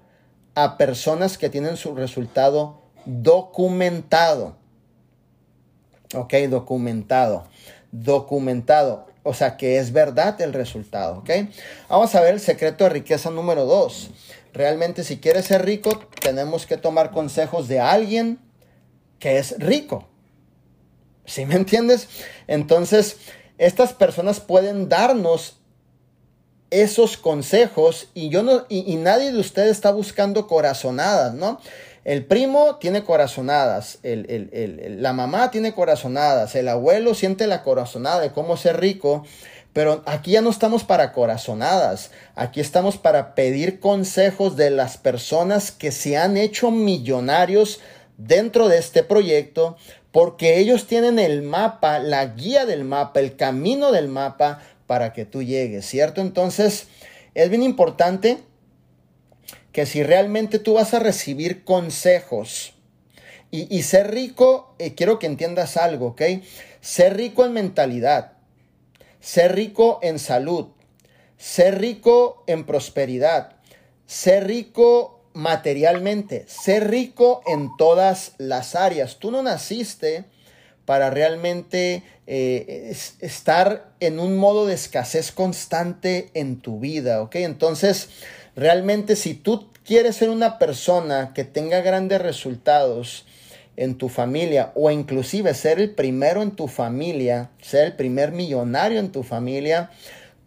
a 0.54 0.78
personas 0.78 1.36
que 1.36 1.50
tienen 1.50 1.76
su 1.76 1.94
resultado 1.94 2.80
documentado. 3.04 4.56
Ok, 6.14 6.34
documentado. 6.50 7.44
Documentado. 7.92 9.06
O 9.22 9.32
sea, 9.32 9.56
que 9.56 9.78
es 9.78 9.92
verdad 9.92 10.40
el 10.40 10.52
resultado. 10.52 11.18
Ok. 11.18 11.30
Vamos 11.88 12.14
a 12.14 12.20
ver 12.20 12.34
el 12.34 12.40
secreto 12.40 12.84
de 12.84 12.90
riqueza 12.90 13.30
número 13.30 13.64
dos. 13.64 14.10
Realmente 14.52 15.02
si 15.02 15.18
quieres 15.18 15.46
ser 15.46 15.64
rico, 15.64 15.98
tenemos 16.20 16.66
que 16.66 16.76
tomar 16.76 17.10
consejos 17.10 17.66
de 17.68 17.80
alguien 17.80 18.38
que 19.18 19.38
es 19.38 19.58
rico. 19.58 20.06
¿Sí 21.24 21.46
me 21.46 21.54
entiendes? 21.54 22.08
Entonces, 22.46 23.16
estas 23.58 23.92
personas 23.92 24.40
pueden 24.40 24.88
darnos 24.88 25.58
esos 26.70 27.16
consejos 27.16 28.08
y 28.14 28.28
yo 28.28 28.42
no, 28.42 28.66
y, 28.68 28.96
nadie 28.96 29.32
de 29.32 29.38
ustedes 29.38 29.70
está 29.70 29.92
buscando 29.92 30.46
corazonadas, 30.46 31.32
¿no? 31.34 31.60
El 32.04 32.26
primo 32.26 32.76
tiene 32.76 33.02
corazonadas, 33.02 33.98
la 34.02 35.12
mamá 35.14 35.50
tiene 35.50 35.72
corazonadas, 35.72 36.54
el 36.54 36.68
abuelo 36.68 37.14
siente 37.14 37.46
la 37.46 37.62
corazonada 37.62 38.20
de 38.20 38.30
cómo 38.30 38.58
ser 38.58 38.78
rico, 38.78 39.24
pero 39.72 40.02
aquí 40.04 40.32
ya 40.32 40.42
no 40.42 40.50
estamos 40.50 40.84
para 40.84 41.12
corazonadas, 41.12 42.10
aquí 42.34 42.60
estamos 42.60 42.98
para 42.98 43.34
pedir 43.34 43.80
consejos 43.80 44.56
de 44.56 44.70
las 44.70 44.98
personas 44.98 45.72
que 45.72 45.92
se 45.92 46.18
han 46.18 46.36
hecho 46.36 46.70
millonarios 46.70 47.80
dentro 48.18 48.68
de 48.68 48.78
este 48.78 49.02
proyecto, 49.02 49.76
porque 50.12 50.58
ellos 50.58 50.86
tienen 50.86 51.18
el 51.18 51.40
mapa, 51.40 51.98
la 52.00 52.26
guía 52.26 52.66
del 52.66 52.84
mapa, 52.84 53.18
el 53.18 53.34
camino 53.34 53.92
del 53.92 54.08
mapa 54.08 54.60
para 54.86 55.14
que 55.14 55.24
tú 55.24 55.42
llegues, 55.42 55.86
¿cierto? 55.86 56.20
Entonces, 56.20 56.86
es 57.34 57.48
bien 57.48 57.62
importante 57.62 58.38
que 59.74 59.86
si 59.86 60.04
realmente 60.04 60.60
tú 60.60 60.74
vas 60.74 60.94
a 60.94 61.00
recibir 61.00 61.64
consejos 61.64 62.74
y, 63.50 63.82
ser 63.82 64.12
rico, 64.12 64.74
eh, 64.78 64.94
quiero 64.94 65.18
que 65.18 65.26
entiendas 65.26 65.76
algo, 65.76 66.08
¿ok? 66.08 66.22
Ser 66.80 67.16
rico 67.16 67.44
en 67.44 67.52
mentalidad, 67.52 68.32
ser 69.20 69.54
rico 69.54 69.98
en 70.02 70.18
salud, 70.18 70.68
ser 71.38 71.80
rico 71.80 72.44
en 72.46 72.66
prosperidad, 72.66 73.56
ser 74.06 74.46
rico 74.46 75.24
materialmente, 75.34 76.44
ser 76.48 76.88
rico 76.88 77.42
en 77.46 77.76
todas 77.76 78.32
las 78.38 78.76
áreas. 78.76 79.18
Tú 79.18 79.32
no 79.32 79.42
naciste 79.42 80.24
para 80.84 81.10
realmente 81.10 82.04
eh, 82.26 82.96
estar 83.20 83.92
en 84.00 84.20
un 84.20 84.36
modo 84.36 84.66
de 84.66 84.74
escasez 84.74 85.32
constante 85.32 86.30
en 86.34 86.60
tu 86.60 86.78
vida, 86.78 87.22
¿ok? 87.22 87.36
Entonces, 87.36 88.08
realmente 88.56 89.16
si 89.16 89.34
tú 89.34 89.68
quieres 89.84 90.16
ser 90.16 90.30
una 90.30 90.58
persona 90.58 91.32
que 91.34 91.44
tenga 91.44 91.80
grandes 91.80 92.20
resultados 92.20 93.26
en 93.76 93.96
tu 93.96 94.08
familia 94.08 94.72
o 94.74 94.90
inclusive 94.90 95.52
ser 95.54 95.80
el 95.80 95.90
primero 95.90 96.42
en 96.42 96.52
tu 96.52 96.68
familia, 96.68 97.50
ser 97.60 97.86
el 97.86 97.92
primer 97.94 98.32
millonario 98.32 99.00
en 99.00 99.10
tu 99.10 99.22
familia, 99.22 99.90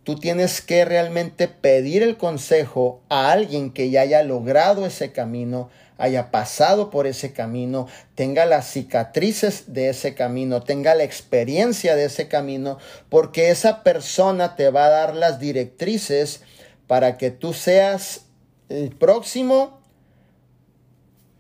Tú 0.08 0.16
tienes 0.16 0.62
que 0.62 0.86
realmente 0.86 1.50
pedir 1.50 2.02
el 2.02 2.16
consejo 2.16 3.02
a 3.10 3.30
alguien 3.30 3.74
que 3.74 3.90
ya 3.90 4.00
haya 4.00 4.24
logrado 4.24 4.86
ese 4.86 5.12
camino, 5.12 5.70
haya 5.98 6.32
pasado 6.32 6.90
por 6.90 7.08
ese 7.08 7.34
camino, 7.34 7.90
tenga 8.16 8.46
las 8.46 8.72
cicatrices 8.72 9.74
de 9.74 9.90
ese 9.90 10.16
camino, 10.16 10.64
tenga 10.64 10.96
la 10.96 11.04
experiencia 11.04 11.98
de 11.98 12.06
ese 12.06 12.30
camino, 12.30 12.78
porque 13.10 13.50
esa 13.50 13.84
persona 13.84 14.56
te 14.56 14.70
va 14.70 14.86
a 14.86 14.92
dar 14.92 15.14
las 15.14 15.42
directrices 15.42 16.40
para 16.88 17.18
que 17.18 17.32
tú 17.32 17.54
seas 17.54 18.26
el 18.70 18.96
próximo 18.96 19.80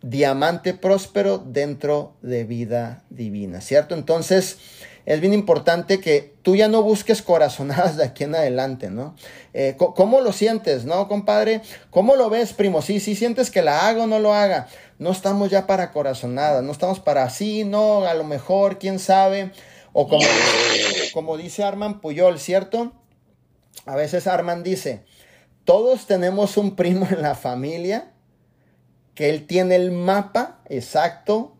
diamante 0.02 0.74
próspero 0.74 1.38
dentro 1.40 2.14
de 2.22 2.44
vida 2.44 3.04
divina, 3.10 3.62
¿cierto? 3.62 3.96
Entonces, 3.96 4.58
es 5.06 5.22
bien 5.22 5.34
importante 5.34 6.00
que 6.00 6.36
tú 6.42 6.56
ya 6.56 6.68
no 6.68 6.84
busques 6.84 7.22
corazonadas 7.22 7.98
de 7.98 8.04
aquí 8.04 8.26
en 8.26 8.36
adelante, 8.36 8.90
¿no? 8.90 9.16
Eh, 9.54 9.76
¿Cómo 9.78 10.22
lo 10.22 10.34
sientes, 10.34 10.86
no, 10.86 11.08
compadre? 11.08 11.62
¿Cómo 11.90 12.16
lo 12.16 12.30
ves, 12.30 12.54
primo? 12.54 12.82
Sí, 12.82 13.00
sí 13.00 13.16
sientes 13.16 13.50
que 13.50 13.62
la 13.62 13.88
haga 13.88 14.04
o 14.04 14.08
no 14.08 14.20
lo 14.20 14.34
haga. 14.34 14.68
No 15.00 15.12
estamos 15.12 15.50
ya 15.50 15.66
para 15.66 15.92
corazonadas, 15.92 16.64
no 16.64 16.72
estamos 16.72 17.00
para 17.00 17.30
sí, 17.30 17.64
no, 17.64 18.06
a 18.06 18.14
lo 18.14 18.24
mejor, 18.24 18.80
quién 18.80 19.00
sabe. 19.00 19.52
O 19.94 20.08
como, 20.08 20.28
como 21.14 21.38
dice 21.38 21.64
Arman 21.64 22.02
Puyol, 22.02 22.38
¿cierto? 22.40 22.92
A 23.86 23.96
veces 23.96 24.28
Arman 24.28 24.62
dice, 24.62 25.06
todos 25.68 26.08
tenemos 26.08 26.56
un 26.56 26.78
primo 26.78 27.06
en 27.12 27.22
la 27.22 27.36
familia 27.36 28.14
que 29.16 29.30
él 29.30 29.46
tiene 29.46 29.76
el 29.76 29.92
mapa 29.92 30.62
exacto, 30.70 31.58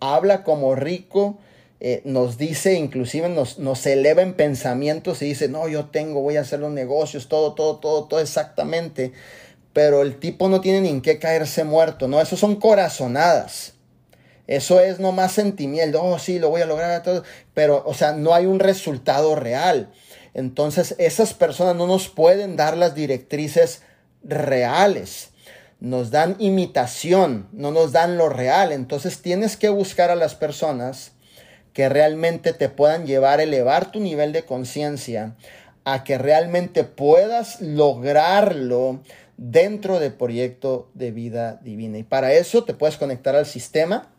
habla 0.00 0.42
como 0.42 0.74
rico, 0.74 1.38
eh, 1.78 2.00
nos 2.06 2.38
dice, 2.38 2.74
inclusive 2.74 3.28
nos, 3.28 3.58
nos 3.58 3.84
eleva 3.84 4.22
en 4.22 4.32
pensamientos 4.32 5.20
y 5.20 5.26
dice, 5.26 5.48
no, 5.48 5.68
yo 5.68 5.90
tengo, 5.90 6.22
voy 6.22 6.38
a 6.38 6.40
hacer 6.40 6.60
los 6.60 6.72
negocios, 6.72 7.28
todo, 7.28 7.52
todo, 7.52 7.76
todo, 7.76 8.04
todo 8.04 8.20
exactamente. 8.20 9.12
Pero 9.74 10.00
el 10.00 10.18
tipo 10.18 10.48
no 10.48 10.62
tiene 10.62 10.80
ni 10.80 10.88
en 10.88 11.02
qué 11.02 11.18
caerse 11.18 11.62
muerto, 11.62 12.08
¿no? 12.08 12.22
Eso 12.22 12.38
son 12.38 12.56
corazonadas. 12.56 13.74
Eso 14.46 14.80
es 14.80 14.98
nomás 14.98 15.32
sentimiento, 15.32 16.02
oh, 16.02 16.18
sí, 16.18 16.38
lo 16.38 16.48
voy 16.48 16.62
a 16.62 16.66
lograr, 16.66 17.02
todo. 17.02 17.22
pero, 17.52 17.82
o 17.84 17.92
sea, 17.92 18.12
no 18.12 18.32
hay 18.32 18.46
un 18.46 18.60
resultado 18.60 19.34
real. 19.34 19.92
Entonces, 20.34 20.94
esas 20.98 21.34
personas 21.34 21.76
no 21.76 21.86
nos 21.86 22.08
pueden 22.08 22.56
dar 22.56 22.76
las 22.76 22.94
directrices 22.94 23.82
reales. 24.24 25.30
Nos 25.80 26.10
dan 26.10 26.36
imitación, 26.38 27.48
no 27.52 27.70
nos 27.70 27.92
dan 27.92 28.16
lo 28.16 28.28
real. 28.28 28.72
Entonces, 28.72 29.20
tienes 29.20 29.56
que 29.56 29.68
buscar 29.68 30.10
a 30.10 30.16
las 30.16 30.34
personas 30.34 31.12
que 31.72 31.88
realmente 31.88 32.52
te 32.52 32.68
puedan 32.68 33.06
llevar 33.06 33.40
a 33.40 33.44
elevar 33.44 33.90
tu 33.90 34.00
nivel 34.00 34.32
de 34.32 34.44
conciencia, 34.44 35.36
a 35.84 36.04
que 36.04 36.18
realmente 36.18 36.84
puedas 36.84 37.60
lograrlo 37.60 39.00
dentro 39.36 39.98
del 39.98 40.12
proyecto 40.12 40.90
de 40.94 41.10
vida 41.10 41.58
divina. 41.62 41.98
Y 41.98 42.04
para 42.04 42.32
eso 42.32 42.64
te 42.64 42.74
puedes 42.74 42.96
conectar 42.96 43.34
al 43.34 43.46
sistema, 43.46 44.11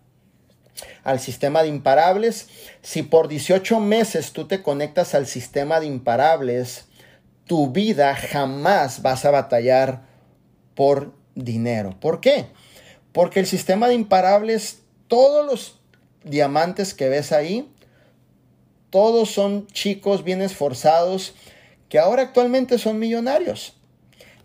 al 1.04 1.20
sistema 1.20 1.64
de 1.64 1.70
imparables. 1.70 2.50
Si 2.82 3.04
por 3.04 3.28
18 3.28 3.80
meses 3.80 4.32
tú 4.32 4.48
te 4.48 4.62
conectas 4.62 5.16
al 5.16 5.28
sistema 5.28 5.80
de 5.80 5.88
imparables, 5.88 6.86
tu 7.46 7.72
vida 7.72 8.16
jamás 8.16 9.02
vas 9.02 9.26
a 9.26 9.32
batallar 9.32 10.04
por 10.76 11.14
dinero. 11.36 12.00
¿Por 12.00 12.20
qué? 12.20 12.48
Porque 13.12 13.40
el 13.40 13.46
sistema 13.46 13.88
de 13.88 13.96
imparables, 13.96 14.80
todos 15.08 15.46
los 15.46 15.80
diamantes 16.24 16.94
que 16.94 17.10
ves 17.10 17.32
ahí, 17.32 17.70
todos 18.90 19.32
son 19.32 19.68
chicos 19.68 20.24
bien 20.24 20.42
esforzados 20.42 21.34
que 21.90 22.00
ahora 22.00 22.24
actualmente 22.24 22.78
son 22.78 23.00
millonarios. 23.00 23.76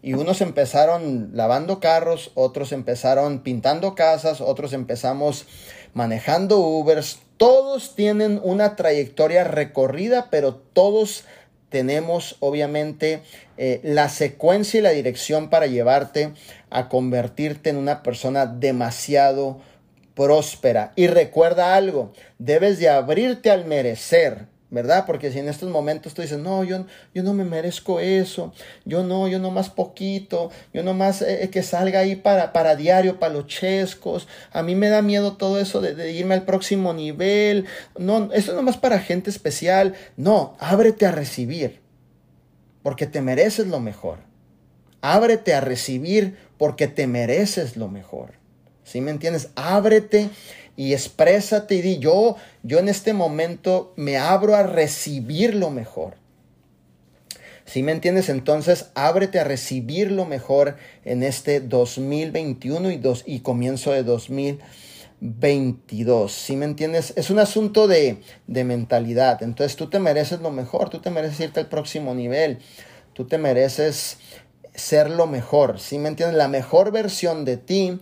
Y 0.00 0.14
unos 0.14 0.40
empezaron 0.40 1.30
lavando 1.32 1.80
carros, 1.80 2.30
otros 2.34 2.72
empezaron 2.72 3.40
pintando 3.40 3.94
casas, 3.94 4.40
otros 4.40 4.72
empezamos 4.72 5.46
manejando 5.94 6.58
Ubers. 6.58 7.18
Todos 7.36 7.94
tienen 7.94 8.40
una 8.42 8.76
trayectoria 8.76 9.44
recorrida, 9.44 10.28
pero 10.30 10.54
todos 10.54 11.24
tenemos 11.68 12.36
obviamente 12.40 13.22
eh, 13.56 13.80
la 13.82 14.08
secuencia 14.08 14.78
y 14.78 14.82
la 14.82 14.90
dirección 14.90 15.50
para 15.50 15.66
llevarte 15.66 16.32
a 16.70 16.88
convertirte 16.88 17.70
en 17.70 17.76
una 17.76 18.02
persona 18.02 18.46
demasiado 18.46 19.60
próspera. 20.14 20.92
Y 20.96 21.06
recuerda 21.06 21.76
algo, 21.76 22.12
debes 22.38 22.78
de 22.78 22.88
abrirte 22.88 23.50
al 23.50 23.66
merecer. 23.66 24.46
¿Verdad? 24.70 25.04
Porque 25.06 25.32
si 25.32 25.38
en 25.38 25.48
estos 25.48 25.70
momentos 25.70 26.12
tú 26.12 26.20
dices, 26.22 26.38
no, 26.38 26.62
yo, 26.62 26.84
yo 27.14 27.22
no 27.22 27.32
me 27.32 27.44
merezco 27.44 28.00
eso, 28.00 28.52
yo 28.84 29.02
no, 29.02 29.26
yo 29.26 29.38
no 29.38 29.50
más 29.50 29.70
poquito, 29.70 30.50
yo 30.74 30.82
no 30.82 30.92
más 30.92 31.22
eh, 31.22 31.44
eh, 31.44 31.50
que 31.50 31.62
salga 31.62 32.00
ahí 32.00 32.16
para, 32.16 32.52
para 32.52 32.76
diario, 32.76 33.18
para 33.18 33.32
los 33.32 33.46
chescos, 33.46 34.28
a 34.52 34.62
mí 34.62 34.74
me 34.74 34.90
da 34.90 35.00
miedo 35.00 35.36
todo 35.36 35.58
eso 35.58 35.80
de, 35.80 35.94
de 35.94 36.12
irme 36.12 36.34
al 36.34 36.44
próximo 36.44 36.92
nivel, 36.92 37.66
no, 37.98 38.30
eso 38.32 38.54
no 38.54 38.62
más 38.62 38.76
para 38.76 38.98
gente 38.98 39.30
especial, 39.30 39.94
no, 40.16 40.56
ábrete 40.58 41.06
a 41.06 41.12
recibir, 41.12 41.80
porque 42.82 43.06
te 43.06 43.22
mereces 43.22 43.68
lo 43.68 43.80
mejor, 43.80 44.18
ábrete 45.00 45.54
a 45.54 45.60
recibir 45.62 46.36
porque 46.58 46.88
te 46.88 47.06
mereces 47.06 47.78
lo 47.78 47.88
mejor, 47.88 48.32
¿sí 48.84 49.00
me 49.00 49.12
entiendes? 49.12 49.48
Ábrete 49.54 50.28
y 50.78 50.94
exprésate 50.94 51.74
y 51.74 51.82
di, 51.82 51.98
yo, 51.98 52.36
yo 52.62 52.78
en 52.78 52.88
este 52.88 53.12
momento 53.12 53.92
me 53.96 54.16
abro 54.16 54.54
a 54.54 54.62
recibir 54.62 55.56
lo 55.56 55.70
mejor. 55.70 56.14
Si 57.64 57.82
me 57.82 57.90
entiendes? 57.90 58.28
Entonces 58.28 58.90
ábrete 58.94 59.40
a 59.40 59.44
recibir 59.44 60.12
lo 60.12 60.24
mejor 60.24 60.76
en 61.04 61.24
este 61.24 61.58
2021 61.58 62.92
y, 62.92 62.96
dos, 62.96 63.24
y 63.26 63.40
comienzo 63.40 63.90
de 63.90 64.04
2022. 64.04 66.30
Si 66.30 66.54
me 66.54 66.66
entiendes? 66.66 67.12
Es 67.16 67.30
un 67.30 67.40
asunto 67.40 67.88
de, 67.88 68.22
de 68.46 68.62
mentalidad. 68.62 69.42
Entonces 69.42 69.74
tú 69.74 69.90
te 69.90 69.98
mereces 69.98 70.38
lo 70.38 70.52
mejor, 70.52 70.90
tú 70.90 71.00
te 71.00 71.10
mereces 71.10 71.40
irte 71.40 71.58
al 71.58 71.68
próximo 71.68 72.14
nivel, 72.14 72.60
tú 73.14 73.26
te 73.26 73.36
mereces 73.36 74.18
ser 74.78 75.10
lo 75.10 75.26
mejor. 75.26 75.80
Si 75.80 75.98
me 75.98 76.08
entiendes? 76.08 76.38
La 76.38 76.46
mejor 76.46 76.92
versión 76.92 77.44
de 77.44 77.56
ti 77.56 77.98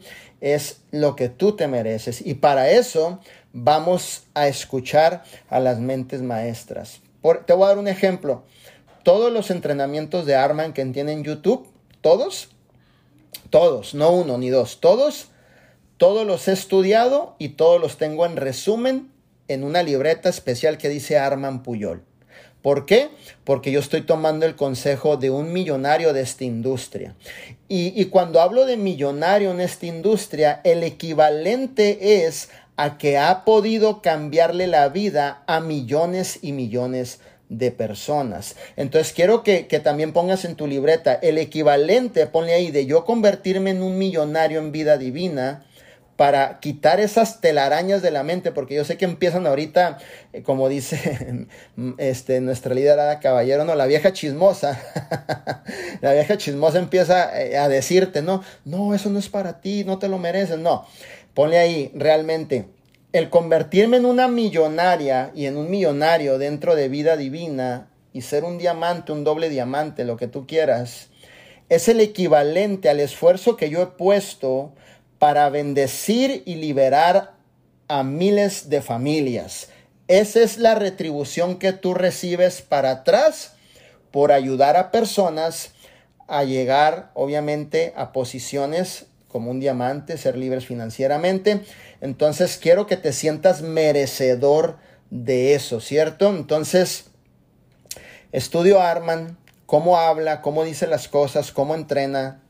es 0.54 0.80
lo 0.90 1.16
que 1.16 1.28
tú 1.28 1.56
te 1.56 1.66
mereces. 1.66 2.24
Y 2.24 2.34
para 2.34 2.70
eso 2.70 3.20
vamos 3.52 4.24
a 4.34 4.48
escuchar 4.48 5.24
a 5.48 5.60
las 5.60 5.78
mentes 5.80 6.22
maestras. 6.22 7.00
te 7.46 7.52
voy 7.52 7.64
a 7.64 7.68
dar 7.68 7.78
un 7.78 7.88
ejemplo. 7.88 8.44
Todos 9.02 9.32
los 9.32 9.50
entrenamientos 9.50 10.26
de 10.26 10.36
Arman 10.36 10.72
que 10.72 10.84
tienen 10.86 11.24
YouTube, 11.24 11.68
todos, 12.00 12.50
todos, 13.50 13.94
no 13.94 14.10
uno 14.10 14.38
ni 14.38 14.50
dos, 14.50 14.80
todos, 14.80 15.28
todos 15.96 16.26
los 16.26 16.48
he 16.48 16.52
estudiado 16.52 17.34
y 17.38 17.50
todos 17.50 17.80
los 17.80 17.98
tengo 17.98 18.26
en 18.26 18.36
resumen 18.36 19.10
en 19.48 19.64
una 19.64 19.82
libreta 19.82 20.28
especial 20.28 20.78
que 20.78 20.88
dice 20.88 21.18
Arman 21.18 21.62
Puyol. 21.62 22.05
¿Por 22.66 22.84
qué? 22.84 23.10
Porque 23.44 23.70
yo 23.70 23.78
estoy 23.78 24.02
tomando 24.02 24.44
el 24.44 24.56
consejo 24.56 25.16
de 25.16 25.30
un 25.30 25.52
millonario 25.52 26.12
de 26.12 26.22
esta 26.22 26.42
industria. 26.42 27.14
Y, 27.68 28.06
cuando 28.06 28.40
hablo 28.40 28.66
de 28.66 28.76
millonario 28.76 29.52
en 29.52 29.60
esta 29.60 29.86
industria, 29.86 30.62
el 30.64 30.82
equivalente 30.82 32.24
es 32.26 32.48
a 32.74 32.98
que 32.98 33.18
ha 33.18 33.44
podido 33.44 34.02
cambiarle 34.02 34.66
la 34.66 34.88
vida 34.88 35.44
a 35.46 35.60
millones 35.60 36.40
y 36.42 36.50
millones 36.50 37.20
de 37.48 37.70
personas. 37.70 38.56
Entonces 38.74 39.12
quiero 39.12 39.44
que, 39.44 39.68
que, 39.68 39.78
también 39.78 40.12
pongas 40.12 40.44
en 40.44 40.56
tu 40.56 40.66
libreta 40.66 41.14
el 41.14 41.38
equivalente, 41.38 42.26
ponle 42.26 42.54
ahí, 42.54 42.72
de 42.72 42.84
yo 42.84 43.04
convertirme 43.04 43.70
en 43.70 43.80
un 43.80 43.96
millonario 43.96 44.58
en 44.58 44.72
vida 44.72 44.98
divina 44.98 45.64
para 46.16 46.60
quitar 46.60 46.98
esas 46.98 47.40
telarañas 47.40 48.00
de 48.00 48.10
la 48.10 48.22
mente, 48.22 48.50
porque 48.50 48.74
yo 48.74 48.84
sé 48.84 48.96
que 48.96 49.04
empiezan 49.04 49.46
ahorita, 49.46 49.98
eh, 50.32 50.42
como 50.42 50.68
dice 50.68 51.46
este, 51.98 52.40
nuestra 52.40 52.74
liderada 52.74 53.20
caballero, 53.20 53.64
no, 53.64 53.74
la 53.74 53.86
vieja 53.86 54.12
chismosa, 54.12 54.80
la 56.00 56.12
vieja 56.14 56.38
chismosa 56.38 56.78
empieza 56.78 57.40
eh, 57.40 57.58
a 57.58 57.68
decirte, 57.68 58.22
no, 58.22 58.42
no, 58.64 58.94
eso 58.94 59.10
no 59.10 59.18
es 59.18 59.28
para 59.28 59.60
ti, 59.60 59.84
no 59.84 59.98
te 59.98 60.08
lo 60.08 60.18
mereces, 60.18 60.58
no, 60.58 60.86
ponle 61.34 61.58
ahí, 61.58 61.92
realmente, 61.94 62.66
el 63.12 63.28
convertirme 63.28 63.98
en 63.98 64.06
una 64.06 64.26
millonaria 64.26 65.30
y 65.34 65.46
en 65.46 65.58
un 65.58 65.70
millonario 65.70 66.38
dentro 66.38 66.74
de 66.74 66.88
vida 66.88 67.16
divina 67.16 67.88
y 68.12 68.22
ser 68.22 68.44
un 68.44 68.56
diamante, 68.56 69.12
un 69.12 69.24
doble 69.24 69.50
diamante, 69.50 70.04
lo 70.04 70.16
que 70.16 70.28
tú 70.28 70.46
quieras, 70.46 71.08
es 71.68 71.88
el 71.88 72.00
equivalente 72.00 72.88
al 72.88 73.00
esfuerzo 73.00 73.56
que 73.56 73.68
yo 73.68 73.82
he 73.82 73.86
puesto 73.86 74.72
para 75.18 75.48
bendecir 75.50 76.42
y 76.46 76.56
liberar 76.56 77.34
a 77.88 78.02
miles 78.02 78.68
de 78.68 78.82
familias. 78.82 79.68
Esa 80.08 80.40
es 80.40 80.58
la 80.58 80.74
retribución 80.74 81.58
que 81.58 81.72
tú 81.72 81.94
recibes 81.94 82.62
para 82.62 82.90
atrás 82.90 83.54
por 84.10 84.32
ayudar 84.32 84.76
a 84.76 84.90
personas 84.90 85.72
a 86.28 86.44
llegar, 86.44 87.10
obviamente, 87.14 87.92
a 87.96 88.12
posiciones 88.12 89.06
como 89.28 89.50
un 89.50 89.60
diamante, 89.60 90.16
ser 90.16 90.36
libres 90.36 90.66
financieramente. 90.66 91.62
Entonces, 92.00 92.56
quiero 92.56 92.86
que 92.86 92.96
te 92.96 93.12
sientas 93.12 93.62
merecedor 93.62 94.78
de 95.10 95.54
eso, 95.54 95.80
¿cierto? 95.80 96.30
Entonces, 96.30 97.06
estudio 98.32 98.80
Arman, 98.80 99.36
cómo 99.66 99.98
habla, 99.98 100.40
cómo 100.40 100.64
dice 100.64 100.86
las 100.86 101.08
cosas, 101.08 101.52
cómo 101.52 101.74
entrena, 101.74 102.42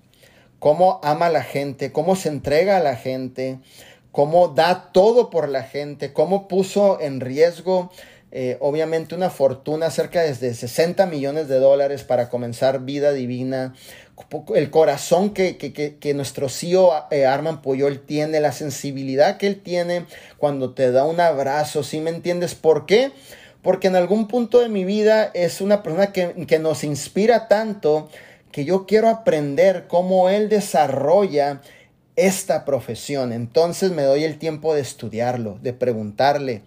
cómo 0.59 1.01
ama 1.03 1.27
a 1.27 1.31
la 1.31 1.43
gente, 1.43 1.93
cómo 1.93 2.17
se 2.17 2.29
entrega 2.29 2.77
a 2.77 2.83
la 2.83 2.97
gente, 2.97 3.59
cómo 4.13 4.49
da 4.49 4.91
todo 4.93 5.31
por 5.31 5.49
la 5.49 5.63
gente, 5.63 6.13
cómo 6.13 6.49
puso 6.49 7.01
en 7.01 7.21
riesgo 7.21 7.91
eh, 8.39 8.59
obviamente 8.61 9.15
una 9.15 9.31
fortuna 9.31 9.89
cerca 9.89 10.21
de 10.21 10.35
60 10.35 11.07
millones 11.07 11.49
de 11.49 11.59
dólares 11.59 12.03
para 12.03 12.29
comenzar 12.29 12.85
vida 12.85 13.13
divina, 13.13 13.75
el 14.55 14.71
corazón 14.71 15.31
que, 15.31 15.57
que, 15.57 16.15
nuestro 16.15 16.49
CEO 16.49 16.93
eh, 17.11 17.25
Arman 17.25 17.63
Puyol 17.63 18.01
tiene, 18.01 18.41
la 18.41 18.53
sensibilidad 18.53 19.39
que 19.39 19.47
él 19.47 19.63
tiene 19.63 20.05
cuando 20.39 20.75
te 20.75 20.91
da 20.91 21.05
un 21.05 21.21
abrazo, 21.21 21.83
¿sí 21.83 22.01
me 22.01 22.11
entiendes? 22.11 22.55
¿Por 22.55 22.85
qué? 22.85 23.13
Porque 23.63 23.87
en 23.87 23.97
algún 23.97 24.29
punto 24.29 24.61
de 24.61 24.69
mi 24.69 24.85
vida 24.85 25.31
es 25.33 25.61
una 25.61 25.83
persona 25.83 26.13
que, 26.13 26.47
que 26.47 26.59
nos 26.59 26.85
inspira 26.85 27.49
tanto 27.49 28.11
que 28.57 28.65
yo 28.65 28.87
quiero 28.87 29.11
aprender 29.11 29.85
cómo 29.87 30.31
él 30.31 30.49
desarrolla 30.49 31.61
esta 32.17 32.65
profesión. 32.65 33.35
Entonces 33.35 33.91
me 33.93 34.01
doy 34.01 34.25
el 34.25 34.39
tiempo 34.39 34.75
de 34.75 34.81
estudiarlo, 34.81 35.59
de 35.61 35.75
preguntarle. 35.75 36.63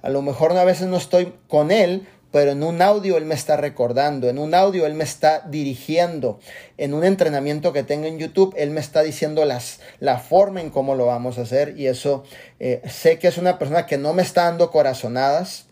A 0.00 0.08
lo 0.08 0.22
mejor 0.22 0.52
a 0.56 0.64
veces 0.64 0.86
no 0.86 0.96
estoy 0.96 1.34
con 1.46 1.70
él, 1.70 2.08
pero 2.32 2.52
en 2.52 2.62
un 2.62 2.80
audio 2.80 3.18
él 3.18 3.26
me 3.26 3.34
está 3.34 3.58
recordando, 3.58 4.30
en 4.30 4.38
un 4.38 4.54
audio 4.54 4.86
él 4.86 4.94
me 4.94 5.04
está 5.04 5.40
dirigiendo, 5.40 6.40
en 6.78 6.94
un 6.94 7.04
entrenamiento 7.04 7.74
que 7.74 7.82
tengo 7.82 8.06
en 8.06 8.18
YouTube, 8.18 8.54
él 8.56 8.70
me 8.70 8.80
está 8.80 9.02
diciendo 9.02 9.44
las, 9.44 9.80
la 10.00 10.20
forma 10.20 10.62
en 10.62 10.70
cómo 10.70 10.94
lo 10.94 11.04
vamos 11.04 11.36
a 11.36 11.42
hacer 11.42 11.74
y 11.76 11.88
eso 11.88 12.24
eh, 12.58 12.80
sé 12.88 13.18
que 13.18 13.28
es 13.28 13.36
una 13.36 13.58
persona 13.58 13.84
que 13.84 13.98
no 13.98 14.14
me 14.14 14.22
está 14.22 14.44
dando 14.44 14.70
corazonadas, 14.70 15.66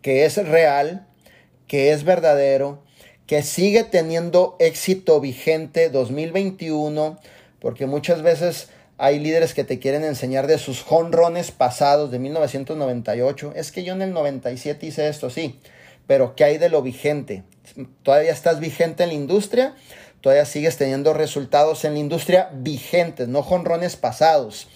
que 0.00 0.26
es 0.26 0.36
real, 0.36 1.08
que 1.66 1.90
es 1.90 2.04
verdadero, 2.04 2.86
que 3.28 3.42
sigue 3.42 3.84
teniendo 3.84 4.56
éxito 4.58 5.20
vigente 5.20 5.90
2021, 5.90 7.18
porque 7.60 7.84
muchas 7.86 8.22
veces 8.22 8.70
hay 8.96 9.18
líderes 9.18 9.52
que 9.52 9.64
te 9.64 9.78
quieren 9.78 10.02
enseñar 10.02 10.46
de 10.46 10.56
sus 10.56 10.82
jonrones 10.82 11.50
pasados 11.50 12.10
de 12.10 12.18
1998. 12.18 13.52
Es 13.54 13.70
que 13.70 13.84
yo 13.84 13.92
en 13.92 14.00
el 14.00 14.14
97 14.14 14.86
hice 14.86 15.08
esto, 15.08 15.28
sí, 15.28 15.60
pero 16.06 16.34
¿qué 16.36 16.44
hay 16.44 16.56
de 16.56 16.70
lo 16.70 16.80
vigente? 16.80 17.44
¿Todavía 18.02 18.32
estás 18.32 18.60
vigente 18.60 19.02
en 19.02 19.10
la 19.10 19.14
industria? 19.16 19.76
Todavía 20.22 20.46
sigues 20.46 20.78
teniendo 20.78 21.12
resultados 21.12 21.84
en 21.84 21.92
la 21.92 21.98
industria 21.98 22.48
vigentes, 22.54 23.28
no 23.28 23.42
jonrones 23.42 23.96
pasados. 23.96 24.68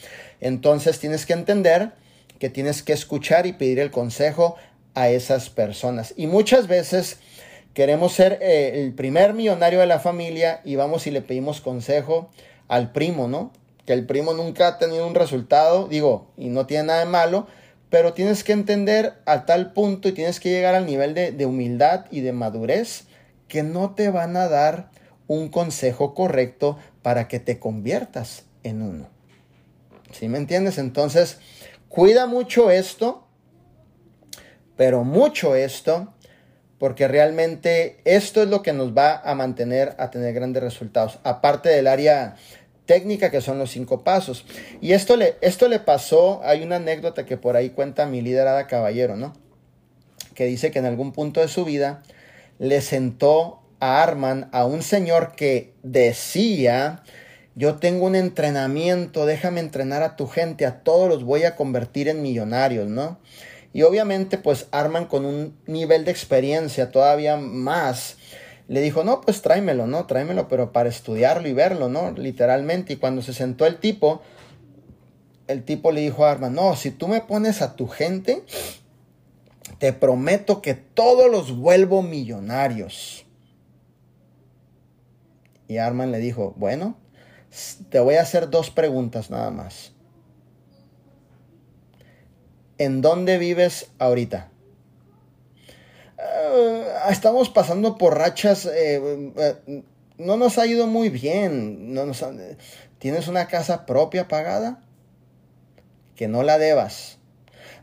Entonces 0.43 1.01
tienes 1.01 1.25
que 1.25 1.33
entender 1.33 1.93
que 2.39 2.51
tienes 2.51 2.83
que 2.83 2.93
escuchar 2.93 3.47
y 3.47 3.55
pedir 3.55 3.79
el 3.79 3.91
consejo 3.91 4.57
a 4.93 5.09
esas 5.09 5.49
personas. 5.49 6.13
Y 6.19 6.27
muchas 6.27 6.69
veces 6.69 7.17
queremos 7.75 8.13
ser 8.13 8.39
eh, 8.43 8.83
el 8.83 8.95
primer 8.95 9.35
millonario 9.35 9.81
de 9.81 9.87
la 9.87 9.99
familia 9.99 10.61
y 10.65 10.77
vamos 10.77 11.07
y 11.07 11.11
le 11.11 11.23
pedimos 11.23 11.61
consejo 11.61 12.31
al 12.69 12.93
primo, 12.93 13.29
¿no? 13.29 13.53
Que 13.87 13.93
el 13.93 14.07
primo 14.07 14.35
nunca 14.35 14.69
ha 14.69 14.79
tenido 14.79 15.07
un 15.07 15.15
resultado, 15.15 15.89
digo, 15.89 16.29
y 16.37 16.49
no 16.49 16.67
tiene 16.67 16.85
nada 16.85 17.01
de 17.01 17.07
malo, 17.07 17.47
pero 17.91 18.13
tienes 18.13 18.45
que 18.45 18.53
entender 18.53 19.15
a 19.27 19.45
tal 19.45 19.73
punto 19.73 20.09
y 20.09 20.13
tienes 20.13 20.41
que 20.41 20.51
llegar 20.51 20.75
al 20.75 20.87
nivel 20.87 21.15
de, 21.15 21.33
de 21.33 21.47
humildad 21.47 22.07
y 22.11 22.21
de 22.21 22.33
madurez 22.33 23.05
que 23.49 23.63
no 23.63 23.95
te 23.95 24.11
van 24.11 24.37
a 24.37 24.49
dar 24.49 24.91
un 25.27 25.49
consejo 25.49 26.15
correcto 26.15 26.79
para 27.03 27.29
que 27.29 27.41
te 27.41 27.59
conviertas 27.59 28.45
en 28.63 28.83
uno. 28.83 29.09
¿Sí 30.13 30.29
me 30.29 30.39
entiendes? 30.39 30.79
Entonces, 30.79 31.39
cuida 31.89 32.27
mucho 32.27 32.71
esto, 32.71 33.27
pero 34.77 35.05
mucho 35.05 35.55
esto, 35.55 36.13
porque 36.83 37.07
realmente 37.07 37.99
esto 38.05 38.43
es 38.43 38.49
lo 38.49 38.63
que 38.63 38.73
nos 38.73 38.93
va 38.93 39.23
a 39.25 39.37
mantener 39.37 39.95
a 39.99 40.11
tener 40.11 40.35
grandes 40.35 40.65
resultados, 40.65 41.21
aparte 41.23 41.69
del 41.69 41.87
área 41.87 42.35
técnica 42.87 43.31
que 43.31 43.41
son 43.41 43.61
los 43.61 43.71
cinco 43.71 44.03
pasos. 44.03 44.45
Y 44.81 44.91
esto 44.91 45.17
le, 45.17 45.37
esto 45.43 45.69
le 45.69 45.79
pasó, 45.79 46.41
hay 46.43 46.65
una 46.65 46.77
anécdota 46.77 47.25
que 47.25 47.37
por 47.37 47.55
ahí 47.55 47.71
cuenta 47.71 48.07
mi 48.07 48.21
liderada 48.21 48.67
caballero, 48.67 49.15
¿no? 49.17 49.33
Que 50.35 50.47
dice 50.47 50.73
que 50.73 50.81
en 50.81 50.87
algún 50.87 51.13
punto 51.13 51.39
de 51.39 51.47
su 51.47 51.65
vida 51.65 52.03
le 52.59 52.81
sentó 52.81 53.63
a 53.79 54.03
Arman 54.03 54.49
a 54.51 54.67
un 54.67 54.83
señor 54.83 55.37
que 55.37 55.75
decía, 55.85 57.05
yo 57.55 57.77
tengo 57.77 58.07
un 58.07 58.17
entrenamiento, 58.17 59.25
déjame 59.25 59.61
entrenar 59.61 60.03
a 60.03 60.17
tu 60.17 60.27
gente, 60.27 60.67
a 60.67 60.81
todos 60.83 61.09
los 61.09 61.23
voy 61.23 61.45
a 61.45 61.55
convertir 61.55 62.09
en 62.09 62.23
millonarios, 62.23 62.89
¿no? 62.89 63.21
Y 63.73 63.83
obviamente 63.83 64.39
pues 64.39 64.67
Arman 64.71 65.07
con 65.07 65.25
un 65.25 65.57
nivel 65.67 66.05
de 66.05 66.11
experiencia 66.11 66.91
todavía 66.91 67.37
más, 67.37 68.17
le 68.69 68.81
dijo, 68.81 69.05
no, 69.05 69.21
pues 69.21 69.43
tráemelo, 69.43 69.87
¿no? 69.87 70.07
Tráemelo, 70.07 70.49
pero 70.49 70.73
para 70.73 70.89
estudiarlo 70.89 71.49
y 71.49 71.53
verlo, 71.53 71.89
¿no? 71.89 72.13
Literalmente. 72.13 72.95
Y 72.95 72.97
cuando 72.97 73.21
se 73.21 73.35
sentó 73.35 73.67
el 73.67 73.79
tipo, 73.79 74.23
el 75.47 75.65
tipo 75.65 75.93
le 75.93 76.01
dijo 76.01 76.25
a 76.25 76.31
Arman, 76.31 76.55
no, 76.55 76.75
si 76.77 76.91
tú 76.91 77.09
me 77.09 77.21
pones 77.21 77.61
a 77.61 77.77
tu 77.77 77.87
gente, 77.87 78.45
te 79.79 79.93
prometo 79.93 80.63
que 80.63 80.75
todos 80.75 81.31
los 81.31 81.57
vuelvo 81.57 82.03
millonarios. 82.03 83.27
Y 85.69 85.79
Arman 85.79 86.13
le 86.13 86.19
dijo, 86.19 86.55
bueno, 86.57 86.97
te 87.91 88.01
voy 88.01 88.15
a 88.15 88.23
hacer 88.23 88.49
dos 88.49 88.71
preguntas 88.71 89.31
nada 89.31 89.51
más. 89.51 89.92
¿En 92.79 93.01
dónde 93.01 93.39
vives 93.39 93.91
ahorita? 93.99 94.51
Eh, 96.19 96.87
estamos 97.11 97.49
pasando 97.51 97.99
por 97.99 98.17
rachas, 98.17 98.67
eh, 98.67 99.33
eh, 99.37 99.83
no 100.19 100.37
nos 100.37 100.59
ha 100.59 100.67
ido 100.67 100.87
muy 100.87 101.09
bien. 101.09 101.95
No 101.95 102.07
nos 102.07 102.25
¿Tienes 102.99 103.29
una 103.29 103.49
casa 103.49 103.87
propia 103.87 104.29
pagada? 104.29 104.81
Que 106.15 106.29
no 106.29 106.43
la 106.43 106.59
debas. 106.59 107.19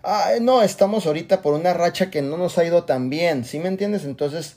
Ah, 0.03 0.31
no, 0.41 0.61
estamos 0.61 1.05
ahorita 1.05 1.41
por 1.41 1.53
una 1.53 1.73
racha 1.73 2.09
que 2.09 2.21
no 2.21 2.37
nos 2.37 2.57
ha 2.57 2.63
ido 2.63 2.85
tan 2.85 3.09
bien. 3.09 3.43
¿Sí 3.43 3.59
me 3.59 3.67
entiendes? 3.67 4.05
Entonces, 4.05 4.55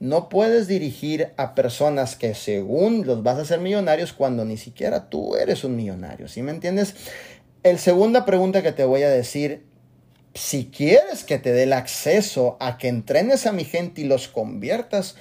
no 0.00 0.28
puedes 0.28 0.66
dirigir 0.66 1.32
a 1.36 1.54
personas 1.54 2.16
que 2.16 2.34
según 2.34 3.06
los 3.06 3.22
vas 3.22 3.36
a 3.36 3.42
hacer 3.42 3.60
millonarios 3.60 4.12
cuando 4.12 4.44
ni 4.44 4.56
siquiera 4.56 5.10
tú 5.10 5.36
eres 5.36 5.64
un 5.64 5.76
millonario. 5.76 6.28
¿Sí 6.28 6.42
me 6.42 6.52
entiendes? 6.52 6.94
El 7.62 7.78
segunda 7.78 8.24
pregunta 8.24 8.62
que 8.62 8.72
te 8.72 8.84
voy 8.84 9.02
a 9.02 9.10
decir 9.10 9.66
si 10.34 10.66
quieres 10.66 11.24
que 11.24 11.38
te 11.38 11.52
dé 11.52 11.64
el 11.64 11.72
acceso 11.72 12.56
a 12.60 12.78
que 12.78 12.88
entrenes 12.88 13.46
a 13.46 13.52
mi 13.52 13.64
gente 13.64 14.02
y 14.02 14.04
los 14.04 14.28
conviertas 14.28 15.16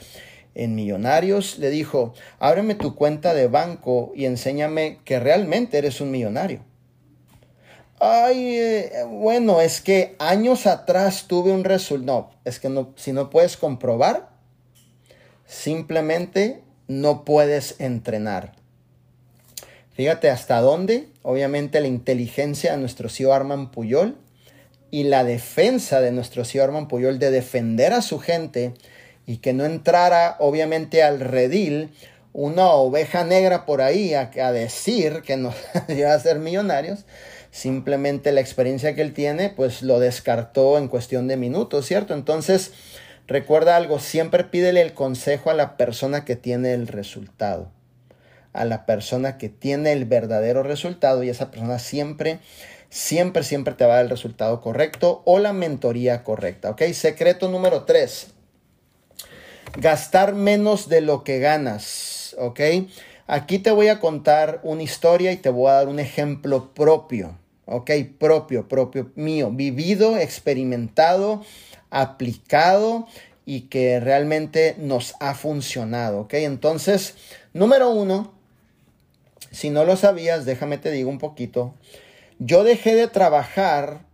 en 0.55 0.75
millonarios, 0.75 1.59
le 1.59 1.69
dijo, 1.69 2.13
ábreme 2.39 2.75
tu 2.75 2.95
cuenta 2.95 3.33
de 3.33 3.47
banco 3.47 4.11
y 4.15 4.25
enséñame 4.25 4.99
que 5.05 5.19
realmente 5.19 5.77
eres 5.77 6.01
un 6.01 6.11
millonario. 6.11 6.61
Ay, 7.99 8.57
eh, 8.57 8.91
bueno, 9.09 9.59
es 9.59 9.81
que 9.81 10.15
años 10.19 10.67
atrás 10.67 11.25
tuve 11.27 11.51
un 11.51 11.63
resultado. 11.63 12.29
No, 12.31 12.31
es 12.45 12.59
que 12.59 12.69
no, 12.69 12.93
si 12.95 13.11
no 13.11 13.29
puedes 13.29 13.57
comprobar, 13.57 14.29
simplemente 15.45 16.61
no 16.87 17.25
puedes 17.25 17.79
entrenar. 17.79 18.53
Fíjate 19.93 20.29
hasta 20.29 20.61
dónde, 20.61 21.07
obviamente, 21.23 21.81
la 21.81 21.87
inteligencia 21.87 22.71
de 22.71 22.77
nuestro 22.77 23.09
CEO 23.09 23.33
Arman 23.33 23.71
Puyol 23.71 24.15
y 24.91 25.03
la 25.03 25.23
defensa 25.23 26.01
de 26.01 26.11
nuestro 26.11 26.45
señor 26.45 26.69
Arman 26.69 26.88
Puyol 26.88 27.19
de 27.19 27.31
defender 27.31 27.93
a 27.93 28.01
su 28.01 28.19
gente 28.19 28.73
y 29.25 29.38
que 29.38 29.53
no 29.53 29.65
entrara 29.65 30.38
obviamente 30.39 31.03
al 31.03 31.19
redil 31.19 31.91
una 32.33 32.67
oveja 32.67 33.23
negra 33.23 33.65
por 33.65 33.81
ahí 33.81 34.13
a, 34.13 34.29
decir 34.51 35.23
que 35.23 35.38
nos 35.38 35.55
iba 35.89 36.13
a 36.13 36.19
ser 36.19 36.39
millonarios, 36.39 37.05
simplemente 37.51 38.31
la 38.31 38.41
experiencia 38.41 38.95
que 38.95 39.01
él 39.01 39.13
tiene 39.13 39.49
pues 39.49 39.81
lo 39.81 39.99
descartó 39.99 40.77
en 40.77 40.88
cuestión 40.88 41.27
de 41.27 41.35
minutos, 41.35 41.85
¿cierto? 41.85 42.13
Entonces, 42.13 42.71
recuerda 43.27 43.75
algo, 43.75 43.99
siempre 43.99 44.43
pídele 44.43 44.81
el 44.81 44.93
consejo 44.93 45.49
a 45.49 45.55
la 45.55 45.77
persona 45.77 46.23
que 46.23 46.35
tiene 46.35 46.73
el 46.73 46.88
resultado, 46.88 47.71
a 48.53 48.63
la 48.65 48.85
persona 48.85 49.38
que 49.38 49.49
tiene 49.49 49.91
el 49.91 50.05
verdadero 50.05 50.63
resultado 50.63 51.23
y 51.23 51.29
esa 51.29 51.51
persona 51.51 51.79
siempre 51.79 52.39
siempre, 52.89 53.43
siempre 53.43 53.73
te 53.73 53.85
va 53.85 53.93
a 53.93 53.95
dar 53.97 54.05
el 54.05 54.09
resultado 54.09 54.61
correcto 54.61 55.21
o 55.25 55.39
la 55.39 55.53
mentoría 55.53 56.23
correcta. 56.23 56.71
¿Ok? 56.71 56.83
Secreto 56.93 57.49
número 57.49 57.83
3. 57.83 58.27
Gastar 59.77 60.33
menos 60.33 60.89
de 60.89 61.01
lo 61.01 61.23
que 61.23 61.39
ganas. 61.39 62.35
¿Ok? 62.39 62.59
Aquí 63.27 63.59
te 63.59 63.71
voy 63.71 63.89
a 63.89 63.99
contar 63.99 64.61
una 64.63 64.83
historia 64.83 65.31
y 65.31 65.38
te 65.38 65.49
voy 65.49 65.69
a 65.69 65.73
dar 65.73 65.88
un 65.88 65.99
ejemplo 65.99 66.73
propio. 66.73 67.38
¿Ok? 67.65 67.91
Propio, 68.17 68.67
propio 68.67 69.11
mío. 69.15 69.51
Vivido, 69.51 70.17
experimentado, 70.17 71.43
aplicado 71.89 73.07
y 73.45 73.61
que 73.61 73.99
realmente 73.99 74.75
nos 74.77 75.15
ha 75.19 75.33
funcionado. 75.35 76.21
¿Ok? 76.21 76.35
Entonces, 76.35 77.15
número 77.53 77.89
uno, 77.89 78.33
si 79.51 79.69
no 79.69 79.85
lo 79.85 79.97
sabías, 79.97 80.45
déjame 80.45 80.77
te 80.77 80.91
digo 80.91 81.09
un 81.09 81.19
poquito. 81.19 81.73
Yo 82.39 82.63
dejé 82.63 82.93
de 82.93 83.07
trabajar, 83.07 84.05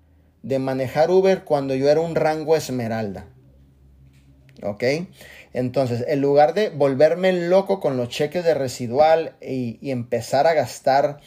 de 0.43 0.57
manejar 0.57 1.11
Uber 1.11 1.43
cuando 1.43 1.75
yo 1.75 1.89
era 1.89 1.99
un 1.99 2.15
rango 2.15 2.55
esmeralda. 2.55 3.25
¿Ok? 4.61 4.83
Entonces, 5.51 6.05
en 6.07 6.21
lugar 6.21 6.53
de 6.53 6.69
volverme 6.69 7.33
loco 7.33 7.81
con 7.81 7.97
los 7.97 8.07
cheques 8.07 8.45
de 8.45 8.53
residual 8.53 9.35
y, 9.41 9.77
empezar 9.91 10.47
a 10.47 10.53
gastar 10.53 11.19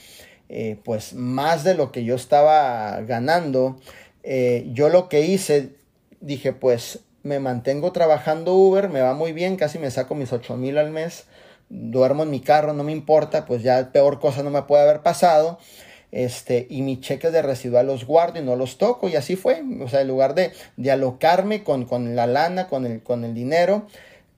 eh, 0.49 0.79
pues 0.85 1.13
más 1.13 1.65
de 1.65 1.75
lo 1.75 1.93
que 1.93 2.05
yo 2.05 2.15
estaba 2.15 2.99
ganando, 3.03 3.77
eh, 4.23 4.67
yo 4.73 4.89
lo 4.89 5.09
que 5.09 5.21
hice, 5.21 5.75
dije 6.21 6.53
pues 6.53 7.01
me 7.23 7.41
mantengo 7.41 7.93
trabajando 7.93 8.55
Uber, 8.55 8.89
me 8.89 9.01
va 9.01 9.13
muy 9.13 9.33
bien, 9.33 9.57
casi 9.57 9.79
me 9.79 9.91
saco 9.91 10.15
mis 10.15 10.33
8 10.33 10.57
mil 10.57 10.79
al 10.79 10.91
mes, 10.91 11.27
duermo 11.69 12.23
en 12.23 12.31
mi 12.31 12.41
carro, 12.41 12.73
no 12.73 12.85
me 12.85 12.93
importa, 12.93 13.45
pues 13.45 13.63
ya 13.63 13.91
peor 13.93 14.21
cosa 14.21 14.43
no 14.43 14.51
me 14.51 14.63
puede 14.63 14.85
haber 14.85 15.03
pasado 15.03 15.59
este, 16.17 16.67
y 16.71 16.81
mis 16.81 17.01
cheques 17.01 17.31
de 17.31 17.43
residual 17.43 17.89
los 17.89 18.07
guardo 18.07 18.39
y 18.39 18.43
no 18.43 18.57
los 18.57 18.79
toco, 18.79 19.07
y 19.07 19.17
así 19.17 19.37
fue, 19.37 19.63
o 19.83 19.87
sea, 19.87 20.01
en 20.01 20.09
lugar 20.09 20.35
de, 20.35 20.51
de 20.79 20.91
alocarme 20.91 21.63
con, 21.63 21.85
con 21.85 22.17
la 22.17 22.27
lana, 22.27 22.69
con 22.69 22.87
el, 22.87 23.03
con 23.03 23.23
el 23.23 23.35
dinero, 23.35 23.87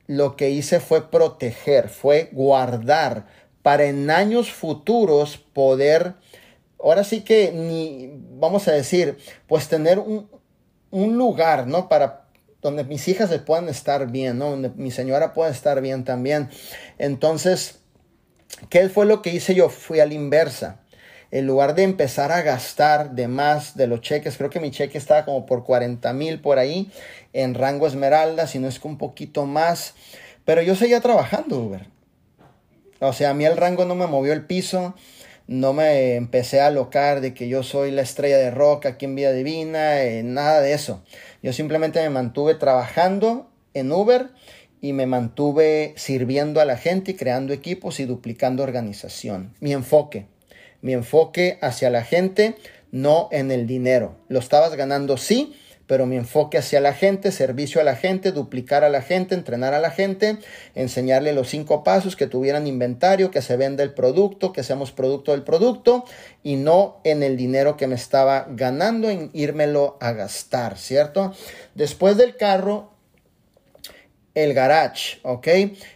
lo 0.09 0.35
que 0.35 0.51
hice 0.51 0.81
fue 0.81 1.09
proteger, 1.09 1.89
fue 1.89 2.31
guardar 2.33 3.27
para 3.63 3.85
en 3.85 4.11
años 4.11 4.51
futuros 4.51 5.37
poder, 5.37 6.15
ahora 6.83 7.05
sí 7.05 7.21
que 7.21 7.53
ni, 7.53 8.11
vamos 8.13 8.67
a 8.67 8.73
decir, 8.73 9.17
pues 9.47 9.69
tener 9.69 10.01
un, 10.01 10.29
un 10.91 11.17
lugar, 11.17 11.69
¿no? 11.69 11.89
Para 11.89 12.25
donde 12.61 12.83
mis 12.83 13.07
hijas 13.07 13.31
se 13.31 13.39
puedan 13.39 13.69
estar 13.69 14.11
bien, 14.11 14.39
¿no? 14.39 14.51
Donde 14.51 14.71
mi 14.71 14.91
señora 14.91 15.33
pueda 15.33 15.51
estar 15.51 15.81
bien 15.81 16.03
también. 16.03 16.51
Entonces, 16.99 17.79
¿qué 18.69 18.89
fue 18.89 19.07
lo 19.07 19.23
que 19.23 19.31
hice 19.31 19.55
yo? 19.55 19.69
Fui 19.69 20.01
a 20.01 20.07
la 20.07 20.15
inversa 20.15 20.81
en 21.31 21.47
lugar 21.47 21.75
de 21.75 21.83
empezar 21.83 22.33
a 22.33 22.43
gastar 22.43 23.13
de 23.13 23.29
más 23.29 23.77
de 23.77 23.87
los 23.87 24.01
cheques, 24.01 24.37
creo 24.37 24.51
que 24.51 24.61
mi 24.61 24.71
cheque 24.71 24.99
estaba 24.99 25.25
como 25.25 25.47
por 25.47 25.65
40 25.65 26.13
mil 26.15 26.41
por 26.41 26.59
ahí 26.59 26.91
en 27.33 27.55
rango 27.55 27.87
esmeralda, 27.87 28.47
si 28.47 28.59
no 28.59 28.69
es 28.69 28.79
que 28.79 28.89
un 28.89 28.99
poquito 28.99 29.45
más, 29.45 29.95
pero 30.45 30.63
yo 30.63 30.75
seguía 30.75 31.01
trabajando 31.01 31.59
Uber. 31.59 31.87
O 33.01 33.13
sea, 33.13 33.31
a 33.31 33.35
mí 33.35 33.45
el 33.45 33.57
rango 33.57 33.85
no 33.85 33.95
me 33.95 34.07
movió 34.07 34.33
el 34.33 34.45
piso, 34.45 34.95
no 35.47 35.73
me 35.73 36.17
empecé 36.17 36.61
a 36.61 36.67
alocar 36.67 37.21
de 37.21 37.33
que 37.33 37.49
yo 37.49 37.63
soy 37.63 37.91
la 37.91 38.03
estrella 38.03 38.39
de 38.39 38.51
rock 38.51 38.87
aquí 38.87 39.05
en 39.05 39.15
Vida 39.15 39.33
Divina, 39.33 40.03
eh, 40.03 40.23
nada 40.23 40.61
de 40.61 40.73
eso. 40.73 41.03
Yo 41.43 41.53
simplemente 41.53 42.01
me 42.03 42.11
mantuve 42.11 42.55
trabajando 42.55 43.49
en 43.75 43.93
Uber 43.93 44.31
y 44.81 44.93
me 44.93 45.07
mantuve 45.07 45.95
sirviendo 45.97 46.61
a 46.61 46.65
la 46.65 46.77
gente 46.77 47.13
y 47.13 47.15
creando 47.15 47.53
equipos 47.53 48.01
y 48.01 48.05
duplicando 48.05 48.63
organización. 48.63 49.55
Mi 49.61 49.73
enfoque, 49.73 50.27
mi 50.81 50.93
enfoque 50.93 51.59
hacia 51.61 51.91
la 51.91 52.03
gente, 52.03 52.57
no 52.91 53.29
en 53.33 53.51
el 53.51 53.67
dinero. 53.67 54.17
Lo 54.29 54.39
estabas 54.39 54.75
ganando, 54.75 55.17
sí, 55.17 55.55
pero 55.89 56.05
mi 56.05 56.17
enfoque 56.17 56.59
hacia 56.59 56.81
la 56.81 56.93
gente, 56.93 57.33
servicio 57.33 57.81
a 57.81 57.85
la 57.85 57.97
gente, 57.97 58.31
duplicar 58.31 58.85
a 58.85 58.91
la 58.91 59.01
gente, 59.01 59.35
entrenar 59.35 59.73
a 59.73 59.81
la 59.81 59.91
gente, 59.91 60.37
enseñarle 60.75 61.33
los 61.33 61.49
cinco 61.49 61.83
pasos, 61.83 62.15
que 62.15 62.27
tuvieran 62.27 62.67
inventario, 62.67 63.31
que 63.31 63.41
se 63.41 63.57
venda 63.57 63.83
el 63.83 63.95
producto, 63.95 64.53
que 64.53 64.63
seamos 64.63 64.93
producto 64.93 65.33
del 65.33 65.45
producto 65.45 66.05
y 66.43 66.57
no 66.57 67.01
en 67.05 67.23
el 67.23 67.39
dinero 67.39 67.79
que 67.79 67.87
me 67.87 67.95
estaba 67.95 68.47
ganando, 68.51 69.09
en 69.09 69.31
írmelo 69.33 69.97
a 70.01 70.13
gastar, 70.13 70.77
¿cierto? 70.77 71.33
Después 71.75 72.19
del 72.19 72.37
carro, 72.37 72.93
el 74.35 74.53
garage, 74.53 75.19
¿ok? 75.23 75.49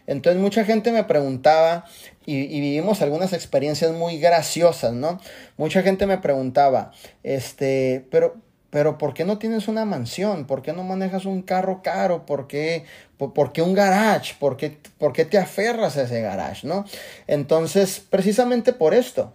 Entonces 0.06 0.40
mucha 0.40 0.64
gente 0.64 0.90
me 0.90 1.04
preguntaba 1.04 1.84
y, 2.26 2.60
vivimos 2.60 3.02
algunas 3.02 3.32
experiencias 3.32 3.92
muy 3.92 4.18
graciosas, 4.18 4.92
¿no? 4.92 5.20
Mucha 5.56 5.82
gente 5.82 6.06
me 6.06 6.18
preguntaba, 6.18 6.92
este, 7.22 8.06
pero, 8.10 8.36
pero 8.70 8.98
¿por 8.98 9.14
qué 9.14 9.24
no 9.24 9.38
tienes 9.38 9.68
una 9.68 9.84
mansión? 9.84 10.46
¿Por 10.46 10.62
qué 10.62 10.72
no 10.72 10.84
manejas 10.84 11.24
un 11.24 11.42
carro 11.42 11.82
caro? 11.82 12.26
¿Por 12.26 12.46
qué, 12.46 12.84
por, 13.18 13.52
qué 13.52 13.62
un 13.62 13.74
garage? 13.74 14.34
¿Por 14.38 14.56
qué, 14.56 14.78
¿Por 14.98 15.12
qué 15.12 15.24
te 15.24 15.38
aferras 15.38 15.96
a 15.96 16.02
ese 16.02 16.20
garage, 16.20 16.66
no? 16.66 16.84
Entonces, 17.26 18.00
precisamente 18.00 18.72
por 18.72 18.94
esto. 18.94 19.34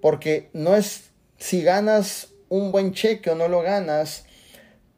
Porque 0.00 0.50
no 0.52 0.76
es 0.76 1.10
si 1.38 1.62
ganas 1.62 2.28
un 2.48 2.72
buen 2.72 2.92
cheque 2.92 3.30
o 3.30 3.34
no 3.34 3.48
lo 3.48 3.62
ganas, 3.62 4.24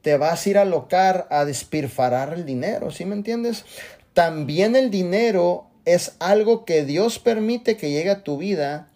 te 0.03 0.16
vas 0.16 0.46
a 0.46 0.51
ir 0.51 0.59
a 0.59 0.64
locar 0.64 1.26
a 1.30 1.44
despilfarrar 1.44 2.32
el 2.32 2.46
dinero, 2.46 2.90
¿sí 2.90 3.05
me 3.05 3.14
entiendes? 3.14 3.64
También 4.14 4.76
el 4.76 4.90
dinero 4.90 5.70
es 5.85 6.16
algo 6.18 6.64
que 6.64 6.85
Dios 6.85 7.18
permite 7.18 7.76
que 7.76 7.91
llegue 7.91 8.11
a 8.11 8.22
tu 8.22 8.39
vida, 8.39 8.89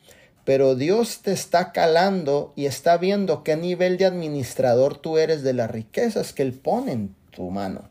pero 0.45 0.75
Dios 0.75 1.21
te 1.23 1.33
está 1.33 1.73
calando 1.73 2.53
y 2.57 2.67
está 2.67 2.97
viendo 2.99 3.43
qué 3.43 3.57
nivel 3.57 3.97
de 3.97 4.05
administrador 4.07 4.99
tú 4.99 5.19
eres 5.19 5.43
de 5.43 5.55
las 5.55 5.71
riquezas 5.71 6.33
que 6.33 6.43
Él 6.43 6.53
pone 6.53 6.93
en 6.93 7.15
tu 7.31 7.51
mano. 7.51 7.89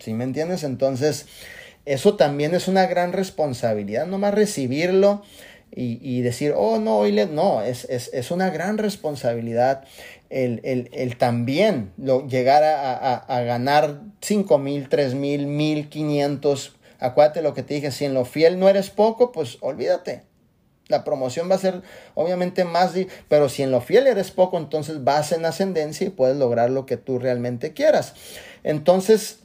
¿Sí 0.00 0.12
me 0.12 0.24
entiendes? 0.24 0.64
Entonces, 0.64 1.26
eso 1.84 2.16
también 2.16 2.54
es 2.54 2.68
una 2.68 2.86
gran 2.86 3.12
responsabilidad, 3.12 4.06
no 4.06 4.18
más 4.18 4.34
recibirlo 4.34 5.22
y, 5.72 6.20
decir, 6.22 6.52
oh, 6.56 6.78
no, 6.78 6.98
hoy. 6.98 7.12
No, 7.30 7.62
es, 7.62 7.84
es, 7.84 8.30
una 8.32 8.50
gran 8.50 8.76
responsabilidad 8.76 9.84
el, 10.30 11.16
también 11.16 11.92
lo, 11.96 12.26
llegar 12.26 12.62
a, 12.64 13.40
ganar 13.42 14.00
5 14.20 14.58
mil, 14.58 14.88
3 14.88 15.14
mil, 15.14 15.46
1500. 15.46 16.76
Acuérdate 17.00 17.42
lo 17.42 17.54
que 17.54 17.62
te 17.62 17.74
dije, 17.74 17.90
si 17.90 18.04
en 18.04 18.14
lo 18.14 18.24
fiel 18.24 18.58
no 18.58 18.68
eres 18.68 18.90
poco, 18.90 19.32
pues 19.32 19.58
olvídate. 19.60 20.22
La 20.88 21.04
promoción 21.04 21.48
va 21.50 21.54
a 21.54 21.58
ser 21.58 21.82
obviamente 22.14 22.64
más, 22.64 22.92
pero 23.28 23.48
si 23.48 23.62
en 23.62 23.70
lo 23.70 23.80
fiel 23.80 24.06
eres 24.06 24.30
poco, 24.32 24.58
entonces 24.58 25.04
vas 25.04 25.32
en 25.32 25.44
ascendencia 25.44 26.06
y 26.06 26.10
puedes 26.10 26.36
lograr 26.36 26.70
lo 26.70 26.84
que 26.84 26.96
tú 26.96 27.18
realmente 27.18 27.72
quieras. 27.72 28.14
Entonces, 28.64 29.38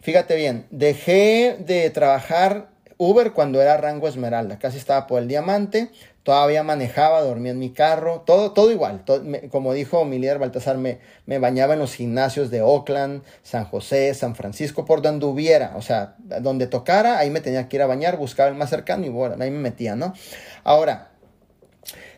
fíjate 0.00 0.36
bien, 0.36 0.66
dejé 0.70 1.56
de 1.58 1.90
trabajar 1.90 2.70
Uber 2.98 3.32
cuando 3.32 3.60
era 3.60 3.76
rango 3.78 4.06
esmeralda, 4.06 4.60
casi 4.60 4.78
estaba 4.78 5.08
por 5.08 5.20
el 5.20 5.26
diamante, 5.26 5.90
todavía 6.22 6.62
manejaba, 6.62 7.20
dormía 7.22 7.52
en 7.52 7.58
mi 7.58 7.70
carro, 7.70 8.22
todo, 8.24 8.52
todo 8.52 8.70
igual. 8.70 9.04
como 9.50 9.72
dijo 9.74 10.04
mi 10.04 10.18
líder 10.18 10.38
Baltasar, 10.38 10.78
me, 10.78 10.98
me, 11.26 11.38
bañaba 11.38 11.74
en 11.74 11.80
los 11.80 11.94
gimnasios 11.94 12.50
de 12.50 12.62
Oakland, 12.62 13.22
San 13.42 13.64
José, 13.64 14.14
San 14.14 14.36
Francisco, 14.36 14.84
por 14.84 15.02
donde 15.02 15.26
hubiera, 15.26 15.76
o 15.76 15.82
sea, 15.82 16.14
donde 16.18 16.66
tocara, 16.66 17.18
ahí 17.18 17.30
me 17.30 17.40
tenía 17.40 17.68
que 17.68 17.76
ir 17.76 17.82
a 17.82 17.86
bañar, 17.86 18.16
buscaba 18.16 18.48
el 18.48 18.54
más 18.54 18.70
cercano 18.70 19.04
y 19.04 19.08
bueno, 19.08 19.36
ahí 19.42 19.50
me 19.50 19.58
metía, 19.58 19.96
¿no? 19.96 20.14
Ahora, 20.62 21.10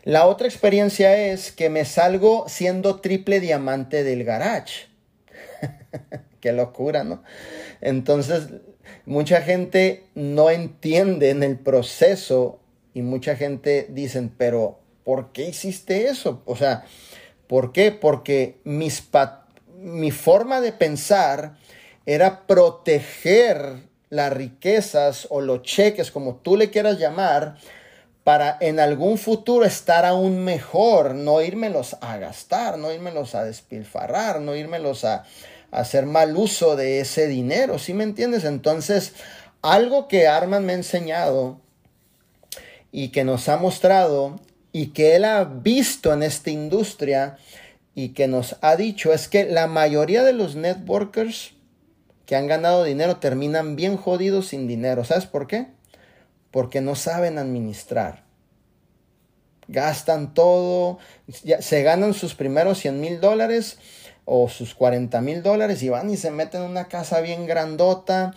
la 0.03 0.27
otra 0.27 0.47
experiencia 0.47 1.17
es 1.17 1.51
que 1.51 1.69
me 1.71 1.83
salgo 1.83 2.45
siendo 2.47 2.99
triple 2.99 3.39
diamante 3.39 4.03
del 4.03 4.23
garage. 4.23 4.87
Qué 6.41 6.51
locura, 6.51 7.03
¿no? 7.03 7.23
Entonces, 7.81 8.49
mucha 9.07 9.41
gente 9.41 10.05
no 10.13 10.51
entiende 10.51 11.31
en 11.31 11.41
el 11.41 11.57
proceso 11.57 12.59
y 12.95 13.01
mucha 13.01 13.35
gente 13.35 13.87
dicen, 13.89 14.33
pero 14.35 14.79
¿por 15.03 15.33
qué 15.33 15.49
hiciste 15.49 16.07
eso? 16.07 16.41
O 16.45 16.55
sea, 16.55 16.85
¿por 17.45 17.73
qué? 17.73 17.91
Porque 17.91 18.61
mis 18.63 19.03
mi 19.77 20.11
forma 20.11 20.61
de 20.61 20.71
pensar 20.71 21.57
era 22.05 22.47
proteger 22.47 23.83
las 24.09 24.31
riquezas 24.31 25.27
o 25.29 25.41
los 25.41 25.61
cheques, 25.63 26.09
como 26.09 26.37
tú 26.37 26.55
le 26.55 26.69
quieras 26.69 26.97
llamar, 26.97 27.57
para 28.23 28.57
en 28.61 28.79
algún 28.79 29.17
futuro 29.17 29.65
estar 29.65 30.05
aún 30.05 30.45
mejor, 30.45 31.15
no 31.15 31.41
írmelos 31.41 31.97
a 31.99 32.17
gastar, 32.17 32.77
no 32.77 32.93
írmelos 32.93 33.35
a 33.35 33.43
despilfarrar, 33.43 34.39
no 34.39 34.55
írmelos 34.55 35.03
a, 35.03 35.25
a 35.71 35.79
hacer 35.81 36.05
mal 36.05 36.37
uso 36.37 36.77
de 36.77 37.01
ese 37.01 37.27
dinero, 37.27 37.77
¿sí 37.77 37.93
me 37.93 38.05
entiendes? 38.05 38.45
Entonces, 38.45 39.13
algo 39.61 40.07
que 40.07 40.27
Arman 40.27 40.65
me 40.65 40.71
ha 40.71 40.77
enseñado 40.77 41.64
y 42.97 43.09
que 43.09 43.25
nos 43.25 43.49
ha 43.49 43.57
mostrado 43.57 44.39
y 44.71 44.93
que 44.93 45.17
él 45.17 45.25
ha 45.25 45.43
visto 45.43 46.13
en 46.13 46.23
esta 46.23 46.49
industria 46.49 47.35
y 47.93 48.13
que 48.13 48.29
nos 48.29 48.55
ha 48.61 48.77
dicho 48.77 49.11
es 49.11 49.27
que 49.27 49.43
la 49.43 49.67
mayoría 49.67 50.23
de 50.23 50.31
los 50.31 50.55
networkers 50.55 51.55
que 52.25 52.37
han 52.37 52.47
ganado 52.47 52.85
dinero 52.85 53.17
terminan 53.17 53.75
bien 53.75 53.97
jodidos 53.97 54.47
sin 54.47 54.65
dinero. 54.65 55.03
¿Sabes 55.03 55.25
por 55.25 55.45
qué? 55.45 55.67
Porque 56.51 56.79
no 56.79 56.95
saben 56.95 57.37
administrar. 57.37 58.23
Gastan 59.67 60.33
todo, 60.33 60.97
se 61.27 61.83
ganan 61.83 62.13
sus 62.13 62.33
primeros 62.33 62.79
100 62.79 63.01
mil 63.01 63.19
dólares 63.19 63.77
o 64.23 64.47
sus 64.47 64.73
40 64.73 65.19
mil 65.19 65.43
dólares 65.43 65.83
y 65.83 65.89
van 65.89 66.09
y 66.09 66.15
se 66.15 66.31
meten 66.31 66.61
en 66.61 66.69
una 66.69 66.87
casa 66.87 67.19
bien 67.19 67.45
grandota. 67.45 68.33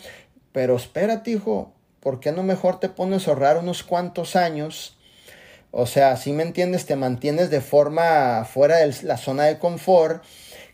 Pero 0.51 0.75
espérate, 0.75 1.31
hijo, 1.31 1.71
¿por 1.99 2.19
qué 2.19 2.31
no 2.31 2.43
mejor 2.43 2.79
te 2.79 2.89
pones 2.89 3.27
a 3.27 3.31
ahorrar 3.31 3.57
unos 3.57 3.83
cuantos 3.83 4.35
años? 4.35 4.97
O 5.71 5.85
sea, 5.85 6.17
si 6.17 6.31
me 6.31 6.43
entiendes, 6.43 6.85
te 6.85 6.95
mantienes 6.95 7.49
de 7.49 7.61
forma 7.61 8.45
fuera 8.45 8.77
de 8.77 8.95
la 9.03 9.17
zona 9.17 9.43
de 9.45 9.59
confort, 9.59 10.23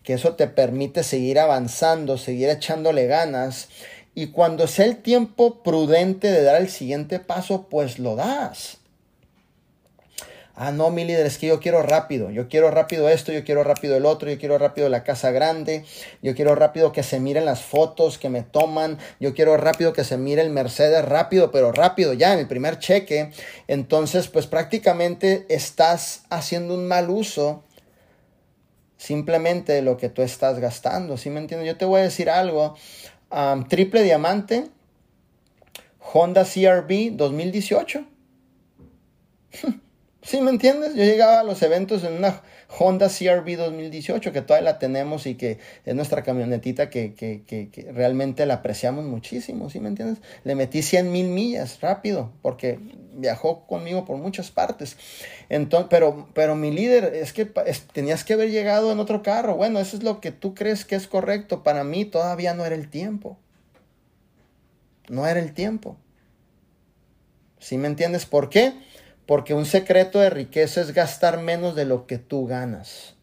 que 0.03 0.13
eso 0.13 0.36
te 0.36 0.47
permite 0.47 1.03
seguir 1.03 1.39
avanzando, 1.39 2.17
seguir 2.17 2.49
echándole 2.49 3.07
ganas. 3.07 3.69
Y 4.13 4.28
cuando 4.28 4.67
sea 4.67 4.86
el 4.86 4.97
tiempo 4.97 5.61
prudente 5.63 6.32
de 6.32 6.43
dar 6.43 6.61
el 6.61 6.69
siguiente 6.69 7.19
paso, 7.19 7.67
pues 7.69 7.99
lo 7.99 8.15
das. 8.15 8.78
Ah, 10.58 10.72
no, 10.72 10.89
mi 10.89 11.03
líder, 11.03 11.26
es 11.26 11.38
que 11.38 11.47
yo 11.47 11.60
quiero 11.60 11.82
rápido. 11.84 12.32
Yo 12.32 12.47
quiero 12.47 12.72
rápido 12.72 13.10
esto, 13.10 13.34
yo 13.34 13.43
quiero 13.43 13.66
rápido 13.66 13.97
el 13.97 14.06
otro, 14.06 14.30
yo 14.32 14.39
quiero 14.39 14.58
rápido 14.58 14.88
la 14.88 15.03
casa 15.03 15.32
grande, 15.32 15.84
yo 16.22 16.34
quiero 16.34 16.56
rápido 16.56 16.93
que 16.93 17.03
se 17.03 17.20
miren 17.20 17.43
las 17.43 17.62
fotos 17.62 18.18
que 18.18 18.30
me 18.30 18.41
toman, 18.41 18.97
yo 19.20 19.34
quiero 19.34 19.58
rápido 19.58 19.91
que 19.91 20.06
se 20.06 20.18
mire 20.18 20.41
el 20.41 20.51
Mercedes 20.51 21.03
rápido, 21.03 21.51
pero 21.51 21.74
rápido, 21.74 22.14
ya 22.14 22.32
en 22.32 22.39
el 22.39 22.47
primer 22.47 22.80
cheque. 22.80 23.32
Entonces, 23.68 24.30
pues 24.30 24.47
prácticamente 24.47 25.45
estás 25.49 26.24
haciendo 26.30 26.74
un 26.74 26.88
mal 26.88 27.10
uso 27.10 27.66
simplemente 28.95 29.74
de 29.74 29.82
lo 29.82 29.97
que 29.97 30.08
tú 30.08 30.22
estás 30.22 30.60
gastando. 30.60 31.18
¿Sí 31.18 31.30
me 31.30 31.41
entiendes? 31.41 31.68
Yo 31.68 31.78
te 31.78 31.84
voy 31.84 31.99
a 31.99 32.03
decir 32.03 32.30
algo. 32.30 32.76
triple 33.68 34.03
diamante, 34.03 34.70
Honda 35.99 36.45
CRV 36.45 37.18
2018. 37.18 38.06
¿Sí 40.26 40.41
me 40.41 40.49
entiendes? 40.49 40.95
Yo 40.95 41.03
llegaba 41.03 41.41
a 41.41 41.43
los 41.43 41.61
eventos 41.61 42.03
en 42.03 42.14
una 42.14 42.41
Honda 42.80 43.10
CRV 43.10 43.57
2018 43.57 44.31
que 44.31 44.41
todavía 44.41 44.72
la 44.72 44.80
tenemos 44.80 45.27
y 45.27 45.35
que 45.35 45.60
es 45.85 45.93
nuestra 45.93 46.23
camionetita 46.23 46.89
que, 46.89 47.14
que, 47.14 47.43
que, 47.45 47.91
realmente 47.91 48.47
la 48.47 48.56
apreciamos 48.56 49.06
muchísimo, 49.06 49.69
¿sí 49.69 49.80
me 49.80 49.88
entiendes? 49.88 50.18
Le 50.43 50.56
metí 50.56 50.81
100 50.81 51.11
mil 51.11 51.27
millas 51.27 51.80
rápido 51.80 52.31
porque 52.41 52.80
viajó 53.14 53.68
conmigo 53.68 54.03
por 54.06 54.18
muchas 54.18 54.49
partes. 54.49 54.97
Entonces, 55.49 55.89
pero, 55.91 56.27
pero 56.34 56.56
mi 56.56 56.72
líder, 56.72 57.14
es 57.14 57.31
que 57.31 57.45
tenías 57.45 58.23
que 58.23 58.34
haber 58.34 58.49
llegado 58.49 58.91
en 58.91 58.97
otro 58.99 59.22
carro. 59.22 59.56
Bueno, 59.56 59.80
eso 59.80 59.95
es 59.95 60.02
lo 60.02 60.22
que 60.22 60.31
tú 60.31 60.56
crees 60.56 60.85
que 60.85 60.95
es 60.95 61.07
correcto. 61.07 61.61
Para 61.61 61.84
mí 61.84 62.03
todavía 62.03 62.56
no 62.56 62.65
era 62.65 62.73
el 62.73 62.89
tiempo. 62.89 63.38
No 65.07 65.27
era 65.27 65.39
el 65.39 65.53
tiempo. 65.53 65.97
¿Sí 67.60 67.77
me 67.77 67.88
entiendes 67.88 68.26
por 68.26 68.49
qué? 68.49 68.73
Porque 69.26 69.53
un 69.53 69.65
secreto 69.65 70.19
de 70.19 70.30
riqueza 70.30 70.81
es 70.81 70.93
gastar 70.93 71.39
menos 71.39 71.76
de 71.76 71.85
lo 71.85 72.06
que 72.06 72.18
tú 72.18 72.45
ganas. 72.45 73.15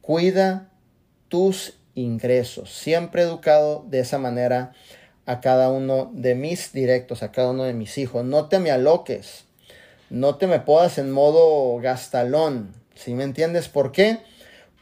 Cuida 0.00 0.70
tus 1.28 1.74
ingresos. 1.94 2.72
Siempre 2.72 3.22
he 3.22 3.24
educado 3.24 3.84
de 3.88 4.00
esa 4.00 4.18
manera 4.18 4.72
a 5.26 5.40
cada 5.40 5.70
uno 5.70 6.10
de 6.14 6.34
mis 6.34 6.72
directos, 6.72 7.22
a 7.22 7.32
cada 7.32 7.50
uno 7.50 7.64
de 7.64 7.74
mis 7.74 7.98
hijos. 7.98 8.24
No 8.24 8.48
te 8.48 8.58
me 8.58 8.70
aloques. 8.70 9.44
No 10.08 10.36
te 10.36 10.46
me 10.46 10.60
podas 10.60 10.96
en 10.96 11.10
modo 11.10 11.76
gastalón. 11.82 12.72
¿Sí 12.94 13.12
me 13.14 13.24
entiendes 13.24 13.68
por 13.68 13.92
qué? 13.92 14.20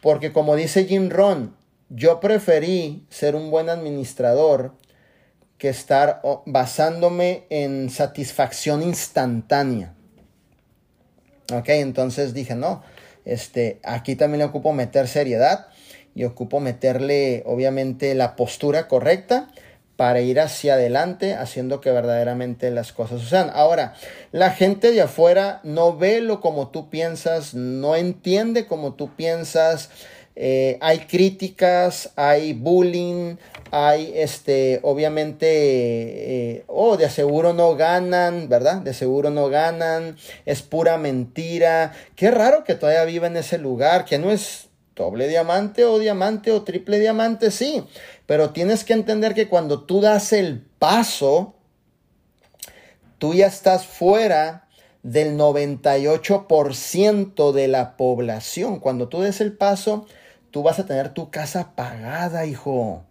Porque 0.01 0.33
como 0.33 0.55
dice 0.55 0.85
Jim 0.85 1.11
Ron, 1.11 1.57
yo 1.89 2.21
preferí 2.21 3.05
ser 3.11 3.35
un 3.35 3.51
buen 3.51 3.69
administrador 3.69 4.75
que 5.59 5.69
estar 5.69 6.23
basándome 6.45 7.47
en 7.51 7.91
satisfacción 7.91 8.83
instantánea. 8.83 9.96
Ok, 11.53 11.69
entonces 11.69 12.35
dije, 12.35 12.55
no, 12.55 12.83
este, 13.25 13.79
aquí 13.85 14.17
también 14.17 14.41
le 14.41 14.45
ocupo 14.47 14.73
meter 14.73 15.07
seriedad 15.07 15.67
y 16.15 16.25
ocupo 16.25 16.61
meterle, 16.61 17.43
obviamente, 17.47 18.15
la 18.15 18.37
postura 18.37 18.89
correcta 18.89 19.49
para 19.97 20.21
ir 20.21 20.41
hacia 20.41 20.75
adelante 20.75 21.35
haciendo 21.35 21.81
que 21.81 21.91
verdaderamente 21.91 22.71
las 22.71 22.93
cosas 22.93 23.21
sucedan. 23.21 23.51
Ahora, 23.55 23.95
la 24.31 24.51
gente 24.51 24.93
de 24.93 25.03
afuera 25.03 25.61
no 25.63 25.97
ve 25.97 26.21
lo 26.21 26.41
como 26.41 26.69
tú 26.69 26.91
piensas, 26.91 27.55
no 27.55 27.97
entiende 27.97 28.67
como 28.67 28.95
tú 28.95 29.15
piensas, 29.15 29.91
eh, 30.39 30.77
hay 30.83 30.99
críticas, 31.01 32.13
hay 32.15 32.53
bullying, 32.53 33.37
hay 33.71 34.13
este, 34.15 34.81
obviamente, 34.83 35.47
eh, 35.49 36.65
oh, 36.67 36.99
de 36.99 37.09
seguro 37.09 37.55
no 37.55 37.75
ganan, 37.75 38.51
¿verdad? 38.51 38.83
De 38.83 38.93
seguro 38.93 39.31
no 39.31 39.49
ganan, 39.49 40.19
es 40.45 40.61
pura 40.61 40.99
mentira. 40.99 41.95
Qué 42.17 42.31
raro 42.31 42.65
que 42.65 42.75
todavía 42.75 43.05
viva 43.05 43.29
en 43.29 43.39
ese 43.39 43.57
lugar, 43.57 44.05
que 44.05 44.19
no 44.19 44.31
es 44.31 44.69
doble 44.95 45.27
diamante 45.27 45.87
o 45.87 45.99
diamante 45.99 46.53
o 46.53 46.63
triple 46.63 47.01
diamante, 47.01 47.51
sí, 47.51 47.85
pero 48.27 48.51
tienes 48.51 48.85
que 48.85 48.93
entender 48.93 49.33
que 49.33 49.49
cuando 49.49 49.85
tú 49.85 50.03
das 50.03 50.35
el 50.35 50.67
paso, 50.79 51.55
tú 53.17 53.33
ya 53.33 53.47
estás 53.47 53.87
fuera 53.87 54.69
del 55.03 55.39
98% 55.39 57.53
de 57.53 57.69
la 57.69 57.97
población. 57.97 58.81
Cuando 58.81 59.09
tú 59.09 59.21
des 59.21 59.41
el 59.41 59.57
paso, 59.57 60.07
tú 60.57 60.63
vas 60.63 60.79
a 60.79 60.87
tener 60.87 61.11
tu 61.11 61.31
casa 61.31 61.75
pagada, 61.77 62.47
hijo. 62.47 63.05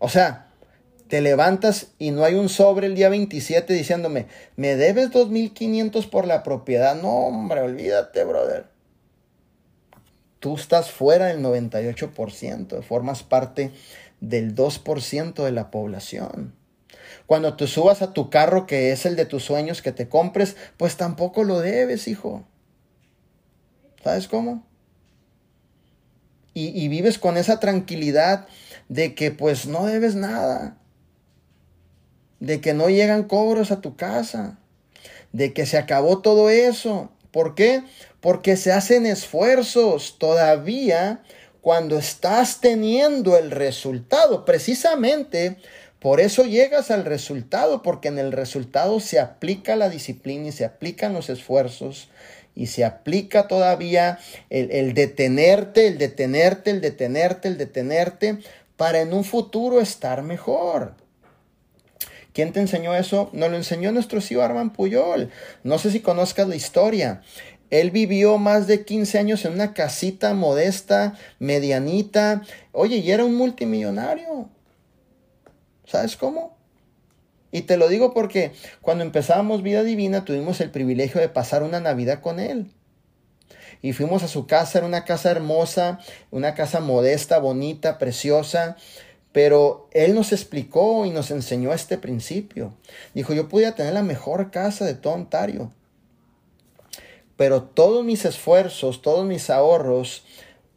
O 0.00 0.08
sea, 0.08 0.48
te 1.06 1.20
levantas 1.20 1.92
y 2.00 2.10
no 2.10 2.24
hay 2.24 2.34
un 2.34 2.48
sobre 2.48 2.88
el 2.88 2.96
día 2.96 3.08
27 3.10 3.72
diciéndome, 3.72 4.26
me 4.56 4.74
debes 4.74 5.12
2.500 5.12 6.10
por 6.10 6.26
la 6.26 6.42
propiedad. 6.42 7.00
No, 7.00 7.26
hombre, 7.26 7.60
olvídate, 7.60 8.24
brother. 8.24 8.66
Tú 10.40 10.56
estás 10.56 10.90
fuera 10.90 11.26
del 11.26 11.44
98%, 11.44 12.82
formas 12.82 13.22
parte 13.22 13.70
del 14.20 14.56
2% 14.56 15.44
de 15.44 15.52
la 15.52 15.70
población. 15.70 16.56
Cuando 17.26 17.54
tú 17.54 17.68
subas 17.68 18.02
a 18.02 18.12
tu 18.12 18.30
carro 18.30 18.66
que 18.66 18.90
es 18.90 19.06
el 19.06 19.14
de 19.14 19.26
tus 19.26 19.44
sueños 19.44 19.80
que 19.80 19.92
te 19.92 20.08
compres, 20.08 20.56
pues 20.76 20.96
tampoco 20.96 21.44
lo 21.44 21.60
debes, 21.60 22.08
hijo. 22.08 22.42
¿Sabes 24.02 24.26
cómo? 24.26 24.68
Y, 26.68 26.88
vives 26.88 27.18
con 27.18 27.36
esa 27.36 27.60
tranquilidad 27.60 28.46
de 28.88 29.14
que 29.14 29.30
pues 29.30 29.66
no 29.66 29.86
debes 29.86 30.14
nada, 30.14 30.76
de 32.40 32.60
que 32.60 32.74
no 32.74 32.88
llegan 32.88 33.24
cobros 33.24 33.70
a 33.70 33.80
tu 33.80 33.96
casa, 33.96 34.58
de 35.32 35.52
que 35.52 35.66
se 35.66 35.78
acabó 35.78 36.18
todo 36.18 36.50
eso. 36.50 37.10
¿Por 37.30 37.54
qué? 37.54 37.82
Porque 38.20 38.56
se 38.56 38.72
hacen 38.72 39.06
esfuerzos 39.06 40.16
todavía 40.18 41.22
cuando 41.60 41.98
estás 41.98 42.60
teniendo 42.60 43.36
el 43.36 43.50
resultado. 43.50 44.44
Precisamente 44.44 45.56
por 46.00 46.20
eso 46.20 46.44
llegas 46.44 46.90
al 46.90 47.04
resultado, 47.04 47.82
porque 47.82 48.08
en 48.08 48.18
el 48.18 48.32
resultado 48.32 49.00
se 49.00 49.20
aplica 49.20 49.76
la 49.76 49.90
disciplina 49.90 50.48
y 50.48 50.52
se 50.52 50.64
aplican 50.64 51.12
los 51.12 51.28
esfuerzos 51.28 52.08
y 52.54 52.66
se 52.66 52.84
aplica 52.84 53.48
todavía 53.48 54.18
el, 54.50 54.70
el 54.70 54.94
detenerte, 54.94 55.86
el 55.86 55.98
detenerte, 55.98 56.70
el 56.70 56.80
detenerte, 56.80 57.48
el 57.48 57.58
detenerte, 57.58 58.38
para 58.76 59.00
en 59.00 59.12
un 59.12 59.24
futuro 59.24 59.80
estar 59.80 60.22
mejor. 60.22 60.94
¿Quién 62.32 62.52
te 62.52 62.60
enseñó 62.60 62.94
eso? 62.94 63.28
Nos 63.32 63.50
lo 63.50 63.56
enseñó 63.56 63.92
nuestro 63.92 64.20
tío 64.20 64.42
Armand 64.42 64.72
Puyol. 64.72 65.30
No 65.64 65.78
sé 65.78 65.90
si 65.90 66.00
conozcas 66.00 66.48
la 66.48 66.56
historia. 66.56 67.22
Él 67.70 67.90
vivió 67.90 68.38
más 68.38 68.66
de 68.66 68.84
15 68.84 69.18
años 69.18 69.44
en 69.44 69.52
una 69.52 69.74
casita 69.74 70.34
modesta, 70.34 71.14
medianita. 71.38 72.42
Oye, 72.72 72.96
y 72.96 73.10
era 73.10 73.24
un 73.24 73.34
multimillonario. 73.34 74.48
¿Sabes 75.86 76.16
cómo? 76.16 76.56
Y 77.52 77.62
te 77.62 77.76
lo 77.76 77.88
digo 77.88 78.14
porque 78.14 78.52
cuando 78.80 79.04
empezábamos 79.04 79.62
Vida 79.62 79.82
Divina 79.82 80.24
tuvimos 80.24 80.60
el 80.60 80.70
privilegio 80.70 81.20
de 81.20 81.28
pasar 81.28 81.62
una 81.62 81.80
Navidad 81.80 82.20
con 82.20 82.38
él 82.40 82.70
y 83.82 83.92
fuimos 83.92 84.22
a 84.22 84.28
su 84.28 84.46
casa, 84.46 84.78
era 84.78 84.86
una 84.86 85.04
casa 85.04 85.30
hermosa, 85.30 86.00
una 86.30 86.54
casa 86.54 86.80
modesta, 86.80 87.38
bonita, 87.38 87.98
preciosa, 87.98 88.76
pero 89.32 89.88
él 89.92 90.14
nos 90.14 90.32
explicó 90.32 91.06
y 91.06 91.10
nos 91.10 91.30
enseñó 91.30 91.72
este 91.72 91.98
principio. 91.98 92.74
Dijo, 93.14 93.32
yo 93.32 93.48
podía 93.48 93.74
tener 93.74 93.94
la 93.94 94.02
mejor 94.02 94.50
casa 94.50 94.84
de 94.84 94.94
todo 94.94 95.14
Ontario, 95.14 95.72
pero 97.36 97.62
todos 97.62 98.04
mis 98.04 98.24
esfuerzos, 98.24 99.00
todos 99.02 99.24
mis 99.24 99.48
ahorros, 99.48 100.24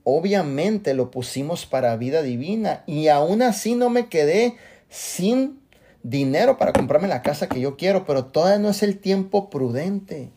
obviamente 0.03 0.93
lo 0.93 1.11
pusimos 1.11 1.65
para 1.65 1.95
vida 1.97 2.21
divina 2.21 2.83
y 2.85 3.07
aún 3.07 3.41
así 3.41 3.75
no 3.75 3.89
me 3.89 4.07
quedé 4.07 4.55
sin 4.89 5.59
dinero 6.03 6.57
para 6.57 6.73
comprarme 6.73 7.07
la 7.07 7.21
casa 7.21 7.47
que 7.47 7.59
yo 7.59 7.77
quiero, 7.77 8.05
pero 8.05 8.25
todavía 8.25 8.59
no 8.59 8.69
es 8.69 8.83
el 8.83 8.99
tiempo 8.99 9.49
prudente. 9.49 10.31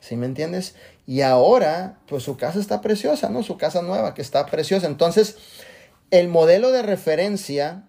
¿Sí 0.00 0.16
me 0.16 0.26
entiendes? 0.26 0.74
Y 1.06 1.20
ahora, 1.20 1.98
pues 2.06 2.22
su 2.22 2.36
casa 2.36 2.58
está 2.58 2.80
preciosa, 2.80 3.28
¿no? 3.28 3.42
Su 3.42 3.56
casa 3.56 3.82
nueva 3.82 4.14
que 4.14 4.22
está 4.22 4.46
preciosa. 4.46 4.86
Entonces, 4.86 5.36
el 6.10 6.28
modelo 6.28 6.72
de 6.72 6.82
referencia 6.82 7.84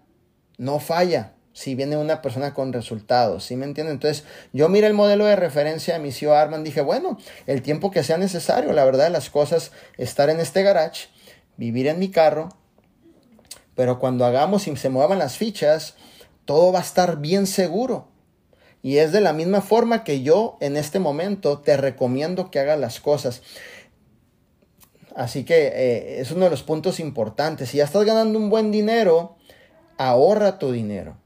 no 0.58 0.78
falla 0.78 1.34
si 1.52 1.74
viene 1.74 1.96
una 1.96 2.20
persona 2.20 2.52
con 2.52 2.74
resultados, 2.74 3.44
¿sí 3.44 3.56
me 3.56 3.64
entiendes? 3.64 3.94
Entonces, 3.94 4.24
yo 4.52 4.68
miré 4.68 4.88
el 4.88 4.92
modelo 4.92 5.24
de 5.24 5.36
referencia 5.36 5.94
de 5.94 6.00
mi 6.00 6.12
CEO 6.12 6.34
Arman, 6.34 6.62
dije, 6.62 6.82
bueno, 6.82 7.18
el 7.46 7.62
tiempo 7.62 7.90
que 7.90 8.04
sea 8.04 8.18
necesario, 8.18 8.74
la 8.74 8.84
verdad 8.84 9.10
las 9.10 9.30
cosas, 9.30 9.72
estar 9.96 10.28
en 10.28 10.38
este 10.38 10.62
garage, 10.62 11.08
vivir 11.56 11.86
en 11.86 11.98
mi 11.98 12.10
carro, 12.10 12.50
pero 13.76 14.00
cuando 14.00 14.24
hagamos 14.24 14.66
y 14.66 14.74
se 14.74 14.88
muevan 14.88 15.20
las 15.20 15.36
fichas, 15.36 15.94
todo 16.46 16.72
va 16.72 16.80
a 16.80 16.82
estar 16.82 17.18
bien 17.18 17.46
seguro. 17.46 18.08
Y 18.82 18.98
es 18.98 19.12
de 19.12 19.20
la 19.20 19.32
misma 19.32 19.60
forma 19.60 20.02
que 20.02 20.22
yo 20.22 20.56
en 20.60 20.76
este 20.76 20.98
momento 20.98 21.58
te 21.58 21.76
recomiendo 21.76 22.50
que 22.50 22.58
hagas 22.58 22.80
las 22.80 23.00
cosas. 23.00 23.42
Así 25.14 25.44
que 25.44 25.66
eh, 25.66 26.20
es 26.20 26.30
uno 26.30 26.44
de 26.46 26.50
los 26.50 26.62
puntos 26.62 27.00
importantes. 27.00 27.70
Si 27.70 27.78
ya 27.78 27.84
estás 27.84 28.04
ganando 28.04 28.38
un 28.38 28.48
buen 28.48 28.72
dinero, 28.72 29.36
ahorra 29.98 30.58
tu 30.58 30.72
dinero. 30.72 31.18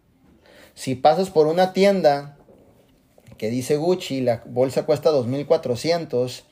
Si 0.74 0.97
pasas 0.97 1.31
por 1.31 1.47
una 1.47 1.72
tienda 1.72 2.36
que 3.36 3.51
dice 3.51 3.77
Gucci, 3.77 4.22
la 4.22 4.43
bolsa 4.47 4.86
cuesta 4.86 5.10
2.400 5.10 6.43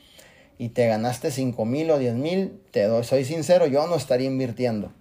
y 0.58 0.70
te 0.70 0.86
ganaste 0.86 1.28
5.000 1.28 1.90
o 1.90 2.00
10.000, 2.00 2.52
te 2.70 2.84
doy, 2.84 3.04
soy 3.04 3.24
sincero, 3.24 3.66
yo 3.66 3.86
no 3.86 3.96
estaría 3.96 4.26
invirtiendo 4.26 4.92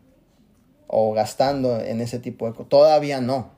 o 0.87 1.13
gastando 1.13 1.79
en 1.79 2.01
ese 2.01 2.19
tipo 2.19 2.47
de 2.47 2.53
cosas. 2.53 2.69
Todavía 2.69 3.21
no. 3.21 3.51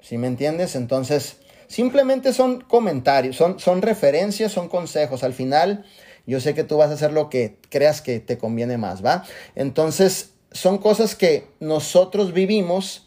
¿Sí 0.00 0.18
me 0.18 0.26
entiendes? 0.26 0.76
Entonces, 0.76 1.38
simplemente 1.66 2.32
son 2.32 2.60
comentarios, 2.60 3.36
son, 3.36 3.58
son 3.58 3.82
referencias, 3.82 4.52
son 4.52 4.68
consejos. 4.68 5.24
Al 5.24 5.32
final, 5.32 5.84
yo 6.26 6.40
sé 6.40 6.54
que 6.54 6.64
tú 6.64 6.76
vas 6.76 6.90
a 6.90 6.94
hacer 6.94 7.12
lo 7.12 7.30
que 7.30 7.58
creas 7.70 8.02
que 8.02 8.20
te 8.20 8.38
conviene 8.38 8.76
más, 8.76 9.04
¿va? 9.04 9.24
Entonces, 9.54 10.30
son 10.52 10.78
cosas 10.78 11.14
que 11.14 11.48
nosotros 11.60 12.32
vivimos, 12.32 13.06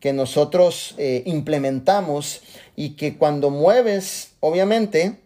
que 0.00 0.12
nosotros 0.12 0.94
eh, 0.98 1.22
implementamos 1.26 2.42
y 2.74 2.96
que 2.96 3.16
cuando 3.16 3.50
mueves, 3.50 4.32
obviamente, 4.40 5.20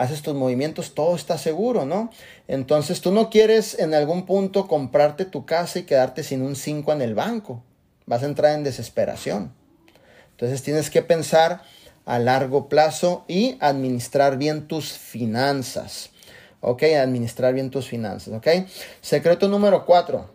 haces 0.00 0.22
tus 0.22 0.34
movimientos, 0.34 0.94
todo 0.94 1.14
está 1.14 1.36
seguro, 1.36 1.84
¿no? 1.84 2.10
Entonces 2.48 3.02
tú 3.02 3.12
no 3.12 3.28
quieres 3.28 3.78
en 3.78 3.92
algún 3.92 4.24
punto 4.24 4.66
comprarte 4.66 5.26
tu 5.26 5.44
casa 5.44 5.78
y 5.78 5.82
quedarte 5.82 6.22
sin 6.22 6.40
un 6.40 6.56
5 6.56 6.90
en 6.94 7.02
el 7.02 7.14
banco. 7.14 7.62
Vas 8.06 8.22
a 8.22 8.26
entrar 8.26 8.54
en 8.54 8.64
desesperación. 8.64 9.52
Entonces 10.30 10.62
tienes 10.62 10.88
que 10.88 11.02
pensar 11.02 11.60
a 12.06 12.18
largo 12.18 12.70
plazo 12.70 13.26
y 13.28 13.58
administrar 13.60 14.38
bien 14.38 14.68
tus 14.68 14.92
finanzas. 14.92 16.08
¿Ok? 16.62 16.82
Administrar 16.84 17.52
bien 17.52 17.68
tus 17.68 17.86
finanzas. 17.86 18.32
¿Ok? 18.32 18.48
Secreto 19.02 19.48
número 19.48 19.84
cuatro. 19.84 20.30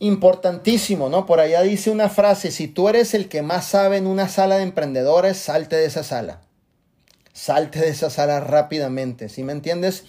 Importantísimo, 0.00 1.08
¿no? 1.08 1.26
Por 1.26 1.38
allá 1.38 1.62
dice 1.62 1.90
una 1.90 2.08
frase, 2.08 2.50
si 2.50 2.66
tú 2.66 2.88
eres 2.88 3.14
el 3.14 3.28
que 3.28 3.42
más 3.42 3.66
sabe 3.66 3.98
en 3.98 4.08
una 4.08 4.28
sala 4.28 4.56
de 4.56 4.64
emprendedores, 4.64 5.36
salte 5.36 5.76
de 5.76 5.84
esa 5.84 6.02
sala. 6.02 6.40
Salte 7.32 7.80
de 7.80 7.88
esa 7.88 8.10
sala 8.10 8.40
rápidamente, 8.40 9.28
¿sí 9.28 9.42
me 9.42 9.52
entiendes? 9.52 10.04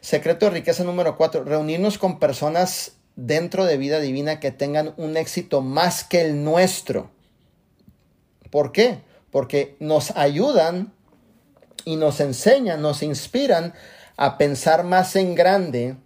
Secreto 0.00 0.46
de 0.46 0.52
riqueza 0.52 0.84
número 0.84 1.16
cuatro, 1.16 1.44
reunirnos 1.44 1.98
con 1.98 2.18
personas 2.18 2.92
dentro 3.16 3.64
de 3.64 3.78
vida 3.78 3.98
divina 4.00 4.38
que 4.38 4.52
tengan 4.52 4.94
un 4.96 5.16
éxito 5.16 5.60
más 5.60 6.04
que 6.04 6.20
el 6.20 6.44
nuestro. 6.44 7.10
¿Por 8.50 8.72
qué? 8.72 9.00
Porque 9.30 9.76
nos 9.80 10.12
ayudan 10.12 10.92
y 11.84 11.96
nos 11.96 12.20
enseñan, 12.20 12.80
nos 12.82 13.02
inspiran 13.02 13.74
a 14.16 14.38
pensar 14.38 14.84
más 14.84 15.16
en 15.16 15.34
grande 15.34 15.96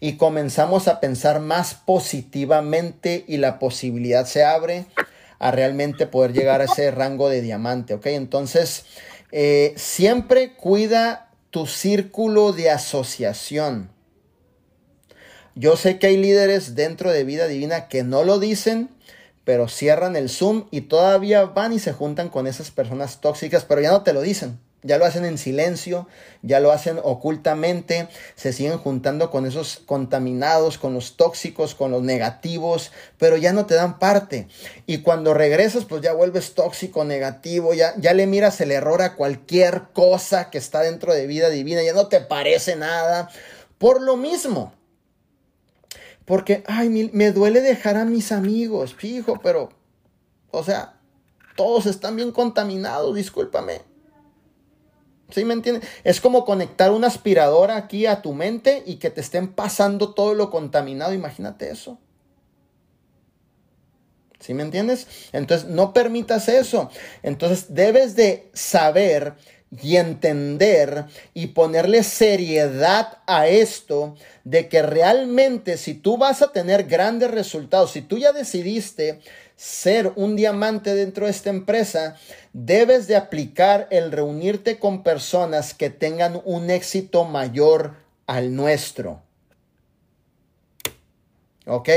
y 0.00 0.16
comenzamos 0.16 0.88
a 0.88 1.00
pensar 1.00 1.40
más 1.40 1.74
positivamente 1.74 3.24
y 3.26 3.38
la 3.38 3.58
posibilidad 3.58 4.26
se 4.26 4.44
abre 4.44 4.86
a 5.38 5.50
realmente 5.50 6.06
poder 6.06 6.32
llegar 6.32 6.60
a 6.60 6.64
ese 6.64 6.90
rango 6.90 7.28
de 7.28 7.40
diamante, 7.40 7.94
¿ok? 7.94 8.06
Entonces, 8.06 8.84
eh, 9.32 9.74
siempre 9.76 10.54
cuida 10.54 11.30
tu 11.50 11.66
círculo 11.66 12.52
de 12.52 12.70
asociación. 12.70 13.90
Yo 15.54 15.76
sé 15.76 15.98
que 15.98 16.06
hay 16.06 16.16
líderes 16.16 16.74
dentro 16.74 17.10
de 17.10 17.24
vida 17.24 17.46
divina 17.46 17.88
que 17.88 18.04
no 18.04 18.24
lo 18.24 18.38
dicen, 18.38 18.88
pero 19.44 19.68
cierran 19.68 20.16
el 20.16 20.28
Zoom 20.28 20.66
y 20.70 20.82
todavía 20.82 21.44
van 21.44 21.72
y 21.72 21.78
se 21.78 21.92
juntan 21.92 22.28
con 22.28 22.46
esas 22.46 22.70
personas 22.70 23.20
tóxicas, 23.20 23.64
pero 23.64 23.80
ya 23.80 23.90
no 23.90 24.02
te 24.02 24.12
lo 24.12 24.22
dicen. 24.22 24.60
Ya 24.82 24.98
lo 24.98 25.04
hacen 25.04 25.24
en 25.24 25.36
silencio, 25.36 26.08
ya 26.42 26.60
lo 26.60 26.72
hacen 26.72 26.98
ocultamente, 27.02 28.08
se 28.34 28.52
siguen 28.52 28.78
juntando 28.78 29.30
con 29.30 29.46
esos 29.46 29.82
contaminados, 29.84 30.78
con 30.78 30.94
los 30.94 31.16
tóxicos, 31.16 31.74
con 31.74 31.90
los 31.90 32.02
negativos, 32.02 32.90
pero 33.18 33.36
ya 33.36 33.52
no 33.52 33.66
te 33.66 33.74
dan 33.74 33.98
parte. 33.98 34.48
Y 34.86 34.98
cuando 34.98 35.34
regresas, 35.34 35.84
pues 35.84 36.02
ya 36.02 36.12
vuelves 36.12 36.54
tóxico, 36.54 37.04
negativo, 37.04 37.74
ya, 37.74 37.94
ya 37.98 38.14
le 38.14 38.26
miras 38.26 38.60
el 38.60 38.70
error 38.70 39.02
a 39.02 39.16
cualquier 39.16 39.84
cosa 39.92 40.50
que 40.50 40.58
está 40.58 40.80
dentro 40.80 41.12
de 41.12 41.26
vida 41.26 41.50
divina, 41.50 41.82
ya 41.82 41.92
no 41.92 42.08
te 42.08 42.20
parece 42.20 42.76
nada. 42.76 43.28
Por 43.78 44.00
lo 44.00 44.16
mismo. 44.16 44.72
Porque, 46.24 46.62
ay, 46.66 46.88
me 47.12 47.32
duele 47.32 47.60
dejar 47.60 47.96
a 47.96 48.04
mis 48.04 48.30
amigos, 48.30 48.94
fijo, 48.94 49.40
pero, 49.42 49.70
o 50.52 50.62
sea, 50.62 51.00
todos 51.56 51.86
están 51.86 52.14
bien 52.14 52.30
contaminados, 52.30 53.14
discúlpame. 53.16 53.89
¿Sí 55.30 55.44
me 55.44 55.54
entiendes? 55.54 55.88
Es 56.04 56.20
como 56.20 56.44
conectar 56.44 56.90
una 56.90 57.06
aspiradora 57.06 57.76
aquí 57.76 58.06
a 58.06 58.22
tu 58.22 58.32
mente 58.32 58.82
y 58.86 58.96
que 58.96 59.10
te 59.10 59.20
estén 59.20 59.52
pasando 59.52 60.14
todo 60.14 60.34
lo 60.34 60.50
contaminado. 60.50 61.12
Imagínate 61.12 61.70
eso. 61.70 61.98
¿Sí 64.40 64.54
me 64.54 64.62
entiendes? 64.62 65.06
Entonces, 65.32 65.68
no 65.68 65.92
permitas 65.92 66.48
eso. 66.48 66.90
Entonces, 67.22 67.74
debes 67.74 68.16
de 68.16 68.50
saber 68.54 69.34
y 69.82 69.96
entender 69.96 71.04
y 71.32 71.48
ponerle 71.48 72.02
seriedad 72.02 73.18
a 73.26 73.46
esto 73.46 74.16
de 74.42 74.68
que 74.68 74.82
realmente 74.82 75.76
si 75.76 75.94
tú 75.94 76.16
vas 76.16 76.42
a 76.42 76.52
tener 76.52 76.84
grandes 76.84 77.30
resultados, 77.30 77.92
si 77.92 78.02
tú 78.02 78.18
ya 78.18 78.32
decidiste 78.32 79.20
ser 79.60 80.12
un 80.16 80.34
diamante 80.36 80.94
dentro 80.94 81.26
de 81.26 81.32
esta 81.32 81.50
empresa, 81.50 82.16
debes 82.54 83.06
de 83.08 83.16
aplicar 83.16 83.88
el 83.90 84.10
reunirte 84.10 84.78
con 84.78 85.02
personas 85.02 85.74
que 85.74 85.90
tengan 85.90 86.40
un 86.46 86.70
éxito 86.70 87.26
mayor 87.26 87.96
al 88.26 88.56
nuestro. 88.56 89.20
¿Ok? 91.66 91.90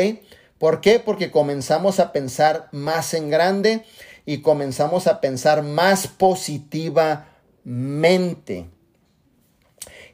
¿Por 0.57 0.81
qué? 0.81 0.99
Porque 0.99 1.31
comenzamos 1.31 2.01
a 2.01 2.11
pensar 2.11 2.67
más 2.73 3.13
en 3.13 3.29
grande 3.29 3.85
y 4.25 4.41
comenzamos 4.41 5.07
a 5.07 5.21
pensar 5.21 5.63
más 5.63 6.07
positivamente. 6.07 8.67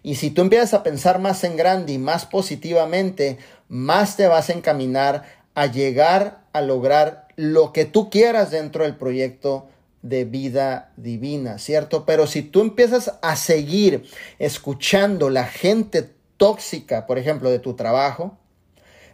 Y 0.04 0.18
si 0.18 0.30
tú 0.30 0.44
empiezas 0.44 0.76
a 0.76 0.84
pensar 0.84 1.18
más 1.18 1.44
en 1.44 1.58
grande 1.58 1.94
y 1.94 1.98
más 1.98 2.28
positivamente, 2.28 3.40
más 3.70 4.18
te 4.18 4.28
vas 4.28 4.52
a 4.52 4.54
encaminar 4.54 5.24
a 5.56 5.66
llegar 5.66 6.44
a 6.54 6.62
lograr 6.62 7.29
lo 7.40 7.72
que 7.72 7.86
tú 7.86 8.10
quieras 8.10 8.52
dentro 8.52 8.84
del 8.84 8.98
proyecto 8.98 9.70
de 10.02 10.26
vida 10.26 10.92
divina, 10.98 11.58
¿cierto? 11.58 12.06
Pero 12.06 12.28
si 12.28 12.42
tú 12.42 12.60
empiezas 12.60 13.14
a 13.22 13.38
seguir 13.38 14.04
escuchando 14.40 15.30
la 15.30 15.46
gente 15.46 16.10
tóxica, 16.36 17.08
por 17.08 17.18
ejemplo, 17.18 17.50
de 17.50 17.60
tu 17.60 17.76
trabajo, 17.76 18.38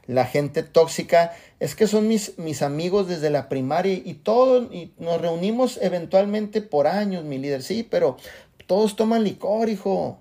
la 0.07 0.25
gente 0.25 0.63
tóxica 0.63 1.33
es 1.59 1.75
que 1.75 1.85
son 1.85 2.07
mis, 2.07 2.39
mis 2.39 2.63
amigos 2.63 3.07
desde 3.07 3.29
la 3.29 3.47
primaria 3.47 3.93
y 3.93 4.15
todos 4.15 4.73
y 4.73 4.91
nos 4.97 5.21
reunimos 5.21 5.77
eventualmente 5.79 6.63
por 6.63 6.87
años, 6.87 7.25
mi 7.25 7.37
líder, 7.37 7.61
sí, 7.61 7.83
pero 7.87 8.17
todos 8.65 8.95
toman 8.95 9.23
licor, 9.23 9.69
hijo. 9.69 10.17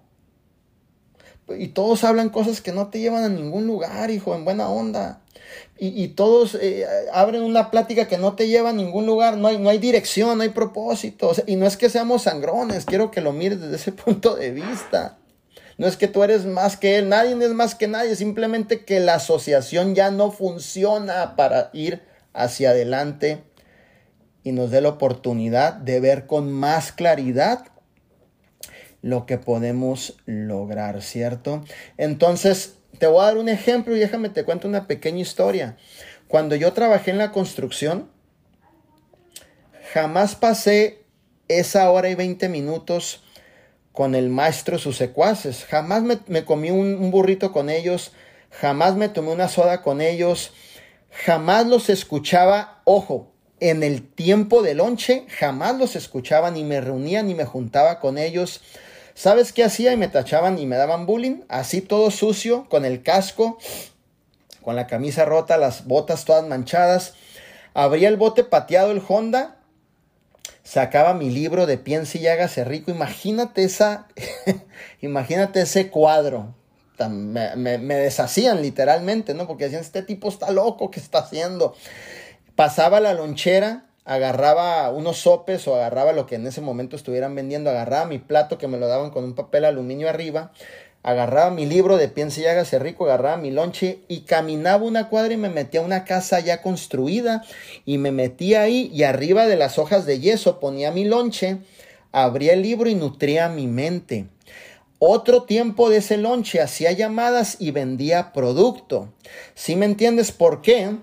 Y 1.48 1.68
todos 1.68 2.04
hablan 2.04 2.28
cosas 2.28 2.60
que 2.60 2.72
no 2.72 2.88
te 2.88 3.00
llevan 3.00 3.24
a 3.24 3.30
ningún 3.30 3.66
lugar, 3.66 4.10
hijo, 4.10 4.34
en 4.34 4.44
buena 4.44 4.68
onda 4.68 5.22
y, 5.76 6.08
todos 6.08 6.54
eh, 6.54 6.86
abren 7.12 7.42
una 7.42 7.70
plática 7.70 8.06
que 8.06 8.16
no 8.16 8.34
te 8.34 8.46
lleva 8.46 8.70
a 8.70 8.72
ningún 8.72 9.06
lugar, 9.06 9.36
no 9.36 9.48
hay, 9.48 9.58
no 9.58 9.68
hay 9.70 9.78
dirección, 9.78 10.38
no 10.38 10.44
hay 10.44 10.50
propósito, 10.50 11.32
y 11.46 11.56
no 11.56 11.66
es 11.66 11.76
que 11.76 11.90
seamos 11.90 12.22
sangrones, 12.22 12.84
quiero 12.84 13.10
que 13.10 13.20
lo 13.20 13.32
mires 13.32 13.60
desde 13.60 13.76
ese 13.76 13.92
punto 13.92 14.36
de 14.36 14.52
vista. 14.52 15.18
No 15.76 15.88
es 15.88 15.96
que 15.96 16.06
tú 16.06 16.22
eres 16.22 16.46
más 16.46 16.76
que 16.76 16.98
él, 16.98 17.08
nadie 17.08 17.32
es 17.44 17.52
más 17.52 17.74
que 17.74 17.88
nadie, 17.88 18.14
simplemente 18.14 18.84
que 18.84 19.00
la 19.00 19.14
asociación 19.14 19.96
ya 19.96 20.12
no 20.12 20.30
funciona 20.30 21.34
para 21.34 21.70
ir 21.72 22.02
hacia 22.32 22.70
adelante 22.70 23.42
y 24.44 24.52
nos 24.52 24.70
dé 24.70 24.80
la 24.80 24.90
oportunidad 24.90 25.72
de 25.72 25.98
ver 25.98 26.26
con 26.26 26.52
más 26.52 26.92
claridad 26.92 27.66
lo 29.02 29.26
que 29.26 29.36
podemos 29.38 30.16
lograr, 30.26 31.02
¿cierto? 31.02 31.64
Entonces, 31.96 32.78
te 32.98 33.06
voy 33.06 33.20
a 33.20 33.26
dar 33.26 33.38
un 33.38 33.48
ejemplo 33.48 33.96
y 33.96 33.98
déjame 33.98 34.28
te 34.28 34.44
cuento 34.44 34.68
una 34.68 34.86
pequeña 34.86 35.20
historia. 35.20 35.76
Cuando 36.28 36.56
yo 36.56 36.72
trabajé 36.72 37.10
en 37.10 37.18
la 37.18 37.32
construcción, 37.32 38.10
jamás 39.92 40.34
pasé 40.34 41.04
esa 41.48 41.90
hora 41.90 42.08
y 42.08 42.14
20 42.14 42.48
minutos 42.48 43.22
con 43.92 44.14
el 44.14 44.28
maestro 44.28 44.78
sus 44.78 44.96
secuaces. 44.96 45.64
Jamás 45.66 46.02
me, 46.26 46.44
comí 46.44 46.70
un, 46.70 46.96
un, 46.96 47.10
burrito 47.10 47.52
con 47.52 47.70
ellos, 47.70 48.12
jamás 48.50 48.96
me 48.96 49.08
tomé 49.08 49.30
una 49.30 49.48
soda 49.48 49.82
con 49.82 50.00
ellos, 50.00 50.52
jamás 51.24 51.66
los 51.66 51.88
escuchaba, 51.90 52.80
ojo, 52.84 53.30
en 53.60 53.82
el 53.82 54.02
tiempo 54.02 54.62
de 54.62 54.74
lonche, 54.74 55.26
jamás 55.28 55.78
los 55.78 55.96
escuchaba, 55.96 56.50
ni 56.50 56.64
me 56.64 56.80
reunía, 56.80 57.22
ni 57.22 57.34
me 57.34 57.44
juntaba 57.44 58.00
con 58.00 58.18
ellos. 58.18 58.62
¿Sabes 59.14 59.52
qué 59.52 59.62
hacía? 59.62 59.92
Y 59.92 59.96
me 59.96 60.08
tachaban 60.08 60.58
y 60.58 60.66
me 60.66 60.76
daban 60.76 61.06
bullying, 61.06 61.42
así 61.48 61.80
todo 61.80 62.10
sucio, 62.10 62.68
con 62.68 62.84
el 62.84 63.02
casco, 63.02 63.58
con 64.60 64.74
la 64.74 64.88
camisa 64.88 65.24
rota, 65.24 65.56
las 65.56 65.86
botas 65.86 66.24
todas 66.24 66.46
manchadas. 66.46 67.14
Abría 67.74 68.08
el 68.08 68.16
bote 68.16 68.42
pateado 68.42 68.90
el 68.90 69.02
Honda, 69.06 69.56
sacaba 70.64 71.14
mi 71.14 71.30
libro 71.30 71.66
de 71.66 71.78
Piensa 71.78 72.18
y 72.18 72.26
hágase 72.26 72.64
rico. 72.64 72.90
Imagínate 72.90 73.62
esa, 73.62 74.08
imagínate 75.00 75.60
ese 75.60 75.90
cuadro. 75.90 76.54
Me, 77.08 77.56
me, 77.56 77.94
deshacían 77.96 78.62
literalmente, 78.62 79.34
¿no? 79.34 79.46
Porque 79.48 79.64
decían, 79.64 79.82
este 79.82 80.02
tipo 80.02 80.28
está 80.28 80.50
loco, 80.50 80.90
¿qué 80.90 81.00
está 81.00 81.18
haciendo? 81.18 81.74
Pasaba 82.54 83.00
la 83.00 83.14
lonchera 83.14 83.86
agarraba 84.04 84.90
unos 84.90 85.18
sopes 85.18 85.66
o 85.66 85.74
agarraba 85.74 86.12
lo 86.12 86.26
que 86.26 86.34
en 86.34 86.46
ese 86.46 86.60
momento 86.60 86.96
estuvieran 86.96 87.34
vendiendo, 87.34 87.70
agarraba 87.70 88.06
mi 88.06 88.18
plato 88.18 88.58
que 88.58 88.68
me 88.68 88.78
lo 88.78 88.86
daban 88.86 89.10
con 89.10 89.24
un 89.24 89.34
papel 89.34 89.64
aluminio 89.64 90.08
arriba, 90.08 90.52
agarraba 91.02 91.50
mi 91.50 91.66
libro 91.66 91.96
de 91.96 92.08
Piense 92.08 92.42
y 92.42 92.46
hágase 92.46 92.78
rico, 92.78 93.04
agarraba 93.04 93.36
mi 93.36 93.50
lonche 93.50 94.00
y 94.08 94.20
caminaba 94.20 94.84
una 94.84 95.08
cuadra 95.08 95.34
y 95.34 95.38
me 95.38 95.48
metía 95.48 95.80
a 95.80 95.84
una 95.84 96.04
casa 96.04 96.40
ya 96.40 96.62
construida 96.62 97.44
y 97.84 97.98
me 97.98 98.10
metía 98.10 98.62
ahí 98.62 98.90
y 98.92 99.04
arriba 99.04 99.46
de 99.46 99.56
las 99.56 99.78
hojas 99.78 100.06
de 100.06 100.20
yeso 100.20 100.60
ponía 100.60 100.90
mi 100.90 101.04
lonche, 101.04 101.58
abría 102.12 102.52
el 102.52 102.62
libro 102.62 102.88
y 102.88 102.94
nutría 102.94 103.48
mi 103.48 103.66
mente. 103.66 104.26
Otro 104.98 105.42
tiempo 105.42 105.90
de 105.90 105.98
ese 105.98 106.16
lonche 106.16 106.62
hacía 106.62 106.92
llamadas 106.92 107.56
y 107.58 107.72
vendía 107.72 108.32
producto. 108.32 109.12
¿Sí 109.54 109.76
me 109.76 109.84
entiendes 109.84 110.32
por 110.32 110.62
qué? 110.62 110.96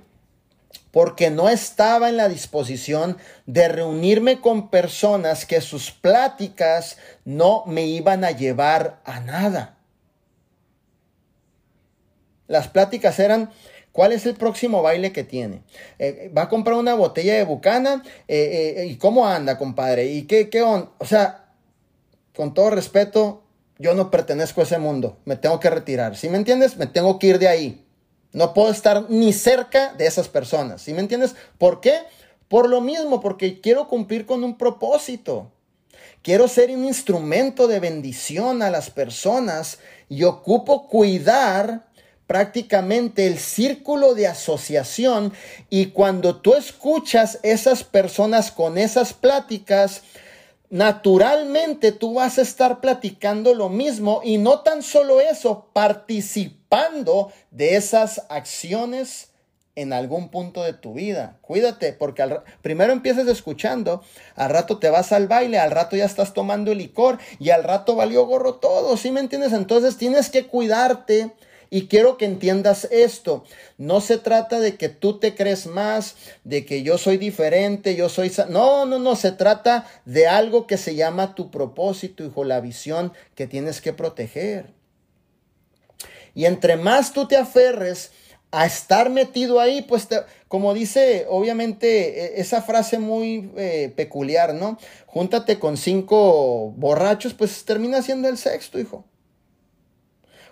Porque 0.91 1.29
no 1.29 1.49
estaba 1.49 2.09
en 2.09 2.17
la 2.17 2.29
disposición 2.29 3.17
de 3.45 3.67
reunirme 3.69 4.41
con 4.41 4.69
personas 4.69 5.45
que 5.45 5.61
sus 5.61 5.91
pláticas 5.91 6.97
no 7.25 7.63
me 7.65 7.85
iban 7.85 8.23
a 8.23 8.31
llevar 8.31 9.01
a 9.05 9.21
nada. 9.21 9.77
Las 12.47 12.67
pláticas 12.67 13.17
eran, 13.19 13.49
¿cuál 13.93 14.11
es 14.11 14.25
el 14.25 14.35
próximo 14.35 14.81
baile 14.81 15.13
que 15.13 15.23
tiene? 15.23 15.61
Eh, 15.99 16.29
¿Va 16.37 16.43
a 16.43 16.49
comprar 16.49 16.75
una 16.75 16.95
botella 16.95 17.35
de 17.35 17.45
bucana? 17.45 18.03
Eh, 18.27 18.75
eh, 18.77 18.85
¿Y 18.87 18.97
cómo 18.97 19.25
anda, 19.25 19.57
compadre? 19.57 20.07
¿Y 20.07 20.23
qué, 20.23 20.49
qué 20.49 20.61
on? 20.61 20.89
O 20.97 21.05
sea, 21.05 21.45
con 22.35 22.53
todo 22.53 22.71
respeto, 22.71 23.43
yo 23.79 23.95
no 23.95 24.11
pertenezco 24.11 24.59
a 24.59 24.65
ese 24.65 24.77
mundo. 24.77 25.17
Me 25.23 25.37
tengo 25.37 25.61
que 25.61 25.69
retirar. 25.69 26.17
¿Sí 26.17 26.27
me 26.27 26.37
entiendes? 26.37 26.75
Me 26.75 26.87
tengo 26.87 27.17
que 27.19 27.27
ir 27.27 27.39
de 27.39 27.47
ahí. 27.47 27.85
No 28.33 28.53
puedo 28.53 28.71
estar 28.71 29.09
ni 29.09 29.33
cerca 29.33 29.93
de 29.93 30.07
esas 30.07 30.27
personas. 30.27 30.81
¿Sí 30.81 30.93
me 30.93 31.01
entiendes? 31.01 31.35
¿Por 31.57 31.81
qué? 31.81 31.99
Por 32.47 32.69
lo 32.69 32.81
mismo, 32.81 33.19
porque 33.19 33.61
quiero 33.61 33.87
cumplir 33.87 34.25
con 34.25 34.43
un 34.43 34.57
propósito. 34.57 35.51
Quiero 36.21 36.47
ser 36.47 36.69
un 36.71 36.85
instrumento 36.85 37.67
de 37.67 37.79
bendición 37.79 38.61
a 38.61 38.69
las 38.69 38.89
personas 38.89 39.79
y 40.07 40.23
ocupo 40.23 40.87
cuidar 40.87 41.87
prácticamente 42.27 43.27
el 43.27 43.39
círculo 43.39 44.13
de 44.13 44.27
asociación 44.27 45.33
y 45.69 45.87
cuando 45.87 46.37
tú 46.37 46.53
escuchas 46.53 47.39
esas 47.43 47.83
personas 47.83 48.51
con 48.51 48.77
esas 48.77 49.13
pláticas, 49.13 50.03
naturalmente 50.69 51.91
tú 51.91 52.13
vas 52.13 52.37
a 52.37 52.43
estar 52.43 52.79
platicando 52.79 53.53
lo 53.53 53.67
mismo 53.67 54.21
y 54.23 54.37
no 54.37 54.61
tan 54.61 54.81
solo 54.81 55.19
eso, 55.19 55.67
de 57.51 57.75
esas 57.75 58.23
acciones 58.29 59.31
en 59.75 59.91
algún 59.91 60.29
punto 60.29 60.63
de 60.63 60.71
tu 60.71 60.93
vida. 60.93 61.37
Cuídate, 61.41 61.91
porque 61.91 62.21
al, 62.21 62.43
primero 62.61 62.93
empiezas 62.93 63.27
escuchando, 63.27 64.01
al 64.35 64.51
rato 64.51 64.79
te 64.79 64.89
vas 64.89 65.11
al 65.11 65.27
baile, 65.27 65.59
al 65.59 65.71
rato 65.71 65.97
ya 65.97 66.05
estás 66.05 66.33
tomando 66.33 66.73
licor 66.73 67.19
y 67.39 67.49
al 67.49 67.65
rato 67.65 67.95
valió 67.95 68.25
gorro 68.25 68.55
todo, 68.55 68.95
¿sí 68.95 69.11
me 69.11 69.19
entiendes? 69.19 69.51
Entonces 69.51 69.97
tienes 69.97 70.29
que 70.29 70.47
cuidarte 70.47 71.31
Y 71.73 71.87
quiero 71.87 72.17
que 72.17 72.25
entiendas 72.25 72.85
esto. 72.91 73.45
No 73.77 74.01
se 74.01 74.17
trata 74.17 74.59
de 74.59 74.75
que 74.75 74.89
tú 74.89 75.19
te 75.19 75.35
crees 75.35 75.67
más, 75.67 76.15
de 76.43 76.65
que 76.65 76.83
yo 76.83 76.97
soy 76.97 77.17
diferente, 77.17 77.95
yo 77.95 78.09
soy... 78.09 78.29
No, 78.49 78.85
no, 78.85 78.99
no, 78.99 79.15
se 79.15 79.31
trata 79.31 79.85
de 80.05 80.27
algo 80.27 80.67
que 80.67 80.77
se 80.77 80.95
llama 80.95 81.33
tu 81.33 81.49
propósito, 81.49 82.25
hijo, 82.25 82.43
la 82.43 82.59
visión 82.59 83.13
que 83.35 83.47
tienes 83.47 83.79
que 83.79 83.93
proteger. 83.93 84.80
Y 86.33 86.45
entre 86.45 86.77
más 86.77 87.13
tú 87.13 87.27
te 87.27 87.37
aferres 87.37 88.11
a 88.51 88.65
estar 88.65 89.09
metido 89.09 89.59
ahí, 89.59 89.81
pues 89.81 90.07
como 90.47 90.73
dice 90.73 91.25
obviamente 91.29 92.37
e, 92.37 92.41
esa 92.41 92.61
frase 92.61 92.99
muy 92.99 93.51
eh, 93.55 93.93
peculiar, 93.95 94.53
¿no? 94.53 94.77
Júntate 95.05 95.57
con 95.57 95.77
cinco 95.77 96.73
borrachos, 96.75 97.33
pues 97.33 97.63
termina 97.63 98.01
siendo 98.01 98.27
el 98.27 98.37
sexto, 98.37 98.79
hijo. 98.79 99.05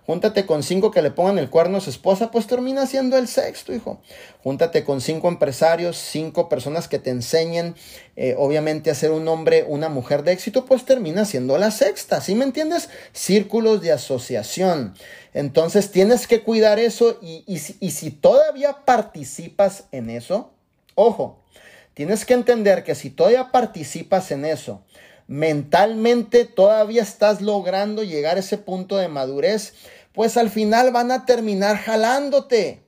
Júntate 0.10 0.48
con 0.48 0.64
cinco 0.64 0.90
que 0.90 1.04
le 1.04 1.12
pongan 1.12 1.38
el 1.38 1.52
cuerno 1.52 1.78
a 1.78 1.82
su 1.82 1.92
esposa, 1.92 2.32
pues 2.32 2.48
termina 2.48 2.88
siendo 2.88 3.16
el 3.16 3.28
sexto, 3.28 3.76
hijo. 3.76 4.02
Júntate 4.44 4.84
con 4.84 5.02
cinco 5.02 5.28
empresarios, 5.28 5.98
cinco 5.98 6.50
personas 6.50 6.88
que 6.88 6.98
te 6.98 7.12
enseñen, 7.12 7.76
eh, 8.16 8.34
obviamente, 8.36 8.90
a 8.90 8.96
ser 8.96 9.12
un 9.12 9.28
hombre, 9.28 9.66
una 9.68 9.88
mujer 9.88 10.24
de 10.24 10.32
éxito, 10.32 10.66
pues 10.66 10.84
termina 10.84 11.26
siendo 11.26 11.60
la 11.60 11.70
sexta. 11.70 12.22
¿Sí 12.22 12.34
me 12.34 12.44
entiendes? 12.44 12.90
Círculos 13.14 13.84
de 13.84 13.92
asociación. 13.92 14.96
Entonces 15.36 15.92
tienes 15.92 16.26
que 16.26 16.42
cuidar 16.42 16.80
eso 16.80 17.20
y, 17.22 17.44
y 17.46 17.92
si 17.92 18.10
todavía 18.10 18.78
participas 18.86 19.84
en 19.92 20.10
eso, 20.10 20.50
ojo, 20.96 21.44
tienes 21.94 22.26
que 22.26 22.34
entender 22.34 22.84
que 22.84 22.96
si 22.96 23.12
todavía 23.12 23.52
participas 23.52 24.32
en 24.32 24.46
eso, 24.46 24.82
mentalmente 25.30 26.46
todavía 26.46 27.04
estás 27.04 27.40
logrando 27.40 28.02
llegar 28.02 28.38
a 28.38 28.40
ese 28.40 28.58
punto 28.58 28.98
de 28.98 29.10
madurez, 29.10 29.76
pues 30.14 30.38
al 30.38 30.50
final 30.50 30.92
van 30.92 31.12
a 31.12 31.26
terminar 31.26 31.78
jalándote. 31.78 32.84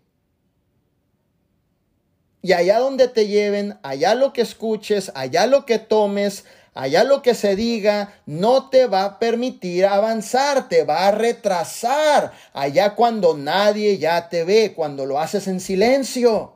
Y 2.41 2.53
allá 2.53 2.79
donde 2.79 3.07
te 3.07 3.27
lleven, 3.27 3.77
allá 3.83 4.15
lo 4.15 4.33
que 4.33 4.41
escuches, 4.41 5.11
allá 5.13 5.45
lo 5.45 5.65
que 5.65 5.77
tomes, 5.77 6.45
allá 6.73 7.03
lo 7.03 7.21
que 7.21 7.35
se 7.35 7.55
diga, 7.55 8.19
no 8.25 8.69
te 8.69 8.87
va 8.87 9.03
a 9.03 9.19
permitir 9.19 9.85
avanzar, 9.85 10.67
te 10.67 10.83
va 10.83 11.07
a 11.07 11.11
retrasar. 11.11 12.31
Allá 12.53 12.95
cuando 12.95 13.37
nadie 13.37 13.99
ya 13.99 14.29
te 14.29 14.43
ve, 14.43 14.73
cuando 14.75 15.05
lo 15.05 15.19
haces 15.19 15.47
en 15.47 15.59
silencio. 15.59 16.55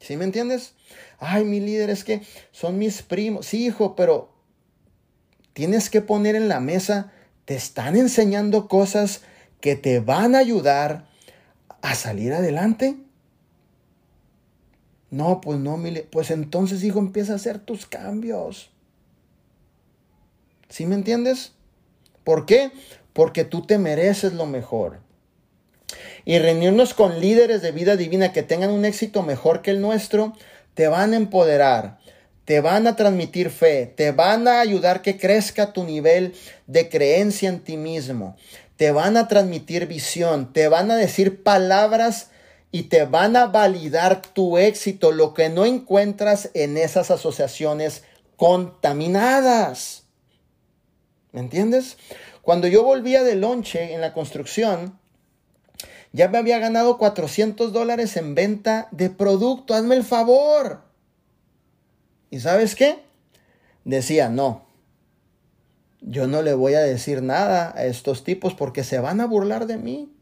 ¿Sí 0.00 0.16
me 0.16 0.24
entiendes? 0.24 0.74
Ay, 1.18 1.44
mi 1.44 1.60
líder, 1.60 1.90
es 1.90 2.04
que 2.04 2.22
son 2.52 2.78
mis 2.78 3.02
primos. 3.02 3.46
Sí, 3.46 3.66
hijo, 3.66 3.96
pero 3.96 4.32
tienes 5.52 5.90
que 5.90 6.00
poner 6.00 6.36
en 6.36 6.48
la 6.48 6.60
mesa 6.60 7.12
te 7.48 7.54
están 7.54 7.96
enseñando 7.96 8.68
cosas 8.68 9.22
que 9.62 9.74
te 9.74 10.00
van 10.00 10.34
a 10.34 10.38
ayudar 10.38 11.06
a 11.80 11.94
salir 11.94 12.34
adelante. 12.34 12.98
No, 15.08 15.40
pues 15.40 15.58
no, 15.58 15.82
pues 16.10 16.30
entonces, 16.30 16.84
hijo, 16.84 16.98
empieza 16.98 17.32
a 17.32 17.36
hacer 17.36 17.58
tus 17.58 17.86
cambios. 17.86 18.68
¿Sí 20.68 20.84
me 20.84 20.94
entiendes? 20.94 21.52
¿Por 22.22 22.44
qué? 22.44 22.70
Porque 23.14 23.44
tú 23.44 23.64
te 23.64 23.78
mereces 23.78 24.34
lo 24.34 24.44
mejor. 24.44 25.00
Y 26.26 26.38
reunirnos 26.40 26.92
con 26.92 27.18
líderes 27.18 27.62
de 27.62 27.72
vida 27.72 27.96
divina 27.96 28.30
que 28.30 28.42
tengan 28.42 28.68
un 28.68 28.84
éxito 28.84 29.22
mejor 29.22 29.62
que 29.62 29.70
el 29.70 29.80
nuestro, 29.80 30.34
te 30.74 30.86
van 30.86 31.14
a 31.14 31.16
empoderar, 31.16 31.98
te 32.48 32.62
van 32.62 32.86
a 32.86 32.96
transmitir 32.96 33.50
fe, 33.50 33.84
te 33.94 34.10
van 34.10 34.48
a 34.48 34.60
ayudar 34.60 35.02
que 35.02 35.18
crezca 35.18 35.74
tu 35.74 35.84
nivel 35.84 36.34
de 36.66 36.88
creencia 36.88 37.50
en 37.50 37.60
ti 37.60 37.76
mismo, 37.76 38.38
te 38.78 38.90
van 38.90 39.18
a 39.18 39.28
transmitir 39.28 39.86
visión, 39.86 40.54
te 40.54 40.66
van 40.68 40.90
a 40.90 40.96
decir 40.96 41.42
palabras 41.42 42.30
y 42.70 42.84
te 42.84 43.04
van 43.04 43.36
a 43.36 43.48
validar 43.48 44.22
tu 44.22 44.56
éxito, 44.56 45.12
lo 45.12 45.34
que 45.34 45.50
no 45.50 45.66
encuentras 45.66 46.48
en 46.54 46.78
esas 46.78 47.10
asociaciones 47.10 48.04
contaminadas. 48.36 50.04
¿Me 51.32 51.40
entiendes? 51.40 51.98
Cuando 52.40 52.66
yo 52.66 52.82
volvía 52.82 53.24
de 53.24 53.34
lonche 53.34 53.92
en 53.92 54.00
la 54.00 54.14
construcción, 54.14 54.98
ya 56.12 56.28
me 56.28 56.38
había 56.38 56.58
ganado 56.58 56.96
400 56.96 57.74
dólares 57.74 58.16
en 58.16 58.34
venta 58.34 58.88
de 58.90 59.10
producto. 59.10 59.74
Hazme 59.74 59.96
el 59.96 60.04
favor. 60.04 60.87
¿Y 62.30 62.40
sabes 62.40 62.74
qué? 62.74 63.02
Decía, 63.84 64.28
no, 64.28 64.66
yo 66.00 66.26
no 66.26 66.42
le 66.42 66.54
voy 66.54 66.74
a 66.74 66.80
decir 66.80 67.22
nada 67.22 67.72
a 67.76 67.84
estos 67.84 68.24
tipos 68.24 68.54
porque 68.54 68.84
se 68.84 68.98
van 68.98 69.20
a 69.20 69.26
burlar 69.26 69.66
de 69.66 69.76
mí. 69.76 70.12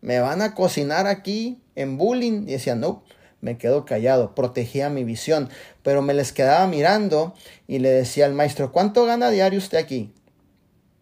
Me 0.00 0.20
van 0.20 0.42
a 0.42 0.54
cocinar 0.54 1.06
aquí 1.06 1.62
en 1.74 1.96
bullying. 1.96 2.42
Y 2.42 2.52
decía, 2.52 2.74
no, 2.74 3.04
me 3.40 3.56
quedo 3.56 3.84
callado, 3.84 4.34
protegía 4.34 4.90
mi 4.90 5.04
visión. 5.04 5.48
Pero 5.82 6.02
me 6.02 6.14
les 6.14 6.32
quedaba 6.32 6.66
mirando 6.66 7.34
y 7.66 7.78
le 7.78 7.90
decía 7.90 8.26
al 8.26 8.34
maestro, 8.34 8.72
¿cuánto 8.72 9.04
gana 9.06 9.30
diario 9.30 9.58
usted 9.58 9.78
aquí? 9.78 10.12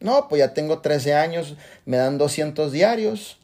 No, 0.00 0.28
pues 0.28 0.40
ya 0.40 0.54
tengo 0.54 0.80
13 0.80 1.14
años, 1.14 1.56
me 1.84 1.96
dan 1.96 2.18
200 2.18 2.70
diarios. 2.70 3.38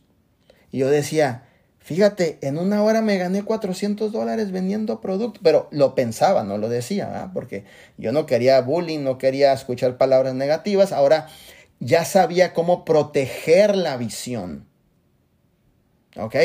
Y 0.70 0.78
yo 0.78 0.88
decía, 0.90 1.48
Fíjate, 1.82 2.38
en 2.42 2.58
una 2.58 2.82
hora 2.82 3.02
me 3.02 3.18
gané 3.18 3.42
400 3.42 4.12
dólares 4.12 4.52
vendiendo 4.52 5.00
productos, 5.00 5.40
pero 5.42 5.68
lo 5.72 5.96
pensaba, 5.96 6.44
no 6.44 6.56
lo 6.56 6.68
decía, 6.68 7.30
porque 7.34 7.64
yo 7.98 8.12
no 8.12 8.24
quería 8.24 8.60
bullying, 8.60 9.00
no 9.00 9.18
quería 9.18 9.52
escuchar 9.52 9.98
palabras 9.98 10.34
negativas, 10.34 10.92
ahora 10.92 11.26
ya 11.80 12.04
sabía 12.04 12.52
cómo 12.54 12.84
proteger 12.84 13.76
la 13.76 13.96
visión. 13.96 14.68
¿Ok? 16.16 16.36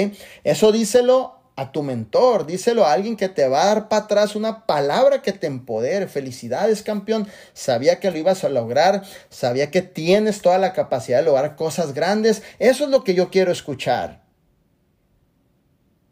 Eso 0.43 0.71
díselo 0.71 1.37
a 1.55 1.71
tu 1.71 1.83
mentor, 1.83 2.47
díselo 2.47 2.85
a 2.85 2.93
alguien 2.93 3.15
que 3.15 3.29
te 3.29 3.47
va 3.47 3.63
a 3.63 3.65
dar 3.65 3.89
para 3.89 4.05
atrás 4.05 4.35
una 4.35 4.65
palabra 4.65 5.21
que 5.21 5.33
te 5.33 5.47
empodere. 5.47 6.07
Felicidades, 6.07 6.83
campeón. 6.83 7.27
Sabía 7.53 7.99
que 7.99 8.09
lo 8.09 8.17
ibas 8.17 8.43
a 8.43 8.49
lograr, 8.49 9.03
sabía 9.29 9.69
que 9.69 9.81
tienes 9.81 10.41
toda 10.41 10.57
la 10.57 10.73
capacidad 10.73 11.19
de 11.19 11.25
lograr 11.25 11.55
cosas 11.55 11.93
grandes. 11.93 12.43
Eso 12.59 12.85
es 12.85 12.89
lo 12.89 13.03
que 13.03 13.13
yo 13.13 13.29
quiero 13.29 13.51
escuchar. 13.51 14.26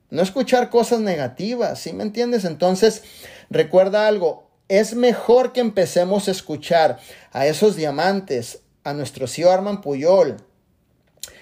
No 0.09 0.21
escuchar 0.21 0.69
cosas 0.69 0.99
negativas, 0.99 1.79
¿sí 1.79 1.93
me 1.93 2.03
entiendes? 2.03 2.45
Entonces, 2.45 3.03
recuerda 3.49 4.07
algo, 4.07 4.49
es 4.67 4.95
mejor 4.95 5.53
que 5.53 5.61
empecemos 5.61 6.27
a 6.27 6.31
escuchar 6.31 6.99
a 7.31 7.45
esos 7.47 7.75
diamantes, 7.75 8.59
a 8.83 8.93
nuestro 8.93 9.27
CEO 9.27 9.51
Arman 9.51 9.81
Puyol, 9.81 10.37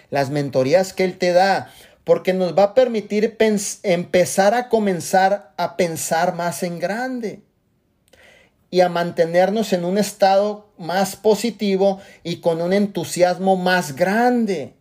las 0.10 0.30
mentorías 0.30 0.94
que 0.94 1.04
él 1.04 1.18
te 1.18 1.34
da, 1.34 1.72
porque 2.04 2.34
nos 2.34 2.58
va 2.58 2.64
a 2.64 2.74
permitir 2.74 3.38
empezar 3.84 4.54
a 4.54 4.70
comenzar 4.70 5.54
a 5.58 5.78
pensar 5.78 6.36
más 6.36 6.64
en 6.64 6.80
grande 6.80 7.42
y 8.70 8.82
a 8.82 8.90
mantenernos 8.90 9.72
en 9.72 9.86
un 9.86 9.98
estado 9.98 10.74
más 10.78 11.16
positivo 11.16 12.02
y 12.24 12.38
con 12.38 12.62
un 12.62 12.74
entusiasmo 12.74 13.56
más 13.56 13.96
grande. 13.96 14.74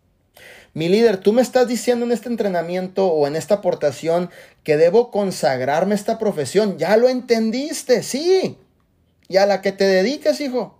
Mi 0.74 0.89
líder, 0.89 1.19
tú 1.19 1.32
me 1.32 1.43
estás 1.43 1.69
diciendo 1.69 2.07
en 2.07 2.12
este 2.12 2.28
entrenamiento 2.28 3.09
o 3.09 3.27
en 3.27 3.36
esta 3.36 3.57
aportación 3.57 4.31
que 4.65 4.78
debo 4.78 5.11
consagrarme 5.11 5.94
esta 5.94 6.19
profesión. 6.19 6.78
Ya 6.78 6.97
lo 6.97 7.09
entendiste, 7.09 8.03
sí. 8.03 8.57
Y 9.28 9.36
a 9.36 9.47
la 9.47 9.61
que 9.61 9.73
te 9.73 9.85
dediques, 9.85 10.40
hijo. 10.40 10.78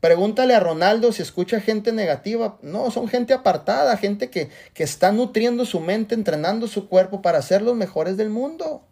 Pregúntale 0.00 0.54
a 0.54 0.60
Ronaldo 0.60 1.10
si 1.10 1.22
escucha 1.22 1.60
gente 1.60 1.90
negativa. 1.90 2.58
No, 2.62 2.92
son 2.92 3.08
gente 3.08 3.34
apartada, 3.34 3.96
gente 3.96 4.30
que, 4.30 4.50
que 4.72 4.84
está 4.84 5.10
nutriendo 5.10 5.64
su 5.64 5.80
mente, 5.80 6.14
entrenando 6.14 6.68
su 6.68 6.88
cuerpo 6.88 7.22
para 7.22 7.42
ser 7.42 7.62
los 7.62 7.74
mejores 7.74 8.16
del 8.16 8.30
mundo. 8.30 8.86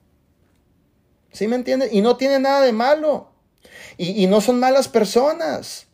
¿Sí 1.31 1.47
me 1.47 1.55
entiendes? 1.55 1.93
Y 1.93 2.01
no 2.01 2.16
tiene 2.16 2.41
nada 2.41 2.62
de 2.62 2.73
malo. 2.73 3.31
Y, 3.97 4.23
y 4.23 4.27
no 4.27 4.41
son 4.41 4.59
malas 4.59 4.89
personas. 4.89 5.86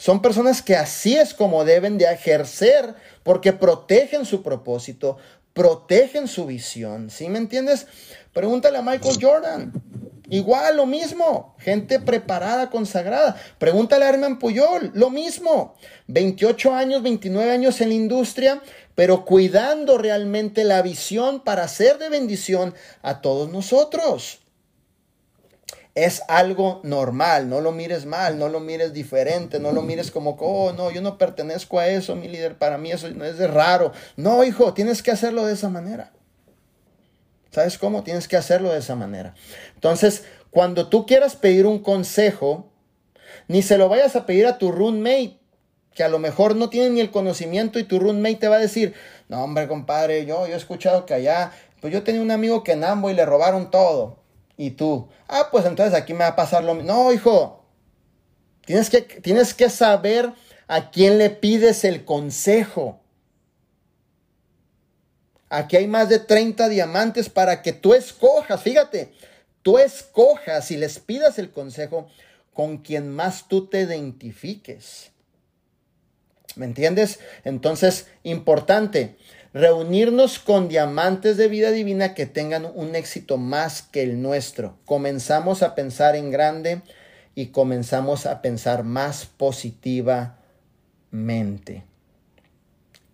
Son 0.00 0.22
personas 0.22 0.62
que 0.62 0.76
así 0.76 1.14
es 1.14 1.34
como 1.34 1.66
deben 1.66 1.98
de 1.98 2.06
ejercer 2.06 2.94
porque 3.22 3.52
protegen 3.52 4.24
su 4.24 4.42
propósito, 4.42 5.18
protegen 5.52 6.26
su 6.26 6.46
visión. 6.46 7.10
¿Sí 7.10 7.28
me 7.28 7.36
entiendes? 7.36 7.86
Pregúntale 8.32 8.78
a 8.78 8.82
Michael 8.82 9.18
Jordan. 9.20 9.72
Igual, 10.30 10.78
lo 10.78 10.86
mismo. 10.86 11.54
Gente 11.58 12.00
preparada, 12.00 12.70
consagrada. 12.70 13.36
Pregúntale 13.58 14.06
a 14.06 14.08
Herman 14.08 14.38
Puyol. 14.38 14.90
Lo 14.94 15.10
mismo. 15.10 15.74
28 16.06 16.74
años, 16.74 17.02
29 17.02 17.50
años 17.50 17.78
en 17.82 17.90
la 17.90 17.94
industria, 17.94 18.62
pero 18.94 19.26
cuidando 19.26 19.98
realmente 19.98 20.64
la 20.64 20.80
visión 20.80 21.40
para 21.40 21.68
ser 21.68 21.98
de 21.98 22.08
bendición 22.08 22.72
a 23.02 23.20
todos 23.20 23.52
nosotros 23.52 24.39
es 26.04 26.22
algo 26.28 26.80
normal, 26.82 27.48
no 27.48 27.60
lo 27.60 27.72
mires 27.72 28.06
mal, 28.06 28.38
no 28.38 28.48
lo 28.48 28.60
mires 28.60 28.92
diferente, 28.92 29.58
no 29.58 29.72
lo 29.72 29.82
mires 29.82 30.10
como, 30.10 30.36
oh, 30.40 30.72
no, 30.72 30.90
yo 30.90 31.02
no 31.02 31.18
pertenezco 31.18 31.78
a 31.78 31.88
eso, 31.88 32.16
mi 32.16 32.28
líder, 32.28 32.56
para 32.56 32.78
mí 32.78 32.92
eso 32.92 33.08
no 33.10 33.24
es 33.24 33.38
de 33.38 33.46
raro. 33.46 33.92
No, 34.16 34.44
hijo, 34.44 34.72
tienes 34.72 35.02
que 35.02 35.10
hacerlo 35.10 35.46
de 35.46 35.54
esa 35.54 35.68
manera. 35.68 36.12
¿Sabes 37.50 37.78
cómo? 37.78 38.04
Tienes 38.04 38.28
que 38.28 38.36
hacerlo 38.36 38.72
de 38.72 38.78
esa 38.78 38.94
manera. 38.94 39.34
Entonces, 39.74 40.24
cuando 40.50 40.88
tú 40.88 41.06
quieras 41.06 41.34
pedir 41.34 41.66
un 41.66 41.80
consejo, 41.80 42.70
ni 43.48 43.62
se 43.62 43.76
lo 43.76 43.88
vayas 43.88 44.14
a 44.14 44.26
pedir 44.26 44.46
a 44.46 44.58
tu 44.58 44.70
roommate, 44.70 45.38
que 45.94 46.04
a 46.04 46.08
lo 46.08 46.20
mejor 46.20 46.54
no 46.54 46.70
tienen 46.70 46.94
ni 46.94 47.00
el 47.00 47.10
conocimiento 47.10 47.78
y 47.78 47.84
tu 47.84 47.98
roommate 47.98 48.36
te 48.36 48.48
va 48.48 48.56
a 48.56 48.60
decir, 48.60 48.94
no 49.28 49.42
hombre 49.42 49.66
compadre, 49.66 50.24
yo, 50.24 50.46
yo 50.46 50.54
he 50.54 50.56
escuchado 50.56 51.04
que 51.04 51.14
allá, 51.14 51.50
pues 51.80 51.92
yo 51.92 52.04
tenía 52.04 52.22
un 52.22 52.30
amigo 52.30 52.62
que 52.62 52.72
en 52.72 52.84
Ambo 52.84 53.10
y 53.10 53.14
le 53.14 53.26
robaron 53.26 53.70
todo. 53.72 54.19
Y 54.60 54.72
tú, 54.72 55.08
ah, 55.26 55.48
pues 55.50 55.64
entonces 55.64 55.94
aquí 55.94 56.12
me 56.12 56.18
va 56.18 56.26
a 56.26 56.36
pasar 56.36 56.62
lo 56.62 56.74
mismo. 56.74 56.92
No, 56.92 57.10
hijo, 57.14 57.64
tienes 58.66 58.90
que, 58.90 59.00
tienes 59.00 59.54
que 59.54 59.70
saber 59.70 60.34
a 60.68 60.90
quién 60.90 61.16
le 61.16 61.30
pides 61.30 61.82
el 61.82 62.04
consejo. 62.04 63.00
Aquí 65.48 65.78
hay 65.78 65.86
más 65.86 66.10
de 66.10 66.18
30 66.18 66.68
diamantes 66.68 67.30
para 67.30 67.62
que 67.62 67.72
tú 67.72 67.94
escojas, 67.94 68.62
fíjate, 68.62 69.14
tú 69.62 69.78
escojas 69.78 70.70
y 70.70 70.76
les 70.76 70.98
pidas 70.98 71.38
el 71.38 71.50
consejo 71.50 72.10
con 72.52 72.76
quien 72.76 73.10
más 73.10 73.48
tú 73.48 73.66
te 73.66 73.80
identifiques. 73.80 75.10
¿Me 76.56 76.66
entiendes? 76.66 77.18
Entonces, 77.44 78.08
importante, 78.24 79.16
reunirnos 79.52 80.38
con 80.38 80.68
diamantes 80.68 81.36
de 81.36 81.48
vida 81.48 81.72
divina 81.72 82.14
que 82.14 82.26
tengan 82.26 82.70
un 82.74 82.94
éxito 82.94 83.36
más 83.36 83.82
que 83.82 84.02
el 84.02 84.22
nuestro. 84.22 84.78
Comenzamos 84.84 85.62
a 85.62 85.74
pensar 85.74 86.14
en 86.16 86.30
grande 86.30 86.82
y 87.34 87.46
comenzamos 87.46 88.26
a 88.26 88.42
pensar 88.42 88.84
más 88.84 89.26
positivamente. 89.26 91.84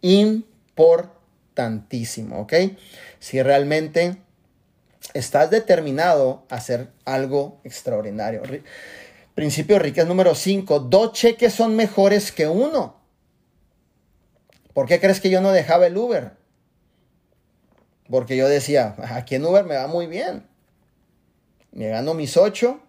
Importantísimo, 0.02 2.40
¿ok? 2.40 2.52
Si 3.18 3.42
realmente 3.42 4.18
estás 5.14 5.50
determinado 5.50 6.44
a 6.50 6.56
hacer 6.56 6.88
algo 7.04 7.60
extraordinario. 7.64 8.42
Principio 9.34 9.78
riqueza 9.78 10.06
número 10.06 10.34
5. 10.34 10.80
Dos 10.80 11.12
cheques 11.12 11.52
son 11.52 11.76
mejores 11.76 12.32
que 12.32 12.48
uno. 12.48 12.95
¿Por 14.76 14.86
qué 14.86 15.00
crees 15.00 15.22
que 15.22 15.30
yo 15.30 15.40
no 15.40 15.52
dejaba 15.52 15.86
el 15.86 15.96
Uber? 15.96 16.32
Porque 18.10 18.36
yo 18.36 18.46
decía, 18.46 18.94
aquí 19.08 19.36
en 19.36 19.46
Uber 19.46 19.64
me 19.64 19.74
va 19.74 19.86
muy 19.86 20.06
bien. 20.06 20.46
Me 21.72 21.88
gano 21.88 22.12
mis 22.12 22.36
ocho 22.36 22.80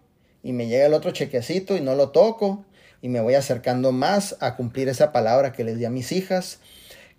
y 0.44 0.52
me 0.52 0.68
llega 0.68 0.88
el 0.88 0.94
otro 0.94 1.12
chequecito 1.12 1.78
y 1.78 1.80
no 1.80 1.96
lo 1.96 2.10
toco 2.10 2.66
y 3.02 3.08
me 3.08 3.22
voy 3.22 3.36
acercando 3.36 3.94
más 3.94 4.36
a 4.42 4.58
cumplir 4.58 4.90
esa 4.90 5.14
palabra 5.14 5.54
que 5.54 5.64
les 5.64 5.78
di 5.78 5.86
a 5.86 5.90
mis 5.90 6.12
hijas, 6.12 6.60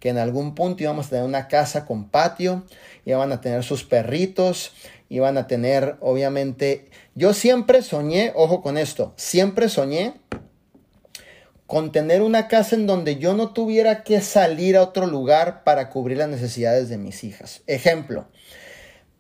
que 0.01 0.11
en 0.11 0.19
algún 0.19 0.55
punto 0.55 0.83
íbamos 0.83 1.07
a 1.07 1.11
tener 1.13 1.25
una 1.25 1.49
casa 1.49 1.87
con 1.87 2.11
patio, 2.11 2.67
iban 3.07 3.33
a 3.33 3.41
tener 3.41 3.65
sus 3.65 3.85
perritos, 3.85 4.75
iban 5.09 5.39
a 5.39 5.47
tener 5.47 5.97
obviamente 6.01 6.91
yo 7.15 7.33
siempre 7.33 7.81
soñé, 7.81 8.33
ojo 8.35 8.61
con 8.61 8.77
esto, 8.77 9.15
siempre 9.17 9.71
soñé 9.71 10.21
con 11.69 11.93
tener 11.93 12.23
una 12.23 12.49
casa 12.49 12.77
en 12.77 12.87
donde 12.87 13.17
yo 13.17 13.35
no 13.35 13.53
tuviera 13.53 14.03
que 14.03 14.23
salir 14.23 14.75
a 14.79 14.83
otro 14.83 15.07
lugar 15.07 15.65
para 15.65 15.91
cubrir 15.91 16.17
las 16.17 16.31
necesidades 16.31 16.89
de 16.89 16.97
mis 16.97 17.25
hijas. 17.25 17.61
Ejemplo, 17.67 18.27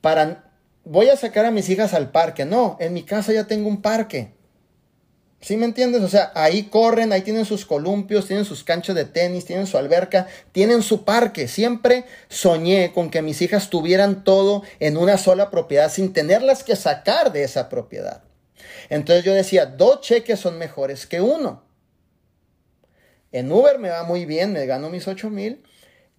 para 0.00 0.50
voy 0.82 1.10
a 1.10 1.16
sacar 1.18 1.44
a 1.44 1.50
mis 1.50 1.68
hijas 1.68 1.92
al 1.92 2.10
parque. 2.10 2.46
No, 2.46 2.78
en 2.80 2.94
mi 2.94 3.02
casa 3.02 3.34
ya 3.34 3.46
tengo 3.46 3.68
un 3.68 3.82
parque. 3.82 4.32
¿Sí 5.42 5.58
me 5.58 5.66
entiendes? 5.66 6.00
O 6.00 6.08
sea, 6.08 6.32
ahí 6.34 6.64
corren, 6.64 7.12
ahí 7.12 7.20
tienen 7.20 7.44
sus 7.44 7.66
columpios, 7.66 8.26
tienen 8.26 8.46
sus 8.46 8.64
canchas 8.64 8.96
de 8.96 9.04
tenis, 9.04 9.44
tienen 9.44 9.66
su 9.66 9.76
alberca, 9.76 10.26
tienen 10.50 10.82
su 10.82 11.04
parque. 11.04 11.48
Siempre 11.48 12.06
soñé 12.30 12.94
con 12.94 13.10
que 13.10 13.20
mis 13.20 13.42
hijas 13.42 13.68
tuvieran 13.68 14.24
todo 14.24 14.62
en 14.80 14.96
una 14.96 15.18
sola 15.18 15.50
propiedad 15.50 15.92
sin 15.92 16.14
tenerlas 16.14 16.64
que 16.64 16.76
sacar 16.76 17.30
de 17.30 17.44
esa 17.44 17.68
propiedad. 17.68 18.22
Entonces 18.88 19.22
yo 19.22 19.34
decía, 19.34 19.66
dos 19.66 20.00
cheques 20.00 20.40
son 20.40 20.56
mejores 20.56 21.06
que 21.06 21.20
uno. 21.20 21.67
En 23.32 23.50
Uber 23.52 23.78
me 23.78 23.90
va 23.90 24.04
muy 24.04 24.24
bien, 24.24 24.52
me 24.52 24.66
gano 24.66 24.90
mis 24.90 25.06
8 25.08 25.30
mil. 25.30 25.62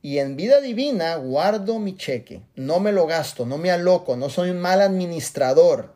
Y 0.01 0.19
en 0.19 0.37
vida 0.37 0.61
divina 0.61 1.15
guardo 1.15 1.77
mi 1.79 1.97
cheque, 1.97 2.41
no 2.55 2.79
me 2.79 2.93
lo 2.93 3.05
gasto, 3.05 3.45
no 3.45 3.57
me 3.57 3.69
aloco, 3.69 4.15
no 4.15 4.29
soy 4.29 4.49
un 4.49 4.59
mal 4.59 4.81
administrador. 4.81 5.93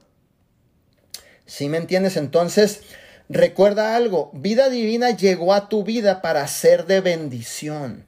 ¿Sí 1.45 1.69
me 1.69 1.77
entiendes? 1.77 2.18
Entonces, 2.18 2.81
Recuerda 3.30 3.95
algo, 3.95 4.31
vida 4.34 4.69
divina 4.69 5.11
llegó 5.11 5.53
a 5.53 5.69
tu 5.69 5.84
vida 5.84 6.22
para 6.22 6.45
ser 6.48 6.85
de 6.85 7.02
bendición. 7.02 8.06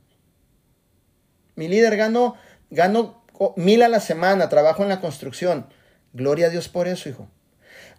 Mi 1.56 1.68
líder 1.68 1.96
ganó, 1.96 2.36
ganó 2.70 3.24
mil 3.56 3.82
a 3.82 3.88
la 3.88 4.02
semana, 4.02 4.50
trabajo 4.50 4.84
en 4.84 4.90
la 4.90 5.00
construcción. 5.00 5.68
Gloria 6.14 6.48
a 6.48 6.50
Dios 6.50 6.68
por 6.68 6.88
eso, 6.88 7.10
hijo. 7.10 7.28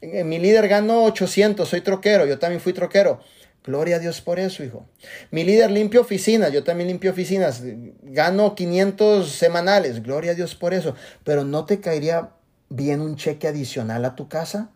Eh, 0.03 0.25
mi 0.25 0.39
líder 0.39 0.69
ganó 0.69 1.05
800, 1.05 1.67
soy 1.67 1.81
troquero, 1.81 2.27
yo 2.27 2.39
también 2.39 2.61
fui 2.61 2.75
troquero. 2.75 3.21
Gloria 3.67 3.97
a 3.97 3.99
Dios 3.99 4.21
por 4.21 4.39
eso, 4.39 4.63
hijo. 4.63 4.87
Mi 5.33 5.43
líder 5.43 5.73
limpio 5.73 6.01
oficinas, 6.01 6.53
yo 6.53 6.63
también 6.63 6.87
limpio 6.87 7.11
oficinas. 7.11 7.63
Gano 8.03 8.55
500 8.55 9.29
semanales, 9.29 10.05
gloria 10.05 10.31
a 10.31 10.35
Dios 10.35 10.55
por 10.55 10.73
eso. 10.73 10.95
Pero 11.25 11.45
¿no 11.45 11.67
te 11.67 11.81
caería 11.81 12.31
bien 12.69 13.01
un 13.01 13.17
cheque 13.17 13.49
adicional 13.49 14.05
a 14.05 14.15
tu 14.15 14.29
casa? 14.29 14.71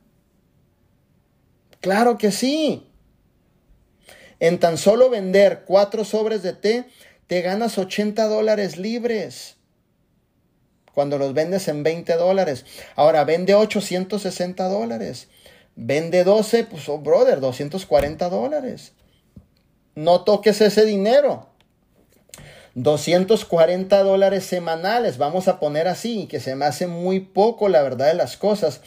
Claro 1.80 2.18
que 2.18 2.32
sí. 2.32 2.90
En 4.40 4.58
tan 4.58 4.76
solo 4.76 5.08
vender 5.08 5.62
cuatro 5.66 6.04
sobres 6.04 6.42
de 6.42 6.54
té, 6.54 6.86
te 7.28 7.42
ganas 7.42 7.78
80 7.78 8.26
dólares 8.26 8.76
libres. 8.76 9.54
Cuando 10.92 11.16
los 11.16 11.32
vendes 11.32 11.68
en 11.68 11.84
20 11.84 12.12
dólares. 12.16 12.64
Ahora 12.96 13.22
vende 13.24 13.54
860 13.54 14.64
dólares. 14.64 15.28
Vende 15.82 16.24
12, 16.24 16.64
pues, 16.64 16.86
oh, 16.90 16.98
brother, 16.98 17.40
240 17.40 18.28
dólares. 18.28 18.92
No 19.94 20.24
toques 20.24 20.60
ese 20.60 20.84
dinero. 20.84 21.46
240 22.74 24.02
dólares 24.02 24.44
semanales, 24.44 25.16
vamos 25.16 25.48
a 25.48 25.58
poner 25.58 25.88
así, 25.88 26.26
que 26.26 26.38
se 26.38 26.54
me 26.54 26.66
hace 26.66 26.86
muy 26.86 27.20
poco 27.20 27.70
la 27.70 27.82
verdad 27.82 28.08
de 28.08 28.14
las 28.14 28.36
cosas. 28.36 28.82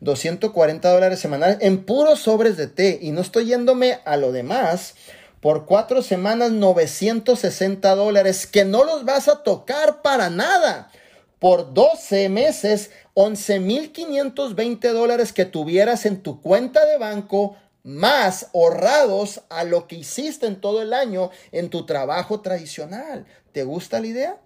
240 0.00 0.90
dólares 0.90 1.18
semanales 1.18 1.58
en 1.60 1.84
puros 1.84 2.20
sobres 2.20 2.56
de 2.56 2.66
té. 2.66 2.98
Y 3.02 3.10
no 3.10 3.20
estoy 3.20 3.44
yéndome 3.44 3.98
a 4.06 4.16
lo 4.16 4.32
demás. 4.32 4.94
Por 5.42 5.66
cuatro 5.66 6.00
semanas, 6.00 6.52
960 6.52 7.94
dólares 7.94 8.46
que 8.46 8.64
no 8.64 8.84
los 8.84 9.04
vas 9.04 9.28
a 9.28 9.42
tocar 9.42 10.00
para 10.00 10.30
nada. 10.30 10.90
Por 11.38 11.74
12 11.74 12.30
meses, 12.30 12.90
11.520 13.18 14.92
dólares 14.92 15.32
que 15.32 15.44
tuvieras 15.44 16.06
en 16.06 16.22
tu 16.22 16.40
cuenta 16.40 16.86
de 16.86 16.98
banco 16.98 17.56
más 17.82 18.50
ahorrados 18.54 19.40
a 19.48 19.64
lo 19.64 19.88
que 19.88 19.96
hiciste 19.96 20.46
en 20.46 20.60
todo 20.60 20.82
el 20.82 20.94
año 20.94 21.32
en 21.50 21.68
tu 21.68 21.84
trabajo 21.84 22.42
tradicional. 22.42 23.26
¿Te 23.50 23.64
gusta 23.64 23.98
la 23.98 24.06
idea? 24.06 24.36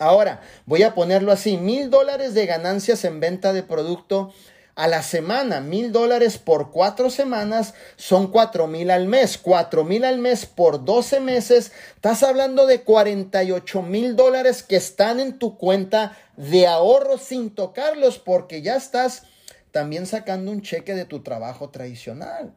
Ahora, 0.00 0.40
voy 0.66 0.82
a 0.82 0.96
ponerlo 0.96 1.30
así, 1.30 1.58
mil 1.58 1.90
dólares 1.90 2.34
de 2.34 2.46
ganancias 2.46 3.04
en 3.04 3.20
venta 3.20 3.52
de 3.52 3.62
producto 3.62 4.34
a 4.80 4.88
la 4.88 5.02
semana, 5.02 5.60
mil 5.60 5.92
dólares 5.92 6.38
por 6.38 6.70
cuatro 6.70 7.10
semanas 7.10 7.74
son 7.96 8.28
cuatro 8.28 8.66
mil 8.66 8.90
al 8.90 9.08
mes, 9.08 9.36
cuatro 9.36 9.84
mil 9.84 10.06
al 10.06 10.16
mes 10.16 10.46
por 10.46 10.86
doce 10.86 11.20
meses, 11.20 11.70
estás 11.96 12.22
hablando 12.22 12.66
de 12.66 12.80
48 12.82 13.82
mil 13.82 14.16
dólares 14.16 14.62
que 14.62 14.76
están 14.76 15.20
en 15.20 15.38
tu 15.38 15.58
cuenta 15.58 16.16
de 16.38 16.66
ahorro 16.66 17.18
sin 17.18 17.54
tocarlos 17.54 18.18
porque 18.18 18.62
ya 18.62 18.74
estás 18.76 19.24
también 19.70 20.06
sacando 20.06 20.50
un 20.50 20.62
cheque 20.62 20.94
de 20.94 21.04
tu 21.04 21.22
trabajo 21.22 21.68
tradicional. 21.68 22.54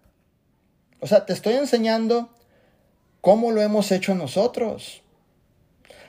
O 1.01 1.07
sea, 1.07 1.25
te 1.25 1.33
estoy 1.33 1.55
enseñando 1.55 2.29
cómo 3.19 3.51
lo 3.51 3.61
hemos 3.61 3.91
hecho 3.91 4.15
nosotros 4.15 5.02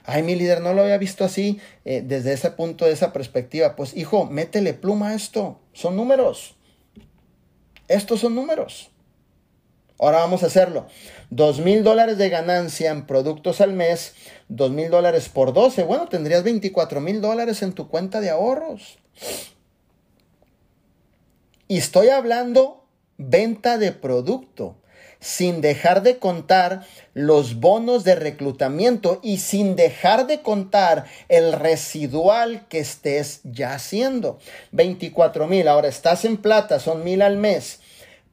ay, 0.04 0.22
mi 0.22 0.34
líder 0.34 0.60
no 0.60 0.74
lo 0.74 0.82
había 0.82 0.98
visto 0.98 1.24
así 1.24 1.60
eh, 1.84 2.02
desde 2.04 2.32
ese 2.32 2.50
punto, 2.50 2.84
de 2.84 2.92
esa 2.92 3.12
perspectiva. 3.12 3.76
Pues 3.76 3.96
hijo, 3.96 4.26
métele 4.26 4.74
pluma 4.74 5.08
a 5.08 5.14
esto. 5.14 5.60
Son 5.72 5.96
números. 5.96 6.56
Estos 7.88 8.20
son 8.20 8.34
números. 8.34 8.90
Ahora 9.98 10.18
vamos 10.18 10.42
a 10.42 10.46
hacerlo. 10.46 10.86
Dos 11.30 11.60
mil 11.60 11.82
dólares 11.84 12.18
de 12.18 12.28
ganancia 12.28 12.90
en 12.90 13.06
productos 13.06 13.60
al 13.60 13.72
mes, 13.72 14.14
dos 14.48 14.70
mil 14.70 14.90
dólares 14.90 15.28
por 15.28 15.52
12. 15.52 15.84
Bueno, 15.84 16.08
tendrías 16.08 16.42
24 16.42 17.00
mil 17.00 17.20
dólares 17.20 17.62
en 17.62 17.72
tu 17.72 17.88
cuenta 17.88 18.20
de 18.20 18.30
ahorros. 18.30 18.98
Y 21.68 21.78
estoy 21.78 22.08
hablando 22.08 22.86
venta 23.16 23.78
de 23.78 23.92
producto 23.92 24.76
sin 25.24 25.62
dejar 25.62 26.02
de 26.02 26.18
contar 26.18 26.86
los 27.14 27.58
bonos 27.58 28.04
de 28.04 28.14
reclutamiento 28.14 29.20
y 29.22 29.38
sin 29.38 29.74
dejar 29.74 30.26
de 30.26 30.42
contar 30.42 31.06
el 31.30 31.54
residual 31.54 32.68
que 32.68 32.80
estés 32.80 33.40
ya 33.42 33.72
haciendo. 33.72 34.38
24 34.72 35.46
mil, 35.46 35.66
ahora 35.66 35.88
estás 35.88 36.26
en 36.26 36.36
plata, 36.36 36.78
son 36.78 37.02
mil 37.04 37.22
al 37.22 37.38
mes. 37.38 37.80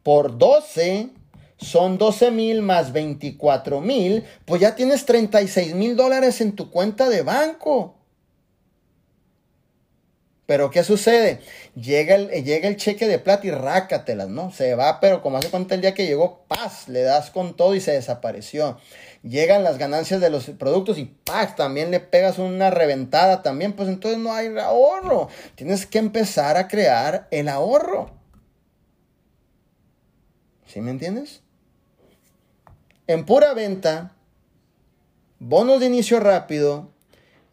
Por 0.03 0.37
12 0.37 1.11
son 1.55 1.97
12 1.97 2.29
mil 2.31 2.61
más 2.61 2.91
24 2.91 3.79
mil, 3.79 4.25
pues 4.43 4.59
ya 4.59 4.75
tienes 4.75 5.05
36 5.05 5.73
mil 5.75 5.95
dólares 5.95 6.41
en 6.41 6.57
tu 6.57 6.69
cuenta 6.69 7.07
de 7.07 7.21
banco. 7.21 8.00
Pero 10.51 10.69
¿qué 10.69 10.83
sucede? 10.83 11.39
Llega 11.75 12.15
el, 12.15 12.27
llega 12.43 12.67
el 12.67 12.75
cheque 12.75 13.07
de 13.07 13.19
plata 13.19 13.47
y 13.47 13.51
rácatelas, 13.51 14.27
¿no? 14.27 14.51
Se 14.51 14.75
va, 14.75 14.99
pero 14.99 15.21
como 15.21 15.37
hace 15.37 15.49
cuenta 15.49 15.75
el 15.75 15.79
día 15.79 15.93
que 15.93 16.05
llegó, 16.05 16.43
paz, 16.49 16.89
le 16.89 17.03
das 17.03 17.31
con 17.31 17.55
todo 17.55 17.73
y 17.73 17.79
se 17.79 17.93
desapareció. 17.93 18.77
Llegan 19.23 19.63
las 19.63 19.77
ganancias 19.77 20.19
de 20.19 20.29
los 20.29 20.47
productos 20.47 20.97
y 20.97 21.05
paz, 21.05 21.55
también 21.55 21.89
le 21.89 22.01
pegas 22.01 22.37
una 22.37 22.69
reventada 22.69 23.41
también, 23.41 23.71
pues 23.71 23.87
entonces 23.87 24.19
no 24.19 24.33
hay 24.33 24.47
ahorro. 24.57 25.29
Tienes 25.55 25.85
que 25.85 25.99
empezar 25.99 26.57
a 26.57 26.67
crear 26.67 27.29
el 27.31 27.47
ahorro. 27.47 28.11
¿Sí 30.65 30.81
me 30.81 30.91
entiendes? 30.91 31.43
En 33.07 33.25
pura 33.25 33.53
venta, 33.53 34.17
bonos 35.39 35.79
de 35.79 35.85
inicio 35.85 36.19
rápido 36.19 36.91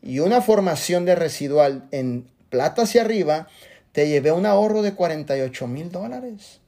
y 0.03 0.19
una 0.19 0.41
formación 0.41 1.05
de 1.05 1.15
residual 1.15 1.87
en 1.93 2.29
plata 2.51 2.83
hacia 2.83 3.03
arriba, 3.03 3.49
te 3.93 4.09
llevé 4.09 4.33
un 4.33 4.47
ahorro 4.47 4.83
de 4.83 4.95
48 4.95 5.66
mil 5.66 5.91
dólares. 5.91 6.61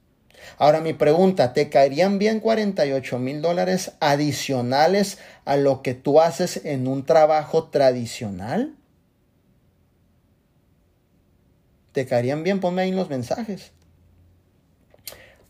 Ahora 0.57 0.81
mi 0.81 0.93
pregunta, 0.93 1.53
¿te 1.53 1.69
caerían 1.69 2.17
bien 2.19 2.39
48 2.39 3.19
mil 3.19 3.41
dólares 3.41 3.93
adicionales 3.99 5.19
a 5.45 5.55
lo 5.55 5.81
que 5.81 5.93
tú 5.93 6.19
haces 6.19 6.65
en 6.65 6.87
un 6.87 7.05
trabajo 7.05 7.69
tradicional? 7.69 8.75
¿Te 11.91 12.05
caerían 12.05 12.43
bien? 12.43 12.59
Ponme 12.59 12.83
ahí 12.83 12.91
los 12.91 13.09
mensajes. 13.09 13.71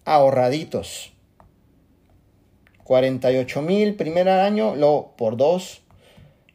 Ahorraditos. 0.05 1.13
48 2.83 3.61
mil 3.61 3.95
primer 3.95 4.27
año, 4.27 4.75
luego 4.75 5.15
por 5.15 5.37
dos, 5.37 5.80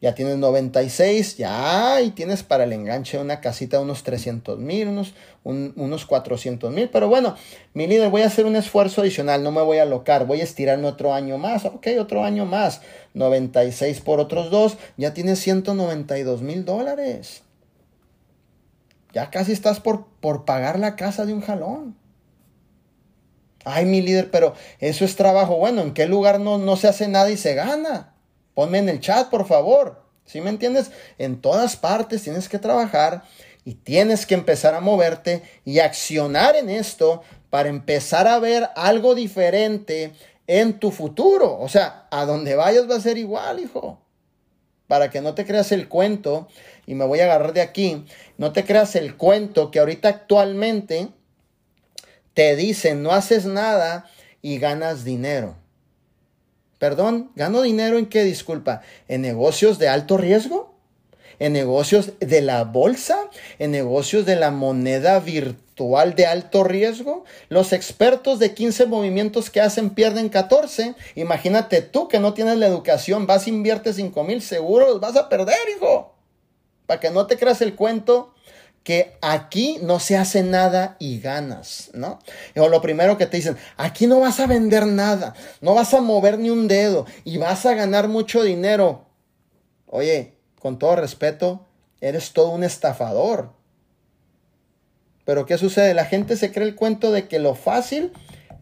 ya 0.01 0.15
tienes 0.15 0.37
96, 0.37 1.39
ya, 1.39 2.01
y 2.03 2.11
tienes 2.11 2.43
para 2.43 2.65
el 2.65 2.73
enganche 2.73 3.19
una 3.19 3.41
casita 3.41 3.79
de 3.79 3.85
unos 3.85 4.03
300 4.03 4.59
mil, 4.59 4.89
unos, 4.89 5.15
unos 5.45 6.05
400 6.05 6.71
mil. 6.73 6.91
Pero 6.91 7.09
bueno, 7.09 7.35
mi 7.73 7.87
líder, 7.87 8.11
voy 8.11 8.23
a 8.23 8.27
hacer 8.27 8.45
un 8.45 8.57
esfuerzo 8.57 9.01
adicional, 9.01 9.43
no 9.43 9.53
me 9.53 9.63
voy 9.63 9.79
a 9.79 9.83
alocar, 9.83 10.27
voy 10.27 10.41
a 10.41 10.45
estirarme 10.45 10.87
otro 10.87 11.15
año 11.15 11.39
más, 11.39 11.65
ok, 11.65 11.87
otro 11.99 12.25
año 12.25 12.45
más. 12.45 12.83
96 13.15 14.01
por 14.01 14.21
otros 14.21 14.51
dos, 14.51 14.77
ya 14.99 15.15
tienes 15.15 15.39
192 15.41 16.43
mil 16.43 16.65
dólares. 16.65 17.43
Ya 19.15 19.31
casi 19.31 19.53
estás 19.53 19.81
por, 19.81 20.07
por 20.21 20.45
pagar 20.45 20.79
la 20.79 20.95
casa 20.95 21.25
de 21.25 21.33
un 21.33 21.41
jalón. 21.41 21.97
Ay, 23.65 23.87
mi 23.87 24.03
líder, 24.03 24.31
pero 24.31 24.55
eso 24.79 25.07
es 25.07 25.17
trabajo. 25.17 25.57
Bueno, 25.57 25.81
¿en 25.81 25.95
qué 25.95 26.07
lugar 26.07 26.39
no, 26.39 26.59
no 26.59 26.77
se 26.77 26.87
hace 26.87 27.09
nada 27.09 27.31
y 27.31 27.39
se 27.39 27.55
gana? 27.55 28.16
Ponme 28.57 28.79
en 28.79 28.89
el 28.89 29.01
chat, 29.01 29.29
por 29.29 29.47
favor. 29.47 30.01
¿Sí 30.25 30.41
me 30.41 30.49
entiendes? 30.49 30.91
En 31.19 31.43
todas 31.43 31.77
partes 31.77 32.23
tienes 32.23 32.49
que 32.49 32.59
trabajar 32.59 33.23
y 33.67 33.75
tienes 33.75 34.25
que 34.25 34.33
empezar 34.33 34.75
a 34.75 34.81
moverte 34.81 35.43
y 35.67 35.81
accionar 35.81 36.57
en 36.57 36.71
esto 36.71 37.23
para 37.51 37.69
empezar 37.69 38.27
a 38.27 38.39
ver 38.39 38.71
algo 38.75 39.15
diferente 39.15 40.15
en 40.47 40.81
tu 40.81 40.91
futuro. 40.91 41.59
O 41.61 41.69
sea, 41.69 42.09
a 42.11 42.25
donde 42.25 42.55
vayas 42.55 42.91
va 42.91 42.97
a 42.97 43.01
ser 43.01 43.19
igual, 43.19 43.61
hijo. 43.61 44.01
Para 44.87 45.11
que 45.11 45.21
no 45.21 45.35
te 45.35 45.45
creas 45.45 45.71
el 45.71 45.87
cuento, 45.87 46.49
y 46.87 46.95
me 46.95 47.05
voy 47.05 47.21
a 47.21 47.25
agarrar 47.25 47.53
de 47.53 47.61
aquí, 47.61 48.07
no 48.39 48.55
te 48.55 48.65
creas 48.65 48.97
el 48.97 49.19
cuento 49.19 49.71
que 49.71 49.81
ahorita 49.81 50.09
actualmente 50.09 51.09
te 52.33 52.57
dicen 52.57 53.03
no 53.03 53.11
haces 53.11 53.45
nada 53.45 54.07
y 54.41 54.59
ganas 54.59 55.05
dinero. 55.05 55.57
Perdón, 56.79 57.31
¿gano 57.37 57.63
dinero 57.63 57.99
en 57.99 58.07
qué? 58.07 58.25
Disculpa, 58.25 58.83
¿en 59.09 59.23
negocios 59.23 59.79
de 59.79 59.89
alto 59.89 60.19
riesgo? 60.19 60.75
¿En 61.39 61.53
negocios 61.53 62.13
de 62.21 62.41
la 62.43 62.65
bolsa? 62.65 63.19
¿En 63.59 63.71
negocios 63.71 64.25
de 64.27 64.37
la 64.37 64.51
moneda 64.51 65.21
virtual 65.21 66.15
de 66.15 66.27
alto 66.27 66.65
riesgo? 66.65 67.25
Los 67.49 67.73
expertos 67.73 68.39
de 68.39 68.55
15 68.55 68.87
movimientos 68.87 69.51
que 69.51 69.61
hacen 69.61 69.91
pierden 69.91 70.29
14. 70.29 70.95
Imagínate 71.15 71.83
tú 71.83 72.09
que 72.09 72.21
no 72.21 72.35
tienes 72.35 72.57
la 72.59 72.67
educación, 72.67 73.27
vas 73.27 73.47
a 73.47 73.51
invierte 73.51 73.93
5 73.93 74.25
mil 74.25 74.41
seguros, 74.43 75.01
vas 75.01 75.17
a 75.17 75.29
perder, 75.29 75.57
hijo. 75.77 76.15
Para 76.87 77.01
que 77.01 77.11
no 77.11 77.27
te 77.27 77.37
creas 77.37 77.61
el 77.63 77.75
cuento 77.75 78.33
que 78.87 79.19
aquí 79.21 79.81
no 79.83 79.99
se 79.99 80.17
hace 80.17 80.45
nada 80.45 80.95
y 81.01 81.19
ganas, 81.19 81.91
¿no? 81.93 82.21
O 82.55 82.69
lo 82.69 82.81
primero 82.81 83.19
que 83.19 83.27
te 83.27 83.39
dicen, 83.39 83.57
aquí 83.77 84.07
no 84.07 84.21
vas 84.21 84.39
a 84.39 84.47
vender 84.47 84.87
nada, 84.87 85.35
no 85.61 85.75
vas 85.75 85.93
a 85.93 86.01
mover 86.01 86.39
ni 86.39 86.51
un 86.51 86.69
dedo 86.69 87.05
y 87.25 87.37
vas 87.37 87.67
a 87.67 87.75
ganar 87.75 88.07
mucho 88.07 88.45
dinero. 88.45 89.07
Oye, 89.87 90.37
con 90.61 90.79
todo 90.79 90.95
respeto, 90.95 91.67
eres 92.01 92.33
todo 92.33 92.51
un 92.51 92.63
estafador. 92.63 93.55
Pero 95.25 95.47
¿qué 95.47 95.59
sucede? 95.59 95.93
La 95.93 96.05
gente 96.05 96.37
se 96.37 96.53
cree 96.53 96.69
el 96.69 96.77
cuento 96.77 97.11
de 97.11 97.27
que 97.27 97.41
lo 97.41 97.57
fácil 97.57 98.13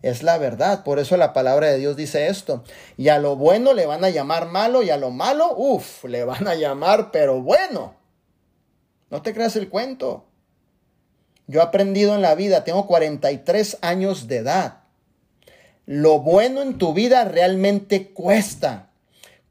es 0.00 0.22
la 0.22 0.38
verdad. 0.38 0.84
Por 0.84 0.98
eso 0.98 1.18
la 1.18 1.34
palabra 1.34 1.66
de 1.66 1.76
Dios 1.76 1.96
dice 1.96 2.28
esto. 2.28 2.64
Y 2.96 3.08
a 3.08 3.18
lo 3.18 3.36
bueno 3.36 3.74
le 3.74 3.84
van 3.84 4.02
a 4.02 4.08
llamar 4.08 4.46
malo 4.46 4.82
y 4.82 4.88
a 4.88 4.96
lo 4.96 5.10
malo, 5.10 5.54
uff, 5.54 6.02
le 6.04 6.24
van 6.24 6.48
a 6.48 6.54
llamar 6.54 7.10
pero 7.10 7.42
bueno. 7.42 8.03
No 9.14 9.22
te 9.22 9.32
creas 9.32 9.54
el 9.54 9.68
cuento. 9.68 10.24
Yo 11.46 11.60
he 11.60 11.62
aprendido 11.62 12.16
en 12.16 12.20
la 12.20 12.34
vida, 12.34 12.64
tengo 12.64 12.88
43 12.88 13.78
años 13.80 14.26
de 14.26 14.38
edad. 14.38 14.80
Lo 15.86 16.18
bueno 16.18 16.62
en 16.62 16.78
tu 16.78 16.94
vida 16.94 17.24
realmente 17.24 18.08
cuesta. 18.08 18.90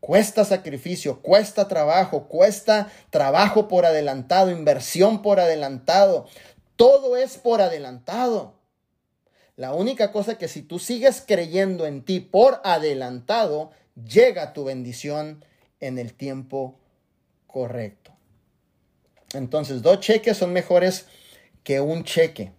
Cuesta 0.02 0.44
sacrificio, 0.44 1.22
cuesta 1.22 1.70
trabajo, 1.70 2.28
cuesta 2.28 2.92
trabajo 3.10 3.70
por 3.70 3.86
adelantado, 3.86 4.52
inversión 4.52 5.22
por 5.22 5.40
adelantado. 5.40 6.28
Todo 6.76 7.16
es 7.16 7.38
por 7.38 7.62
adelantado. 7.62 8.56
La 9.56 9.74
única 9.74 10.12
cosa 10.12 10.38
que 10.38 10.50
si 10.50 10.62
tú 10.62 10.78
sigues 10.78 11.24
creyendo 11.26 11.86
en 11.86 12.04
ti 12.04 12.20
por 12.20 12.60
adelantado, 12.66 13.72
llega 13.96 14.52
tu 14.52 14.66
bendición 14.66 15.46
en 15.80 16.00
el 16.00 16.14
tiempo 16.16 16.82
correcto. 17.48 18.13
Entonces, 19.34 19.82
dos 19.82 20.00
cheques 20.00 20.38
son 20.38 20.54
mejores 20.54 21.06
que 21.64 21.80
un 21.80 22.04
cheque. 22.04 22.52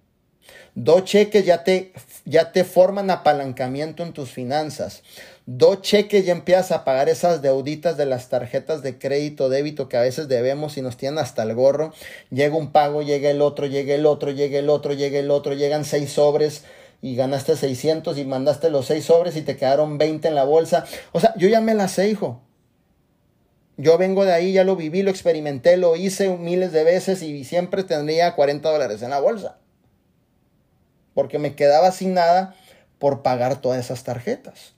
Dos 0.74 1.04
cheques 1.04 1.46
ya 1.46 1.62
te, 1.62 1.92
ya 2.24 2.50
te 2.50 2.64
forman 2.64 3.10
apalancamiento 3.10 4.02
en 4.02 4.12
tus 4.12 4.30
finanzas. 4.30 5.02
Dos 5.46 5.82
cheques 5.82 6.26
ya 6.26 6.32
empiezas 6.32 6.72
a 6.72 6.84
pagar 6.84 7.08
esas 7.08 7.42
deuditas 7.42 7.96
de 7.96 8.06
las 8.06 8.28
tarjetas 8.28 8.82
de 8.82 8.98
crédito, 8.98 9.48
débito 9.48 9.88
que 9.88 9.96
a 9.96 10.00
veces 10.00 10.26
debemos 10.26 10.76
y 10.76 10.82
nos 10.82 10.96
tienen 10.96 11.18
hasta 11.18 11.44
el 11.44 11.54
gorro. 11.54 11.92
Llega 12.30 12.56
un 12.56 12.72
pago, 12.72 13.02
llega 13.02 13.30
el 13.30 13.40
otro, 13.40 13.66
llega 13.66 13.94
el 13.94 14.06
otro, 14.06 14.32
llega 14.32 14.58
el 14.58 14.68
otro, 14.68 14.94
llega 14.94 15.18
el 15.18 15.30
otro, 15.30 15.54
llegan 15.54 15.84
seis 15.84 16.12
sobres 16.12 16.64
y 17.02 17.14
ganaste 17.16 17.56
600 17.56 18.16
y 18.16 18.24
mandaste 18.24 18.70
los 18.70 18.86
seis 18.86 19.04
sobres 19.04 19.36
y 19.36 19.42
te 19.42 19.56
quedaron 19.56 19.98
20 19.98 20.26
en 20.26 20.34
la 20.34 20.44
bolsa. 20.44 20.86
O 21.12 21.20
sea, 21.20 21.34
yo 21.36 21.48
ya 21.48 21.60
me 21.60 21.74
la 21.74 21.86
sé, 21.86 22.08
hijo. 22.08 22.40
Yo 23.76 23.98
vengo 23.98 24.24
de 24.24 24.32
ahí, 24.32 24.52
ya 24.52 24.64
lo 24.64 24.76
viví, 24.76 25.02
lo 25.02 25.10
experimenté, 25.10 25.76
lo 25.76 25.96
hice 25.96 26.28
miles 26.36 26.72
de 26.72 26.84
veces 26.84 27.22
y 27.22 27.44
siempre 27.44 27.82
tendría 27.82 28.34
40 28.34 28.70
dólares 28.70 29.02
en 29.02 29.10
la 29.10 29.20
bolsa. 29.20 29.58
Porque 31.12 31.38
me 31.38 31.54
quedaba 31.54 31.90
sin 31.90 32.14
nada 32.14 32.54
por 32.98 33.22
pagar 33.22 33.60
todas 33.60 33.84
esas 33.84 34.04
tarjetas. 34.04 34.74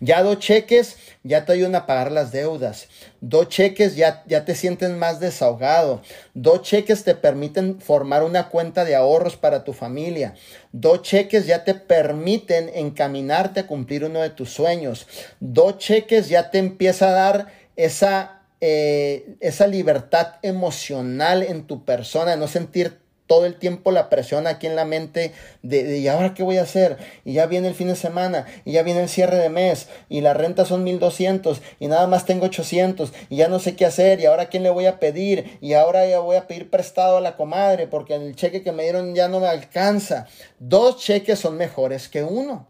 Ya 0.00 0.22
dos 0.22 0.38
cheques 0.38 0.96
ya 1.22 1.44
te 1.44 1.52
ayudan 1.52 1.74
a 1.74 1.86
pagar 1.86 2.12
las 2.12 2.32
deudas. 2.32 2.88
Dos 3.20 3.48
cheques 3.48 3.96
ya, 3.96 4.22
ya 4.26 4.44
te 4.44 4.54
sientes 4.54 4.90
más 4.90 5.18
desahogado. 5.18 6.02
Dos 6.34 6.62
cheques 6.62 7.02
te 7.02 7.14
permiten 7.14 7.80
formar 7.80 8.22
una 8.22 8.48
cuenta 8.48 8.84
de 8.84 8.94
ahorros 8.94 9.36
para 9.36 9.64
tu 9.64 9.72
familia. 9.72 10.34
Dos 10.72 11.02
cheques 11.02 11.46
ya 11.46 11.64
te 11.64 11.74
permiten 11.74 12.70
encaminarte 12.72 13.60
a 13.60 13.66
cumplir 13.66 14.04
uno 14.04 14.20
de 14.20 14.30
tus 14.30 14.50
sueños. 14.50 15.06
Dos 15.40 15.78
cheques 15.78 16.28
ya 16.28 16.50
te 16.50 16.58
empieza 16.58 17.08
a 17.08 17.12
dar 17.12 17.46
esa, 17.76 18.42
eh, 18.60 19.36
esa 19.40 19.66
libertad 19.66 20.34
emocional 20.42 21.42
en 21.42 21.66
tu 21.66 21.84
persona, 21.84 22.36
no 22.36 22.46
sentir 22.46 23.07
todo 23.28 23.46
el 23.46 23.56
tiempo 23.56 23.92
la 23.92 24.08
presión 24.08 24.48
aquí 24.48 24.66
en 24.66 24.74
la 24.74 24.84
mente 24.84 25.32
de, 25.62 25.98
¿y 25.98 26.08
ahora 26.08 26.34
qué 26.34 26.42
voy 26.42 26.56
a 26.56 26.62
hacer? 26.62 26.96
Y 27.24 27.34
ya 27.34 27.46
viene 27.46 27.68
el 27.68 27.74
fin 27.74 27.86
de 27.86 27.94
semana, 27.94 28.46
y 28.64 28.72
ya 28.72 28.82
viene 28.82 29.02
el 29.02 29.08
cierre 29.08 29.36
de 29.36 29.50
mes, 29.50 29.86
y 30.08 30.22
la 30.22 30.34
renta 30.34 30.64
son 30.64 30.82
1200, 30.82 31.60
y 31.78 31.86
nada 31.86 32.08
más 32.08 32.24
tengo 32.24 32.46
800, 32.46 33.12
y 33.28 33.36
ya 33.36 33.48
no 33.48 33.60
sé 33.60 33.76
qué 33.76 33.84
hacer, 33.84 34.18
y 34.18 34.26
ahora 34.26 34.46
quién 34.46 34.64
le 34.64 34.70
voy 34.70 34.86
a 34.86 34.98
pedir, 34.98 35.58
y 35.60 35.74
ahora 35.74 36.06
ya 36.06 36.18
voy 36.18 36.36
a 36.36 36.48
pedir 36.48 36.70
prestado 36.70 37.18
a 37.18 37.20
la 37.20 37.36
comadre, 37.36 37.86
porque 37.86 38.14
el 38.14 38.34
cheque 38.34 38.62
que 38.62 38.72
me 38.72 38.82
dieron 38.82 39.14
ya 39.14 39.28
no 39.28 39.40
me 39.40 39.46
alcanza. 39.46 40.26
Dos 40.58 40.96
cheques 40.98 41.38
son 41.38 41.56
mejores 41.56 42.08
que 42.08 42.24
uno. 42.24 42.66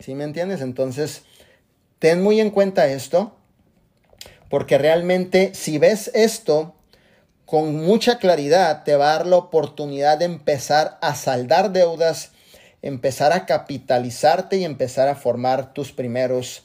¿Sí 0.00 0.14
me 0.14 0.24
entiendes? 0.24 0.62
Entonces, 0.62 1.24
ten 1.98 2.22
muy 2.22 2.40
en 2.40 2.50
cuenta 2.50 2.86
esto 2.86 3.36
porque 4.48 4.78
realmente 4.78 5.54
si 5.54 5.78
ves 5.78 6.10
esto 6.14 6.74
con 7.44 7.76
mucha 7.76 8.18
claridad, 8.18 8.82
te 8.84 8.96
va 8.96 9.10
a 9.10 9.18
dar 9.18 9.26
la 9.26 9.36
oportunidad 9.36 10.18
de 10.18 10.24
empezar 10.24 10.98
a 11.00 11.14
saldar 11.14 11.72
deudas, 11.72 12.32
empezar 12.82 13.32
a 13.32 13.46
capitalizarte 13.46 14.56
y 14.56 14.64
empezar 14.64 15.08
a 15.08 15.14
formar 15.14 15.72
tus 15.72 15.92
primeros 15.92 16.64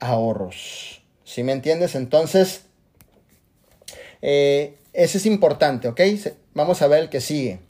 ahorros. 0.00 1.02
¿Sí 1.24 1.42
me 1.42 1.52
entiendes? 1.52 1.94
Entonces, 1.94 2.62
eh, 4.22 4.78
ese 4.92 5.18
es 5.18 5.26
importante, 5.26 5.88
¿ok? 5.88 6.00
Vamos 6.54 6.80
a 6.80 6.86
ver 6.86 7.00
el 7.00 7.08
que 7.08 7.20
sigue. 7.20 7.60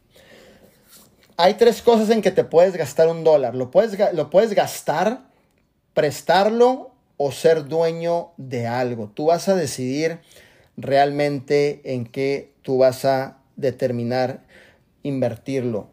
Hay 1.37 1.55
tres 1.55 1.83
cosas 1.83 2.11
en 2.11 2.23
que 2.23 2.31
te 2.31 2.45
puedes 2.45 2.77
gastar 2.77 3.09
un 3.09 3.25
dólar. 3.25 3.55
Lo 3.55 3.71
puedes, 3.71 3.99
lo 4.15 4.31
puedes 4.31 4.55
gastar, 4.55 5.23
prestarlo 5.93 6.92
o 7.25 7.31
ser 7.31 7.67
dueño 7.67 8.33
de 8.37 8.67
algo. 8.67 9.09
Tú 9.15 9.27
vas 9.27 9.49
a 9.49 9.55
decidir 9.55 10.19
realmente 10.77 11.81
en 11.85 12.05
qué 12.05 12.53
tú 12.63 12.79
vas 12.79 13.05
a 13.05 13.39
determinar 13.55 14.43
invertirlo. 15.05 15.89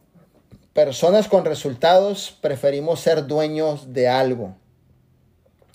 Personas 0.73 1.27
con 1.27 1.45
resultados 1.45 2.35
preferimos 2.41 2.99
ser 3.01 3.27
dueños 3.27 3.93
de 3.93 4.07
algo. 4.07 4.55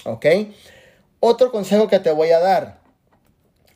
¿Ok? 0.05 0.26
Otro 1.20 1.52
consejo 1.52 1.86
que 1.86 2.01
te 2.01 2.10
voy 2.10 2.31
a 2.31 2.40
dar 2.40 2.81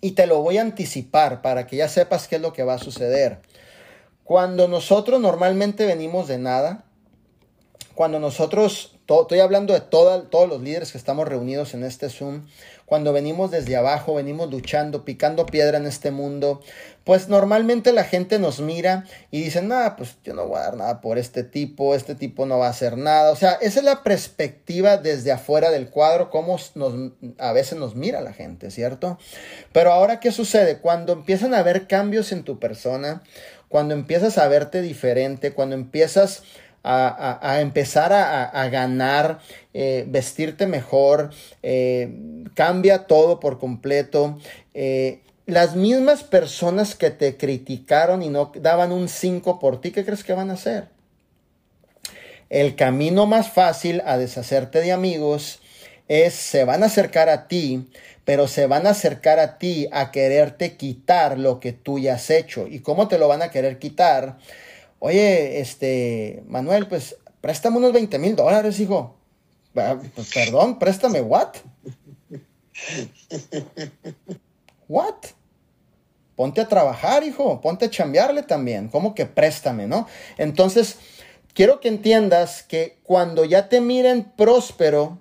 y 0.01 0.13
te 0.13 0.27
lo 0.27 0.43
voy 0.43 0.59
a 0.59 0.63
anticipar 0.63 1.43
para 1.43 1.69
que 1.69 1.77
ya 1.77 1.89
sepas 1.89 2.27
qué 2.27 2.37
es 2.37 2.43
lo 2.43 2.53
que 2.53 2.65
va 2.65 2.75
a 2.75 2.79
suceder. 2.79 3.41
Cuando 4.25 4.67
nosotros 4.67 5.21
normalmente 5.21 5.87
venimos 5.87 6.27
de 6.27 6.39
nada, 6.39 6.85
cuando 7.95 8.19
nosotros, 8.19 8.98
estoy 9.09 9.41
hablando 9.41 9.73
de 9.75 9.81
todos 9.81 10.49
los 10.49 10.61
líderes 10.61 10.93
que 10.93 10.99
estamos 10.99 11.27
reunidos 11.27 11.75
en 11.75 11.83
este 11.83 12.11
Zoom, 12.11 12.47
cuando 12.85 13.13
venimos 13.13 13.51
desde 13.51 13.77
abajo, 13.77 14.15
venimos 14.15 14.51
luchando, 14.51 15.05
picando 15.05 15.45
piedra 15.45 15.77
en 15.77 15.87
este 15.87 16.11
mundo, 16.11 16.63
pues 17.05 17.29
normalmente 17.29 17.93
la 17.93 18.05
gente 18.05 18.39
nos 18.39 18.61
mira 18.61 19.05
y 19.31 19.43
dice, 19.43 19.61
nada, 19.61 19.97
pues 19.97 20.17
yo 20.25 20.33
no 20.33 20.47
voy 20.47 20.59
a 20.59 20.63
dar 20.63 20.77
nada 20.77 21.01
por 21.03 21.19
este 21.19 21.43
tipo, 21.43 21.95
este 21.95 22.15
tipo 22.15 22.47
no 22.47 22.59
va 22.59 22.67
a 22.67 22.71
hacer 22.71 22.97
nada. 22.97 23.31
O 23.31 23.37
sea, 23.37 23.53
esa 23.61 23.81
es 23.81 23.85
la 23.85 24.03
perspectiva 24.03 24.97
desde 24.97 25.33
afuera 25.33 25.71
del 25.71 25.91
cuadro, 25.91 26.31
cómo 26.31 26.59
nos, 26.75 27.13
a 27.39 27.53
veces 27.53 27.79
nos 27.79 27.95
mira 27.95 28.23
la 28.23 28.33
gente, 28.33 28.71
¿cierto? 28.71 29.19
Pero 29.73 29.93
ahora, 29.93 30.19
¿qué 30.19 30.33
sucede? 30.33 30.79
Cuando 30.79 31.13
empiezan 31.13 31.53
a 31.53 31.59
haber 31.59 31.87
cambios 31.89 32.33
en 32.33 32.43
tu 32.43 32.59
persona, 32.59 33.23
cuando 33.69 33.93
empiezas 33.93 34.39
a 34.39 34.49
verte 34.49 34.81
diferente, 34.81 35.53
cuando 35.53 35.75
empiezas 35.75 36.43
a, 36.89 37.61
empezar 37.61 38.13
a, 38.13 38.69
ganar, 38.69 39.41
eh, 39.75 40.05
vestirte 40.09 40.67
mejor, 40.67 41.31
eh, 41.63 42.45
cambia 42.55 43.07
todo 43.07 43.41
por 43.41 43.59
completo. 43.59 44.39
Eh, 44.73 45.21
las 45.47 45.77
mismas 45.77 46.23
personas 46.23 46.95
que 46.95 47.11
te 47.11 47.37
criticaron 47.37 48.23
y 48.23 48.29
no 48.29 48.53
daban 48.55 48.93
un 48.93 49.09
5 49.09 49.59
por 49.59 49.81
ti, 49.81 49.91
¿qué 49.91 50.05
crees 50.05 50.25
que 50.25 50.33
van 50.33 50.51
a 50.51 50.55
hacer? 50.55 50.89
El 52.49 52.77
camino 52.77 53.27
más 53.27 53.51
fácil 53.51 54.03
a 54.07 54.17
deshacerte 54.17 54.81
de 54.81 54.93
amigos 54.93 55.61
es 56.09 56.33
se 56.33 56.65
van 56.65 56.83
a 56.83 56.87
acercar 56.87 57.29
a 57.29 57.49
ti, 57.49 57.91
pero 58.25 58.49
se 58.49 58.67
van 58.67 58.87
a 58.87 58.91
acercar 58.91 59.39
a 59.39 59.59
ti 59.59 59.89
a 59.93 60.11
quererte 60.11 60.77
quitar 60.77 61.39
lo 61.39 61.61
que 61.61 61.73
tú 61.73 61.99
ya 61.99 62.15
has 62.15 62.31
hecho. 62.31 62.67
¿Y 62.67 62.81
cómo 62.81 63.09
te 63.09 63.19
lo 63.19 63.29
van 63.29 63.43
a 63.43 63.51
querer 63.51 63.79
quitar? 63.79 64.39
Oye, 65.01 65.61
este, 65.61 66.43
Manuel, 66.47 66.89
pues 66.89 67.17
préstame 67.41 67.77
unos 67.77 67.93
20 67.93 68.19
mil 68.19 68.35
dólares, 68.35 68.81
hijo. 68.81 69.17
Ah, 69.77 69.97
pues, 70.15 70.33
perdón, 70.33 70.79
préstame, 70.79 71.21
¿what? 71.21 71.55
¿What? 74.89 75.15
Ponte 76.35 76.61
a 76.61 76.69
trabajar, 76.69 77.25
hijo, 77.25 77.61
ponte 77.61 77.87
a 77.87 77.91
chambearle 77.91 78.43
también. 78.43 78.89
¿Cómo 78.89 79.15
que 79.15 79.27
préstame, 79.27 79.87
no? 79.87 80.07
Entonces, 80.37 80.97
quiero 81.53 81.81
que 81.81 81.89
entiendas 81.89 82.63
que 82.63 82.99
cuando 83.03 83.45
ya 83.45 83.69
te 83.69 83.81
miren 83.81 84.25
próspero, 84.37 85.19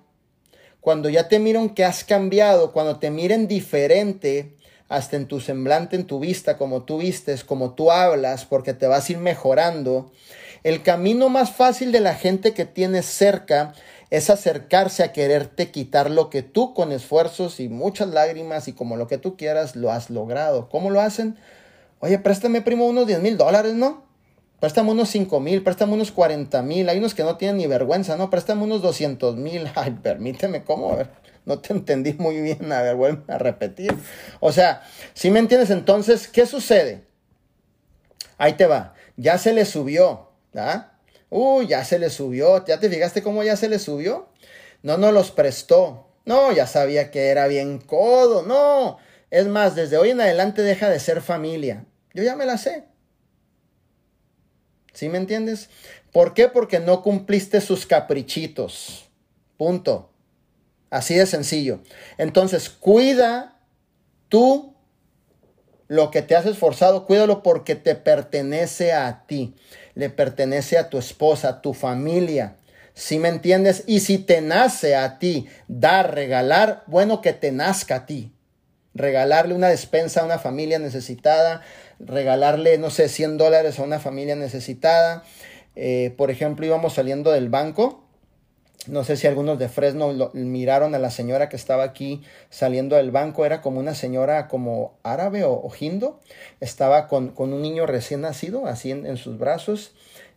cuando 0.80 1.08
ya 1.08 1.28
te 1.28 1.38
miren 1.38 1.70
que 1.70 1.84
has 1.84 2.04
cambiado, 2.04 2.72
cuando 2.72 2.98
te 2.98 3.10
miren 3.10 3.48
diferente, 3.48 4.56
hasta 4.88 5.16
en 5.16 5.26
tu 5.26 5.40
semblante, 5.40 5.96
en 5.96 6.06
tu 6.06 6.18
vista, 6.18 6.56
como 6.56 6.82
tú 6.82 6.98
vistes, 6.98 7.44
como 7.44 7.74
tú 7.74 7.90
hablas, 7.90 8.44
porque 8.44 8.74
te 8.74 8.86
vas 8.86 9.08
a 9.08 9.12
ir 9.12 9.18
mejorando. 9.18 10.10
El 10.64 10.82
camino 10.82 11.28
más 11.28 11.52
fácil 11.52 11.92
de 11.92 12.00
la 12.00 12.14
gente 12.14 12.54
que 12.54 12.64
tienes 12.64 13.06
cerca 13.06 13.74
es 14.10 14.30
acercarse 14.30 15.02
a 15.02 15.12
quererte 15.12 15.70
quitar 15.70 16.10
lo 16.10 16.30
que 16.30 16.42
tú 16.42 16.72
con 16.72 16.92
esfuerzos 16.92 17.60
y 17.60 17.68
muchas 17.68 18.08
lágrimas 18.08 18.66
y 18.68 18.72
como 18.72 18.96
lo 18.96 19.06
que 19.06 19.18
tú 19.18 19.36
quieras 19.36 19.76
lo 19.76 19.92
has 19.92 20.08
logrado. 20.08 20.68
¿Cómo 20.68 20.90
lo 20.90 21.00
hacen? 21.00 21.36
Oye, 22.00 22.18
préstame 22.18 22.62
primo 22.62 22.86
unos 22.86 23.06
10 23.06 23.20
mil 23.20 23.36
dólares, 23.36 23.74
¿no? 23.74 24.02
Préstame 24.60 24.90
unos 24.90 25.10
5 25.10 25.38
mil, 25.40 25.62
préstame 25.62 25.92
unos 25.92 26.10
40 26.10 26.62
mil. 26.62 26.88
Hay 26.88 26.98
unos 26.98 27.14
que 27.14 27.22
no 27.22 27.36
tienen 27.36 27.58
ni 27.58 27.66
vergüenza, 27.66 28.16
¿no? 28.16 28.30
Préstame 28.30 28.64
unos 28.64 28.82
200 28.82 29.36
mil. 29.36 29.68
Ay, 29.74 29.96
permíteme, 30.02 30.64
¿cómo? 30.64 30.96
No 31.48 31.60
te 31.60 31.72
entendí 31.72 32.12
muy 32.12 32.40
bien. 32.40 32.70
A 32.70 32.82
ver, 32.82 32.94
vuelve 32.94 33.32
a 33.32 33.38
repetir. 33.38 33.92
O 34.38 34.52
sea, 34.52 34.82
si 35.14 35.30
me 35.30 35.38
entiendes, 35.38 35.70
entonces, 35.70 36.28
¿qué 36.28 36.46
sucede? 36.46 37.06
Ahí 38.36 38.52
te 38.52 38.66
va. 38.66 38.94
Ya 39.16 39.38
se 39.38 39.54
le 39.54 39.64
subió, 39.64 40.30
¿ah? 40.54 40.92
Uy, 41.30 41.66
ya 41.66 41.84
se 41.84 41.98
le 41.98 42.10
subió. 42.10 42.64
¿Ya 42.66 42.78
te 42.78 42.90
fijaste 42.90 43.22
cómo 43.22 43.42
ya 43.42 43.56
se 43.56 43.68
le 43.68 43.78
subió? 43.78 44.28
No 44.82 44.98
nos 44.98 45.12
los 45.12 45.30
prestó. 45.30 46.08
No, 46.26 46.52
ya 46.52 46.66
sabía 46.66 47.10
que 47.10 47.28
era 47.28 47.46
bien 47.46 47.78
codo. 47.78 48.42
No. 48.42 48.98
Es 49.30 49.46
más, 49.46 49.74
desde 49.74 49.96
hoy 49.96 50.10
en 50.10 50.20
adelante 50.20 50.62
deja 50.62 50.90
de 50.90 51.00
ser 51.00 51.22
familia. 51.22 51.86
Yo 52.12 52.22
ya 52.22 52.36
me 52.36 52.44
la 52.44 52.58
sé. 52.58 52.84
¿Sí 54.92 55.08
me 55.08 55.16
entiendes? 55.16 55.70
¿Por 56.12 56.34
qué? 56.34 56.48
Porque 56.48 56.78
no 56.78 57.02
cumpliste 57.02 57.62
sus 57.62 57.86
caprichitos. 57.86 59.08
Punto. 59.56 60.10
Así 60.90 61.14
de 61.14 61.26
sencillo. 61.26 61.80
Entonces, 62.16 62.70
cuida 62.70 63.58
tú 64.28 64.74
lo 65.88 66.10
que 66.10 66.22
te 66.22 66.36
has 66.36 66.46
esforzado, 66.46 67.06
cuídalo 67.06 67.42
porque 67.42 67.74
te 67.74 67.94
pertenece 67.94 68.92
a 68.92 69.24
ti, 69.26 69.56
le 69.94 70.10
pertenece 70.10 70.78
a 70.78 70.90
tu 70.90 70.98
esposa, 70.98 71.48
a 71.48 71.62
tu 71.62 71.72
familia. 71.72 72.56
¿Sí 72.94 73.18
me 73.18 73.28
entiendes? 73.28 73.84
Y 73.86 74.00
si 74.00 74.18
te 74.18 74.40
nace 74.40 74.96
a 74.96 75.18
ti 75.18 75.46
dar, 75.66 76.14
regalar, 76.14 76.82
bueno 76.86 77.20
que 77.20 77.32
te 77.32 77.52
nazca 77.52 77.94
a 77.96 78.06
ti. 78.06 78.32
Regalarle 78.92 79.54
una 79.54 79.68
despensa 79.68 80.20
a 80.20 80.24
una 80.24 80.38
familia 80.38 80.78
necesitada, 80.78 81.62
regalarle, 82.00 82.76
no 82.78 82.90
sé, 82.90 83.08
100 83.08 83.38
dólares 83.38 83.78
a 83.78 83.84
una 83.84 84.00
familia 84.00 84.34
necesitada. 84.34 85.22
Eh, 85.76 86.12
por 86.16 86.30
ejemplo, 86.32 86.66
íbamos 86.66 86.94
saliendo 86.94 87.30
del 87.30 87.48
banco. 87.48 88.07
No 88.86 89.02
sé 89.02 89.16
si 89.16 89.26
algunos 89.26 89.58
de 89.58 89.68
Fresno 89.68 90.30
miraron 90.34 90.94
a 90.94 90.98
la 90.98 91.10
señora 91.10 91.48
que 91.48 91.56
estaba 91.56 91.82
aquí 91.82 92.22
saliendo 92.48 92.96
del 92.96 93.10
banco. 93.10 93.44
Era 93.44 93.60
como 93.60 93.80
una 93.80 93.94
señora 93.94 94.46
como 94.46 94.94
árabe 95.02 95.44
o, 95.44 95.52
o 95.52 95.72
Estaba 96.60 97.08
con, 97.08 97.34
un 97.36 97.60
niño 97.60 97.86
recién 97.86 98.20
nacido, 98.20 98.66
así 98.66 98.92
en, 98.92 99.16
sus 99.16 99.38
brazos. 99.38 99.92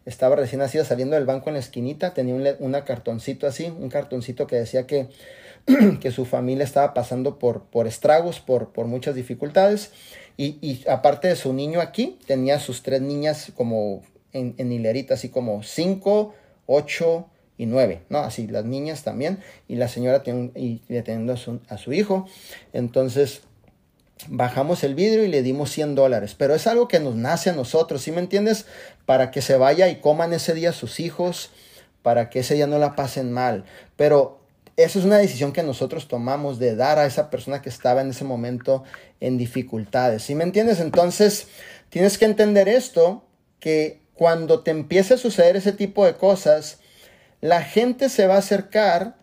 Estaba 0.06 0.36
recién 0.36 0.60
nacido 0.60 0.84
saliendo 0.84 1.16
del 1.16 1.26
banco 1.26 1.50
en 1.50 1.54
la 1.54 1.60
esquinita. 1.60 2.14
Tenía 2.14 2.34
un 2.34 2.48
una 2.60 2.84
cartoncito 2.84 3.46
así, 3.46 3.66
un 3.68 3.90
cartoncito 3.90 4.48
que 4.48 4.56
decía 4.56 4.88
que, 4.88 5.08
que 6.02 6.12
su 6.12 6.26
familia 6.26 6.64
estaba 6.64 6.96
pasando 6.96 7.38
por, 7.38 7.66
por 7.66 7.86
estragos, 7.86 8.40
por, 8.40 8.74
por 8.74 8.88
muchas 8.88 9.14
dificultades. 9.14 9.92
Y, 10.36 10.84
aparte 10.90 11.28
de 11.28 11.36
su 11.36 11.54
niño 11.54 11.80
aquí, 11.80 12.18
tenía 12.26 12.58
sus 12.58 12.82
tres 12.82 13.02
niñas 13.02 13.52
como 13.56 14.02
en, 14.34 14.56
en 14.58 14.72
hilerita, 14.72 15.14
así 15.14 15.30
como 15.30 15.62
cinco, 15.62 16.34
ocho 16.66 17.28
y 17.62 17.68
¿no? 17.68 18.18
Así, 18.18 18.48
las 18.48 18.66
niñas 18.66 19.04
también. 19.04 19.38
Y 19.68 19.76
la 19.76 19.88
señora 19.88 20.24
tiene, 20.24 20.52
y 20.56 20.82
deteniendo 20.90 21.34
a 21.34 21.38
su, 21.38 21.60
a 21.70 21.78
su 21.78 21.94
hijo. 21.94 22.26
Entonces, 22.74 23.44
bajamos 24.28 24.84
el 24.84 24.96
vidrio 24.96 25.24
y 25.24 25.28
le 25.28 25.44
dimos 25.44 25.70
100 25.70 25.94
dólares. 25.94 26.34
Pero 26.36 26.56
es 26.56 26.66
algo 26.66 26.88
que 26.88 27.00
nos 27.00 27.16
nace 27.16 27.52
a 27.52 27.54
nosotros, 27.54 28.02
¿sí 28.02 28.12
me 28.12 28.20
entiendes? 28.20 28.66
Para 29.06 29.30
que 29.30 29.44
se 29.44 29.58
vaya 29.58 29.90
y 29.90 30.02
coman 30.02 30.34
ese 30.34 30.56
día 30.56 30.72
sus 30.72 31.00
hijos, 31.00 31.52
para 32.02 32.32
que 32.32 32.40
ese 32.40 32.56
día 32.56 32.66
no 32.66 32.80
la 32.80 32.96
pasen 32.96 33.32
mal. 33.32 33.66
Pero 33.96 34.40
esa 34.76 34.98
es 34.98 35.06
una 35.06 35.20
decisión 35.20 35.54
que 35.54 35.62
nosotros 35.62 36.08
tomamos 36.08 36.58
de 36.58 36.76
dar 36.76 36.98
a 36.98 37.06
esa 37.06 37.30
persona 37.30 37.62
que 37.62 37.70
estaba 37.70 38.02
en 38.02 38.10
ese 38.10 38.24
momento 38.24 38.84
en 39.20 39.38
dificultades. 39.38 40.24
¿Sí 40.24 40.34
me 40.34 40.46
entiendes? 40.46 40.80
Entonces, 40.80 41.48
tienes 41.90 42.18
que 42.18 42.26
entender 42.26 42.68
esto, 42.68 43.24
que 43.60 44.02
cuando 44.16 44.62
te 44.62 44.72
empiece 44.72 45.14
a 45.14 45.18
suceder 45.18 45.56
ese 45.56 45.74
tipo 45.74 46.08
de 46.08 46.16
cosas, 46.16 46.81
la 47.42 47.64
gente 47.64 48.10
se 48.10 48.28
va 48.28 48.36
a 48.36 48.40
acercar 48.40 49.16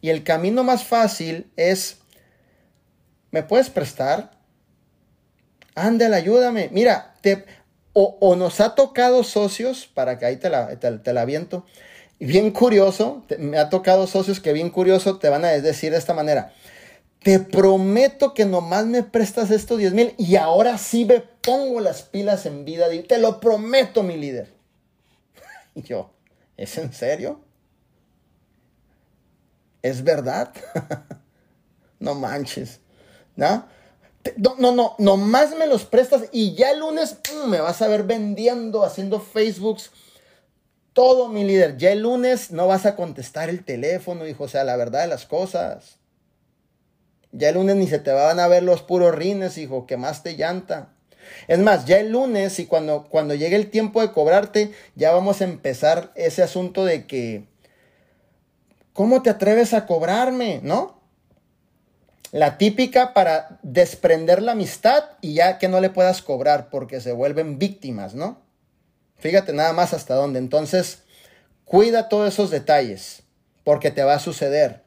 y 0.00 0.10
el 0.10 0.24
camino 0.24 0.64
más 0.64 0.84
fácil 0.84 1.50
es, 1.56 1.98
¿me 3.30 3.42
puedes 3.42 3.70
prestar? 3.70 4.32
Ándale, 5.74 6.16
ayúdame. 6.16 6.68
Mira, 6.72 7.14
te, 7.20 7.44
o, 7.94 8.36
nos 8.36 8.60
ha 8.60 8.74
tocado 8.74 9.22
socios, 9.22 9.86
para 9.86 10.18
que 10.18 10.26
ahí 10.26 10.36
te 10.36 10.50
la, 10.50 10.76
te, 10.78 11.12
la 11.12 11.20
aviento, 11.22 11.64
bien 12.18 12.50
curioso, 12.50 13.24
me 13.38 13.56
ha 13.56 13.70
tocado 13.70 14.06
socios 14.06 14.40
que 14.40 14.52
bien 14.52 14.70
curioso 14.70 15.18
te 15.18 15.28
van 15.28 15.44
a 15.44 15.48
decir 15.48 15.92
de 15.92 15.98
esta 15.98 16.12
manera, 16.12 16.52
te 17.22 17.38
prometo 17.38 18.34
que 18.34 18.44
nomás 18.44 18.84
me 18.84 19.04
prestas 19.04 19.50
estos 19.50 19.78
10 19.78 19.94
mil 19.94 20.14
y 20.18 20.36
ahora 20.36 20.76
sí 20.76 21.04
me 21.04 21.20
pongo 21.20 21.80
las 21.80 22.02
pilas 22.02 22.44
en 22.44 22.64
vida. 22.66 22.86
Te 23.08 23.18
lo 23.18 23.40
prometo, 23.40 24.02
mi 24.02 24.16
líder. 24.16 24.52
Y 25.74 25.82
yo, 25.82 26.10
¿es 26.56 26.76
en 26.78 26.92
serio? 26.92 27.43
¿Es 29.84 30.02
verdad? 30.02 30.50
No 32.00 32.14
manches. 32.14 32.80
¿No? 33.34 33.66
No, 34.36 34.56
no, 34.58 34.72
no, 34.72 34.94
nomás 34.98 35.56
me 35.56 35.66
los 35.66 35.84
prestas 35.84 36.24
y 36.32 36.54
ya 36.54 36.72
el 36.72 36.80
lunes 36.80 37.16
me 37.46 37.60
vas 37.60 37.80
a 37.80 37.88
ver 37.88 38.02
vendiendo, 38.02 38.84
haciendo 38.84 39.20
Facebooks. 39.20 39.90
Todo, 40.92 41.28
mi 41.28 41.44
líder. 41.44 41.78
Ya 41.78 41.92
el 41.92 42.00
lunes 42.00 42.50
no 42.50 42.66
vas 42.66 42.84
a 42.84 42.94
contestar 42.94 43.48
el 43.48 43.64
teléfono, 43.64 44.26
hijo. 44.26 44.44
O 44.44 44.48
sea, 44.48 44.64
la 44.64 44.76
verdad 44.76 45.02
de 45.02 45.08
las 45.08 45.24
cosas. 45.24 45.96
Ya 47.32 47.48
el 47.48 47.54
lunes 47.54 47.76
ni 47.76 47.86
se 47.86 48.00
te 48.00 48.12
van 48.12 48.40
a 48.40 48.48
ver 48.48 48.64
los 48.64 48.82
puros 48.82 49.14
rines, 49.14 49.56
hijo. 49.56 49.86
Que 49.86 49.96
más 49.96 50.22
te 50.22 50.36
llanta. 50.36 50.92
Es 51.48 51.58
más, 51.58 51.86
ya 51.86 52.00
el 52.00 52.10
lunes 52.10 52.58
y 52.58 52.66
cuando, 52.66 53.06
cuando 53.08 53.34
llegue 53.34 53.56
el 53.56 53.70
tiempo 53.70 54.02
de 54.02 54.12
cobrarte, 54.12 54.72
ya 54.94 55.12
vamos 55.12 55.40
a 55.40 55.44
empezar 55.44 56.12
ese 56.16 56.42
asunto 56.42 56.84
de 56.84 57.06
que, 57.06 57.53
¿cómo 58.94 59.20
te 59.22 59.28
atreves 59.28 59.74
a 59.74 59.84
cobrarme? 59.84 60.60
¿No? 60.62 61.02
La 62.32 62.56
típica 62.56 63.12
para 63.12 63.60
desprender 63.62 64.40
la 64.40 64.52
amistad 64.52 65.04
y 65.20 65.34
ya 65.34 65.58
que 65.58 65.68
no 65.68 65.80
le 65.80 65.90
puedas 65.90 66.22
cobrar 66.22 66.70
porque 66.70 67.02
se 67.02 67.12
vuelven 67.12 67.58
víctimas, 67.58 68.14
¿no? 68.14 68.40
Fíjate 69.18 69.52
nada 69.52 69.72
más 69.74 69.92
hasta 69.92 70.14
dónde. 70.14 70.38
Entonces, 70.38 71.02
cuida 71.64 72.08
todos 72.08 72.32
esos 72.32 72.50
detalles 72.50 73.22
porque 73.62 73.90
te 73.90 74.02
va 74.02 74.14
a 74.14 74.18
suceder. 74.18 74.82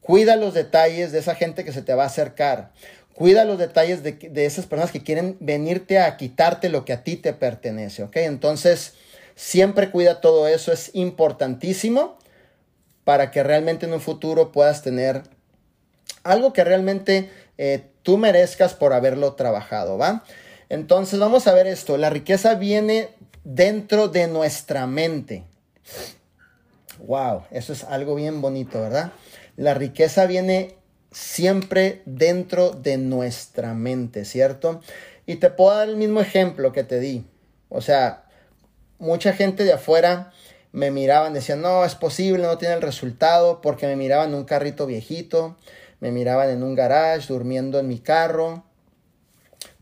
Cuida 0.00 0.36
los 0.36 0.52
detalles 0.52 1.12
de 1.12 1.20
esa 1.20 1.34
gente 1.34 1.64
que 1.64 1.72
se 1.72 1.82
te 1.82 1.94
va 1.94 2.02
a 2.02 2.06
acercar. 2.06 2.72
Cuida 3.14 3.44
los 3.44 3.58
detalles 3.58 4.02
de, 4.02 4.44
esas 4.44 4.66
personas 4.66 4.90
que 4.90 5.02
quieren 5.02 5.36
venirte 5.40 5.98
a 5.98 6.16
quitarte 6.16 6.68
lo 6.68 6.84
que 6.84 6.92
a 6.92 7.04
ti 7.04 7.16
te 7.16 7.32
pertenece, 7.32 8.02
¿ok? 8.02 8.16
Entonces, 8.16 8.94
siempre 9.34 9.90
cuida 9.90 10.20
todo 10.20 10.48
eso, 10.48 10.72
es 10.72 10.90
importantísimo 10.94 12.18
para 13.04 13.30
que 13.30 13.42
realmente 13.42 13.86
en 13.86 13.92
un 13.92 14.00
futuro 14.00 14.52
puedas 14.52 14.82
tener 14.82 15.22
algo 16.22 16.52
que 16.52 16.64
realmente 16.64 17.30
eh, 17.58 17.90
tú 18.02 18.18
merezcas 18.18 18.74
por 18.74 18.92
haberlo 18.92 19.34
trabajado, 19.34 19.98
¿va? 19.98 20.24
Entonces 20.68 21.18
vamos 21.18 21.46
a 21.46 21.54
ver 21.54 21.66
esto, 21.66 21.96
la 21.96 22.10
riqueza 22.10 22.54
viene 22.54 23.10
dentro 23.44 24.08
de 24.08 24.28
nuestra 24.28 24.86
mente. 24.86 25.44
Wow, 27.06 27.44
eso 27.50 27.72
es 27.72 27.84
algo 27.84 28.14
bien 28.14 28.40
bonito, 28.40 28.80
¿verdad? 28.80 29.12
La 29.56 29.74
riqueza 29.74 30.26
viene 30.26 30.76
siempre 31.10 32.02
dentro 32.06 32.70
de 32.70 32.96
nuestra 32.96 33.74
mente, 33.74 34.24
¿cierto? 34.24 34.80
Y 35.26 35.36
te 35.36 35.50
puedo 35.50 35.76
dar 35.76 35.88
el 35.88 35.96
mismo 35.96 36.20
ejemplo 36.20 36.72
que 36.72 36.84
te 36.84 37.00
di. 37.00 37.26
O 37.68 37.80
sea, 37.80 38.24
mucha 38.98 39.32
gente 39.32 39.64
de 39.64 39.72
afuera 39.72 40.32
me 40.72 40.90
miraban, 40.90 41.34
decían, 41.34 41.60
no, 41.60 41.84
es 41.84 41.94
posible, 41.94 42.44
no 42.44 42.58
tiene 42.58 42.74
el 42.74 42.82
resultado, 42.82 43.60
porque 43.60 43.86
me 43.86 43.96
miraban 43.96 44.30
en 44.30 44.36
un 44.36 44.44
carrito 44.44 44.86
viejito, 44.86 45.56
me 46.00 46.10
miraban 46.10 46.50
en 46.50 46.62
un 46.62 46.74
garage, 46.74 47.28
durmiendo 47.28 47.78
en 47.78 47.88
mi 47.88 47.98
carro. 47.98 48.64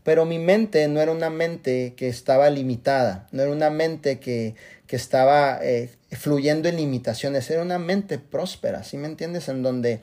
Pero 0.03 0.25
mi 0.25 0.39
mente 0.39 0.87
no 0.87 0.99
era 0.99 1.11
una 1.11 1.29
mente 1.29 1.93
que 1.95 2.07
estaba 2.07 2.49
limitada, 2.49 3.27
no 3.31 3.43
era 3.43 3.51
una 3.51 3.69
mente 3.69 4.19
que, 4.19 4.55
que 4.87 4.95
estaba 4.95 5.59
eh, 5.61 5.89
fluyendo 6.11 6.67
en 6.67 6.75
limitaciones, 6.75 7.49
era 7.49 7.61
una 7.61 7.79
mente 7.79 8.17
próspera, 8.17 8.83
¿sí 8.83 8.97
me 8.97 9.07
entiendes? 9.07 9.47
En 9.47 9.61
donde, 9.61 10.01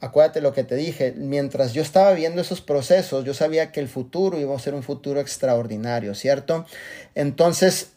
acuérdate 0.00 0.40
lo 0.40 0.52
que 0.52 0.64
te 0.64 0.74
dije, 0.74 1.12
mientras 1.16 1.74
yo 1.74 1.82
estaba 1.82 2.12
viendo 2.12 2.40
esos 2.40 2.62
procesos, 2.62 3.24
yo 3.24 3.34
sabía 3.34 3.72
que 3.72 3.80
el 3.80 3.88
futuro 3.88 4.40
iba 4.40 4.56
a 4.56 4.58
ser 4.58 4.74
un 4.74 4.82
futuro 4.82 5.20
extraordinario, 5.20 6.14
¿cierto? 6.14 6.66
Entonces, 7.14 7.90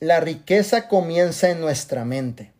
la 0.00 0.20
riqueza 0.20 0.88
comienza 0.88 1.50
en 1.50 1.60
nuestra 1.60 2.04
mente. 2.04 2.52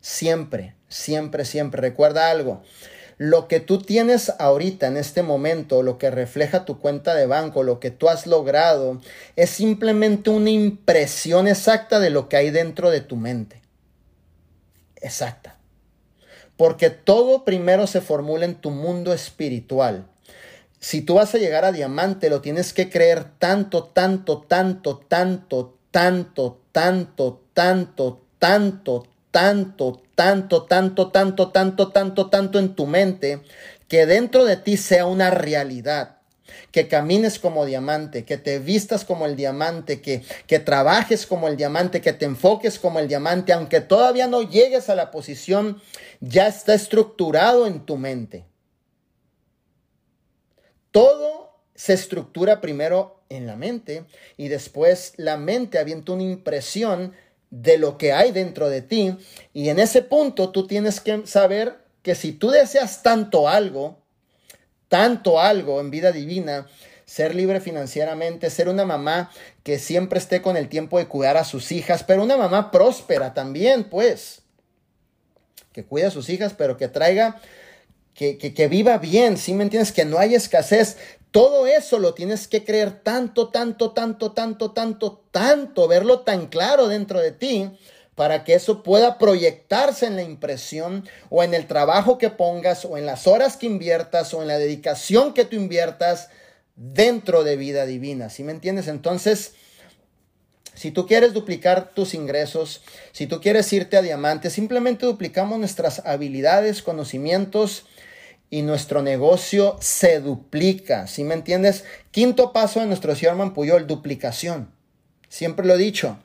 Siempre, 0.00 0.74
siempre, 0.88 1.44
siempre. 1.44 1.80
Recuerda 1.80 2.30
algo. 2.30 2.62
Lo 3.18 3.48
que 3.48 3.58
tú 3.58 3.78
tienes 3.78 4.32
ahorita 4.38 4.86
en 4.86 4.96
este 4.96 5.22
momento, 5.22 5.82
lo 5.82 5.98
que 5.98 6.10
refleja 6.10 6.64
tu 6.64 6.78
cuenta 6.78 7.14
de 7.14 7.26
banco, 7.26 7.64
lo 7.64 7.80
que 7.80 7.90
tú 7.90 8.08
has 8.08 8.26
logrado, 8.28 9.00
es 9.34 9.50
simplemente 9.50 10.30
una 10.30 10.50
impresión 10.50 11.48
exacta 11.48 11.98
de 11.98 12.10
lo 12.10 12.28
que 12.28 12.36
hay 12.36 12.50
dentro 12.50 12.90
de 12.90 13.00
tu 13.00 13.16
mente. 13.16 13.60
Exacta. 14.96 15.58
Porque 16.56 16.90
todo 16.90 17.44
primero 17.44 17.86
se 17.86 18.00
formula 18.00 18.44
en 18.44 18.54
tu 18.54 18.70
mundo 18.70 19.12
espiritual. 19.12 20.06
Si 20.80 21.02
tú 21.02 21.14
vas 21.14 21.34
a 21.34 21.38
llegar 21.38 21.64
a 21.64 21.72
diamante, 21.72 22.30
lo 22.30 22.40
tienes 22.40 22.72
que 22.72 22.88
creer 22.88 23.24
tanto, 23.38 23.84
tanto, 23.84 24.42
tanto, 24.42 24.98
tanto, 24.98 25.77
tanto, 25.90 26.60
tanto, 26.72 27.44
tanto, 27.52 28.20
tanto, 28.38 29.06
tanto, 29.30 30.02
tanto, 30.14 30.66
tanto, 30.66 31.08
tanto, 31.08 31.50
tanto, 31.50 31.88
tanto, 31.90 32.30
tanto 32.30 32.58
en 32.58 32.74
tu 32.74 32.86
mente, 32.86 33.42
que 33.88 34.06
dentro 34.06 34.44
de 34.44 34.56
ti 34.56 34.76
sea 34.76 35.06
una 35.06 35.30
realidad. 35.30 36.16
Que 36.70 36.88
camines 36.88 37.38
como 37.38 37.66
diamante, 37.66 38.24
que 38.24 38.38
te 38.38 38.58
vistas 38.58 39.04
como 39.04 39.26
el 39.26 39.36
diamante, 39.36 40.00
que, 40.00 40.22
que 40.46 40.58
trabajes 40.58 41.26
como 41.26 41.46
el 41.46 41.56
diamante, 41.56 42.00
que 42.00 42.12
te 42.12 42.24
enfoques 42.24 42.78
como 42.78 42.98
el 42.98 43.08
diamante, 43.08 43.52
aunque 43.52 43.80
todavía 43.80 44.26
no 44.26 44.42
llegues 44.42 44.88
a 44.88 44.94
la 44.94 45.10
posición, 45.10 45.80
ya 46.20 46.46
está 46.46 46.74
estructurado 46.74 47.66
en 47.66 47.84
tu 47.84 47.96
mente. 47.96 48.46
Todo 50.90 51.60
se 51.74 51.92
estructura 51.92 52.60
primero 52.60 53.17
en 53.28 53.46
la 53.46 53.56
mente 53.56 54.04
y 54.36 54.48
después 54.48 55.12
la 55.16 55.36
mente 55.36 55.78
avienta 55.78 56.12
una 56.12 56.22
impresión 56.22 57.12
de 57.50 57.78
lo 57.78 57.98
que 57.98 58.12
hay 58.12 58.32
dentro 58.32 58.68
de 58.68 58.82
ti. 58.82 59.16
Y 59.52 59.68
en 59.68 59.78
ese 59.78 60.02
punto 60.02 60.50
tú 60.50 60.66
tienes 60.66 61.00
que 61.00 61.26
saber 61.26 61.78
que 62.02 62.14
si 62.14 62.32
tú 62.32 62.50
deseas 62.50 63.02
tanto 63.02 63.48
algo, 63.48 63.98
tanto 64.88 65.40
algo 65.40 65.80
en 65.80 65.90
vida 65.90 66.12
divina, 66.12 66.66
ser 67.04 67.34
libre 67.34 67.60
financieramente, 67.60 68.50
ser 68.50 68.68
una 68.68 68.84
mamá 68.84 69.30
que 69.62 69.78
siempre 69.78 70.18
esté 70.18 70.42
con 70.42 70.56
el 70.56 70.68
tiempo 70.68 70.98
de 70.98 71.06
cuidar 71.06 71.36
a 71.36 71.44
sus 71.44 71.72
hijas, 71.72 72.04
pero 72.04 72.22
una 72.22 72.36
mamá 72.36 72.70
próspera 72.70 73.32
también, 73.32 73.84
pues, 73.84 74.42
que 75.72 75.84
cuide 75.84 76.06
a 76.06 76.10
sus 76.10 76.28
hijas, 76.28 76.54
pero 76.56 76.76
que 76.76 76.88
traiga, 76.88 77.40
que, 78.12 78.36
que, 78.36 78.52
que 78.52 78.68
viva 78.68 78.98
bien, 78.98 79.38
¿sí 79.38 79.54
me 79.54 79.62
entiendes? 79.62 79.92
Que 79.92 80.04
no 80.04 80.18
haya 80.18 80.36
escasez, 80.36 80.98
todo 81.30 81.66
eso 81.66 81.98
lo 81.98 82.14
tienes 82.14 82.48
que 82.48 82.64
creer 82.64 83.02
tanto, 83.02 83.48
tanto, 83.48 83.92
tanto, 83.92 84.32
tanto, 84.32 84.72
tanto, 84.72 85.24
tanto, 85.30 85.88
verlo 85.88 86.20
tan 86.20 86.46
claro 86.46 86.88
dentro 86.88 87.20
de 87.20 87.32
ti 87.32 87.70
para 88.14 88.42
que 88.42 88.54
eso 88.54 88.82
pueda 88.82 89.16
proyectarse 89.16 90.06
en 90.06 90.16
la 90.16 90.22
impresión 90.22 91.08
o 91.30 91.44
en 91.44 91.54
el 91.54 91.66
trabajo 91.66 92.18
que 92.18 92.30
pongas 92.30 92.84
o 92.84 92.98
en 92.98 93.06
las 93.06 93.26
horas 93.26 93.56
que 93.56 93.66
inviertas 93.66 94.34
o 94.34 94.42
en 94.42 94.48
la 94.48 94.58
dedicación 94.58 95.34
que 95.34 95.44
tú 95.44 95.54
inviertas 95.54 96.28
dentro 96.74 97.44
de 97.44 97.56
vida 97.56 97.86
divina. 97.86 98.28
¿Sí 98.30 98.42
me 98.42 98.52
entiendes? 98.52 98.88
Entonces, 98.88 99.52
si 100.74 100.90
tú 100.90 101.06
quieres 101.06 101.32
duplicar 101.32 101.92
tus 101.92 102.14
ingresos, 102.14 102.82
si 103.12 103.26
tú 103.26 103.40
quieres 103.40 103.72
irte 103.72 103.96
a 103.96 104.02
diamante, 104.02 104.48
simplemente 104.48 105.06
duplicamos 105.06 105.58
nuestras 105.58 106.04
habilidades, 106.06 106.82
conocimientos, 106.82 107.84
y 108.50 108.62
nuestro 108.62 109.02
negocio 109.02 109.76
se 109.80 110.20
duplica, 110.20 111.06
¿sí 111.06 111.24
me 111.24 111.34
entiendes? 111.34 111.84
Quinto 112.10 112.52
paso 112.52 112.80
de 112.80 112.86
nuestro 112.86 113.14
Sherman 113.14 113.52
Puyol, 113.52 113.86
duplicación. 113.86 114.72
Siempre 115.28 115.66
lo 115.66 115.74
he 115.74 115.78
dicho, 115.78 116.18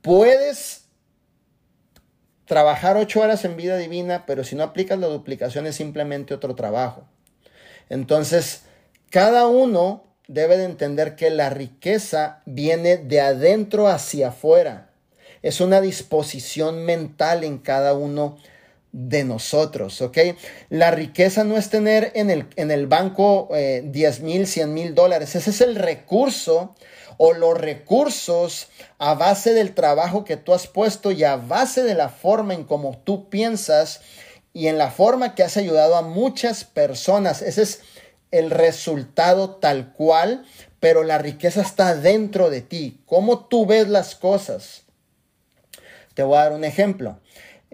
puedes 0.00 0.84
trabajar 2.46 2.96
ocho 2.96 3.20
horas 3.20 3.44
en 3.44 3.56
vida 3.56 3.76
divina, 3.76 4.24
pero 4.26 4.44
si 4.44 4.56
no 4.56 4.62
aplicas 4.62 4.98
la 4.98 5.08
duplicación 5.08 5.66
es 5.66 5.76
simplemente 5.76 6.32
otro 6.32 6.54
trabajo. 6.54 7.06
Entonces, 7.90 8.62
cada 9.10 9.46
uno 9.46 10.04
debe 10.28 10.56
de 10.56 10.64
entender 10.64 11.16
que 11.16 11.30
la 11.30 11.50
riqueza 11.50 12.42
viene 12.46 12.96
de 12.96 13.20
adentro 13.20 13.88
hacia 13.88 14.28
afuera. 14.28 14.90
Es 15.42 15.60
una 15.60 15.80
disposición 15.80 16.84
mental 16.84 17.44
en 17.44 17.58
cada 17.58 17.94
uno 17.94 18.38
de 18.98 19.24
nosotros, 19.24 20.00
¿ok? 20.00 20.16
La 20.70 20.90
riqueza 20.90 21.44
no 21.44 21.58
es 21.58 21.68
tener 21.68 22.12
en 22.14 22.30
el, 22.30 22.46
en 22.56 22.70
el 22.70 22.86
banco 22.86 23.50
10 23.50 23.52
eh, 23.52 24.22
mil, 24.22 24.46
100 24.46 24.72
mil 24.72 24.94
dólares. 24.94 25.36
Ese 25.36 25.50
es 25.50 25.60
el 25.60 25.74
recurso 25.74 26.74
o 27.18 27.34
los 27.34 27.58
recursos 27.58 28.68
a 28.96 29.12
base 29.12 29.52
del 29.52 29.74
trabajo 29.74 30.24
que 30.24 30.38
tú 30.38 30.54
has 30.54 30.66
puesto 30.66 31.12
y 31.12 31.24
a 31.24 31.36
base 31.36 31.82
de 31.82 31.94
la 31.94 32.08
forma 32.08 32.54
en 32.54 32.64
cómo 32.64 32.96
tú 33.04 33.28
piensas 33.28 34.00
y 34.54 34.68
en 34.68 34.78
la 34.78 34.90
forma 34.90 35.34
que 35.34 35.42
has 35.42 35.58
ayudado 35.58 35.96
a 35.96 36.02
muchas 36.02 36.64
personas. 36.64 37.42
Ese 37.42 37.64
es 37.64 37.82
el 38.30 38.50
resultado 38.50 39.56
tal 39.56 39.92
cual, 39.92 40.46
pero 40.80 41.02
la 41.02 41.18
riqueza 41.18 41.60
está 41.60 41.94
dentro 41.94 42.48
de 42.48 42.62
ti. 42.62 43.02
¿Cómo 43.04 43.44
tú 43.44 43.66
ves 43.66 43.88
las 43.88 44.14
cosas? 44.14 44.84
Te 46.14 46.22
voy 46.22 46.38
a 46.38 46.44
dar 46.44 46.52
un 46.52 46.64
ejemplo. 46.64 47.20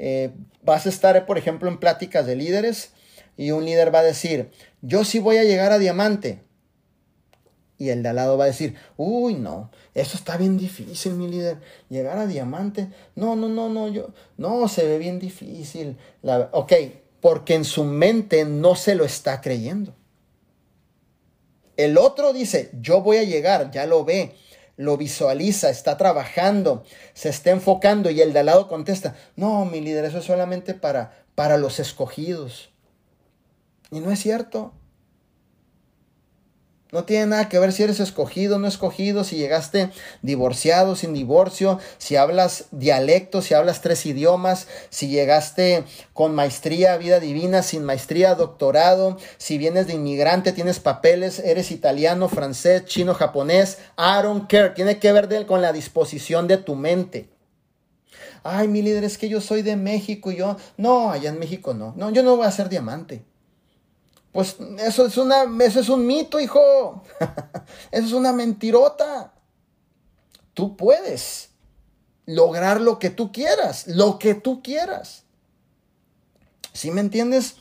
Eh, 0.05 0.33
vas 0.65 0.85
a 0.87 0.89
estar, 0.89 1.27
por 1.27 1.39
ejemplo, 1.39 1.69
en 1.69 1.79
pláticas 1.79 2.27
de 2.27 2.35
líderes 2.35 2.91
y 3.37 3.53
un 3.53 3.65
líder 3.65 3.95
va 3.95 4.01
a 4.01 4.03
decir, 4.03 4.51
yo 4.81 5.05
sí 5.05 5.21
voy 5.21 5.37
a 5.37 5.45
llegar 5.45 5.71
a 5.71 5.79
diamante. 5.79 6.43
Y 7.79 7.91
el 7.91 8.03
de 8.03 8.09
al 8.09 8.17
lado 8.17 8.37
va 8.37 8.45
a 8.45 8.49
decir, 8.49 8.75
uy, 8.97 9.35
no, 9.35 9.71
eso 9.95 10.17
está 10.17 10.37
bien 10.37 10.59
difícil, 10.59 11.15
mi 11.15 11.29
líder. 11.29 11.59
Llegar 11.89 12.19
a 12.19 12.27
diamante, 12.27 12.89
no, 13.15 13.37
no, 13.37 13.49
no, 13.49 13.69
no, 13.69 13.87
yo, 13.87 14.09
no, 14.39 14.67
se 14.67 14.85
ve 14.85 14.99
bien 14.99 15.21
difícil. 15.21 15.97
La, 16.21 16.51
ok, 16.51 16.73
porque 17.21 17.55
en 17.55 17.65
su 17.65 17.85
mente 17.85 18.45
no 18.45 18.75
se 18.75 18.97
lo 18.97 19.05
está 19.05 19.41
creyendo. 19.41 19.95
El 21.77 21.97
otro 21.97 22.33
dice, 22.33 22.73
yo 22.81 23.03
voy 23.03 23.19
a 23.19 23.23
llegar, 23.23 23.71
ya 23.71 23.87
lo 23.87 24.05
ve, 24.05 24.35
lo 24.83 24.97
visualiza, 24.97 25.71
está 25.71 25.97
trabajando, 25.97 26.85
se 27.15 27.29
está 27.29 27.51
enfocando 27.51 28.11
y 28.11 28.21
el 28.21 28.33
de 28.33 28.41
al 28.41 28.47
lado 28.47 28.69
contesta, 28.69 29.15
no, 29.37 29.65
mi 29.65 29.81
líder, 29.81 30.05
eso 30.05 30.19
es 30.19 30.25
solamente 30.25 30.75
para, 30.75 31.25
para 31.35 31.57
los 31.57 31.79
escogidos. 31.79 32.71
Y 33.91 34.01
no 34.01 34.11
es 34.11 34.21
cierto. 34.21 34.73
No 36.93 37.05
tiene 37.05 37.25
nada 37.25 37.49
que 37.49 37.59
ver 37.59 37.73
si 37.73 37.83
eres 37.83 38.01
escogido 38.01 38.57
o 38.57 38.59
no 38.59 38.69
escogido, 38.69 39.25
si 39.25 39.37
llegaste 39.37 39.89
divorciado, 40.21 40.95
sin 40.95 41.15
divorcio, 41.15 41.79
si 41.97 42.17
hablas 42.17 42.67
dialecto, 42.71 43.41
si 43.41 43.55
hablas 43.55 43.81
tres 43.81 44.05
idiomas, 44.05 44.69
si 44.91 45.09
llegaste 45.09 45.85
con 46.13 46.35
maestría, 46.35 46.99
vida 46.99 47.19
divina, 47.19 47.63
sin 47.63 47.83
maestría, 47.83 48.35
doctorado, 48.35 49.17
si 49.39 49.57
vienes 49.57 49.87
de 49.87 49.95
inmigrante, 49.95 50.53
tienes 50.53 50.81
papeles, 50.81 51.39
eres 51.39 51.71
italiano, 51.71 52.29
francés, 52.29 52.85
chino, 52.85 53.15
japonés. 53.15 53.79
I 53.97 54.23
don't 54.23 54.47
care. 54.47 54.75
Tiene 54.75 54.99
que 54.99 55.13
ver 55.13 55.47
con 55.47 55.63
la 55.63 55.73
disposición 55.73 56.47
de 56.47 56.59
tu 56.59 56.75
mente. 56.75 57.31
Ay, 58.43 58.69
mi 58.69 58.83
líder, 58.83 59.05
es 59.05 59.17
que 59.17 59.31
yo 59.31 59.41
soy 59.41 59.63
de 59.63 59.77
México 59.77 60.31
y 60.31 60.37
yo. 60.37 60.59
No, 60.77 61.11
allá 61.11 61.31
en 61.31 61.39
México 61.39 61.73
no. 61.73 61.95
No, 61.97 62.11
yo 62.11 62.23
no 62.23 62.37
voy 62.37 62.45
a 62.47 62.51
ser 62.51 62.69
diamante. 62.69 63.25
Pues 64.33 64.57
eso 64.79 65.07
es, 65.07 65.19
una, 65.19 65.45
eso 65.65 65.81
es 65.81 65.89
un 65.91 66.07
mito, 66.07 66.41
hijo. 66.41 67.05
eso 67.91 68.07
es 68.07 68.13
una 68.13 68.33
mentirota. 68.33 69.35
Tú 70.55 70.77
puedes 70.77 71.51
lograr 72.25 72.81
lo 72.81 72.99
que 72.99 73.11
tú 73.11 73.31
quieras, 73.31 73.87
lo 73.87 74.19
que 74.19 74.35
tú 74.35 74.63
quieras. 74.63 75.25
¿Sí 76.73 76.91
me 76.91 77.03
entiendes? 77.03 77.57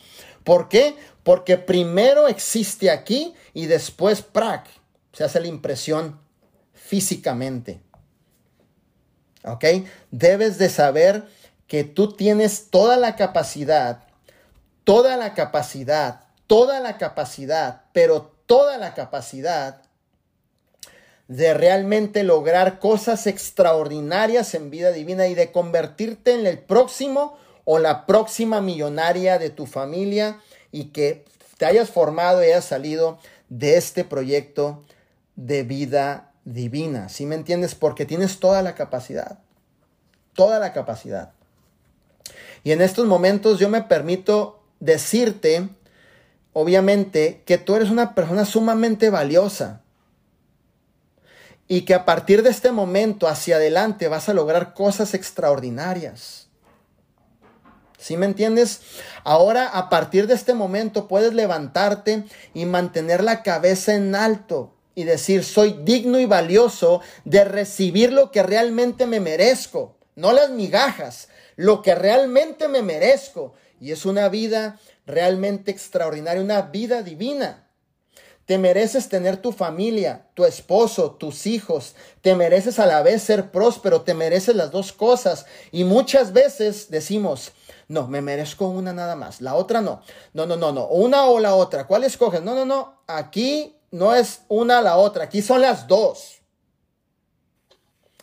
¿Por 0.45 0.69
qué? 0.69 0.95
Porque 1.23 1.57
primero 1.57 2.30
existe 2.30 2.89
aquí 2.89 3.35
y 3.53 3.65
después 3.65 4.22
prac, 4.22 4.65
se 5.11 5.26
hace 5.26 5.41
la 5.41 5.48
impresión 5.48 6.19
físicamente. 6.73 7.81
¿Ok? 9.43 9.65
Debes 10.11 10.57
de 10.57 10.69
saber 10.69 11.27
que 11.68 11.84
tú 11.84 12.14
tienes 12.14 12.69
toda 12.69 12.95
la 12.95 13.15
capacidad, 13.15 14.03
toda 14.84 15.18
la 15.18 15.34
capacidad 15.34 16.30
toda 16.52 16.82
la 16.82 16.98
capacidad, 16.98 17.84
pero 17.94 18.34
toda 18.45 18.78
la 18.78 18.94
capacidad 18.94 19.84
de 21.30 21.53
realmente 21.53 22.23
lograr 22.23 22.80
cosas 22.80 23.26
extraordinarias 23.26 24.53
en 24.53 24.69
vida 24.69 24.91
divina 24.91 25.28
y 25.28 25.34
de 25.34 25.53
convertirte 25.53 26.34
en 26.34 26.45
el 26.45 26.60
próximo 26.60 27.38
o 27.64 27.80
la 27.80 28.06
próxima 28.06 28.60
millonaria 28.60 29.40
de 29.40 29.49
tu 29.49 29.65
familia 29.65 30.41
y 30.73 30.88
que 30.88 31.23
te 31.57 31.65
hayas 31.65 31.90
formado 31.90 32.44
y 32.44 32.48
hayas 32.48 32.65
salido 32.65 33.18
de 33.48 33.78
este 33.78 34.03
proyecto 34.03 34.84
de 35.38 35.64
vida 35.64 36.34
divina. 36.44 37.07
¿Sí 37.07 37.26
me 37.26 37.36
entiendes? 37.36 37.76
Porque 37.76 38.06
tienes 38.06 38.41
toda 38.41 38.61
la 38.61 38.76
capacidad. 38.76 39.40
Toda 40.34 40.60
la 40.60 40.73
capacidad. 40.73 41.32
Y 42.65 42.73
en 42.73 42.82
estos 42.82 43.07
momentos 43.07 43.57
yo 43.57 43.69
me 43.69 43.84
permito 43.84 44.60
decirte 44.82 45.69
obviamente, 46.53 47.44
que 47.45 47.57
tú 47.57 47.76
eres 47.76 47.90
una 47.90 48.14
persona 48.15 48.45
sumamente 48.45 49.10
valiosa 49.10 49.82
y 51.68 51.82
que 51.82 51.94
a 51.94 52.06
partir 52.06 52.44
de 52.44 52.49
este 52.49 52.72
momento 52.72 53.28
hacia 53.28 53.56
adelante 53.56 54.07
vas 54.07 54.28
a 54.28 54.34
lograr 54.34 54.73
cosas 54.73 55.14
extraordinarias. 55.14 56.48
¿Sí 57.98 58.18
me 58.18 58.26
entiendes? 58.26 58.82
Ahora, 59.23 59.68
a 59.68 59.88
partir 59.90 60.26
de 60.26 60.34
este 60.34 60.56
momento, 60.56 61.07
puedes 61.07 61.34
levantarte 61.34 62.23
y 62.53 62.65
mantener 62.65 63.23
la 63.23 63.44
cabeza 63.44 63.94
en 63.94 64.15
alto 64.15 64.73
y 64.95 65.03
decir, 65.03 65.44
soy 65.44 65.80
digno 65.84 66.19
y 66.19 66.26
valioso 66.26 67.02
de 67.26 67.44
recibir 67.44 68.11
lo 68.11 68.32
que 68.32 68.44
realmente 68.44 69.06
me 69.06 69.19
merezco, 69.19 69.95
no 70.15 70.34
las 70.34 70.49
migajas, 70.49 71.30
lo 71.56 71.82
que 71.82 71.95
realmente 71.95 72.68
me 72.68 72.82
merezco. 72.82 73.53
Y 73.80 73.91
es 73.91 74.06
una 74.06 74.30
vida 74.30 74.80
realmente 75.11 75.71
extraordinaria, 75.71 76.41
una 76.41 76.61
vida 76.63 77.03
divina. 77.03 77.67
Te 78.45 78.57
mereces 78.57 79.07
tener 79.07 79.38
tu 79.38 79.51
familia, 79.51 80.27
tu 80.33 80.45
esposo, 80.45 81.11
tus 81.11 81.45
hijos. 81.45 81.95
Te 82.21 82.35
mereces 82.35 82.79
a 82.79 82.85
la 82.85 83.01
vez 83.01 83.21
ser 83.21 83.51
próspero, 83.51 84.01
te 84.01 84.13
mereces 84.13 84.55
las 84.55 84.71
dos 84.71 84.91
cosas. 84.91 85.45
Y 85.71 85.83
muchas 85.83 86.33
veces 86.33 86.89
decimos, 86.89 87.53
no, 87.88 88.07
me 88.07 88.21
merezco 88.21 88.67
una 88.67 88.93
nada 88.93 89.15
más, 89.15 89.41
la 89.41 89.55
otra 89.55 89.81
no. 89.81 90.01
No, 90.33 90.45
no, 90.45 90.57
no, 90.57 90.71
no, 90.71 90.88
una 90.88 91.25
o 91.27 91.39
la 91.39 91.55
otra. 91.55 91.85
¿Cuál 91.88 92.03
escoges? 92.03 92.41
No, 92.41 92.55
no, 92.55 92.65
no, 92.65 93.01
aquí 93.07 93.77
no 93.91 94.15
es 94.15 94.41
una 94.47 94.81
la 94.81 94.97
otra, 94.97 95.25
aquí 95.25 95.41
son 95.41 95.61
las 95.61 95.88
dos. 95.88 96.41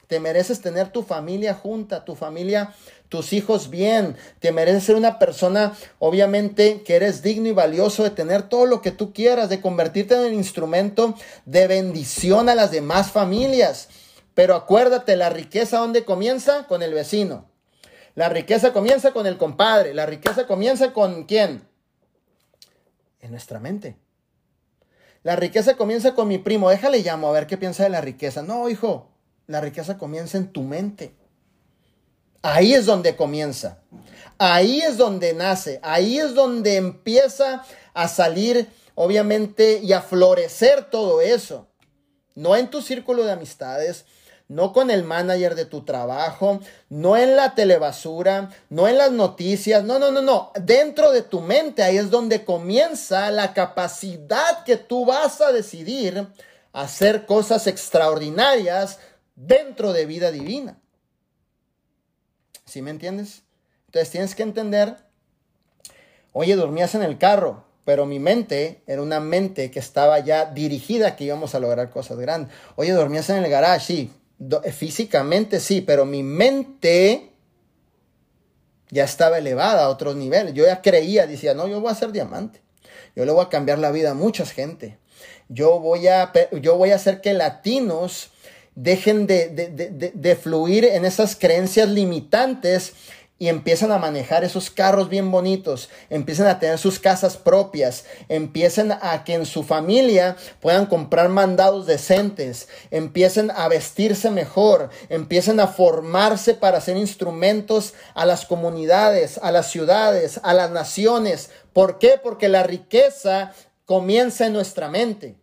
Te 0.09 0.21
mereces 0.21 0.61
tener 0.63 0.91
tu 0.91 1.03
familia 1.03 1.55
junta, 1.55 2.05
tu 2.05 2.15
familia 2.15 2.75
tus 3.09 3.33
hijos 3.33 3.71
bien. 3.71 4.17
Te 4.41 4.53
mereces 4.53 4.85
ser 4.85 4.97
una 4.97 5.19
persona, 5.19 5.75
obviamente, 5.99 6.83
que 6.83 6.97
eres 6.97 7.23
digno 7.23 7.49
y 7.49 7.53
valioso 7.53 8.03
de 8.03 8.11
tener 8.11 8.49
todo 8.49 8.67
lo 8.67 8.83
que 8.83 8.91
tú 8.91 9.13
quieras, 9.13 9.49
de 9.49 9.61
convertirte 9.61 10.15
en 10.15 10.27
el 10.27 10.35
instrumento 10.35 11.15
de 11.45 11.67
bendición 11.67 12.49
a 12.49 12.55
las 12.55 12.71
demás 12.71 13.11
familias. 13.11 13.89
Pero 14.35 14.55
acuérdate, 14.55 15.17
la 15.17 15.31
riqueza, 15.31 15.79
¿dónde 15.79 16.05
comienza? 16.05 16.67
Con 16.67 16.83
el 16.83 16.95
vecino. 16.95 17.47
La 18.15 18.29
riqueza 18.29 18.73
comienza 18.73 19.13
con 19.13 19.27
el 19.27 19.39
compadre. 19.39 19.95
La 19.95 20.07
riqueza 20.07 20.47
comienza 20.47 20.93
con 20.93 21.25
quién? 21.25 21.63
En 23.21 23.31
nuestra 23.31 23.59
mente. 23.59 23.97
La 25.23 25.37
riqueza 25.37 25.77
comienza 25.77 26.15
con 26.15 26.29
mi 26.29 26.39
primo. 26.39 26.71
Déjale 26.71 27.03
llamo 27.03 27.29
a 27.29 27.33
ver 27.33 27.47
qué 27.47 27.57
piensa 27.57 27.83
de 27.85 27.91
la 27.91 28.01
riqueza. 28.01 28.43
No, 28.43 28.69
hijo. 28.69 29.09
La 29.47 29.61
riqueza 29.61 29.99
comienza 29.99 30.39
en 30.39 30.53
tu 30.53 30.63
mente. 30.63 31.15
Ahí 32.43 32.75
es 32.75 32.87
donde 32.87 33.17
comienza. 33.17 33.79
Ahí 34.39 34.81
es 34.81 34.97
donde 34.97 35.35
nace. 35.35 35.81
Ahí 35.83 36.19
es 36.19 36.35
donde 36.35 36.77
empieza 36.77 37.65
a 37.95 38.09
salir, 38.09 38.69
obviamente, 38.95 39.81
y 39.83 39.93
a 39.93 40.03
florecer 40.03 40.91
todo 40.91 41.21
eso. 41.21 41.67
No 42.35 42.55
en 42.55 42.71
tu 42.71 42.83
círculo 42.83 43.25
de 43.25 43.33
amistades, 43.33 44.05
no 44.49 44.73
con 44.73 44.91
el 44.91 45.05
manager 45.05 45.55
de 45.55 45.67
tu 45.67 45.85
trabajo, 45.85 46.61
no 46.89 47.17
en 47.17 47.37
la 47.37 47.55
telebasura, 47.55 48.51
no 48.71 48.89
en 48.89 48.97
las 48.97 49.13
noticias, 49.13 49.85
no, 49.85 49.99
no, 49.99 50.11
no, 50.11 50.23
no, 50.23 50.53
dentro 50.63 51.13
de 51.13 51.23
tu 51.23 51.41
mente, 51.41 51.83
ahí 51.83 51.99
es 51.99 52.11
donde 52.11 52.45
comienza 52.45 53.31
la 53.31 53.53
capacidad 53.53 54.65
que 54.65 54.77
tú 54.77 55.05
vas 55.05 55.41
a 55.43 55.53
decidir 55.53 56.29
hacer 56.73 57.27
cosas 57.27 57.67
extraordinarias 57.67 58.99
dentro 59.37 59.93
de 59.93 60.07
vida 60.07 60.31
divina. 60.31 60.79
¿Sí 62.69 62.83
me 62.83 62.91
entiendes? 62.91 63.43
Entonces 63.87 64.11
tienes 64.11 64.35
que 64.35 64.43
entender, 64.43 64.97
oye, 66.33 66.55
dormías 66.55 66.95
en 66.95 67.03
el 67.03 67.17
carro, 67.17 67.65
pero 67.87 68.05
mi 68.05 68.19
mente 68.19 68.83
era 68.87 69.01
una 69.01 69.19
mente 69.19 69.71
que 69.71 69.79
estaba 69.79 70.19
ya 70.19 70.45
dirigida 70.45 71.17
que 71.17 71.25
íbamos 71.25 71.55
a 71.55 71.61
lograr 71.61 71.89
cosas 71.89 72.19
grandes. 72.19 72.55
Oye, 72.77 72.93
dormías 72.93 73.31
en 73.31 73.43
el 73.43 73.51
garage, 73.51 73.87
sí, 73.87 74.11
físicamente 74.73 75.59
sí, 75.59 75.81
pero 75.81 76.05
mi 76.05 76.23
mente 76.23 77.33
ya 78.91 79.05
estaba 79.05 79.39
elevada 79.39 79.85
a 79.85 79.89
otros 79.89 80.17
niveles. 80.17 80.53
Yo 80.53 80.67
ya 80.67 80.83
creía, 80.83 81.27
decía, 81.27 81.55
no, 81.55 81.67
yo 81.67 81.81
voy 81.81 81.91
a 81.91 81.95
ser 81.95 82.13
diamante. 82.13 82.61
Yo 83.17 83.25
le 83.25 83.33
voy 83.33 83.45
a 83.45 83.49
cambiar 83.49 83.79
la 83.79 83.91
vida 83.91 84.11
a 84.11 84.15
mucha 84.15 84.45
gente. 84.45 84.99
Yo 85.49 85.81
voy 85.81 86.09
a, 86.09 86.31
yo 86.61 86.77
voy 86.77 86.91
a 86.91 86.97
hacer 86.97 87.23
que 87.23 87.33
latinos 87.33 88.31
dejen 88.81 89.27
de, 89.27 90.39
fluir 90.41 90.85
en 90.85 91.05
esas 91.05 91.35
creencias 91.35 91.89
limitantes 91.89 92.93
y 93.37 93.49
empiezan 93.49 93.91
a 93.91 93.99
manejar 93.99 94.45
esos 94.45 94.71
carros 94.71 95.09
bien 95.09 95.33
bonitos, 95.33 95.91
empiezan 96.11 96.47
a 96.47 96.61
tener 96.61 96.79
sus 96.79 97.01
casas 97.01 97.37
propias, 97.37 98.05
empiezan 98.29 98.93
a 98.93 99.25
que 99.25 99.35
en 99.35 99.47
su 99.47 99.65
familia 99.65 100.37
puedan 100.61 100.87
comprar 100.87 101.29
mandados 101.29 101.87
decentes, 101.87 102.69
empiecen 102.93 103.51
a 103.51 103.67
vestirse 103.67 104.31
mejor, 104.31 104.91
empiecen 105.09 105.59
a 105.59 105.67
formarse 105.67 106.55
para 106.55 106.81
ser 106.81 106.97
instrumentos 106.97 107.95
a 108.15 108.27
las 108.27 108.47
comunidades, 108.47 109.39
a 109.43 109.51
las 109.51 109.71
ciudades, 109.71 110.41
a 110.45 110.55
las 110.55 110.71
naciones. 110.71 111.51
¿Por 111.73 111.99
qué? 111.99 112.21
Porque 112.21 112.49
la 112.49 112.63
riqueza 112.63 113.53
comienza 113.87 114.47
en 114.47 114.53
nuestra 114.53 114.89
mente. 114.89 115.38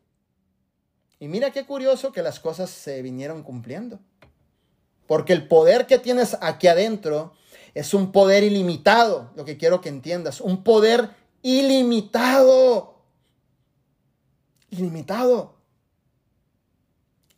Y 1.19 1.27
mira 1.27 1.51
qué 1.51 1.65
curioso 1.65 2.11
que 2.11 2.21
las 2.21 2.39
cosas 2.39 2.69
se 2.69 3.01
vinieron 3.01 3.43
cumpliendo. 3.43 3.99
Porque 5.07 5.33
el 5.33 5.47
poder 5.47 5.87
que 5.87 5.99
tienes 5.99 6.37
aquí 6.41 6.67
adentro 6.67 7.33
es 7.73 7.93
un 7.93 8.11
poder 8.11 8.43
ilimitado, 8.43 9.31
lo 9.35 9.45
que 9.45 9.57
quiero 9.57 9.81
que 9.81 9.89
entiendas, 9.89 10.41
un 10.41 10.63
poder 10.63 11.09
ilimitado. 11.41 12.95
Ilimitado. 14.69 15.55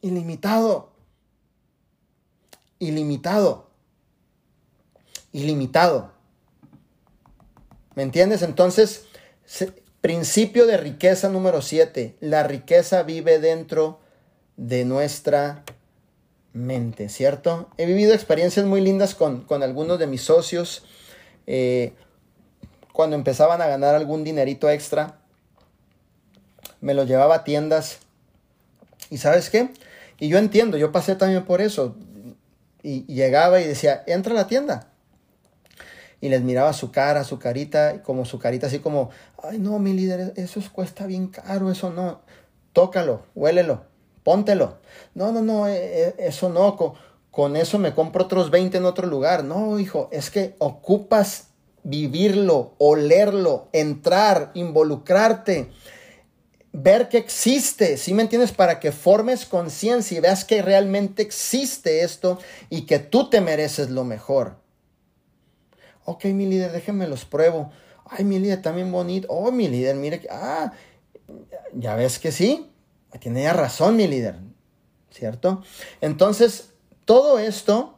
Ilimitado. 0.01 0.93
Ilimitado. 2.79 3.69
Ilimitado. 5.31 6.11
¿Me 7.95 8.03
entiendes? 8.03 8.43
Entonces, 8.43 9.05
principio 10.01 10.65
de 10.65 10.77
riqueza 10.77 11.29
número 11.29 11.61
7. 11.61 12.15
La 12.19 12.43
riqueza 12.43 13.03
vive 13.03 13.39
dentro 13.39 13.99
de 14.55 14.85
nuestra 14.85 15.63
mente, 16.53 17.09
¿cierto? 17.09 17.69
He 17.77 17.85
vivido 17.85 18.13
experiencias 18.13 18.65
muy 18.65 18.81
lindas 18.81 19.15
con, 19.15 19.45
algunos 19.63 19.99
de 19.99 20.07
mis 20.07 20.21
socios. 20.21 20.83
Eh, 21.45 21.93
cuando 22.91 23.15
empezaban 23.15 23.61
a 23.61 23.67
ganar 23.67 23.95
algún 23.95 24.23
dinerito 24.23 24.69
extra, 24.69 25.19
me 26.81 26.93
lo 26.93 27.03
llevaba 27.03 27.35
a 27.35 27.43
tiendas. 27.43 27.99
¿Y 29.09 29.17
sabes 29.17 29.49
qué? 29.49 29.69
Y 30.19 30.29
yo 30.29 30.37
entiendo, 30.37 30.77
yo 30.77 30.91
pasé 30.91 31.15
también 31.15 31.45
por 31.45 31.61
eso. 31.61 31.95
Y, 32.81 33.05
llegaba 33.05 33.61
y 33.61 33.67
decía, 33.67 34.03
entra 34.07 34.33
a 34.33 34.35
la 34.35 34.47
tienda. 34.47 34.91
Y 36.27 36.29
les 36.29 36.41
miraba 36.41 36.73
su 36.73 36.91
cara, 36.91 37.23
su 37.23 37.39
carita, 37.39 38.03
como 38.03 38.25
su 38.25 38.37
carita 38.37 38.67
así 38.67 38.79
como, 38.79 39.11
ay 39.41 39.59
no, 39.59 39.79
mi 39.79 39.93
líder, 39.93 40.33
eso 40.35 40.59
cuesta 40.73 41.05
bien 41.05 41.27
caro, 41.27 41.71
eso 41.71 41.89
no. 41.89 42.19
Tócalo, 42.73 43.21
huélelo, 43.33 43.85
póntelo. 44.23 44.79
No, 45.15 45.31
no, 45.31 45.41
no, 45.41 45.69
eh, 45.69 45.77
eh, 45.77 46.15
eso 46.19 46.49
no, 46.49 46.75
con, 46.75 46.95
con 47.31 47.55
eso 47.55 47.79
me 47.79 47.93
compro 47.93 48.25
otros 48.25 48.51
20 48.51 48.77
en 48.77 48.83
otro 48.83 49.07
lugar. 49.07 49.45
No, 49.45 49.79
hijo, 49.79 50.09
es 50.11 50.29
que 50.29 50.57
ocupas 50.59 51.47
vivirlo, 51.83 52.73
olerlo, 52.77 53.69
entrar, 53.71 54.51
involucrarte 54.53 55.71
ver 56.73 57.09
que 57.09 57.17
existe, 57.17 57.95
¿sí 57.95 58.13
me 58.13 58.23
entiendes? 58.23 58.51
Para 58.51 58.81
que 58.81 58.91
formes 58.91 59.45
conciencia 59.45 60.17
y 60.17 60.21
veas 60.21 60.43
que 60.45 60.61
realmente 60.61 61.23
existe 61.23 62.01
esto 62.01 62.37
y 62.69 62.81
que 62.81 62.99
tú 62.99 63.29
te 63.29 63.39
mereces 63.39 63.89
lo 63.89 64.03
mejor. 64.03 64.57
Ok, 66.09 66.23
mi 66.25 66.45
líder, 66.45 66.71
déjenme 66.71 67.05
los 67.05 67.25
pruebo. 67.25 67.69
Ay, 68.05 68.23
mi 68.23 68.39
líder, 68.39 68.61
también 68.61 68.89
bonito. 68.93 69.27
Oh, 69.29 69.51
mi 69.51 69.67
líder, 69.67 69.97
mire 69.97 70.21
que... 70.21 70.29
Ah, 70.31 70.71
ya 71.73 71.95
ves 71.95 72.17
que 72.17 72.31
sí. 72.31 72.71
Tiene 73.19 73.51
razón, 73.51 73.97
mi 73.97 74.07
líder. 74.07 74.35
¿Cierto? 75.11 75.61
Entonces, 75.99 76.69
todo 77.03 77.39
esto 77.39 77.97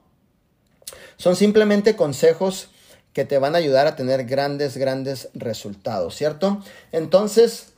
son 1.18 1.36
simplemente 1.36 1.96
consejos 1.96 2.72
que 3.14 3.26
te 3.26 3.38
van 3.38 3.54
a 3.54 3.60
ayudar 3.60 3.86
a 3.86 3.96
tener 3.96 4.26
grandes, 4.26 4.76
grandes 4.76 5.30
resultados, 5.36 6.16
¿cierto? 6.16 6.64
Entonces, 6.92 7.74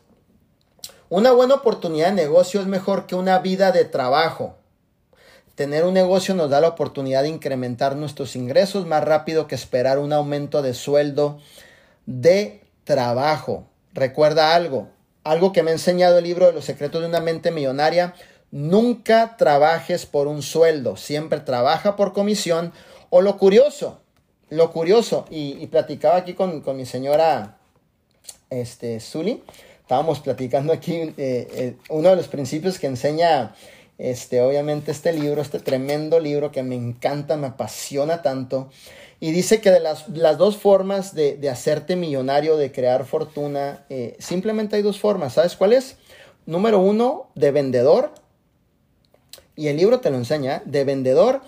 una 1.09 1.33
buena 1.33 1.55
oportunidad 1.55 2.07
de 2.07 2.13
negocio 2.13 2.61
es 2.61 2.67
mejor 2.67 3.05
que 3.05 3.15
una 3.15 3.39
vida 3.39 3.73
de 3.73 3.83
trabajo. 3.83 4.55
Tener 5.61 5.85
un 5.85 5.93
negocio 5.93 6.33
nos 6.33 6.49
da 6.49 6.59
la 6.59 6.69
oportunidad 6.69 7.21
de 7.21 7.29
incrementar 7.29 7.95
nuestros 7.95 8.35
ingresos 8.35 8.87
más 8.87 9.03
rápido 9.03 9.45
que 9.45 9.53
esperar 9.53 9.99
un 9.99 10.11
aumento 10.11 10.63
de 10.63 10.73
sueldo 10.73 11.37
de 12.07 12.61
trabajo. 12.83 13.67
Recuerda 13.93 14.55
algo, 14.55 14.89
algo 15.23 15.51
que 15.51 15.61
me 15.61 15.69
ha 15.69 15.73
enseñado 15.73 16.17
el 16.17 16.23
libro 16.23 16.47
de 16.47 16.53
los 16.53 16.65
secretos 16.65 17.01
de 17.01 17.07
una 17.09 17.19
mente 17.19 17.51
millonaria. 17.51 18.15
Nunca 18.49 19.37
trabajes 19.37 20.07
por 20.07 20.25
un 20.25 20.41
sueldo, 20.41 20.97
siempre 20.97 21.41
trabaja 21.41 21.95
por 21.95 22.11
comisión. 22.11 22.73
O 23.11 23.21
lo 23.21 23.37
curioso, 23.37 24.01
lo 24.49 24.71
curioso, 24.71 25.27
y, 25.29 25.67
platicaba 25.67 26.15
aquí 26.15 26.33
con, 26.33 26.63
mi 26.75 26.87
señora 26.87 27.59
este, 28.49 28.99
Zully 28.99 29.43
estábamos 29.81 30.21
platicando 30.21 30.73
aquí 30.73 30.93
eh, 30.95 31.13
eh, 31.17 31.75
uno 31.89 32.09
de 32.09 32.15
los 32.15 32.29
principios 32.29 32.79
que 32.79 32.87
enseña 32.87 33.53
este, 34.01 34.41
obviamente 34.41 34.89
este 34.89 35.13
libro, 35.13 35.43
este 35.43 35.59
tremendo 35.59 36.19
libro 36.19 36.51
que 36.51 36.63
me 36.63 36.73
encanta, 36.73 37.37
me 37.37 37.45
apasiona 37.45 38.23
tanto. 38.23 38.71
Y 39.19 39.31
dice 39.31 39.61
que 39.61 39.69
de 39.69 39.79
las, 39.79 40.07
dos 40.39 40.57
formas 40.57 41.13
de, 41.13 41.47
hacerte 41.47 41.95
millonario, 41.95 42.57
de 42.57 42.71
crear 42.71 43.05
fortuna, 43.05 43.85
eh, 43.89 44.15
simplemente 44.17 44.75
hay 44.75 44.81
dos 44.81 44.99
formas. 44.99 45.33
¿Sabes 45.33 45.55
cuál 45.55 45.73
es? 45.73 45.97
Número 46.47 46.79
uno, 46.79 47.29
de 47.35 47.51
vendedor. 47.51 48.11
Y 49.55 49.67
el 49.67 49.77
libro 49.77 49.99
te 49.99 50.09
lo 50.09 50.17
enseña, 50.17 50.63
de 50.65 50.83
vendedor. 50.83 51.41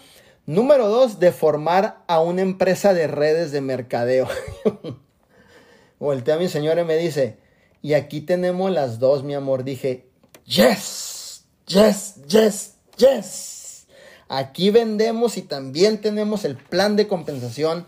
Número 0.45 0.89
dos, 0.89 1.19
de 1.19 1.31
formar 1.31 2.03
a 2.05 2.21
una 2.21 2.43
empresa 2.43 2.93
de 2.93 3.07
redes 3.07 3.51
de 3.51 3.61
mercadeo. 3.61 4.27
Voltea 5.97 6.35
a 6.35 6.39
mi 6.39 6.49
señora 6.49 6.83
y 6.83 6.85
me 6.85 6.97
dice, 6.97 7.37
y 7.81 7.93
aquí 7.95 8.21
tenemos 8.21 8.69
las 8.69 8.99
dos, 8.99 9.23
mi 9.23 9.33
amor. 9.33 9.63
Dije, 9.63 10.05
yes, 10.45 11.12
yes, 11.73 12.15
yes, 12.27 12.73
yes. 12.97 13.87
Aquí 14.29 14.69
vendemos 14.69 15.37
y 15.37 15.41
también 15.41 16.01
tenemos 16.01 16.45
el 16.45 16.55
plan 16.55 16.95
de 16.95 17.07
compensación 17.07 17.85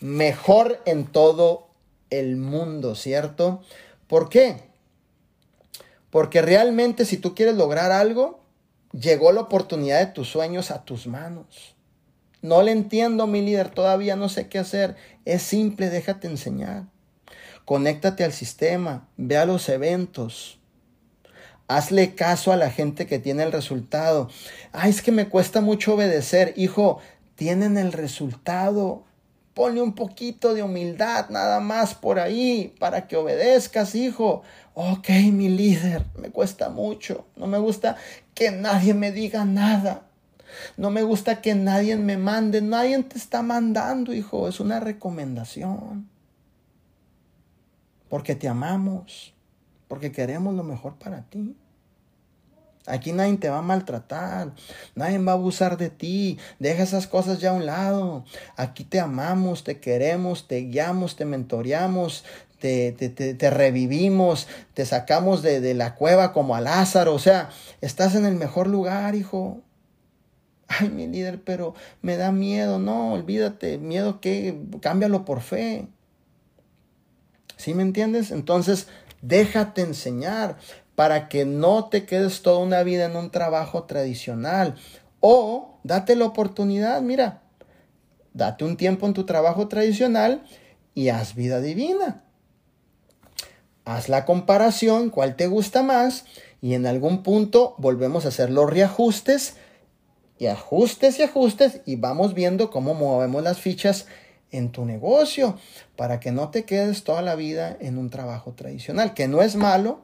mejor 0.00 0.80
en 0.86 1.06
todo 1.06 1.68
el 2.10 2.36
mundo, 2.36 2.94
¿cierto? 2.94 3.62
¿Por 4.06 4.28
qué? 4.28 4.62
Porque 6.10 6.42
realmente 6.42 7.04
si 7.04 7.16
tú 7.16 7.34
quieres 7.34 7.56
lograr 7.56 7.90
algo, 7.90 8.40
llegó 8.92 9.32
la 9.32 9.42
oportunidad 9.42 9.98
de 10.00 10.12
tus 10.12 10.28
sueños 10.28 10.70
a 10.70 10.84
tus 10.84 11.06
manos. 11.06 11.74
No 12.42 12.62
le 12.62 12.72
entiendo, 12.72 13.26
mi 13.26 13.40
líder, 13.40 13.70
todavía 13.70 14.16
no 14.16 14.28
sé 14.28 14.48
qué 14.48 14.58
hacer. 14.58 14.96
Es 15.24 15.42
simple, 15.42 15.90
déjate 15.90 16.28
enseñar. 16.28 16.84
Conéctate 17.64 18.22
al 18.22 18.32
sistema, 18.32 19.08
ve 19.16 19.38
a 19.38 19.46
los 19.46 19.68
eventos. 19.68 20.58
Hazle 21.68 22.14
caso 22.14 22.52
a 22.52 22.56
la 22.56 22.70
gente 22.70 23.06
que 23.06 23.18
tiene 23.18 23.42
el 23.42 23.52
resultado. 23.52 24.28
Ay, 24.72 24.90
es 24.90 25.02
que 25.02 25.12
me 25.12 25.28
cuesta 25.28 25.60
mucho 25.60 25.94
obedecer. 25.94 26.52
Hijo, 26.56 26.98
tienen 27.36 27.78
el 27.78 27.92
resultado. 27.92 29.04
Ponle 29.54 29.80
un 29.80 29.94
poquito 29.94 30.52
de 30.52 30.62
humildad 30.62 31.30
nada 31.30 31.60
más 31.60 31.94
por 31.94 32.18
ahí 32.18 32.74
para 32.78 33.06
que 33.06 33.16
obedezcas, 33.16 33.94
hijo. 33.94 34.42
Ok, 34.74 35.08
mi 35.32 35.48
líder, 35.48 36.04
me 36.18 36.30
cuesta 36.30 36.68
mucho. 36.68 37.26
No 37.36 37.46
me 37.46 37.58
gusta 37.58 37.96
que 38.34 38.50
nadie 38.50 38.94
me 38.94 39.12
diga 39.12 39.44
nada. 39.44 40.02
No 40.76 40.90
me 40.90 41.02
gusta 41.02 41.40
que 41.40 41.54
nadie 41.54 41.96
me 41.96 42.16
mande. 42.16 42.60
Nadie 42.60 43.02
te 43.04 43.16
está 43.16 43.42
mandando, 43.42 44.12
hijo. 44.12 44.48
Es 44.48 44.60
una 44.60 44.80
recomendación 44.80 46.08
porque 48.14 48.36
te 48.36 48.46
amamos, 48.46 49.33
porque 49.94 50.10
queremos 50.10 50.52
lo 50.54 50.64
mejor 50.64 50.96
para 50.96 51.22
ti. 51.22 51.54
Aquí 52.84 53.12
nadie 53.12 53.36
te 53.36 53.48
va 53.48 53.58
a 53.58 53.62
maltratar, 53.62 54.52
nadie 54.96 55.18
va 55.18 55.30
a 55.30 55.34
abusar 55.36 55.76
de 55.76 55.88
ti, 55.88 56.36
deja 56.58 56.82
esas 56.82 57.06
cosas 57.06 57.38
ya 57.38 57.50
a 57.50 57.52
un 57.52 57.64
lado. 57.64 58.24
Aquí 58.56 58.82
te 58.82 58.98
amamos, 58.98 59.62
te 59.62 59.78
queremos, 59.78 60.48
te 60.48 60.62
guiamos, 60.62 61.14
te 61.14 61.24
mentoreamos, 61.24 62.24
te, 62.58 62.90
te, 62.90 63.50
revivimos, 63.50 64.48
te 64.74 64.84
sacamos 64.84 65.42
de, 65.42 65.60
de 65.60 65.74
la 65.74 65.94
cueva 65.94 66.32
como 66.32 66.56
a 66.56 66.60
Lázaro. 66.60 67.14
O 67.14 67.20
sea, 67.20 67.50
estás 67.80 68.16
en 68.16 68.26
el 68.26 68.34
mejor 68.34 68.66
lugar, 68.66 69.14
hijo. 69.14 69.60
Ay, 70.66 70.88
mi 70.88 71.06
líder, 71.06 71.40
pero 71.40 71.76
me 72.02 72.16
da 72.16 72.32
miedo. 72.32 72.80
No, 72.80 73.12
olvídate, 73.12 73.78
miedo 73.78 74.20
que 74.20 74.60
cámbialo 74.80 75.24
por 75.24 75.40
fe. 75.40 75.86
¿Sí 77.56 77.74
me 77.74 77.82
entiendes? 77.82 78.30
Entonces, 78.32 78.88
déjate 79.26 79.82
enseñar 79.82 80.56
para 80.94 81.28
que 81.28 81.44
no 81.44 81.88
te 81.88 82.04
quedes 82.04 82.42
toda 82.42 82.58
una 82.58 82.82
vida 82.82 83.06
en 83.06 83.16
un 83.16 83.30
trabajo 83.30 83.84
tradicional. 83.84 84.76
O 85.20 85.78
date 85.82 86.14
la 86.16 86.26
oportunidad, 86.26 87.00
mira, 87.00 87.42
date 88.32 88.64
un 88.64 88.76
tiempo 88.76 89.06
en 89.06 89.14
tu 89.14 89.24
trabajo 89.24 89.68
tradicional 89.68 90.44
y 90.94 91.08
haz 91.08 91.34
vida 91.34 91.60
divina. 91.60 92.22
Haz 93.84 94.08
la 94.08 94.24
comparación, 94.24 95.10
cuál 95.10 95.36
te 95.36 95.46
gusta 95.46 95.82
más, 95.82 96.24
y 96.60 96.74
en 96.74 96.86
algún 96.86 97.22
punto 97.22 97.74
volvemos 97.78 98.24
a 98.24 98.28
hacer 98.28 98.50
los 98.50 98.70
reajustes 98.70 99.56
y 100.38 100.46
ajustes 100.46 101.18
y 101.18 101.22
ajustes 101.22 101.80
y 101.84 101.96
vamos 101.96 102.34
viendo 102.34 102.70
cómo 102.70 102.94
movemos 102.94 103.42
las 103.42 103.58
fichas 103.58 104.06
en 104.56 104.70
tu 104.70 104.84
negocio 104.84 105.58
para 105.96 106.20
que 106.20 106.32
no 106.32 106.50
te 106.50 106.64
quedes 106.64 107.04
toda 107.04 107.22
la 107.22 107.34
vida 107.34 107.76
en 107.80 107.98
un 107.98 108.10
trabajo 108.10 108.52
tradicional, 108.52 109.14
que 109.14 109.28
no 109.28 109.42
es 109.42 109.56
malo. 109.56 110.02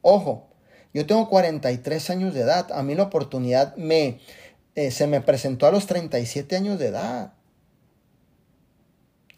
Ojo, 0.00 0.48
yo 0.94 1.06
tengo 1.06 1.28
43 1.28 2.10
años 2.10 2.34
de 2.34 2.40
edad, 2.40 2.70
a 2.72 2.82
mí 2.82 2.94
la 2.94 3.04
oportunidad 3.04 3.76
me, 3.76 4.20
eh, 4.74 4.90
se 4.90 5.06
me 5.06 5.20
presentó 5.20 5.66
a 5.66 5.72
los 5.72 5.86
37 5.86 6.56
años 6.56 6.78
de 6.78 6.88
edad. 6.88 7.34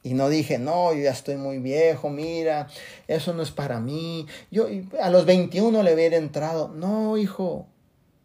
Y 0.02 0.12
no 0.12 0.28
dije, 0.28 0.58
no, 0.58 0.92
yo 0.92 1.02
ya 1.02 1.12
estoy 1.12 1.36
muy 1.36 1.58
viejo, 1.58 2.10
mira, 2.10 2.68
eso 3.08 3.32
no 3.32 3.42
es 3.42 3.50
para 3.50 3.80
mí. 3.80 4.26
Yo 4.50 4.66
a 5.00 5.08
los 5.08 5.24
21 5.24 5.82
le 5.82 5.94
hubiera 5.94 6.18
entrado. 6.18 6.68
No, 6.68 7.16
hijo, 7.16 7.66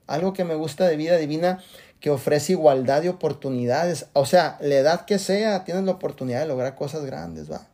algo 0.06 0.34
que 0.34 0.44
me 0.44 0.56
gusta 0.56 0.88
de 0.88 0.98
vida 0.98 1.16
divina 1.16 1.64
que 1.99 2.09
ofrece 2.09 2.53
igualdad 2.53 3.01
de 3.01 3.09
oportunidades. 3.09 4.07
O 4.13 4.26
sea, 4.26 4.57
la 4.61 4.76
edad 4.76 5.05
que 5.05 5.19
sea, 5.19 5.63
tienes 5.63 5.84
la 5.84 5.91
oportunidad 5.91 6.41
de 6.41 6.47
lograr 6.47 6.76
cosas 6.76 7.05
grandes, 7.05 7.51
va. 7.51 7.67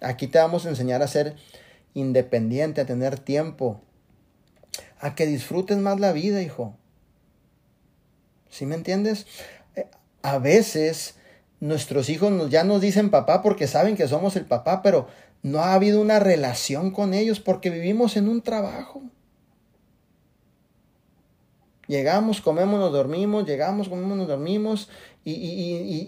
Aquí 0.00 0.26
te 0.26 0.38
vamos 0.38 0.66
a 0.66 0.68
enseñar 0.68 1.02
a 1.02 1.08
ser 1.08 1.36
independiente, 1.94 2.80
a 2.80 2.86
tener 2.86 3.18
tiempo, 3.18 3.80
a 5.00 5.14
que 5.14 5.26
disfrutes 5.26 5.78
más 5.78 6.00
la 6.00 6.12
vida, 6.12 6.42
hijo. 6.42 6.76
¿Sí 8.50 8.66
me 8.66 8.74
entiendes? 8.74 9.26
Eh, 9.76 9.86
a 10.22 10.38
veces 10.38 11.14
nuestros 11.60 12.08
hijos 12.08 12.50
ya 12.50 12.64
nos 12.64 12.80
dicen 12.80 13.10
papá 13.10 13.42
porque 13.42 13.66
saben 13.66 13.96
que 13.96 14.08
somos 14.08 14.36
el 14.36 14.44
papá, 14.44 14.82
pero 14.82 15.08
no 15.42 15.60
ha 15.60 15.74
habido 15.74 16.00
una 16.00 16.18
relación 16.18 16.90
con 16.90 17.14
ellos 17.14 17.40
porque 17.40 17.70
vivimos 17.70 18.16
en 18.16 18.28
un 18.28 18.42
trabajo. 18.42 19.02
Llegamos, 21.88 22.40
comemos, 22.40 22.78
nos 22.78 22.92
dormimos, 22.92 23.44
llegamos, 23.44 23.88
comemos, 23.88 24.16
nos 24.16 24.28
dormimos 24.28 24.88
y, 25.24 25.32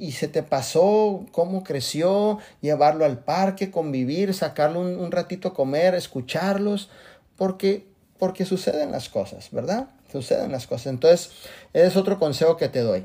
y, 0.00 0.12
se 0.12 0.28
te 0.28 0.42
pasó 0.42 1.26
cómo 1.32 1.64
creció, 1.64 2.38
llevarlo 2.60 3.04
al 3.04 3.18
parque, 3.18 3.70
convivir, 3.70 4.34
sacarlo 4.34 4.80
un, 4.80 4.98
un 4.98 5.10
ratito 5.10 5.48
a 5.48 5.54
comer, 5.54 5.94
escucharlos, 5.94 6.90
porque, 7.36 7.86
porque 8.18 8.44
suceden 8.44 8.92
las 8.92 9.08
cosas, 9.08 9.50
¿verdad? 9.50 9.88
Suceden 10.10 10.52
las 10.52 10.66
cosas. 10.66 10.86
Entonces, 10.86 11.32
es 11.72 11.96
otro 11.96 12.18
consejo 12.18 12.56
que 12.56 12.68
te 12.68 12.80
doy. 12.80 13.04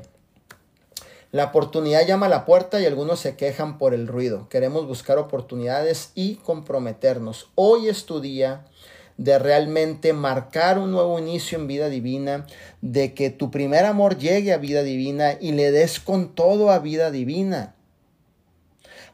La 1.32 1.44
oportunidad 1.44 2.04
llama 2.04 2.26
a 2.26 2.28
la 2.30 2.44
puerta 2.44 2.80
y 2.80 2.86
algunos 2.86 3.20
se 3.20 3.36
quejan 3.36 3.78
por 3.78 3.94
el 3.94 4.08
ruido. 4.08 4.48
Queremos 4.48 4.88
buscar 4.88 5.16
oportunidades 5.18 6.10
y 6.16 6.36
comprometernos. 6.36 7.50
Hoy 7.54 7.88
es 7.88 8.04
tu 8.04 8.20
día 8.20 8.64
de 9.20 9.38
realmente 9.38 10.14
marcar 10.14 10.78
un 10.78 10.92
nuevo 10.92 11.18
inicio 11.18 11.58
en 11.58 11.66
vida 11.66 11.90
divina, 11.90 12.46
de 12.80 13.12
que 13.12 13.28
tu 13.28 13.50
primer 13.50 13.84
amor 13.84 14.16
llegue 14.16 14.54
a 14.54 14.56
vida 14.56 14.82
divina 14.82 15.36
y 15.38 15.52
le 15.52 15.70
des 15.72 16.00
con 16.00 16.34
todo 16.34 16.70
a 16.70 16.78
vida 16.78 17.10
divina. 17.10 17.74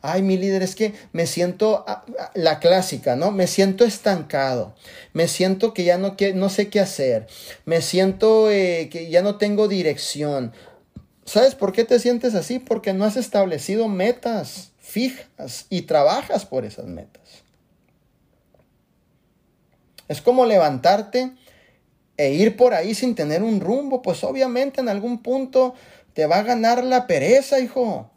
Ay, 0.03 0.23
mi 0.23 0.37
líder, 0.37 0.63
es 0.63 0.77
que 0.77 0.95
me 1.13 1.27
siento 1.27 1.85
ah, 1.89 2.05
ah, 2.21 2.31
la 2.35 2.61
clásica, 2.61 3.17
¿no? 3.17 3.33
Me 3.33 3.49
siento 3.49 3.85
estancado, 3.85 4.77
me 5.13 5.27
siento 5.27 5.75
que 5.75 5.83
ya 5.83 5.99
no, 5.99 6.15
no 6.37 6.49
sé 6.51 6.69
qué 6.69 6.79
hacer, 6.79 7.27
me 7.65 7.83
siento 7.83 8.49
eh, 8.49 8.89
que 8.93 9.11
ya 9.11 9.23
no 9.23 9.39
tengo 9.39 9.67
dirección. 9.67 10.53
¿Sabes 11.25 11.57
por 11.57 11.73
qué 11.73 11.83
te 11.83 11.99
sientes 11.99 12.37
así? 12.37 12.61
Porque 12.61 12.93
no 12.93 13.05
has 13.05 13.17
establecido 13.17 13.89
metas 13.89 14.71
fijas 14.79 15.67
y 15.69 15.83
trabajas 15.83 16.47
por 16.47 16.65
esas 16.65 16.87
metas. 16.87 17.26
Es 20.09 20.21
como 20.23 20.47
levantarte 20.47 21.33
e 22.17 22.33
ir 22.33 22.57
por 22.57 22.75
ahí 22.75 22.95
sin 22.95 23.15
tener 23.15 23.43
un 23.43 23.61
rumbo. 23.61 24.03
Pues 24.03 24.25
obviamente 24.25 24.81
en 24.81 24.89
algún 24.89 25.23
punto 25.23 25.75
te 26.13 26.27
va 26.27 26.39
a 26.39 26.43
ganar 26.43 26.85
la 26.85 27.07
pereza, 27.07 27.61
hijo. 27.61 28.11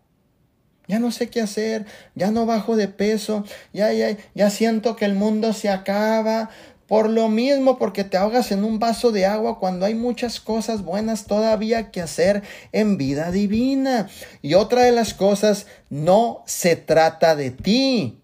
Ya 0.88 0.98
no 1.00 1.12
sé 1.12 1.30
qué 1.30 1.42
hacer, 1.42 1.86
ya 2.16 2.32
no 2.32 2.48
bajo 2.48 2.76
de 2.76 2.88
peso, 2.88 3.46
ya, 3.74 3.94
ya, 3.94 4.18
ya 4.34 4.50
siento 4.50 4.96
que 4.96 5.06
el 5.06 5.14
mundo 5.14 5.54
se 5.54 5.70
acaba. 5.70 6.50
Por 6.88 7.08
lo 7.08 7.30
mismo, 7.30 7.78
porque 7.78 8.04
te 8.04 8.18
ahogas 8.18 8.52
en 8.52 8.64
un 8.64 8.80
vaso 8.80 9.12
de 9.12 9.28
agua 9.28 9.60
cuando 9.60 9.86
hay 9.86 9.94
muchas 9.94 10.40
cosas 10.40 10.84
buenas 10.84 11.26
todavía 11.26 11.92
que 11.92 12.02
hacer 12.02 12.42
en 12.72 12.98
vida 12.98 13.30
divina. 13.30 14.10
Y 14.42 14.56
otra 14.56 14.82
de 14.82 14.92
las 14.92 15.14
cosas, 15.14 15.68
no 15.92 16.42
se 16.48 16.76
trata 16.76 17.36
de 17.36 17.52
ti. 17.52 18.20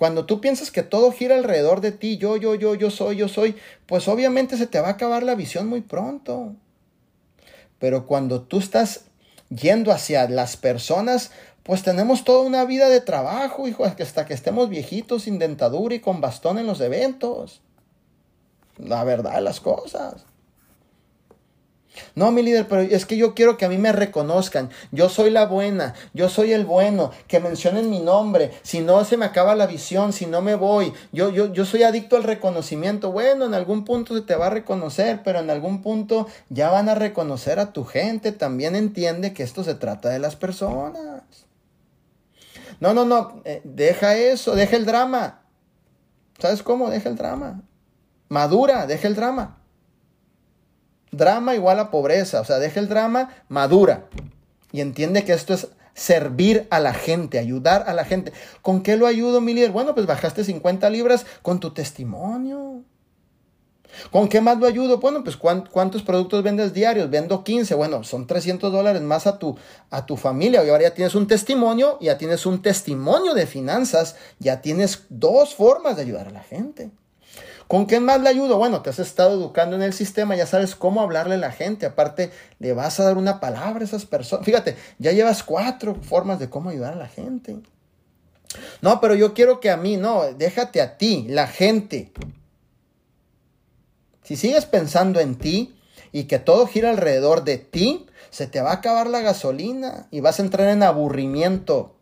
Cuando 0.00 0.24
tú 0.24 0.40
piensas 0.40 0.70
que 0.70 0.82
todo 0.82 1.12
gira 1.12 1.34
alrededor 1.34 1.82
de 1.82 1.92
ti, 1.92 2.16
yo, 2.16 2.38
yo, 2.38 2.54
yo, 2.54 2.74
yo 2.74 2.90
soy, 2.90 3.16
yo 3.16 3.28
soy, 3.28 3.54
pues 3.84 4.08
obviamente 4.08 4.56
se 4.56 4.66
te 4.66 4.80
va 4.80 4.88
a 4.88 4.92
acabar 4.92 5.22
la 5.22 5.34
visión 5.34 5.68
muy 5.68 5.82
pronto. 5.82 6.54
Pero 7.78 8.06
cuando 8.06 8.40
tú 8.40 8.60
estás 8.60 9.02
yendo 9.50 9.92
hacia 9.92 10.26
las 10.26 10.56
personas, 10.56 11.32
pues 11.64 11.82
tenemos 11.82 12.24
toda 12.24 12.46
una 12.46 12.64
vida 12.64 12.88
de 12.88 13.02
trabajo, 13.02 13.68
hijo, 13.68 13.84
hasta 13.84 14.24
que 14.24 14.32
estemos 14.32 14.70
viejitos, 14.70 15.24
sin 15.24 15.38
dentadura 15.38 15.94
y 15.94 16.00
con 16.00 16.22
bastón 16.22 16.56
en 16.56 16.66
los 16.66 16.80
eventos. 16.80 17.60
La 18.78 19.04
verdad, 19.04 19.42
las 19.42 19.60
cosas. 19.60 20.24
No, 22.14 22.32
mi 22.32 22.42
líder, 22.42 22.66
pero 22.68 22.82
es 22.82 23.06
que 23.06 23.16
yo 23.16 23.34
quiero 23.34 23.56
que 23.56 23.64
a 23.64 23.68
mí 23.68 23.78
me 23.78 23.92
reconozcan. 23.92 24.70
Yo 24.90 25.08
soy 25.08 25.30
la 25.30 25.46
buena, 25.46 25.94
yo 26.14 26.28
soy 26.28 26.52
el 26.52 26.64
bueno, 26.64 27.10
que 27.26 27.40
mencionen 27.40 27.90
mi 27.90 28.00
nombre. 28.00 28.52
Si 28.62 28.80
no, 28.80 29.04
se 29.04 29.16
me 29.16 29.24
acaba 29.24 29.54
la 29.54 29.66
visión, 29.66 30.12
si 30.12 30.26
no 30.26 30.42
me 30.42 30.54
voy. 30.54 30.92
Yo, 31.12 31.30
yo, 31.30 31.52
yo 31.52 31.64
soy 31.64 31.82
adicto 31.82 32.16
al 32.16 32.24
reconocimiento. 32.24 33.12
Bueno, 33.12 33.44
en 33.44 33.54
algún 33.54 33.84
punto 33.84 34.14
se 34.14 34.22
te 34.22 34.34
va 34.34 34.46
a 34.46 34.50
reconocer, 34.50 35.22
pero 35.24 35.40
en 35.40 35.50
algún 35.50 35.82
punto 35.82 36.26
ya 36.48 36.70
van 36.70 36.88
a 36.88 36.94
reconocer 36.94 37.58
a 37.58 37.72
tu 37.72 37.84
gente. 37.84 38.32
También 38.32 38.76
entiende 38.76 39.32
que 39.32 39.42
esto 39.42 39.64
se 39.64 39.74
trata 39.74 40.08
de 40.08 40.18
las 40.18 40.36
personas. 40.36 41.22
No, 42.80 42.94
no, 42.94 43.04
no, 43.04 43.42
eh, 43.44 43.60
deja 43.64 44.16
eso, 44.16 44.54
deja 44.54 44.76
el 44.76 44.86
drama. 44.86 45.42
¿Sabes 46.38 46.62
cómo? 46.62 46.88
Deja 46.88 47.10
el 47.10 47.16
drama. 47.16 47.62
Madura, 48.28 48.86
deja 48.86 49.06
el 49.06 49.14
drama. 49.14 49.59
Drama 51.12 51.54
igual 51.54 51.78
a 51.78 51.90
pobreza, 51.90 52.40
o 52.40 52.44
sea, 52.44 52.58
deja 52.58 52.80
el 52.80 52.88
drama, 52.88 53.30
madura. 53.48 54.06
Y 54.72 54.80
entiende 54.80 55.24
que 55.24 55.32
esto 55.32 55.54
es 55.54 55.68
servir 55.94 56.66
a 56.70 56.80
la 56.80 56.94
gente, 56.94 57.38
ayudar 57.38 57.84
a 57.88 57.94
la 57.94 58.04
gente. 58.04 58.32
¿Con 58.62 58.82
qué 58.82 58.96
lo 58.96 59.06
ayudo, 59.06 59.40
mi 59.40 59.54
líder? 59.54 59.72
Bueno, 59.72 59.94
pues 59.94 60.06
bajaste 60.06 60.44
50 60.44 60.88
libras 60.90 61.26
con 61.42 61.60
tu 61.60 61.72
testimonio. 61.72 62.84
¿Con 64.10 64.28
qué 64.28 64.40
más 64.40 64.58
lo 64.58 64.66
ayudo? 64.66 64.98
Bueno, 64.98 65.24
pues 65.24 65.36
¿cuántos 65.36 66.02
productos 66.02 66.42
vendes 66.42 66.72
diarios? 66.72 67.10
Vendo 67.10 67.44
15. 67.44 67.74
Bueno, 67.74 68.04
son 68.04 68.26
300 68.26 68.72
dólares 68.72 69.02
más 69.02 69.26
a 69.26 69.38
tu, 69.38 69.56
a 69.90 70.06
tu 70.06 70.16
familia. 70.16 70.64
Y 70.64 70.70
ahora 70.70 70.84
ya 70.84 70.94
tienes 70.94 71.14
un 71.14 71.26
testimonio, 71.26 71.98
ya 72.00 72.16
tienes 72.16 72.46
un 72.46 72.62
testimonio 72.62 73.34
de 73.34 73.46
finanzas, 73.46 74.16
ya 74.38 74.62
tienes 74.62 75.06
dos 75.08 75.54
formas 75.54 75.96
de 75.96 76.02
ayudar 76.02 76.28
a 76.28 76.32
la 76.32 76.42
gente. 76.42 76.90
¿Con 77.70 77.86
qué 77.86 78.00
más 78.00 78.20
le 78.20 78.28
ayudo? 78.28 78.58
Bueno, 78.58 78.82
te 78.82 78.90
has 78.90 78.98
estado 78.98 79.34
educando 79.34 79.76
en 79.76 79.82
el 79.82 79.92
sistema, 79.92 80.34
ya 80.34 80.44
sabes 80.44 80.74
cómo 80.74 81.02
hablarle 81.02 81.36
a 81.36 81.38
la 81.38 81.52
gente. 81.52 81.86
Aparte, 81.86 82.32
le 82.58 82.72
vas 82.72 82.98
a 82.98 83.04
dar 83.04 83.16
una 83.16 83.38
palabra 83.38 83.82
a 83.82 83.84
esas 83.84 84.06
personas. 84.06 84.44
Fíjate, 84.44 84.74
ya 84.98 85.12
llevas 85.12 85.44
cuatro 85.44 85.94
formas 85.94 86.40
de 86.40 86.50
cómo 86.50 86.70
ayudar 86.70 86.94
a 86.94 86.96
la 86.96 87.06
gente. 87.06 87.58
No, 88.82 89.00
pero 89.00 89.14
yo 89.14 89.34
quiero 89.34 89.60
que 89.60 89.70
a 89.70 89.76
mí, 89.76 89.96
no, 89.96 90.24
déjate 90.32 90.80
a 90.80 90.98
ti, 90.98 91.26
la 91.28 91.46
gente. 91.46 92.10
Si 94.24 94.34
sigues 94.34 94.66
pensando 94.66 95.20
en 95.20 95.36
ti 95.36 95.78
y 96.10 96.24
que 96.24 96.40
todo 96.40 96.66
gira 96.66 96.90
alrededor 96.90 97.44
de 97.44 97.58
ti, 97.58 98.08
se 98.30 98.48
te 98.48 98.60
va 98.60 98.70
a 98.70 98.74
acabar 98.74 99.06
la 99.06 99.20
gasolina 99.20 100.08
y 100.10 100.18
vas 100.18 100.40
a 100.40 100.42
entrar 100.42 100.68
en 100.70 100.82
aburrimiento. 100.82 101.94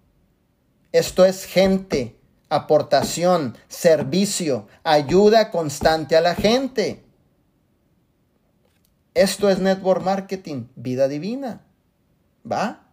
Esto 0.93 1.27
es 1.27 1.45
gente 1.45 2.18
aportación, 2.49 3.57
servicio, 3.69 4.67
ayuda 4.85 5.51
constante 5.51 6.17
a 6.17 6.21
la 6.21 6.35
gente. 6.35 7.05
Esto 9.15 9.51
es 9.51 9.59
network 9.59 10.03
marketing, 10.03 10.67
vida 10.77 11.09
divina. 11.09 11.63
¿Va? 12.51 12.87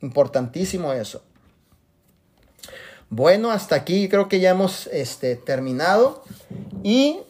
Importantísimo 0.00 0.92
eso. 0.92 1.22
Bueno, 3.10 3.50
hasta 3.50 3.74
aquí 3.74 4.08
creo 4.08 4.28
que 4.28 4.40
ya 4.40 4.50
hemos 4.50 4.86
este, 4.88 5.34
terminado 5.36 6.22
y 6.82 7.20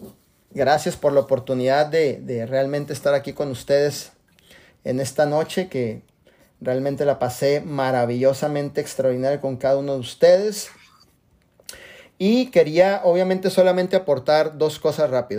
gracias 0.51 0.97
por 0.97 1.13
la 1.13 1.21
oportunidad 1.21 1.87
de, 1.87 2.21
de 2.21 2.47
realmente 2.47 2.93
estar 2.93 3.15
aquí 3.15 3.33
con 3.33 3.51
ustedes 3.51 4.13
en 4.83 4.99
esta 4.99 5.25
noche 5.25 5.69
que 5.69 6.03
realmente 6.61 7.05
la 7.05 7.19
pasé 7.19 7.61
maravillosamente 7.61 8.81
extraordinaria 8.81 9.41
con 9.41 9.57
cada 9.57 9.79
uno 9.79 9.95
de 9.95 10.01
ustedes. 10.01 10.71
Y 12.19 12.47
quería 12.51 13.01
obviamente 13.05 13.49
solamente 13.49 13.97
aportar 13.97 14.59
dos 14.59 14.79
cosas 14.81 15.11
rápido. 15.11 15.37